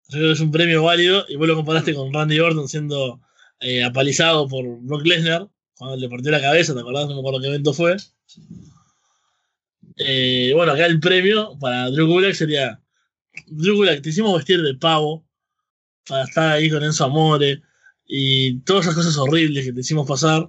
Yo 0.09 0.19
creo 0.19 0.27
que 0.27 0.33
es 0.33 0.41
un 0.41 0.51
premio 0.51 0.83
válido 0.83 1.25
y 1.29 1.37
vos 1.37 1.47
lo 1.47 1.55
comparaste 1.55 1.95
con 1.95 2.13
Randy 2.13 2.41
Orton 2.41 2.69
siendo 2.69 3.21
eh, 3.61 3.85
apalizado 3.85 4.49
por 4.49 4.65
Brock 4.81 5.07
Lesnar 5.07 5.49
cuando 5.77 5.97
le 5.97 6.09
partió 6.09 6.33
la 6.33 6.41
cabeza, 6.41 6.75
¿te 6.75 6.81
acordás? 6.81 7.07
No 7.07 7.15
me 7.15 7.21
acuerdo 7.21 7.41
qué 7.41 7.47
evento 7.47 7.73
fue. 7.73 7.97
Eh, 9.99 10.51
bueno, 10.53 10.73
acá 10.73 10.87
el 10.87 10.99
premio 10.99 11.57
para 11.61 11.91
Drew 11.91 12.09
Gulak 12.09 12.35
sería 12.35 12.83
Drew 13.47 13.77
Gulak, 13.77 14.03
te 14.03 14.09
hicimos 14.09 14.37
vestir 14.37 14.61
de 14.63 14.75
pavo 14.75 15.25
para 16.09 16.25
estar 16.25 16.53
ahí 16.53 16.71
con 16.71 16.83
Enzo 16.83 17.05
Amore 17.05 17.63
y 18.07 18.61
todas 18.61 18.85
esas 18.85 18.97
cosas 18.97 19.17
horribles 19.17 19.65
que 19.65 19.73
te 19.73 19.81
hicimos 19.81 20.07
pasar. 20.07 20.49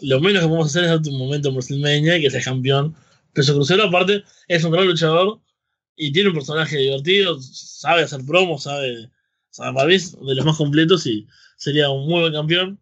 Lo 0.00 0.20
menos 0.20 0.42
que 0.42 0.48
podemos 0.48 0.68
hacer 0.68 0.84
es 0.84 0.90
darte 0.90 1.10
un 1.10 1.18
momento 1.18 1.48
en 1.48 1.54
WrestleMania 1.54 2.20
que 2.20 2.30
seas 2.30 2.44
campeón 2.44 2.96
peso 3.32 3.54
crucero. 3.54 3.84
Aparte, 3.84 4.24
es 4.48 4.64
un 4.64 4.72
gran 4.72 4.86
luchador 4.86 5.40
y 5.96 6.12
tiene 6.12 6.30
un 6.30 6.34
personaje 6.34 6.76
divertido, 6.78 7.40
sabe 7.40 8.02
hacer 8.02 8.20
promos, 8.26 8.64
sabe, 8.64 9.10
sabe 9.50 9.74
para 9.74 9.88
de 9.88 10.34
los 10.34 10.44
más 10.44 10.56
completos 10.56 11.06
y 11.06 11.26
sería 11.56 11.90
un 11.90 12.08
muy 12.08 12.20
buen 12.20 12.32
campeón. 12.32 12.80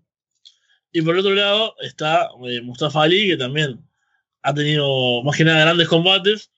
Y 0.92 1.02
por 1.02 1.14
el 1.14 1.20
otro 1.20 1.34
lado 1.34 1.74
está 1.80 2.28
eh, 2.46 2.60
Mustafa 2.60 3.02
Ali, 3.02 3.28
que 3.28 3.36
también 3.36 3.80
ha 4.42 4.54
tenido 4.54 5.22
más 5.22 5.36
que 5.36 5.44
nada 5.44 5.60
grandes 5.62 5.88
combates. 5.88 6.50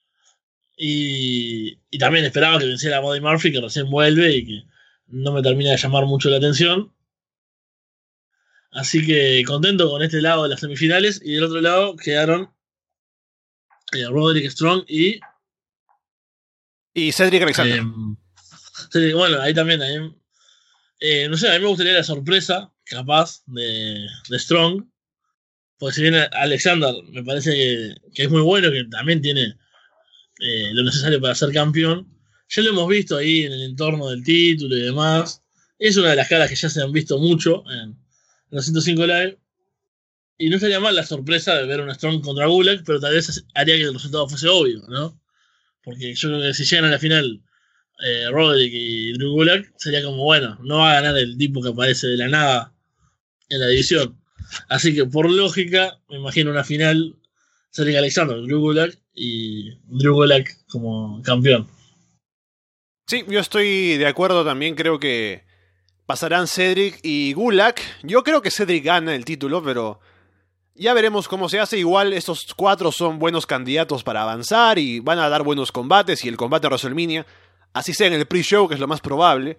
Y, 0.77 1.79
y 1.89 1.99
también 1.99 2.25
esperaba 2.25 2.59
que 2.59 2.67
venciera 2.67 2.97
a 2.97 3.01
Buddy 3.01 3.21
Murphy, 3.21 3.53
que 3.53 3.61
recién 3.61 3.89
vuelve 3.91 4.37
y 4.37 4.45
que 4.45 4.65
no 5.07 5.33
me 5.33 5.43
termina 5.43 5.71
de 5.71 5.77
llamar 5.77 6.07
mucho 6.07 6.31
la 6.31 6.37
atención. 6.37 6.93
Así 8.73 9.07
que 9.07 9.43
contento 9.47 9.89
con 9.89 10.03
este 10.03 10.21
lado 10.21 10.45
de 10.45 10.49
las 10.51 10.61
semifinales. 10.61 11.21
Y 11.25 11.35
del 11.35 11.45
otro 11.45 11.61
lado 11.61 11.97
quedaron 11.97 12.51
eh, 13.93 14.07
Roderick 14.09 14.51
Strong 14.51 14.85
y 14.89 15.21
Y 16.93 17.13
Cedric 17.13 17.43
Alexander. 17.43 17.79
Em, 17.79 18.17
bueno, 19.15 19.41
ahí 19.41 19.55
también. 19.55 19.83
ahí, 19.83 19.97
eh, 21.01 21.29
no 21.29 21.37
sé, 21.37 21.49
a 21.49 21.55
mí 21.55 21.61
me 21.61 21.69
gustaría 21.69 21.93
la 21.93 22.03
sorpresa, 22.03 22.73
capaz, 22.85 23.43
de, 23.47 24.07
de 24.29 24.39
Strong. 24.39 24.85
Porque 25.79 25.95
si 25.95 26.03
bien 26.03 26.15
Alexander 26.15 26.95
me 27.11 27.23
parece 27.23 27.53
que, 27.53 27.95
que 28.15 28.23
es 28.25 28.31
muy 28.31 28.43
bueno, 28.43 28.71
que 28.71 28.85
también 28.85 29.21
tiene 29.21 29.57
eh, 30.41 30.71
lo 30.73 30.83
necesario 30.83 31.21
para 31.21 31.35
ser 31.35 31.53
campeón. 31.53 32.14
Ya 32.55 32.63
lo 32.63 32.71
hemos 32.71 32.89
visto 32.89 33.17
ahí 33.17 33.45
en 33.45 33.53
el 33.53 33.63
entorno 33.63 34.11
del 34.11 34.23
título 34.23 34.77
y 34.77 34.83
demás. 34.83 35.43
Es 35.77 35.97
una 35.97 36.11
de 36.11 36.17
las 36.17 36.29
caras 36.29 36.49
que 36.49 36.55
ya 36.55 36.69
se 36.69 36.81
han 36.81 36.93
visto 36.93 37.19
mucho 37.19 37.65
en, 37.69 37.97
los 38.51 38.65
105 38.65 39.07
Live. 39.07 39.39
Y 40.39 40.49
no 40.49 40.57
estaría 40.57 40.79
mal 40.79 40.95
la 40.95 41.05
sorpresa 41.05 41.57
de 41.57 41.67
ver 41.67 41.81
una 41.81 41.95
Strong 41.95 42.23
contra 42.23 42.47
Gulak, 42.47 42.85
pero 42.85 43.01
tal 43.01 43.15
vez 43.15 43.45
haría 43.55 43.75
que 43.75 43.83
el 43.83 43.95
resultado 43.95 44.29
fuese 44.29 44.49
obvio, 44.49 44.85
¿no? 44.89 45.21
Porque 45.83 46.15
yo 46.15 46.29
creo 46.29 46.43
que 46.43 46.55
si 46.55 46.65
llegan 46.65 46.85
a 46.85 46.91
la 46.91 46.99
final 47.01 47.43
eh, 48.05 48.27
Roderick 48.31 48.73
y 48.73 49.13
Drew 49.15 49.33
Gulak, 49.33 49.73
sería 49.77 50.05
como, 50.05 50.23
bueno, 50.23 50.57
no 50.63 50.79
va 50.79 50.93
a 50.93 51.01
ganar 51.01 51.19
el 51.19 51.37
tipo 51.37 51.61
que 51.61 51.71
aparece 51.71 52.07
de 52.07 52.19
la 52.19 52.29
nada 52.29 52.73
en 53.49 53.61
la 53.61 53.67
división. 53.67 54.17
Así 54.69 54.95
que 54.95 55.07
por 55.07 55.29
lógica, 55.29 55.99
me 56.09 56.19
imagino 56.19 56.53
una 56.53 56.63
final 56.63 57.17
Cedric 57.73 57.97
Alexander, 57.97 58.41
Drew 58.43 58.61
Gulak 58.61 58.97
y 59.13 59.71
Drew 59.89 60.15
Gulak 60.15 60.57
como 60.69 61.21
campeón. 61.23 61.74
Sí, 63.07 63.25
yo 63.29 63.41
estoy 63.41 63.99
de 63.99 64.07
acuerdo 64.07 64.45
también, 64.45 64.75
creo 64.75 64.99
que 64.99 65.45
pasarán 66.07 66.47
Cedric 66.47 67.01
y 67.03 67.35
Gulak. 67.35 67.81
Yo 68.03 68.23
creo 68.23 68.41
que 68.41 68.51
Cedric 68.51 68.85
gana 68.85 69.15
el 69.15 69.27
título, 69.27 69.63
pero 69.63 70.01
ya 70.75 70.95
veremos 70.95 71.29
cómo 71.29 71.51
se 71.51 71.61
hace. 71.61 71.79
Igual 71.79 72.15
estos 72.15 72.55
cuatro 72.57 72.93
son 72.93 73.19
buenos 73.19 73.47
candidatos 73.47 74.03
para 74.03 74.23
avanzar 74.23 74.79
y 74.79 75.01
van 75.01 75.19
a 75.19 75.29
dar 75.29 75.43
buenos 75.43 75.71
combates 75.71 76.25
y 76.25 76.29
el 76.29 76.39
combate 76.39 76.67
a 76.67 76.71
WrestleMania, 76.71 77.27
así 77.75 77.93
sea 77.93 78.07
en 78.07 78.15
el 78.15 78.27
pre-show, 78.27 78.69
que 78.69 78.75
es 78.75 78.81
lo 78.81 78.89
más 78.89 79.03
probable, 79.03 79.59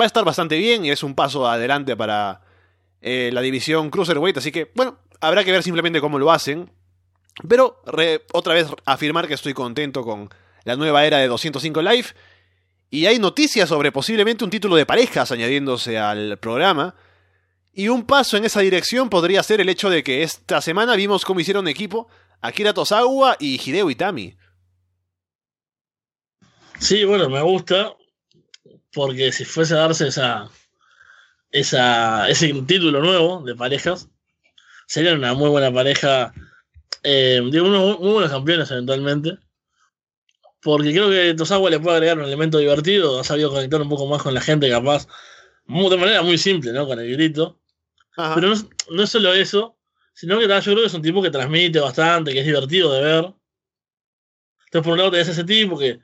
va 0.00 0.04
a 0.04 0.06
estar 0.06 0.24
bastante 0.24 0.56
bien 0.56 0.84
y 0.84 0.90
es 0.90 1.02
un 1.02 1.16
paso 1.16 1.48
adelante 1.48 1.96
para 1.96 2.42
eh, 3.00 3.30
la 3.32 3.40
división 3.40 3.90
Cruiserweight. 3.90 4.38
Así 4.38 4.52
que, 4.52 4.70
bueno, 4.76 4.98
habrá 5.20 5.42
que 5.42 5.50
ver 5.50 5.64
simplemente 5.64 6.00
cómo 6.00 6.18
lo 6.18 6.30
hacen. 6.30 6.70
Pero 7.48 7.82
otra 8.32 8.54
vez 8.54 8.68
afirmar 8.84 9.26
que 9.26 9.34
estoy 9.34 9.54
contento 9.54 10.04
con 10.04 10.30
la 10.62 10.76
nueva 10.76 11.04
era 11.04 11.18
de 11.18 11.26
205 11.26 11.82
Live. 11.82 12.06
Y 12.90 13.06
hay 13.06 13.18
noticias 13.18 13.68
sobre 13.68 13.92
posiblemente 13.92 14.44
un 14.44 14.50
título 14.50 14.76
de 14.76 14.86
parejas 14.86 15.32
añadiéndose 15.32 15.98
al 15.98 16.38
programa. 16.38 16.94
Y 17.72 17.88
un 17.88 18.06
paso 18.06 18.36
en 18.36 18.44
esa 18.44 18.60
dirección 18.60 19.10
podría 19.10 19.42
ser 19.42 19.60
el 19.60 19.68
hecho 19.68 19.90
de 19.90 20.04
que 20.04 20.22
esta 20.22 20.60
semana 20.60 20.94
vimos 20.94 21.24
cómo 21.24 21.40
hicieron 21.40 21.66
equipo 21.66 22.08
Akira 22.40 22.72
Tosawa 22.72 23.36
y 23.40 23.60
Hideo 23.60 23.90
Itami. 23.90 24.36
Sí, 26.78 27.04
bueno, 27.04 27.28
me 27.28 27.42
gusta. 27.42 27.94
Porque 28.92 29.32
si 29.32 29.44
fuese 29.44 29.74
a 29.74 29.78
darse 29.78 30.06
esa, 30.06 30.48
esa, 31.50 32.28
ese 32.28 32.52
título 32.62 33.00
nuevo 33.00 33.42
de 33.44 33.56
parejas, 33.56 34.08
sería 34.86 35.14
una 35.14 35.34
muy 35.34 35.48
buena 35.48 35.72
pareja 35.72 36.32
eh, 37.06 37.42
digo, 37.52 37.66
unos 37.66 38.00
muy 38.00 38.12
buenos 38.12 38.30
campeones 38.30 38.70
eventualmente. 38.70 39.38
Porque 40.64 40.92
creo 40.92 41.10
que 41.10 41.34
Tosawa 41.34 41.68
le 41.68 41.78
puede 41.78 41.98
agregar 41.98 42.18
un 42.18 42.24
elemento 42.24 42.56
divertido. 42.56 43.20
Ha 43.20 43.24
sabido 43.24 43.50
conectar 43.50 43.82
un 43.82 43.88
poco 43.90 44.06
más 44.06 44.22
con 44.22 44.32
la 44.32 44.40
gente, 44.40 44.70
capaz. 44.70 45.06
De 45.66 45.96
manera 45.98 46.22
muy 46.22 46.38
simple, 46.38 46.72
¿no? 46.72 46.86
Con 46.86 46.98
el 46.98 47.12
grito. 47.12 47.60
Pero 48.16 48.54
no, 48.90 49.02
es 49.02 49.10
solo 49.10 49.34
eso, 49.34 49.76
sino 50.14 50.38
que 50.38 50.48
yo 50.48 50.60
creo 50.62 50.76
que 50.76 50.86
es 50.86 50.94
un 50.94 51.02
tipo 51.02 51.20
que 51.20 51.30
transmite 51.30 51.80
bastante, 51.80 52.32
que 52.32 52.40
es 52.40 52.46
divertido 52.46 52.94
de 52.94 53.02
ver. 53.02 53.34
Entonces, 54.64 54.82
por 54.82 54.92
un 54.92 54.98
lado, 54.98 55.10
tenés 55.10 55.28
ese 55.28 55.44
tipo 55.44 55.78
que 55.78 56.00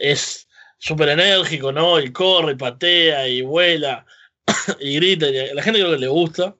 es 0.00 0.48
súper 0.78 1.10
enérgico, 1.10 1.70
¿no? 1.70 2.00
Y 2.00 2.12
corre, 2.12 2.52
y 2.52 2.56
patea, 2.56 3.28
y 3.28 3.42
vuela, 3.42 4.06
y 4.80 4.94
grita. 4.94 5.28
Y 5.28 5.38
a 5.38 5.54
la 5.54 5.62
gente 5.62 5.80
creo 5.80 5.92
que 5.92 5.98
le 5.98 6.08
gusta. 6.08 6.56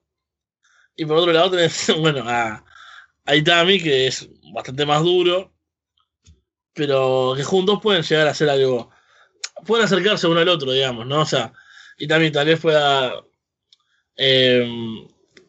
Y 0.96 1.06
por 1.06 1.16
otro 1.16 1.32
lado, 1.32 1.52
tenés, 1.52 1.90
bueno, 1.98 2.24
a, 2.28 2.62
a 3.24 3.36
Itami, 3.36 3.80
que 3.80 4.08
es 4.08 4.28
bastante 4.52 4.84
más 4.84 5.02
duro, 5.02 5.51
pero 6.74 7.34
que 7.36 7.44
juntos 7.44 7.80
pueden 7.82 8.02
llegar 8.02 8.28
a 8.28 8.30
hacer 8.30 8.48
algo. 8.50 8.90
Pueden 9.66 9.84
acercarse 9.84 10.26
uno 10.26 10.40
al 10.40 10.48
otro, 10.48 10.72
digamos, 10.72 11.06
¿no? 11.06 11.20
O 11.20 11.26
sea, 11.26 11.52
Itami 11.98 12.30
tal 12.30 12.46
vez 12.46 12.60
pueda 12.60 13.22
eh, 14.16 14.66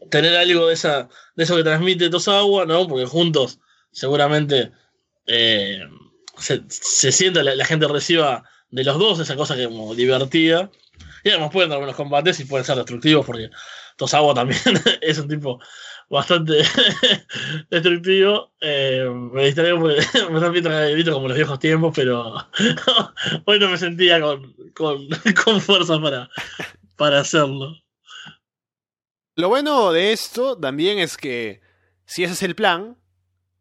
tener 0.10 0.36
algo 0.36 0.68
de, 0.68 0.74
esa, 0.74 1.10
de 1.36 1.44
eso 1.44 1.56
que 1.56 1.64
transmite 1.64 2.10
Tosawa, 2.10 2.66
¿no? 2.66 2.88
Porque 2.88 3.06
juntos 3.06 3.60
seguramente 3.92 4.72
eh, 5.28 5.82
se, 6.38 6.64
se, 6.68 7.12
sienta, 7.12 7.44
la, 7.44 7.66
gente 7.66 7.88
reciba 7.88 8.44
de 8.70 8.84
los 8.84 8.98
dos 8.98 9.20
esa 9.20 9.36
cosa 9.36 9.56
que 9.56 9.66
como 9.66 9.96
divertida. 9.96 10.70
Y 11.24 11.30
además 11.30 11.52
pueden 11.52 11.70
dar 11.70 11.80
buenos 11.80 11.96
combates 11.96 12.40
y 12.40 12.46
pueden 12.46 12.66
ser 12.66 12.76
destructivos 12.76 13.26
porque 13.26 13.50
Tosawa 13.98 14.34
también 14.34 14.62
es 15.02 15.18
un 15.20 15.28
tipo 15.28 15.60
bastante 16.14 16.62
destructivo. 17.72 18.52
Eh, 18.62 19.10
me 19.10 19.46
distraigo 19.46 19.80
porque 19.82 19.96
me 20.30 20.38
están 20.38 21.14
como 21.14 21.28
los 21.28 21.36
viejos 21.36 21.60
tiempos, 21.60 21.92
pero 21.96 22.36
hoy 23.46 23.60
no 23.60 23.70
me 23.70 23.78
sentía 23.78 24.22
con, 24.22 24.54
con, 24.76 25.08
con 25.44 25.60
fuerza 25.60 26.00
para, 26.00 26.30
para 26.96 27.20
hacerlo. 27.20 27.76
Lo 29.36 29.50
bueno 29.50 29.92
de 29.92 30.14
esto 30.14 30.58
también 30.58 31.00
es 31.00 31.18
que 31.18 31.62
si 32.06 32.24
ese 32.24 32.34
es 32.34 32.44
el 32.44 32.54
plan, 32.54 32.96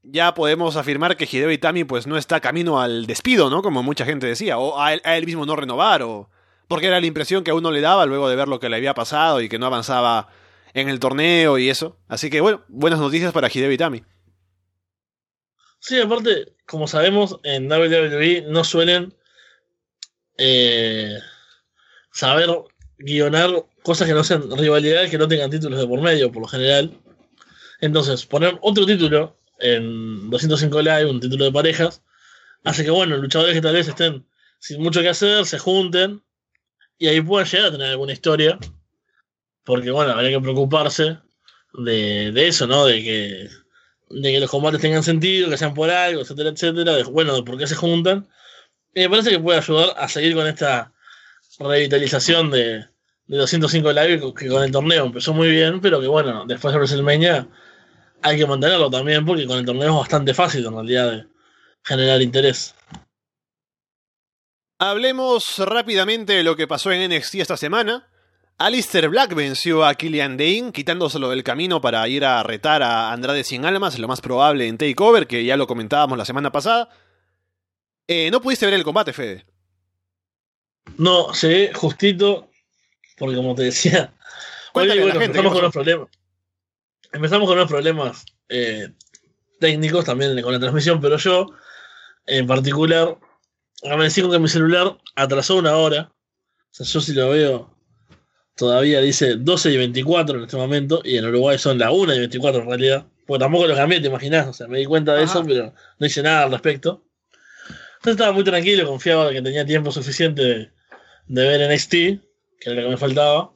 ya 0.02 0.34
podemos 0.34 0.76
afirmar 0.76 1.16
que 1.16 1.24
Hideo 1.30 1.50
Itami 1.50 1.84
pues 1.84 2.06
no 2.06 2.18
está 2.18 2.40
camino 2.40 2.80
al 2.80 3.06
despido, 3.06 3.48
¿no? 3.48 3.62
Como 3.62 3.82
mucha 3.82 4.04
gente 4.04 4.26
decía, 4.26 4.58
o 4.58 4.78
a 4.78 4.92
él, 4.92 5.24
mismo 5.24 5.46
no 5.46 5.56
renovar, 5.56 6.02
o 6.02 6.28
porque 6.68 6.88
era 6.88 7.00
la 7.00 7.06
impresión 7.06 7.44
que 7.44 7.50
a 7.50 7.54
uno 7.54 7.70
le 7.70 7.80
daba 7.80 8.04
luego 8.04 8.28
de 8.28 8.36
ver 8.36 8.48
lo 8.48 8.60
que 8.60 8.68
le 8.68 8.76
había 8.76 8.92
pasado 8.92 9.40
y 9.40 9.48
que 9.48 9.58
no 9.58 9.64
avanzaba 9.64 10.28
en 10.74 10.88
el 10.88 11.00
torneo 11.00 11.58
y 11.58 11.68
eso. 11.68 11.98
Así 12.08 12.30
que 12.30 12.40
bueno, 12.40 12.64
buenas 12.68 13.00
noticias 13.00 13.32
para 13.32 13.48
Hideo 13.48 13.72
Itami. 13.72 14.02
Sí, 15.80 16.00
aparte, 16.00 16.54
como 16.66 16.86
sabemos, 16.86 17.40
en 17.42 17.70
WWE 17.70 18.44
no 18.48 18.62
suelen 18.62 19.14
eh, 20.38 21.18
saber 22.12 22.50
guionar 22.98 23.50
cosas 23.82 24.06
que 24.06 24.14
no 24.14 24.22
sean 24.22 24.56
rivalidades, 24.56 25.10
que 25.10 25.18
no 25.18 25.26
tengan 25.26 25.50
títulos 25.50 25.80
de 25.80 25.86
por 25.86 26.00
medio, 26.00 26.30
por 26.30 26.42
lo 26.42 26.48
general. 26.48 26.96
Entonces, 27.80 28.24
poner 28.26 28.58
otro 28.62 28.86
título 28.86 29.36
en 29.58 30.30
205 30.30 30.82
Live, 30.82 31.10
un 31.10 31.20
título 31.20 31.46
de 31.46 31.52
parejas, 31.52 32.02
hace 32.62 32.84
que, 32.84 32.90
bueno, 32.92 33.16
luchadores 33.16 33.54
que 33.54 33.60
tal 33.60 33.74
vez 33.74 33.88
estén 33.88 34.24
sin 34.60 34.80
mucho 34.80 35.00
que 35.00 35.08
hacer, 35.08 35.44
se 35.46 35.58
junten 35.58 36.22
y 36.96 37.08
ahí 37.08 37.20
puedan 37.20 37.48
llegar 37.48 37.66
a 37.66 37.72
tener 37.72 37.88
alguna 37.88 38.12
historia 38.12 38.58
porque 39.64 39.90
bueno, 39.90 40.12
habría 40.12 40.30
que 40.30 40.40
preocuparse 40.40 41.18
de, 41.74 42.32
de 42.32 42.48
eso, 42.48 42.66
¿no? 42.66 42.86
De 42.86 43.02
que, 43.02 43.48
de 44.10 44.32
que 44.32 44.40
los 44.40 44.51
combates 44.51 44.80
tengan 44.80 45.02
sentido, 45.02 45.51
que 45.51 45.56
sean 45.56 45.74
por 45.74 45.90
algo, 45.90 46.22
etcétera, 46.22 46.51
etcétera, 46.51 47.02
bueno, 47.10 47.34
de 47.34 47.43
por 47.43 47.59
qué 47.59 47.66
se 47.66 47.74
juntan. 47.74 48.28
Y 48.94 49.01
me 49.01 49.10
parece 49.10 49.30
que 49.30 49.40
puede 49.40 49.59
ayudar 49.59 49.94
a 49.97 50.09
seguir 50.09 50.34
con 50.34 50.47
esta 50.47 50.93
revitalización 51.59 52.51
de, 52.51 52.84
de 53.26 53.36
205 53.36 53.93
Live, 53.93 54.34
que 54.36 54.48
con 54.48 54.62
el 54.62 54.72
torneo 54.72 55.06
empezó 55.06 55.32
muy 55.32 55.51
bien, 55.51 55.80
pero 55.80 56.01
que 56.01 56.09
bueno, 56.09 56.44
después 56.47 56.72
de 56.72 56.78
WrestleMania 56.78 57.48
hay 58.22 58.36
que 58.36 58.47
mantenerlo 58.47 58.90
también, 58.90 59.24
porque 59.24 59.47
con 59.47 59.59
el 59.59 59.64
torneo 59.66 59.90
es 59.90 59.97
bastante 59.97 60.34
fácil 60.34 60.66
en 60.66 60.74
realidad 60.74 61.10
de 61.12 61.26
generar 61.84 62.20
interés. 62.20 62.74
Hablemos 64.78 65.59
rápidamente 65.59 66.32
de 66.32 66.43
lo 66.43 66.56
que 66.56 66.66
pasó 66.66 66.90
en 66.90 67.09
NXT 67.10 67.36
esta 67.36 67.56
semana. 67.56 68.09
Alistair 68.58 69.08
Black 69.08 69.34
venció 69.34 69.84
a 69.84 69.94
Killian 69.94 70.36
Dane, 70.36 70.72
quitándoselo 70.72 71.30
del 71.30 71.42
camino 71.42 71.80
para 71.80 72.06
ir 72.08 72.24
a 72.24 72.42
retar 72.42 72.82
a 72.82 73.12
Andrade 73.12 73.44
Sin 73.44 73.64
Almas, 73.64 73.98
lo 73.98 74.08
más 74.08 74.20
probable 74.20 74.68
en 74.68 74.78
Takeover, 74.78 75.26
que 75.26 75.44
ya 75.44 75.56
lo 75.56 75.66
comentábamos 75.66 76.16
la 76.16 76.24
semana 76.24 76.52
pasada. 76.52 76.88
Eh, 78.06 78.30
¿No 78.30 78.40
pudiste 78.40 78.66
ver 78.66 78.74
el 78.74 78.84
combate, 78.84 79.12
Fede? 79.12 79.44
No, 80.96 81.32
sí, 81.34 81.70
justito, 81.74 82.50
porque 83.18 83.36
como 83.36 83.54
te 83.54 83.62
decía, 83.64 84.12
empezamos 84.74 85.52
con 85.52 85.58
unos 85.60 85.72
problemas. 85.72 86.08
Empezamos 87.12 87.48
con 87.48 87.58
unos 87.58 87.68
problemas 87.68 88.24
eh, 88.48 88.88
técnicos 89.60 90.04
también 90.04 90.40
con 90.42 90.52
la 90.52 90.60
transmisión, 90.60 91.00
pero 91.00 91.16
yo, 91.16 91.46
en 92.26 92.46
particular, 92.46 93.18
amanecí 93.90 94.22
con 94.22 94.30
que 94.30 94.38
mi 94.38 94.48
celular 94.48 94.98
atrasó 95.14 95.56
una 95.56 95.76
hora. 95.76 96.12
O 96.70 96.74
sea, 96.74 96.86
yo 96.86 97.00
si 97.00 97.12
lo 97.12 97.30
veo 97.30 97.71
todavía 98.56 99.00
dice 99.00 99.36
12 99.36 99.72
y 99.72 99.76
24 99.76 100.38
en 100.38 100.44
este 100.44 100.56
momento, 100.56 101.00
y 101.04 101.16
en 101.16 101.26
Uruguay 101.26 101.58
son 101.58 101.78
la 101.78 101.90
1 101.90 102.14
y 102.14 102.18
24 102.18 102.62
en 102.62 102.68
realidad. 102.68 103.06
Porque 103.26 103.40
tampoco 103.40 103.66
lo 103.66 103.74
cambié, 103.74 104.00
te 104.00 104.08
imaginas, 104.08 104.48
o 104.48 104.52
sea, 104.52 104.66
me 104.68 104.78
di 104.78 104.84
cuenta 104.84 105.14
de 105.14 105.24
eso, 105.24 105.44
pero 105.44 105.72
no 105.98 106.06
hice 106.06 106.22
nada 106.22 106.44
al 106.44 106.50
respecto. 106.50 107.04
Entonces 107.96 108.12
estaba 108.12 108.32
muy 108.32 108.42
tranquilo, 108.44 108.86
confiaba 108.86 109.30
que 109.30 109.40
tenía 109.42 109.64
tiempo 109.64 109.92
suficiente 109.92 110.42
de, 110.42 110.72
de 111.28 111.48
ver 111.48 111.72
NXT, 111.72 111.90
que 111.90 112.20
era 112.64 112.74
lo 112.74 112.82
que 112.82 112.88
me 112.88 112.96
faltaba. 112.96 113.52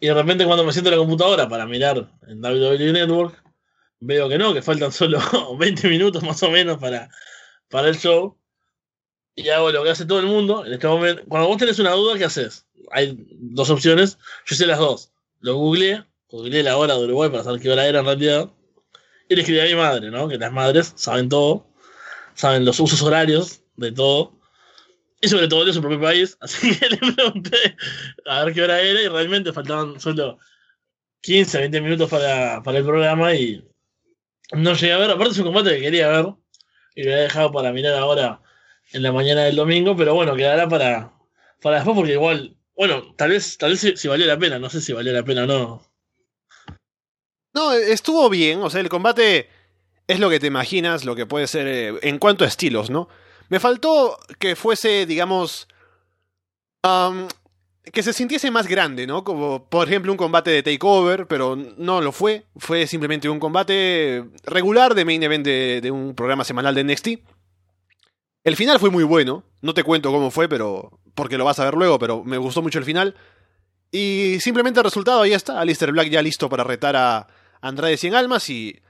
Y 0.00 0.06
de 0.06 0.14
repente 0.14 0.46
cuando 0.46 0.64
me 0.64 0.72
siento 0.72 0.90
en 0.90 0.96
la 0.96 1.02
computadora 1.02 1.48
para 1.48 1.66
mirar 1.66 2.10
en 2.26 2.42
WWE 2.42 2.92
Network, 2.92 3.42
veo 4.00 4.28
que 4.28 4.38
no, 4.38 4.54
que 4.54 4.62
faltan 4.62 4.92
solo 4.92 5.20
20 5.58 5.88
minutos 5.88 6.22
más 6.22 6.42
o 6.42 6.50
menos 6.50 6.78
para, 6.78 7.10
para 7.68 7.88
el 7.88 7.98
show. 7.98 8.38
Y 9.36 9.48
hago 9.48 9.70
lo 9.70 9.82
que 9.82 9.90
hace 9.90 10.06
todo 10.06 10.20
el 10.20 10.26
mundo. 10.26 10.64
En 10.64 10.72
este 10.72 10.86
momento, 10.86 11.22
cuando 11.28 11.48
vos 11.48 11.58
tenés 11.58 11.78
una 11.78 11.90
duda, 11.92 12.16
¿qué 12.16 12.24
haces? 12.24 12.63
Hay 12.90 13.16
dos 13.30 13.70
opciones. 13.70 14.18
Yo 14.46 14.56
sé 14.56 14.66
las 14.66 14.78
dos. 14.78 15.12
Lo 15.40 15.56
googleé, 15.56 16.04
googleé 16.28 16.62
la 16.62 16.76
hora 16.76 16.94
de 16.94 17.04
Uruguay 17.04 17.30
para 17.30 17.44
saber 17.44 17.60
qué 17.60 17.70
hora 17.70 17.86
era 17.86 18.00
en 18.00 18.06
realidad. 18.06 18.50
Y 19.28 19.34
le 19.34 19.42
escribí 19.42 19.60
a 19.60 19.64
mi 19.64 19.74
madre, 19.74 20.10
¿no? 20.10 20.28
Que 20.28 20.38
las 20.38 20.52
madres 20.52 20.92
saben 20.96 21.28
todo, 21.28 21.66
saben 22.34 22.64
los 22.64 22.78
usos 22.80 23.02
horarios 23.02 23.62
de 23.76 23.92
todo. 23.92 24.38
Y 25.20 25.28
sobre 25.28 25.48
todo 25.48 25.64
de 25.64 25.72
su 25.72 25.80
propio 25.80 26.00
país. 26.00 26.36
Así 26.40 26.78
que 26.78 26.88
le 26.88 26.98
pregunté 26.98 27.76
a 28.26 28.44
ver 28.44 28.54
qué 28.54 28.62
hora 28.62 28.80
era 28.80 29.00
y 29.00 29.08
realmente 29.08 29.52
faltaban 29.52 29.98
solo 30.00 30.38
15, 31.22 31.58
20 31.58 31.80
minutos 31.80 32.10
para, 32.10 32.62
para 32.62 32.78
el 32.78 32.84
programa 32.84 33.34
y 33.34 33.66
no 34.52 34.74
llegué 34.74 34.92
a 34.92 34.98
ver. 34.98 35.10
Aparte 35.10 35.32
es 35.32 35.38
un 35.38 35.46
combate 35.46 35.70
que 35.76 35.80
quería 35.80 36.08
ver 36.08 36.34
y 36.94 37.02
lo 37.02 37.10
había 37.10 37.22
dejado 37.24 37.50
para 37.52 37.72
mirar 37.72 37.94
ahora 37.94 38.40
en 38.92 39.02
la 39.02 39.12
mañana 39.12 39.44
del 39.44 39.56
domingo, 39.56 39.96
pero 39.96 40.14
bueno, 40.14 40.36
quedará 40.36 40.68
para, 40.68 41.12
para 41.60 41.76
después 41.76 41.96
porque 41.96 42.12
igual 42.12 42.56
bueno, 42.76 43.14
tal 43.16 43.30
vez, 43.30 43.56
tal 43.58 43.70
vez 43.70 43.80
si, 43.96 44.08
valió 44.08 44.26
la 44.26 44.38
pena, 44.38 44.58
no 44.58 44.68
sé 44.68 44.80
si 44.80 44.92
valió 44.92 45.12
la 45.12 45.24
pena 45.24 45.44
o 45.44 45.46
no. 45.46 45.82
No, 47.54 47.72
estuvo 47.72 48.28
bien, 48.28 48.62
o 48.62 48.70
sea, 48.70 48.80
el 48.80 48.88
combate 48.88 49.48
es 50.08 50.18
lo 50.18 50.28
que 50.28 50.40
te 50.40 50.48
imaginas, 50.48 51.04
lo 51.04 51.14
que 51.14 51.26
puede 51.26 51.46
ser 51.46 51.66
eh, 51.68 51.98
en 52.02 52.18
cuanto 52.18 52.44
a 52.44 52.48
estilos, 52.48 52.90
¿no? 52.90 53.08
Me 53.48 53.60
faltó 53.60 54.18
que 54.38 54.56
fuese, 54.56 55.06
digamos, 55.06 55.68
am, 56.82 57.28
que 57.92 58.02
se 58.02 58.12
sintiese 58.12 58.50
más 58.50 58.66
grande, 58.66 59.06
¿no? 59.06 59.22
Como, 59.22 59.68
por 59.68 59.86
ejemplo, 59.86 60.10
un 60.10 60.18
combate 60.18 60.50
de 60.50 60.62
takeover, 60.62 61.26
pero 61.26 61.54
no 61.54 62.00
lo 62.00 62.10
fue. 62.10 62.44
Fue 62.56 62.86
simplemente 62.86 63.28
un 63.28 63.38
combate 63.38 64.24
regular 64.44 64.94
de 64.94 65.04
main 65.04 65.22
event 65.22 65.44
de, 65.44 65.80
de 65.82 65.90
un 65.90 66.14
programa 66.14 66.44
semanal 66.44 66.74
de 66.74 66.84
NXT. 66.84 67.08
El 68.44 68.56
final 68.56 68.78
fue 68.78 68.90
muy 68.90 69.04
bueno. 69.04 69.44
No 69.62 69.74
te 69.74 69.82
cuento 69.82 70.12
cómo 70.12 70.30
fue, 70.30 70.48
pero. 70.48 71.00
porque 71.14 71.38
lo 71.38 71.44
vas 71.44 71.58
a 71.58 71.64
ver 71.64 71.74
luego, 71.74 71.98
pero 71.98 72.22
me 72.22 72.38
gustó 72.38 72.62
mucho 72.62 72.78
el 72.78 72.84
final. 72.84 73.16
Y 73.90 74.38
simplemente 74.40 74.80
el 74.80 74.84
resultado 74.84 75.22
ahí 75.22 75.32
está. 75.32 75.60
Alistair 75.60 75.92
Black 75.92 76.08
ya 76.08 76.22
listo 76.22 76.48
para 76.48 76.64
retar 76.64 76.94
a 76.96 77.26
Andrade 77.60 77.96
Cien 77.96 78.14
Almas. 78.14 78.48
Y 78.50 78.80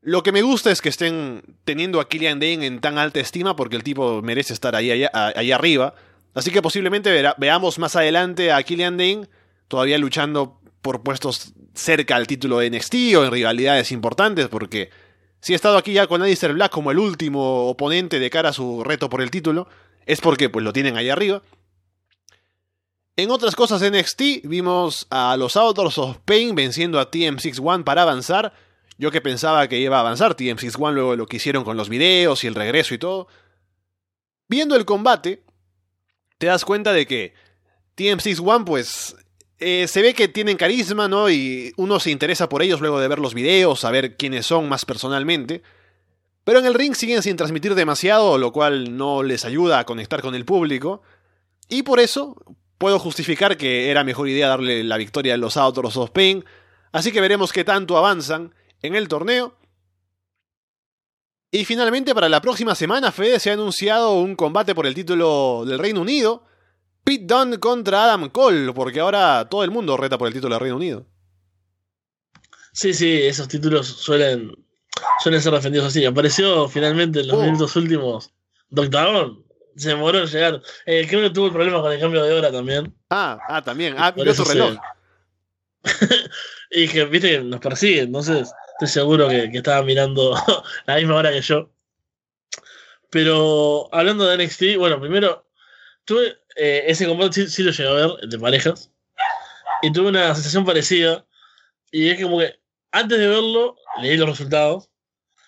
lo 0.00 0.22
que 0.22 0.32
me 0.32 0.42
gusta 0.42 0.70
es 0.70 0.80
que 0.80 0.88
estén 0.88 1.42
teniendo 1.64 2.00
a 2.00 2.08
Killian 2.08 2.40
Dane 2.40 2.64
en 2.66 2.80
tan 2.80 2.96
alta 2.96 3.20
estima, 3.20 3.56
porque 3.56 3.76
el 3.76 3.82
tipo 3.82 4.22
merece 4.22 4.54
estar 4.54 4.74
ahí, 4.74 4.90
allá, 4.90 5.56
arriba. 5.56 5.94
Así 6.32 6.50
que 6.50 6.62
posiblemente 6.62 7.10
veamos 7.38 7.78
más 7.78 7.96
adelante 7.96 8.52
a 8.52 8.62
Killian 8.62 8.96
Dane 8.96 9.28
todavía 9.68 9.98
luchando 9.98 10.60
por 10.80 11.02
puestos 11.02 11.52
cerca 11.74 12.14
al 12.14 12.26
título 12.26 12.58
de 12.58 12.70
NXT 12.70 12.94
o 13.16 13.24
en 13.24 13.32
rivalidades 13.32 13.90
importantes, 13.90 14.48
porque 14.48 14.90
si 15.46 15.52
ha 15.52 15.56
estado 15.56 15.78
aquí 15.78 15.92
ya 15.92 16.08
con 16.08 16.20
Alistair 16.20 16.54
Black 16.54 16.72
como 16.72 16.90
el 16.90 16.98
último 16.98 17.68
oponente 17.68 18.18
de 18.18 18.30
cara 18.30 18.48
a 18.48 18.52
su 18.52 18.82
reto 18.82 19.08
por 19.08 19.22
el 19.22 19.30
título, 19.30 19.68
es 20.04 20.20
porque 20.20 20.50
pues 20.50 20.64
lo 20.64 20.72
tienen 20.72 20.96
ahí 20.96 21.08
arriba. 21.08 21.40
En 23.14 23.30
otras 23.30 23.54
cosas 23.54 23.80
de 23.80 23.92
NXT 23.92 24.42
vimos 24.42 25.06
a 25.08 25.36
los 25.36 25.54
Authors 25.56 25.98
of 25.98 26.18
Pain 26.24 26.56
venciendo 26.56 26.98
a 26.98 27.12
TM61 27.12 27.84
para 27.84 28.02
avanzar. 28.02 28.54
Yo 28.98 29.12
que 29.12 29.20
pensaba 29.20 29.68
que 29.68 29.78
iba 29.78 29.98
a 29.98 30.00
avanzar 30.00 30.34
TM61 30.34 30.92
luego 30.92 31.14
lo 31.14 31.28
que 31.28 31.36
hicieron 31.36 31.62
con 31.62 31.76
los 31.76 31.88
videos 31.88 32.42
y 32.42 32.48
el 32.48 32.56
regreso 32.56 32.94
y 32.94 32.98
todo. 32.98 33.28
Viendo 34.48 34.74
el 34.74 34.84
combate, 34.84 35.44
te 36.38 36.46
das 36.48 36.64
cuenta 36.64 36.92
de 36.92 37.06
que 37.06 37.34
TM61 37.96 38.64
pues 38.64 39.14
eh, 39.58 39.86
se 39.88 40.02
ve 40.02 40.14
que 40.14 40.28
tienen 40.28 40.56
carisma, 40.56 41.08
¿no? 41.08 41.30
Y 41.30 41.72
uno 41.76 41.98
se 42.00 42.10
interesa 42.10 42.48
por 42.48 42.62
ellos 42.62 42.80
luego 42.80 43.00
de 43.00 43.08
ver 43.08 43.18
los 43.18 43.34
videos, 43.34 43.80
saber 43.80 44.16
quiénes 44.16 44.46
son 44.46 44.68
más 44.68 44.84
personalmente. 44.84 45.62
Pero 46.44 46.58
en 46.60 46.66
el 46.66 46.74
ring 46.74 46.94
siguen 46.94 47.22
sin 47.22 47.36
transmitir 47.36 47.74
demasiado, 47.74 48.38
lo 48.38 48.52
cual 48.52 48.96
no 48.96 49.22
les 49.22 49.44
ayuda 49.44 49.78
a 49.78 49.84
conectar 49.84 50.22
con 50.22 50.34
el 50.34 50.44
público. 50.44 51.02
Y 51.68 51.82
por 51.82 51.98
eso 51.98 52.36
puedo 52.78 52.98
justificar 52.98 53.56
que 53.56 53.90
era 53.90 54.04
mejor 54.04 54.28
idea 54.28 54.48
darle 54.48 54.84
la 54.84 54.96
victoria 54.96 55.34
a 55.34 55.38
los 55.38 55.56
Authors 55.56 55.96
of 55.96 56.10
Pain. 56.10 56.44
Así 56.92 57.10
que 57.10 57.20
veremos 57.20 57.52
qué 57.52 57.64
tanto 57.64 57.96
avanzan 57.96 58.54
en 58.82 58.94
el 58.94 59.08
torneo. 59.08 59.56
Y 61.50 61.64
finalmente 61.64 62.14
para 62.14 62.28
la 62.28 62.40
próxima 62.40 62.74
semana, 62.74 63.10
Fede, 63.10 63.40
se 63.40 63.50
ha 63.50 63.54
anunciado 63.54 64.12
un 64.14 64.36
combate 64.36 64.74
por 64.74 64.86
el 64.86 64.94
título 64.94 65.64
del 65.66 65.78
Reino 65.78 66.02
Unido. 66.02 66.45
Pete 67.06 67.24
Dunne 67.24 67.60
contra 67.60 68.02
Adam 68.02 68.28
Cole, 68.30 68.72
porque 68.72 68.98
ahora 68.98 69.46
todo 69.48 69.62
el 69.62 69.70
mundo 69.70 69.96
reta 69.96 70.18
por 70.18 70.26
el 70.26 70.34
título 70.34 70.54
del 70.56 70.60
Reino 70.60 70.74
Unido. 70.76 71.06
Sí, 72.72 72.92
sí, 72.92 73.22
esos 73.22 73.46
títulos 73.46 73.86
suelen, 73.86 74.52
suelen 75.22 75.40
ser 75.40 75.52
defendidos 75.52 75.86
así. 75.86 76.04
Apareció 76.04 76.68
finalmente 76.68 77.20
en 77.20 77.28
los 77.28 77.36
Oh. 77.36 77.42
minutos 77.42 77.76
últimos 77.76 78.32
Doctagon. 78.70 79.44
Se 79.76 79.90
demoró 79.90 80.18
en 80.18 80.26
llegar. 80.26 80.60
Eh, 80.84 81.06
creo 81.08 81.20
que 81.22 81.30
tuvo 81.30 81.46
el 81.46 81.52
problema 81.52 81.80
con 81.80 81.92
el 81.92 82.00
cambio 82.00 82.24
de 82.24 82.32
hora 82.32 82.50
también. 82.50 82.92
Ah, 83.10 83.38
ah, 83.48 83.62
también. 83.62 83.94
Ah, 83.96 84.10
vio 84.10 84.34
su 84.34 84.44
reloj. 84.44 84.76
Y 86.68 86.88
que, 86.88 87.04
viste, 87.04 87.40
nos 87.44 87.60
persigue. 87.60 88.00
Entonces, 88.00 88.52
estoy 88.72 88.88
seguro 88.88 89.28
que, 89.28 89.48
que 89.52 89.58
estaba 89.58 89.84
mirando 89.84 90.34
la 90.86 90.96
misma 90.96 91.14
hora 91.14 91.30
que 91.30 91.40
yo. 91.40 91.70
Pero 93.10 93.88
hablando 93.92 94.26
de 94.26 94.44
NXT, 94.44 94.76
bueno, 94.76 95.00
primero, 95.00 95.46
tuve 96.04 96.38
eh, 96.56 96.84
ese 96.86 97.06
combate, 97.06 97.46
sí, 97.48 97.62
lo 97.62 97.70
llegué 97.70 97.88
a 97.88 97.92
ver, 97.92 98.28
de 98.28 98.38
parejas. 98.38 98.90
Y 99.82 99.92
tuve 99.92 100.08
una 100.08 100.34
sensación 100.34 100.64
parecida. 100.64 101.26
Y 101.92 102.08
es 102.08 102.22
como 102.22 102.38
que 102.38 102.58
antes 102.92 103.18
de 103.18 103.28
verlo, 103.28 103.76
leí 104.00 104.16
los 104.16 104.28
resultados. 104.28 104.90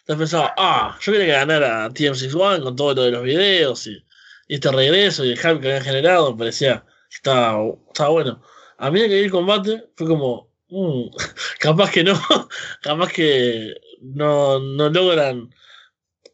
Entonces 0.01 0.31
pensaba, 0.31 0.55
ah, 0.59 0.99
yo 1.01 1.13
quería 1.13 1.27
que 1.27 1.33
ganara 1.33 1.89
TM61 1.91 2.63
con 2.63 2.77
todo 2.77 2.95
lo 2.95 3.03
de 3.03 3.11
los 3.11 3.23
videos 3.23 3.87
y, 3.87 4.05
este 4.49 4.73
regreso 4.73 5.25
y 5.25 5.33
el 5.33 5.39
hype 5.39 5.61
que 5.61 5.69
habían 5.69 5.85
generado. 5.85 6.37
Parecía 6.37 6.85
que 7.09 7.17
estaba, 7.17 7.59
estaba 7.89 8.11
bueno. 8.11 8.43
A 8.79 8.91
medida 8.91 9.09
que 9.09 9.15
vi 9.15 9.25
el 9.25 9.31
combate, 9.31 9.89
fue 9.97 10.07
como, 10.07 10.51
mm, 10.69 11.09
capaz 11.61 11.91
que 11.91 12.05
no, 12.05 12.15
capaz 12.83 13.13
que 13.13 13.75
no, 14.01 14.59
no 14.61 14.89
logran 14.91 15.51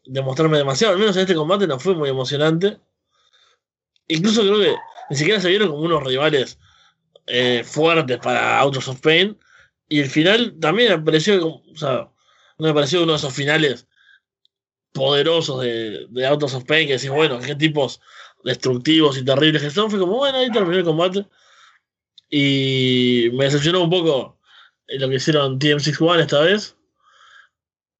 demostrarme 0.05 0.57
demasiado. 0.57 0.93
Al 0.93 0.99
menos 0.99 1.15
en 1.15 1.23
este 1.23 1.35
combate 1.35 1.67
no 1.67 1.79
fue 1.79 1.95
muy 1.95 2.09
emocionante. 2.09 2.79
Incluso 4.07 4.41
creo 4.41 4.59
que 4.59 4.75
ni 5.09 5.15
siquiera 5.15 5.39
se 5.41 5.49
vieron 5.49 5.69
como 5.69 5.81
unos 5.83 6.03
rivales 6.03 6.59
eh, 7.27 7.63
fuertes 7.65 8.17
para 8.19 8.59
Autos 8.59 8.87
of 8.87 9.01
Pain. 9.01 9.37
Y 9.89 9.99
el 9.99 10.09
final 10.09 10.55
también 10.59 10.91
me 10.91 10.99
pareció, 11.05 11.39
como- 11.39 11.63
o 11.71 11.77
sea, 11.77 12.09
me 12.57 12.73
pareció 12.73 13.03
uno 13.03 13.13
de 13.13 13.17
esos 13.17 13.33
finales 13.33 13.87
poderosos 14.93 15.61
de, 15.61 16.07
de 16.09 16.25
Autos 16.27 16.53
of 16.53 16.63
Pain 16.65 16.87
que 16.87 16.93
decís, 16.93 17.09
bueno, 17.09 17.39
qué 17.39 17.55
tipos 17.55 17.99
destructivos 18.43 19.17
y 19.17 19.25
terribles 19.25 19.61
que 19.61 19.69
son. 19.71 19.89
Fue 19.89 19.99
como, 19.99 20.17
bueno, 20.17 20.37
ahí 20.37 20.49
terminó 20.51 20.77
el 20.77 20.83
combate. 20.85 21.25
Y 22.29 23.29
me 23.33 23.45
decepcionó 23.45 23.83
un 23.83 23.89
poco 23.89 24.39
lo 24.87 25.09
que 25.09 25.15
hicieron 25.15 25.59
TM61 25.59 26.19
esta 26.21 26.41
vez. 26.41 26.75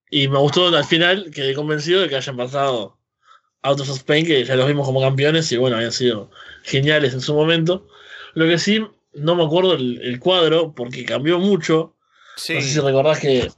Y 0.10 0.27
me 0.27 0.38
gustó 0.40 0.68
al 0.68 0.86
final, 0.86 1.32
quedé 1.34 1.53
convencido 1.53 2.02
de 2.02 2.10
que 2.10 2.15
hayan 2.15 2.38
pasado 2.38 2.98
Autos 3.66 3.90
of 3.90 4.04
Pain, 4.04 4.26
que 4.26 4.46
ya 4.46 4.56
los 4.56 4.68
vimos 4.68 4.86
como 4.86 5.02
campeones 5.02 5.52
y 5.52 5.58
bueno, 5.58 5.76
habían 5.76 5.92
sido 5.92 6.30
geniales 6.64 7.14
en 7.14 7.22
su 7.22 7.34
momento. 7.34 7.88
Lo 8.36 8.48
que 8.48 8.60
sí, 8.60 8.86
no 9.14 9.36
me 9.36 9.44
acuerdo 9.44 9.74
el, 9.74 10.00
el 10.02 10.20
cuadro 10.20 10.74
porque 10.74 11.04
cambió 11.04 11.40
mucho. 11.40 11.96
Sí. 12.38 12.54
No 12.54 12.62
sé 12.62 12.68
si 12.68 12.80
recordás 12.80 13.20
que 13.20 13.52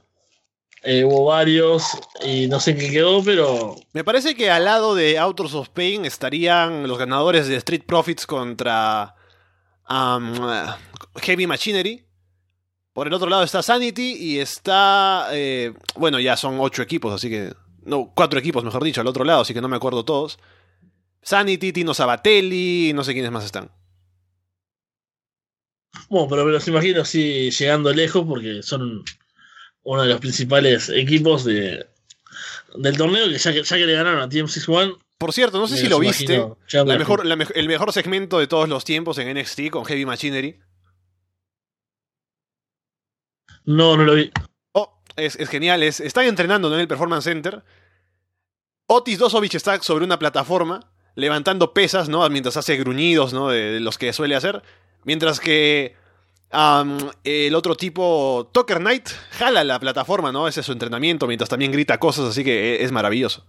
eh, 0.82 1.04
hubo 1.04 1.26
varios 1.26 1.84
y 2.24 2.46
no 2.46 2.58
sé 2.58 2.70
en 2.70 2.78
qué 2.78 2.90
quedó, 2.90 3.22
pero 3.22 3.76
Me 3.92 4.04
parece 4.04 4.34
que 4.34 4.50
al 4.50 4.64
lado 4.64 4.94
de 4.94 5.18
Authors 5.18 5.54
of 5.54 5.68
Pain 5.70 6.04
estarían 6.04 6.86
los 6.88 6.98
ganadores 6.98 7.48
de 7.48 7.56
Street 7.56 7.82
Profits 7.86 8.26
contra 8.26 9.14
um, 9.90 10.34
Heavy 11.20 11.46
Machinery. 11.46 12.04
Por 12.92 13.06
el 13.08 13.12
otro 13.12 13.28
lado 13.28 13.42
está 13.42 13.62
Sanity 13.62 14.16
y 14.18 14.38
está... 14.38 15.28
eh, 15.32 15.72
bueno, 15.96 16.18
ya 16.18 16.36
son 16.36 16.58
ocho 16.60 16.82
equipos, 16.82 17.12
así 17.12 17.28
que... 17.28 17.52
No, 17.88 18.12
cuatro 18.14 18.38
equipos, 18.38 18.62
mejor 18.62 18.84
dicho, 18.84 19.00
al 19.00 19.06
otro 19.06 19.24
lado, 19.24 19.40
así 19.40 19.54
que 19.54 19.60
no 19.60 19.68
me 19.68 19.76
acuerdo 19.76 20.04
todos. 20.04 20.38
Sanity, 21.22 21.72
Tino 21.72 21.94
Sabatelli, 21.94 22.92
no 22.94 23.02
sé 23.02 23.12
quiénes 23.12 23.30
más 23.30 23.44
están. 23.44 23.70
bueno, 26.08 26.28
pero 26.28 26.44
me 26.44 26.52
los 26.52 26.68
imagino 26.68 27.02
así 27.02 27.50
llegando 27.50 27.92
lejos 27.92 28.24
porque 28.26 28.62
son 28.62 29.04
uno 29.82 30.02
de 30.02 30.08
los 30.08 30.20
principales 30.20 30.88
equipos 30.90 31.44
de, 31.44 31.86
del 32.76 32.96
torneo 32.96 33.28
que 33.28 33.38
ya, 33.38 33.52
que 33.52 33.62
ya 33.62 33.76
que 33.76 33.86
le 33.86 33.94
ganaron 33.94 34.20
a 34.20 34.28
TM61. 34.28 34.98
Por 35.18 35.32
cierto, 35.32 35.58
no 35.58 35.66
sé 35.66 35.76
si 35.76 35.88
lo 35.88 35.98
viste. 35.98 36.46
La 36.72 36.96
mejor, 36.96 37.26
la 37.26 37.34
el 37.34 37.66
mejor 37.66 37.92
segmento 37.92 38.38
de 38.38 38.46
todos 38.46 38.68
los 38.68 38.84
tiempos 38.84 39.18
en 39.18 39.36
NXT 39.36 39.70
con 39.70 39.84
Heavy 39.84 40.06
Machinery. 40.06 40.60
No, 43.64 43.96
no 43.96 44.04
lo 44.04 44.14
vi. 44.14 44.30
Oh, 45.18 45.20
es, 45.20 45.36
es 45.36 45.48
genial. 45.48 45.82
Es, 45.82 46.00
están 46.00 46.24
entrenando 46.26 46.72
en 46.72 46.80
el 46.80 46.88
Performance 46.88 47.24
Center. 47.24 47.62
Otis 48.86 49.18
Dosovich 49.18 49.54
está 49.54 49.80
sobre 49.82 50.04
una 50.04 50.18
plataforma 50.18 50.90
levantando 51.14 51.74
pesas, 51.74 52.08
¿no? 52.08 52.28
Mientras 52.30 52.56
hace 52.56 52.76
gruñidos, 52.76 53.32
¿no? 53.32 53.48
De, 53.48 53.72
de 53.72 53.80
los 53.80 53.98
que 53.98 54.12
suele 54.12 54.36
hacer. 54.36 54.62
Mientras 55.04 55.40
que 55.40 55.96
el 57.24 57.54
otro 57.54 57.74
tipo, 57.76 58.50
Tucker 58.52 58.78
Knight, 58.78 59.08
jala 59.32 59.64
la 59.64 59.78
plataforma, 59.78 60.32
¿no? 60.32 60.48
Ese 60.48 60.60
es 60.60 60.66
su 60.66 60.72
entrenamiento, 60.72 61.26
mientras 61.26 61.50
también 61.50 61.72
grita 61.72 61.98
cosas, 61.98 62.26
así 62.26 62.42
que 62.42 62.76
e- 62.76 62.84
es 62.84 62.92
maravilloso. 62.92 63.44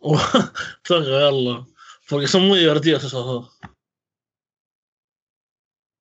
Tengo 0.00 1.04
que 1.04 1.10
verlo. 1.10 1.66
Porque 2.08 2.28
son 2.28 2.46
muy 2.46 2.58
divertidos 2.58 3.04
esos 3.04 3.24
dos. 3.24 3.58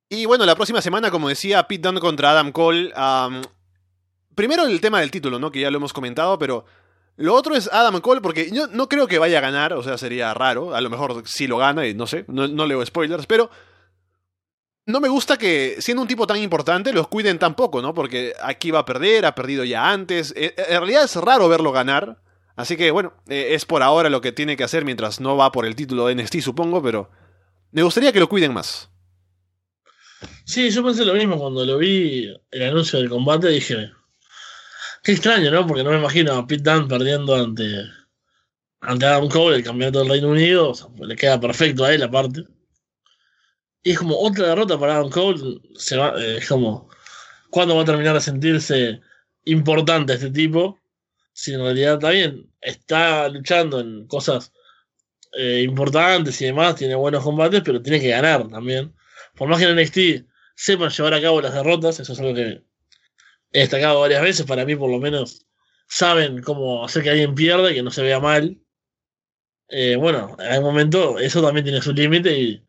Y 0.10 0.26
bueno, 0.26 0.46
la 0.46 0.56
próxima 0.56 0.82
semana, 0.82 1.10
como 1.10 1.30
decía, 1.30 1.68
Pete 1.68 1.88
Dunne 1.88 2.02
contra 2.02 2.32
Adam 2.32 2.52
Cole. 2.52 2.92
Primero 4.36 4.66
el 4.66 4.82
tema 4.82 5.00
del 5.00 5.12
título, 5.12 5.40
¿no? 5.40 5.52
Que 5.52 5.62
ya 5.62 5.72
lo 5.72 5.78
hemos 5.78 5.94
comentado, 5.94 6.38
pero 6.38 6.66
lo 7.18 7.34
otro 7.36 7.56
es 7.56 7.70
Adam 7.72 8.00
Cole, 8.02 8.22
porque 8.22 8.50
yo 8.52 8.68
no 8.68 8.88
creo 8.90 9.08
que 9.08 9.20
vaya 9.20 9.38
a 9.40 9.42
ganar, 9.42 9.74
o 9.74 9.84
sea, 9.84 9.98
sería 9.98 10.34
raro. 10.34 10.74
A 10.76 10.82
lo 10.82 10.90
mejor 10.90 11.24
sí 11.26 11.48
lo 11.48 11.58
gana, 11.58 11.88
y 11.88 11.94
no 11.94 12.08
sé, 12.08 12.26
no, 12.28 12.48
no 12.48 12.66
leo 12.66 12.86
spoilers, 12.86 13.26
pero 13.26 13.50
no 14.86 15.00
me 15.00 15.10
gusta 15.10 15.38
que, 15.38 15.76
siendo 15.80 16.02
un 16.02 16.08
tipo 16.08 16.26
tan 16.26 16.38
importante, 16.38 16.92
los 16.94 17.08
cuiden 17.08 17.38
tan 17.40 17.56
poco, 17.56 17.82
¿no? 17.82 17.94
Porque 17.94 18.34
aquí 18.42 18.72
va 18.72 18.80
a 18.80 18.86
perder, 18.86 19.26
ha 19.26 19.36
perdido 19.36 19.64
ya 19.64 19.92
antes. 19.92 20.34
Eh, 20.36 20.54
En 20.58 20.80
realidad 20.80 21.04
es 21.04 21.16
raro 21.16 21.48
verlo 21.48 21.72
ganar. 21.72 22.22
Así 22.56 22.76
que 22.76 22.92
bueno, 22.92 23.14
eh, 23.28 23.50
es 23.52 23.66
por 23.66 23.82
ahora 23.82 24.10
lo 24.10 24.22
que 24.22 24.32
tiene 24.32 24.58
que 24.58 24.64
hacer 24.64 24.84
mientras 24.84 25.20
no 25.22 25.38
va 25.38 25.52
por 25.52 25.66
el 25.66 25.76
título 25.76 26.08
de 26.08 26.16
NXT, 26.16 26.40
supongo, 26.42 26.82
pero 26.82 27.10
me 27.72 27.84
gustaría 27.84 28.12
que 28.12 28.20
lo 28.20 28.28
cuiden 28.30 28.54
más. 28.54 28.90
Sí, 30.46 30.70
yo 30.70 30.84
pensé 30.84 31.06
lo 31.06 31.14
mismo 31.14 31.40
cuando 31.40 31.66
lo 31.66 31.78
vi 31.78 32.28
el 32.52 32.64
anuncio 32.64 33.00
del 33.00 33.10
combate, 33.10 33.48
dije, 33.48 33.90
qué 35.04 35.14
extraño, 35.14 35.52
¿no? 35.52 35.66
Porque 35.68 35.84
no 35.84 35.92
me 35.92 35.98
imagino 35.98 36.34
a 36.34 36.48
Pete 36.48 36.70
Dunne 36.70 36.88
perdiendo 36.88 37.36
ante, 37.36 37.84
ante 38.82 39.06
Adam 39.06 39.30
Cole, 39.30 39.58
el 39.58 39.64
campeonato 39.64 40.00
del 40.00 40.10
Reino 40.10 40.30
Unido, 40.30 40.70
o 40.72 40.74
sea, 40.74 40.88
le 41.00 41.16
queda 41.16 41.40
perfecto 41.40 41.86
a 41.86 41.94
él 41.94 42.04
aparte. 42.04 42.46
Y 43.84 43.92
es 43.92 43.98
como 43.98 44.18
otra 44.20 44.48
derrota 44.50 44.80
para 44.80 44.96
Adam 44.96 45.10
Cole, 45.10 45.60
se 45.76 45.98
va, 45.98 46.14
eh, 46.22 46.38
es 46.38 46.48
como, 46.48 46.90
¿cuándo 47.50 47.76
va 47.76 47.82
a 47.82 47.86
terminar 47.86 48.14
de 48.14 48.22
sentirse 48.22 49.02
importante 49.46 50.14
este 50.14 50.30
tipo? 50.30 50.80
Si 51.34 51.54
en 51.54 51.62
realidad 51.62 51.96
está 51.96 52.10
bien, 52.12 52.52
está 52.62 53.28
luchando 53.30 53.80
en 53.80 54.06
cosas 54.08 54.52
eh, 55.34 55.62
importantes 55.64 56.40
y 56.42 56.46
demás, 56.46 56.76
tiene 56.76 56.96
buenos 56.96 57.24
combates, 57.24 57.62
pero 57.64 57.82
tiene 57.82 58.00
que 58.00 58.10
ganar 58.10 58.48
también. 58.50 58.94
Por 59.36 59.48
más 59.48 59.60
que 59.60 59.66
en 59.66 59.76
NXT 59.76 60.28
sepan 60.56 60.90
llevar 60.90 61.14
a 61.16 61.22
cabo 61.22 61.42
las 61.42 61.54
derrotas, 61.54 62.00
eso 62.00 62.14
es 62.14 62.20
algo 62.20 62.36
que 62.36 62.64
destacado 63.60 64.00
varias 64.00 64.22
veces, 64.22 64.46
para 64.46 64.66
mí 64.66 64.76
por 64.76 64.90
lo 64.90 65.00
menos 65.00 65.46
saben 65.92 66.42
cómo 66.42 66.86
hacer 66.86 67.04
que 67.04 67.10
alguien 67.10 67.36
pierda 67.36 67.70
y 67.70 67.76
que 67.76 67.84
no 67.84 67.92
se 67.92 68.02
vea 68.02 68.20
mal. 68.20 68.58
Eh, 69.68 69.98
bueno, 69.98 70.38
en 70.40 70.48
algún 70.48 70.70
momento 70.70 71.20
eso 71.20 71.42
también 71.42 71.66
tiene 71.66 71.82
su 71.82 71.94
límite 71.94 72.38
y 72.38 72.66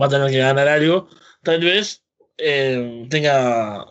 va 0.00 0.06
a 0.06 0.08
tener 0.08 0.30
que 0.30 0.38
ganar 0.38 0.66
algo. 0.66 1.08
Tal 1.42 1.60
vez 1.60 2.02
eh, 2.38 3.06
tenga 3.10 3.84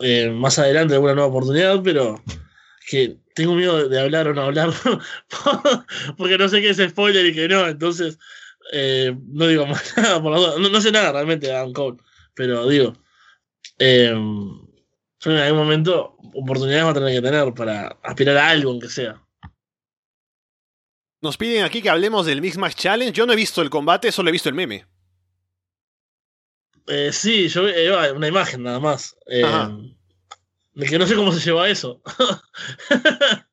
eh, 0.00 0.30
más 0.30 0.58
adelante 0.58 0.94
alguna 0.94 1.14
nueva 1.14 1.28
oportunidad, 1.28 1.82
pero 1.82 2.22
que 2.88 3.18
tengo 3.34 3.54
miedo 3.54 3.88
de 3.88 4.00
hablar 4.00 4.28
o 4.28 4.34
no 4.34 4.42
hablar, 4.42 4.70
porque 6.16 6.38
no 6.38 6.48
sé 6.48 6.62
qué 6.62 6.70
es 6.70 6.78
spoiler 6.78 7.26
y 7.26 7.34
qué 7.34 7.46
no, 7.46 7.68
entonces 7.68 8.18
no 8.72 9.46
digo 9.46 9.66
más 9.66 9.94
nada 9.98 10.22
por 10.22 10.32
la 10.32 10.38
duda. 10.38 10.70
No, 10.70 10.80
sé 10.80 10.92
nada 10.92 11.12
realmente 11.12 11.46
de 11.46 11.54
Adam 11.54 11.72
Cole, 11.74 11.98
pero 12.34 12.66
digo, 12.66 12.94
yo 15.20 15.30
en 15.32 15.38
algún 15.38 15.58
momento 15.60 16.16
oportunidades 16.34 16.84
va 16.86 16.90
a 16.90 16.94
tener 16.94 17.14
que 17.14 17.22
tener 17.22 17.54
para 17.54 17.88
aspirar 18.02 18.36
a 18.36 18.48
algo, 18.50 18.70
aunque 18.70 18.88
sea. 18.88 19.22
Nos 21.20 21.36
piden 21.36 21.64
aquí 21.64 21.82
que 21.82 21.90
hablemos 21.90 22.26
del 22.26 22.40
Mix 22.40 22.56
Match 22.56 22.74
Challenge. 22.76 23.12
Yo 23.12 23.26
no 23.26 23.32
he 23.32 23.36
visto 23.36 23.60
el 23.60 23.70
combate, 23.70 24.12
solo 24.12 24.28
he 24.28 24.32
visto 24.32 24.48
el 24.48 24.54
meme. 24.54 24.86
Eh, 26.86 27.12
sí, 27.12 27.48
yo 27.48 27.64
veo 27.64 28.14
una 28.14 28.28
imagen 28.28 28.62
nada 28.62 28.78
más. 28.80 29.16
Eh, 29.26 29.44
de 30.74 30.86
que 30.86 30.98
no 30.98 31.06
sé 31.06 31.16
cómo 31.16 31.32
se 31.32 31.40
llevó 31.40 31.60
a 31.62 31.68
eso. 31.68 32.00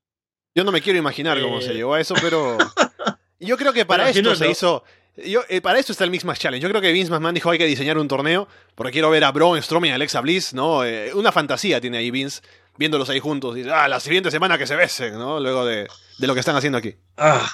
Yo 0.58 0.64
no 0.64 0.72
me 0.72 0.80
quiero 0.82 0.98
imaginar 1.00 1.42
cómo 1.42 1.60
Eh. 1.60 1.64
se 1.64 1.74
llegó 1.74 1.96
a 1.96 2.00
eso, 2.00 2.14
pero. 2.22 2.58
Yo 3.40 3.58
creo 3.58 3.74
que 3.74 3.86
para 3.86 4.10
esto 4.10 4.36
se 4.36 4.50
hizo. 4.50 4.84
Yo, 5.18 5.42
eh, 5.48 5.62
para 5.62 5.80
esto 5.80 5.92
está 5.92 6.04
el 6.04 6.12
Mix 6.12 6.26
Match 6.26 6.40
Challenge. 6.40 6.62
Yo 6.62 6.70
creo 6.70 6.82
que 6.82 6.92
Vince 6.92 7.10
McMahon 7.10 7.34
dijo 7.34 7.50
hay 7.50 7.58
que 7.58 7.66
diseñar 7.66 7.98
un 7.98 8.08
torneo 8.08 8.48
porque 8.76 8.92
quiero 8.92 9.10
ver 9.10 9.24
a 9.24 9.32
Braun 9.32 9.62
Strowman 9.62 9.92
y 9.92 9.94
Alexa 9.94 10.20
Bliss, 10.22 10.54
¿no? 10.54 10.84
Eh, 10.84 11.14
una 11.14 11.32
fantasía 11.32 11.80
tiene 11.80 11.98
ahí 12.00 12.12
Vince 12.12 12.42
viéndolos 12.78 13.10
ahí 13.10 13.20
juntos. 13.20 13.58
Y 13.58 13.64
ah, 13.70 13.88
la 13.88 14.00
siguiente 14.00 14.32
semana 14.32 14.58
que 14.58 14.68
se 14.68 14.76
besen, 14.76 15.14
¿no? 15.14 15.40
Luego 15.40 15.66
de, 15.66 15.88
de 16.18 16.28
lo 16.28 16.34
que 16.34 16.42
están 16.42 16.56
haciendo 16.56 16.78
aquí. 16.78 16.96
Ah, 17.18 17.50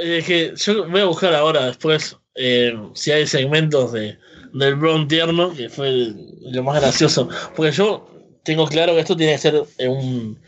es 0.00 0.24
que 0.24 0.52
yo 0.56 0.88
voy 0.88 1.00
a 1.00 1.06
buscar 1.06 1.34
ahora 1.34 1.66
después 1.66 2.16
eh, 2.34 2.72
si 2.94 3.10
hay 3.10 3.26
segmentos 3.26 3.92
de, 3.92 4.18
del 4.52 4.76
Brown 4.76 5.08
tierno, 5.08 5.52
que 5.54 5.68
fue 5.68 6.12
lo 6.42 6.62
más 6.62 6.80
gracioso. 6.80 7.28
Porque 7.56 7.72
yo 7.72 8.08
tengo 8.44 8.66
claro 8.66 8.94
que 8.94 9.00
esto 9.00 9.16
tiene 9.16 9.32
que 9.32 9.38
ser 9.38 9.62
un, 9.88 10.38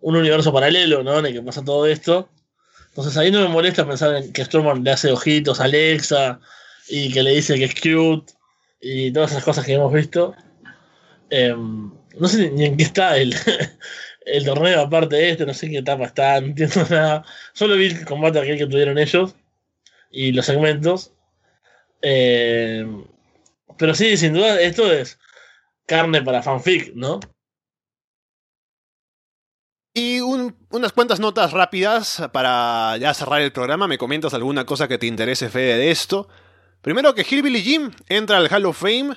un 0.00 0.16
universo 0.16 0.52
paralelo, 0.52 1.02
¿no? 1.02 1.18
En 1.18 1.26
el 1.26 1.32
que 1.32 1.42
pasa 1.42 1.64
todo 1.64 1.86
esto. 1.86 2.28
Entonces 2.98 3.16
ahí 3.16 3.30
no 3.30 3.42
me 3.42 3.48
molesta 3.48 3.86
pensar 3.86 4.16
en 4.16 4.32
que 4.32 4.44
Strowman 4.44 4.82
le 4.82 4.90
hace 4.90 5.12
ojitos 5.12 5.60
a 5.60 5.64
Alexa 5.64 6.40
y 6.88 7.12
que 7.12 7.22
le 7.22 7.30
dice 7.30 7.54
que 7.54 7.66
es 7.66 7.74
cute 7.76 8.32
y 8.80 9.12
todas 9.12 9.30
esas 9.30 9.44
cosas 9.44 9.64
que 9.64 9.74
hemos 9.74 9.92
visto. 9.92 10.34
Em, 11.30 11.92
no 12.18 12.26
sé 12.26 12.50
ni, 12.50 12.64
en 12.64 12.76
qué 12.76 12.82
está 12.82 13.16
el, 13.16 13.36
el 14.26 14.44
torneo 14.44 14.80
aparte 14.80 15.14
de 15.14 15.30
este, 15.30 15.46
no 15.46 15.54
sé 15.54 15.66
en 15.66 15.72
qué 15.72 15.78
etapa 15.78 16.06
está, 16.06 16.40
no 16.40 16.48
entiendo 16.48 16.84
nada. 16.90 17.24
Solo 17.52 17.76
vi 17.76 17.86
el 17.86 18.04
combate 18.04 18.40
aquel 18.40 18.58
que 18.58 18.66
tuvieron 18.66 18.98
ellos 18.98 19.36
y 20.10 20.32
los 20.32 20.46
segmentos. 20.46 21.12
Eh, 22.02 22.84
pero 23.78 23.94
sí, 23.94 24.16
sin 24.16 24.32
duda, 24.32 24.60
esto 24.60 24.92
es 24.92 25.20
carne 25.86 26.20
para 26.22 26.42
fanfic, 26.42 26.92
¿no? 26.96 27.20
Y 29.98 30.20
un- 30.20 30.54
unas 30.70 30.92
cuantas 30.92 31.18
notas 31.18 31.50
rápidas 31.52 32.22
para 32.32 32.96
ya 32.98 33.12
cerrar 33.14 33.40
el 33.42 33.50
programa. 33.50 33.88
¿Me 33.88 33.98
comentas 33.98 34.32
alguna 34.32 34.64
cosa 34.64 34.86
que 34.86 34.96
te 34.96 35.06
interese, 35.08 35.48
Fede, 35.48 35.76
de 35.76 35.90
esto? 35.90 36.28
Primero 36.82 37.16
que 37.16 37.26
Hillbilly 37.28 37.60
Jim 37.62 37.90
entra 38.08 38.36
al 38.38 38.46
Hall 38.48 38.66
of 38.66 38.78
Fame. 38.78 39.16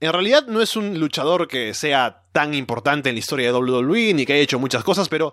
En 0.00 0.12
realidad 0.12 0.46
no 0.48 0.60
es 0.60 0.74
un 0.74 0.98
luchador 0.98 1.46
que 1.46 1.74
sea 1.74 2.24
tan 2.32 2.54
importante 2.54 3.08
en 3.08 3.14
la 3.14 3.20
historia 3.20 3.52
de 3.52 3.56
WWE 3.56 4.12
ni 4.14 4.26
que 4.26 4.32
haya 4.32 4.42
hecho 4.42 4.58
muchas 4.58 4.82
cosas, 4.82 5.08
pero 5.08 5.32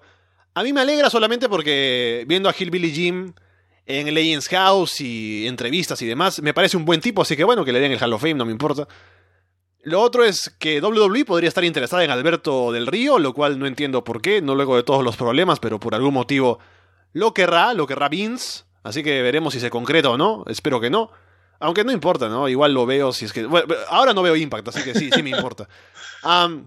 a 0.53 0.61
mí 0.61 0.71
me 0.73 0.81
alegra 0.81 1.09
solamente 1.09 1.49
porque 1.49 2.23
viendo 2.27 2.47
a 2.47 2.53
Hillbilly 2.55 2.91
Jim 2.91 3.33
en 3.87 4.13
Legends 4.13 4.47
House 4.49 5.01
y 5.01 5.47
entrevistas 5.47 5.99
y 6.03 6.05
demás, 6.05 6.39
me 6.43 6.53
parece 6.53 6.77
un 6.77 6.85
buen 6.85 7.01
tipo, 7.01 7.23
así 7.23 7.35
que 7.35 7.43
bueno, 7.45 7.65
que 7.65 7.71
le 7.73 7.79
den 7.79 7.93
el 7.93 7.99
Hall 8.03 8.13
of 8.13 8.21
Fame, 8.21 8.35
no 8.35 8.45
me 8.45 8.51
importa. 8.51 8.87
Lo 9.87 10.01
otro 10.01 10.25
es 10.25 10.53
que 10.59 10.81
WWE 10.81 11.23
podría 11.23 11.47
estar 11.47 11.63
interesada 11.63 12.03
en 12.03 12.11
Alberto 12.11 12.73
del 12.73 12.87
Río, 12.87 13.19
lo 13.19 13.33
cual 13.33 13.57
no 13.57 13.65
entiendo 13.65 14.03
por 14.03 14.21
qué, 14.21 14.41
no 14.41 14.53
luego 14.53 14.75
de 14.75 14.83
todos 14.83 15.01
los 15.01 15.15
problemas, 15.15 15.61
pero 15.61 15.79
por 15.79 15.95
algún 15.95 16.13
motivo 16.13 16.59
lo 17.13 17.33
querrá, 17.33 17.73
lo 17.73 17.87
querrá 17.87 18.09
Vince, 18.09 18.65
así 18.83 19.01
que 19.01 19.21
veremos 19.21 19.53
si 19.53 19.61
se 19.61 19.69
concreta 19.69 20.09
o 20.09 20.17
no, 20.17 20.43
espero 20.47 20.81
que 20.81 20.89
no. 20.89 21.09
Aunque 21.61 21.85
no 21.85 21.93
importa, 21.93 22.27
¿no? 22.27 22.49
Igual 22.49 22.73
lo 22.73 22.85
veo 22.85 23.13
si 23.13 23.23
es 23.23 23.31
que... 23.31 23.45
Bueno, 23.45 23.73
ahora 23.87 24.13
no 24.13 24.21
veo 24.23 24.35
Impact, 24.35 24.67
así 24.67 24.83
que 24.83 24.93
sí, 24.93 25.09
sí 25.09 25.23
me 25.23 25.29
importa. 25.29 25.69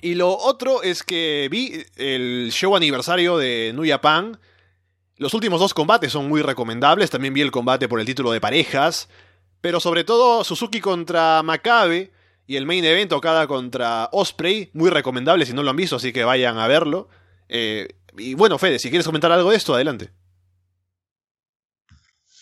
Y 0.00 0.14
lo 0.14 0.30
otro 0.36 0.82
es 0.84 1.02
que 1.02 1.48
vi 1.50 1.84
el 1.96 2.50
show 2.52 2.76
aniversario 2.76 3.36
de 3.36 3.72
New 3.74 3.84
Japan. 3.84 4.38
Los 5.16 5.34
últimos 5.34 5.58
dos 5.58 5.74
combates 5.74 6.12
son 6.12 6.28
muy 6.28 6.40
recomendables. 6.42 7.10
También 7.10 7.34
vi 7.34 7.42
el 7.42 7.50
combate 7.50 7.88
por 7.88 7.98
el 8.00 8.06
título 8.06 8.30
de 8.32 8.40
parejas. 8.40 9.08
Pero 9.60 9.78
sobre 9.78 10.02
todo 10.02 10.42
Suzuki 10.42 10.80
contra 10.80 11.42
Makabe 11.44 12.13
y 12.46 12.56
el 12.56 12.66
main 12.66 12.84
event 12.84 13.12
Okada 13.12 13.46
contra 13.46 14.08
Osprey. 14.12 14.70
Muy 14.72 14.90
recomendable 14.90 15.46
si 15.46 15.52
no 15.52 15.62
lo 15.62 15.70
han 15.70 15.76
visto, 15.76 15.96
así 15.96 16.12
que 16.12 16.24
vayan 16.24 16.58
a 16.58 16.68
verlo. 16.68 17.08
Eh, 17.48 17.88
y 18.16 18.34
bueno, 18.34 18.58
Fede, 18.58 18.78
si 18.78 18.90
quieres 18.90 19.06
comentar 19.06 19.32
algo 19.32 19.50
de 19.50 19.56
esto, 19.56 19.74
adelante. 19.74 20.10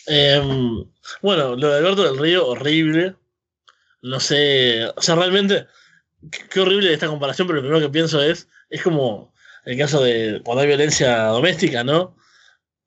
Em, 0.07 0.85
bueno, 1.23 1.57
lo 1.57 1.69
de 1.69 1.79
Alberto 1.79 2.03
del 2.03 2.19
Río, 2.19 2.47
horrible. 2.47 3.15
No 4.03 4.19
sé, 4.19 4.87
o 4.97 5.01
sea, 5.01 5.15
realmente, 5.15 5.67
qué, 6.31 6.49
qué 6.49 6.61
horrible 6.61 6.93
esta 6.93 7.07
comparación, 7.07 7.47
pero 7.47 7.57
lo 7.57 7.63
primero 7.63 7.87
que 7.87 7.93
pienso 7.93 8.21
es, 8.21 8.49
es 8.69 8.83
como 8.83 9.33
el 9.65 9.79
caso 9.79 10.03
de 10.03 10.41
cuando 10.45 10.63
hay 10.63 10.69
violencia 10.69 11.27
doméstica, 11.27 11.85
¿no? 11.85 12.17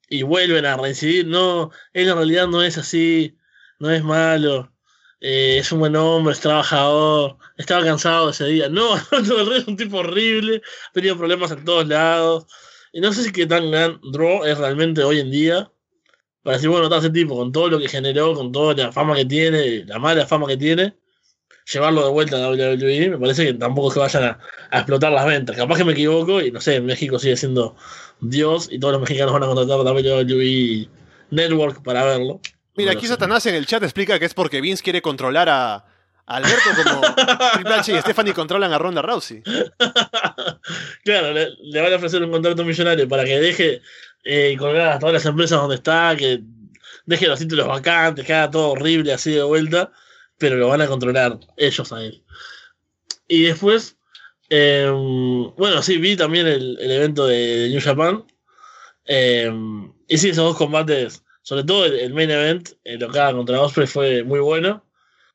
Y 0.08 0.22
vuelven 0.22 0.66
a 0.66 0.76
reincidir, 0.76 1.26
no, 1.26 1.70
él 1.94 2.08
en 2.08 2.16
realidad 2.16 2.46
no 2.48 2.62
es 2.62 2.76
así, 2.78 3.38
no 3.78 3.90
es 3.90 4.04
malo, 4.04 4.72
eh, 5.28 5.58
es 5.58 5.72
un 5.72 5.80
buen 5.80 5.96
hombre, 5.96 6.32
es 6.34 6.40
trabajador, 6.40 7.36
estaba 7.56 7.84
cansado 7.84 8.30
ese 8.30 8.44
día. 8.44 8.68
No, 8.68 8.94
Alberto 8.94 9.36
del 9.36 9.46
Río 9.46 9.56
es 9.56 9.66
un 9.66 9.76
tipo 9.76 9.98
horrible, 9.98 10.62
ha 10.88 10.92
tenido 10.92 11.18
problemas 11.18 11.50
en 11.50 11.64
todos 11.64 11.88
lados, 11.88 12.46
y 12.92 13.00
no 13.00 13.12
sé 13.12 13.24
si 13.24 13.32
qué 13.32 13.44
tan 13.44 13.70
gran 13.72 14.00
draw 14.12 14.44
es 14.44 14.56
realmente 14.56 15.02
hoy 15.02 15.18
en 15.18 15.32
día 15.32 15.68
para 16.44 16.58
decir, 16.58 16.70
bueno, 16.70 16.84
está 16.84 16.98
ese 16.98 17.10
tipo, 17.10 17.36
con 17.36 17.50
todo 17.50 17.68
lo 17.70 17.80
que 17.80 17.88
generó, 17.88 18.34
con 18.34 18.52
toda 18.52 18.74
la 18.74 18.92
fama 18.92 19.16
que 19.16 19.24
tiene, 19.24 19.84
la 19.86 19.98
mala 19.98 20.26
fama 20.26 20.46
que 20.46 20.56
tiene, 20.56 20.96
llevarlo 21.72 22.04
de 22.04 22.12
vuelta 22.12 22.36
a 22.36 22.50
WWE, 22.50 23.10
me 23.10 23.18
parece 23.18 23.46
que 23.46 23.54
tampoco 23.54 23.88
es 23.88 23.94
que 23.94 24.00
vayan 24.00 24.24
a, 24.70 24.78
explotar 24.78 25.10
las 25.10 25.26
ventas. 25.26 25.56
Capaz 25.56 25.78
que 25.78 25.84
me 25.84 25.92
equivoco 25.92 26.40
y 26.40 26.52
no 26.52 26.60
sé, 26.60 26.80
México 26.80 27.18
sigue 27.18 27.36
siendo 27.36 27.74
Dios 28.20 28.68
y 28.70 28.78
todos 28.78 28.92
los 28.92 29.00
mexicanos 29.00 29.32
van 29.32 29.42
a 29.42 29.46
contratar 29.46 29.80
a 29.80 29.92
WWE 29.92 30.88
Network 31.30 31.82
para 31.82 32.04
verlo. 32.04 32.40
Mira, 32.76 32.92
aquí. 32.92 33.06
Satanás 33.06 33.46
en 33.46 33.54
el 33.54 33.66
chat 33.66 33.82
explica 33.82 34.18
que 34.18 34.24
es 34.24 34.34
porque 34.34 34.60
Vince 34.60 34.82
quiere 34.82 35.02
controlar 35.02 35.48
a, 35.48 35.74
a 35.74 35.84
Alberto 36.26 36.70
como 36.84 37.00
Triple 37.54 37.74
H 37.74 37.92
y 37.92 38.00
Stephanie 38.00 38.34
controlan 38.34 38.72
a 38.72 38.78
Ronda 38.78 39.02
Rousey. 39.02 39.42
claro, 41.04 41.32
le, 41.32 41.50
le 41.62 41.80
van 41.80 41.92
a 41.92 41.96
ofrecer 41.96 42.22
un 42.22 42.30
contrato 42.30 42.64
millonario 42.64 43.08
para 43.08 43.24
que 43.24 43.38
deje 43.40 43.82
eh, 44.24 44.56
colgar 44.58 44.88
a 44.88 44.98
todas 44.98 45.14
las 45.14 45.26
empresas 45.26 45.60
donde 45.60 45.76
está, 45.76 46.14
que 46.16 46.40
deje 47.06 47.28
los 47.28 47.38
títulos 47.38 47.68
vacantes, 47.68 48.24
que 48.24 48.34
haga 48.34 48.50
todo 48.50 48.70
horrible 48.70 49.12
así 49.12 49.30
de 49.30 49.42
vuelta, 49.42 49.92
pero 50.36 50.56
lo 50.56 50.68
van 50.68 50.82
a 50.82 50.88
controlar 50.88 51.38
ellos 51.56 51.92
a 51.92 52.02
él. 52.02 52.24
Y 53.28 53.44
después, 53.44 53.96
eh, 54.50 54.88
bueno, 55.56 55.82
sí, 55.82 55.98
vi 55.98 56.16
también 56.16 56.46
el, 56.46 56.76
el 56.80 56.90
evento 56.90 57.26
de 57.26 57.68
New 57.70 57.80
Japan. 57.80 58.24
Eh, 59.06 59.50
y 60.08 60.18
sí, 60.18 60.30
esos 60.30 60.44
dos 60.44 60.56
combates, 60.56 61.22
sobre 61.48 61.62
todo 61.62 61.84
el, 61.86 61.94
el 61.94 62.12
main 62.12 62.28
event, 62.28 62.70
el 62.82 63.04
Okada 63.04 63.32
contra 63.32 63.60
Osprey 63.60 63.86
fue 63.86 64.24
muy 64.24 64.40
bueno. 64.40 64.84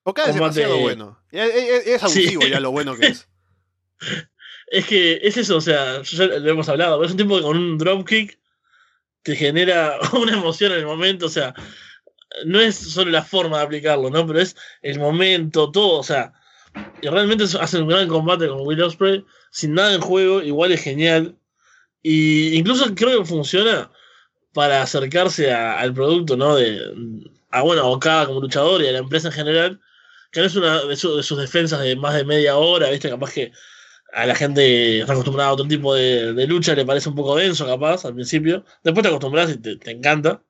Okada 0.03 0.27
es 0.27 0.35
demasiado 0.35 0.77
bueno. 0.79 1.17
Es, 1.31 1.55
es- 1.55 1.87
es 1.87 2.03
abusivo 2.03 2.41
Sí. 2.41 2.49
ya 2.49 2.59
lo 2.59 2.71
bueno 2.71 2.97
que 2.97 3.07
es. 3.07 3.27
Es 4.67 4.85
que 4.85 5.19
es 5.23 5.35
eso, 5.37 5.57
o 5.57 5.61
sea, 5.61 6.01
ya 6.01 6.25
lo 6.27 6.49
hemos 6.51 6.67
hablado, 6.69 6.97
pero 6.97 7.05
es 7.05 7.11
un 7.11 7.17
tipo 7.17 7.35
que 7.37 7.41
con 7.43 7.57
un 7.57 7.77
dropkick 7.77 8.39
te 9.23 9.35
genera 9.35 9.97
una 10.13 10.33
emoción 10.33 10.71
en 10.73 10.79
el 10.79 10.85
momento, 10.85 11.25
o 11.27 11.29
sea, 11.29 11.53
no 12.45 12.59
es 12.59 12.75
solo 12.75 13.11
la 13.11 13.23
forma 13.23 13.57
de 13.59 13.63
aplicarlo, 13.65 14.09
¿no? 14.09 14.25
Pero 14.27 14.39
es 14.39 14.55
el 14.81 14.97
momento, 14.99 15.71
todo, 15.71 15.99
o 15.99 16.03
sea, 16.03 16.33
Y 17.01 17.07
realmente 17.09 17.43
hacen 17.59 17.81
un 17.83 17.89
gran 17.89 18.07
combate 18.07 18.47
con 18.47 18.65
Will 18.65 18.81
Ospreay, 18.81 19.25
sin 19.51 19.73
nada 19.73 19.93
en 19.93 20.01
juego, 20.01 20.41
igual 20.41 20.71
es 20.71 20.81
genial. 20.81 21.35
Y 22.01 22.55
incluso 22.57 22.95
creo 22.95 23.19
que 23.19 23.25
funciona 23.25 23.91
para 24.53 24.81
acercarse 24.81 25.53
al 25.53 25.93
producto, 25.93 26.35
¿no? 26.37 26.55
De, 26.55 26.79
a 27.51 27.61
bueno, 27.61 27.83
a 27.83 27.87
Okada 27.87 28.25
como 28.27 28.41
luchador 28.41 28.81
y 28.81 28.87
a 28.87 28.91
la 28.91 28.99
empresa 28.99 29.27
en 29.27 29.33
general, 29.33 29.81
que 30.31 30.39
no 30.41 30.45
es 30.45 30.55
una 30.55 30.83
de, 30.85 30.95
sus 30.95 31.37
defensas 31.37 31.81
de 31.81 31.95
más 31.95 32.15
de 32.15 32.25
media 32.25 32.57
hora, 32.57 32.89
¿viste? 32.89 33.09
Capaz 33.09 33.33
que 33.33 33.51
a 34.13 34.25
la 34.25 34.35
gente 34.35 34.99
está 35.01 35.13
acostumbrada 35.13 35.49
a 35.49 35.53
otro 35.53 35.67
tipo 35.67 35.93
de, 35.93 36.45
lucha, 36.47 36.75
le 36.75 36.85
parece 36.85 37.09
un 37.09 37.15
poco 37.15 37.37
denso, 37.37 37.65
capaz, 37.65 38.05
al 38.05 38.13
principio. 38.13 38.65
Después 38.83 39.03
te 39.03 39.09
acostumbras 39.09 39.51
y 39.51 39.57
te, 39.57 39.91
encanta. 39.91 40.43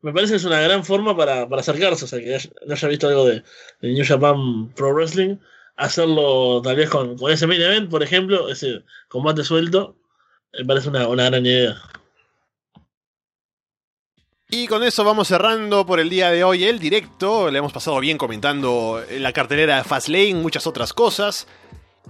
Me 0.00 0.12
parece 0.12 0.32
que 0.32 0.36
es 0.38 0.44
una 0.44 0.60
gran 0.60 0.84
forma 0.84 1.16
para, 1.16 1.42
acercarse, 1.42 2.04
o 2.04 2.08
sea, 2.08 2.18
que 2.20 2.38
no 2.66 2.74
haya 2.74 2.88
visto 2.88 3.08
algo 3.08 3.26
de, 3.26 3.42
New 3.82 4.04
Japan 4.04 4.72
Pro 4.74 4.92
Wrestling, 4.92 5.36
hacerlo 5.76 6.60
tal 6.62 6.76
vez 6.76 6.90
con, 6.90 7.16
ese 7.30 7.46
main 7.46 7.62
event, 7.62 7.90
por 7.90 8.02
ejemplo, 8.02 8.48
ese 8.48 8.84
combate 9.08 9.44
suelto, 9.44 9.96
me 10.52 10.64
parece 10.64 10.88
una, 10.88 11.08
una 11.08 11.24
gran 11.30 11.46
idea. 11.46 11.80
Y 14.54 14.66
con 14.66 14.82
eso 14.82 15.02
vamos 15.02 15.28
cerrando 15.28 15.86
por 15.86 15.98
el 15.98 16.10
día 16.10 16.30
de 16.30 16.44
hoy 16.44 16.64
el 16.64 16.78
directo. 16.78 17.50
Le 17.50 17.56
hemos 17.56 17.72
pasado 17.72 17.98
bien 18.00 18.18
comentando 18.18 19.02
la 19.10 19.32
cartelera 19.32 19.78
de 19.78 19.84
Fastlane, 19.84 20.34
muchas 20.34 20.66
otras 20.66 20.92
cosas. 20.92 21.46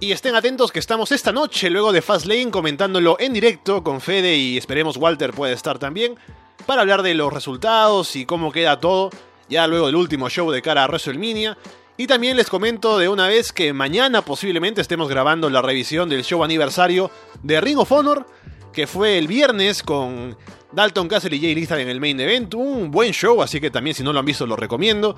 Y 0.01 0.11
estén 0.11 0.35
atentos 0.35 0.69
que 0.73 0.79
estamos 0.79 1.13
esta 1.13 1.31
noche, 1.31 1.69
luego 1.69 1.93
de 1.93 2.01
Fastlane, 2.01 2.51
comentándolo 2.51 3.15
en 3.17 3.31
directo 3.31 3.81
con 3.81 4.01
Fede 4.01 4.35
y 4.35 4.57
esperemos 4.57 4.97
Walter 4.97 5.31
puede 5.31 5.53
estar 5.53 5.79
también, 5.79 6.17
para 6.65 6.81
hablar 6.81 7.01
de 7.01 7.13
los 7.13 7.31
resultados 7.31 8.13
y 8.17 8.25
cómo 8.25 8.51
queda 8.51 8.81
todo, 8.81 9.09
ya 9.47 9.65
luego 9.65 9.85
del 9.85 9.95
último 9.95 10.29
show 10.29 10.51
de 10.51 10.61
cara 10.61 10.83
a 10.83 10.87
WrestleMania. 10.87 11.57
Y 11.95 12.07
también 12.07 12.35
les 12.35 12.49
comento 12.49 12.99
de 12.99 13.07
una 13.07 13.29
vez 13.29 13.53
que 13.53 13.71
mañana 13.71 14.21
posiblemente 14.21 14.81
estemos 14.81 15.07
grabando 15.07 15.49
la 15.49 15.61
revisión 15.61 16.09
del 16.09 16.25
show 16.25 16.43
aniversario 16.43 17.09
de 17.41 17.61
Ring 17.61 17.77
of 17.77 17.91
Honor, 17.93 18.27
que 18.73 18.87
fue 18.87 19.17
el 19.17 19.27
viernes 19.27 19.83
con 19.83 20.35
Dalton 20.73 21.07
Castle 21.07 21.35
y 21.35 21.39
Jay 21.39 21.55
Lethal 21.55 21.79
en 21.79 21.89
el 21.89 22.01
main 22.01 22.19
event. 22.19 22.53
Un 22.55 22.91
buen 22.91 23.11
show, 23.11 23.41
así 23.41 23.61
que 23.61 23.71
también 23.71 23.95
si 23.95 24.03
no 24.03 24.11
lo 24.11 24.19
han 24.19 24.25
visto 24.25 24.45
lo 24.45 24.55
recomiendo. 24.55 25.15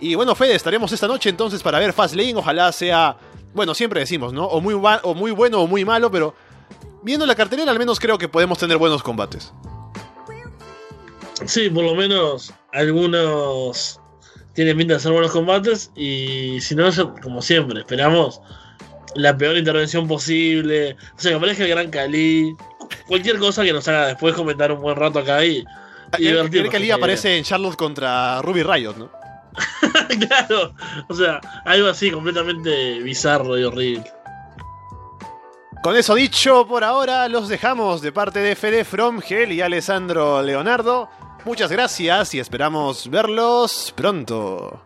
Y 0.00 0.14
bueno, 0.14 0.34
Fede, 0.34 0.54
estaremos 0.54 0.90
esta 0.90 1.06
noche 1.06 1.28
entonces 1.28 1.62
para 1.62 1.78
ver 1.78 1.92
Fastlane. 1.92 2.34
Ojalá 2.34 2.72
sea, 2.72 3.16
bueno, 3.52 3.74
siempre 3.74 4.00
decimos, 4.00 4.32
¿no? 4.32 4.46
O 4.46 4.60
muy, 4.60 4.74
o 4.74 5.14
muy 5.14 5.30
bueno 5.30 5.60
o 5.60 5.66
muy 5.66 5.84
malo, 5.84 6.10
pero 6.10 6.34
viendo 7.02 7.26
la 7.26 7.34
cartelera 7.34 7.70
al 7.70 7.78
menos 7.78 8.00
creo 8.00 8.18
que 8.18 8.28
podemos 8.28 8.58
tener 8.58 8.78
buenos 8.78 9.02
combates. 9.02 9.52
Sí, 11.46 11.68
por 11.68 11.84
lo 11.84 11.94
menos 11.94 12.54
algunos 12.72 14.00
tienen 14.54 14.78
pinta 14.78 14.94
de 14.94 15.00
ser 15.00 15.12
buenos 15.12 15.32
combates 15.32 15.90
y 15.94 16.60
si 16.60 16.74
no, 16.74 16.88
como 17.22 17.42
siempre, 17.42 17.80
esperamos 17.80 18.40
la 19.14 19.36
peor 19.36 19.56
intervención 19.56 20.06
posible. 20.08 20.96
O 21.16 21.20
sea, 21.20 21.32
que 21.32 21.36
aparezca 21.36 21.64
el 21.64 21.70
Gran 21.70 21.90
Cali, 21.90 22.54
cualquier 23.06 23.38
cosa 23.38 23.64
que 23.64 23.72
nos 23.72 23.86
haga 23.88 24.06
después 24.08 24.34
comentar 24.34 24.72
un 24.72 24.80
buen 24.80 24.96
rato 24.96 25.18
acá 25.18 25.44
y, 25.44 25.64
y 26.18 26.26
divertirnos. 26.26 26.72
que 26.72 26.92
aparece 26.92 27.36
en 27.36 27.44
Charlotte 27.44 27.76
contra 27.76 28.40
Ruby 28.42 28.62
Riot, 28.62 28.96
¿no? 28.96 29.10
claro, 30.28 30.74
o 31.08 31.14
sea, 31.14 31.40
algo 31.64 31.88
así 31.88 32.10
completamente 32.10 33.00
bizarro 33.00 33.58
y 33.58 33.64
horrible. 33.64 34.04
Con 35.82 35.96
eso 35.96 36.14
dicho, 36.14 36.66
por 36.66 36.82
ahora 36.82 37.28
los 37.28 37.48
dejamos 37.48 38.00
de 38.00 38.10
parte 38.10 38.38
de 38.38 38.56
Fede 38.56 38.84
Fromgel 38.84 39.52
y 39.52 39.60
Alessandro 39.60 40.42
Leonardo. 40.42 41.10
Muchas 41.44 41.70
gracias 41.70 42.34
y 42.34 42.40
esperamos 42.40 43.10
verlos 43.10 43.92
pronto. 43.94 44.82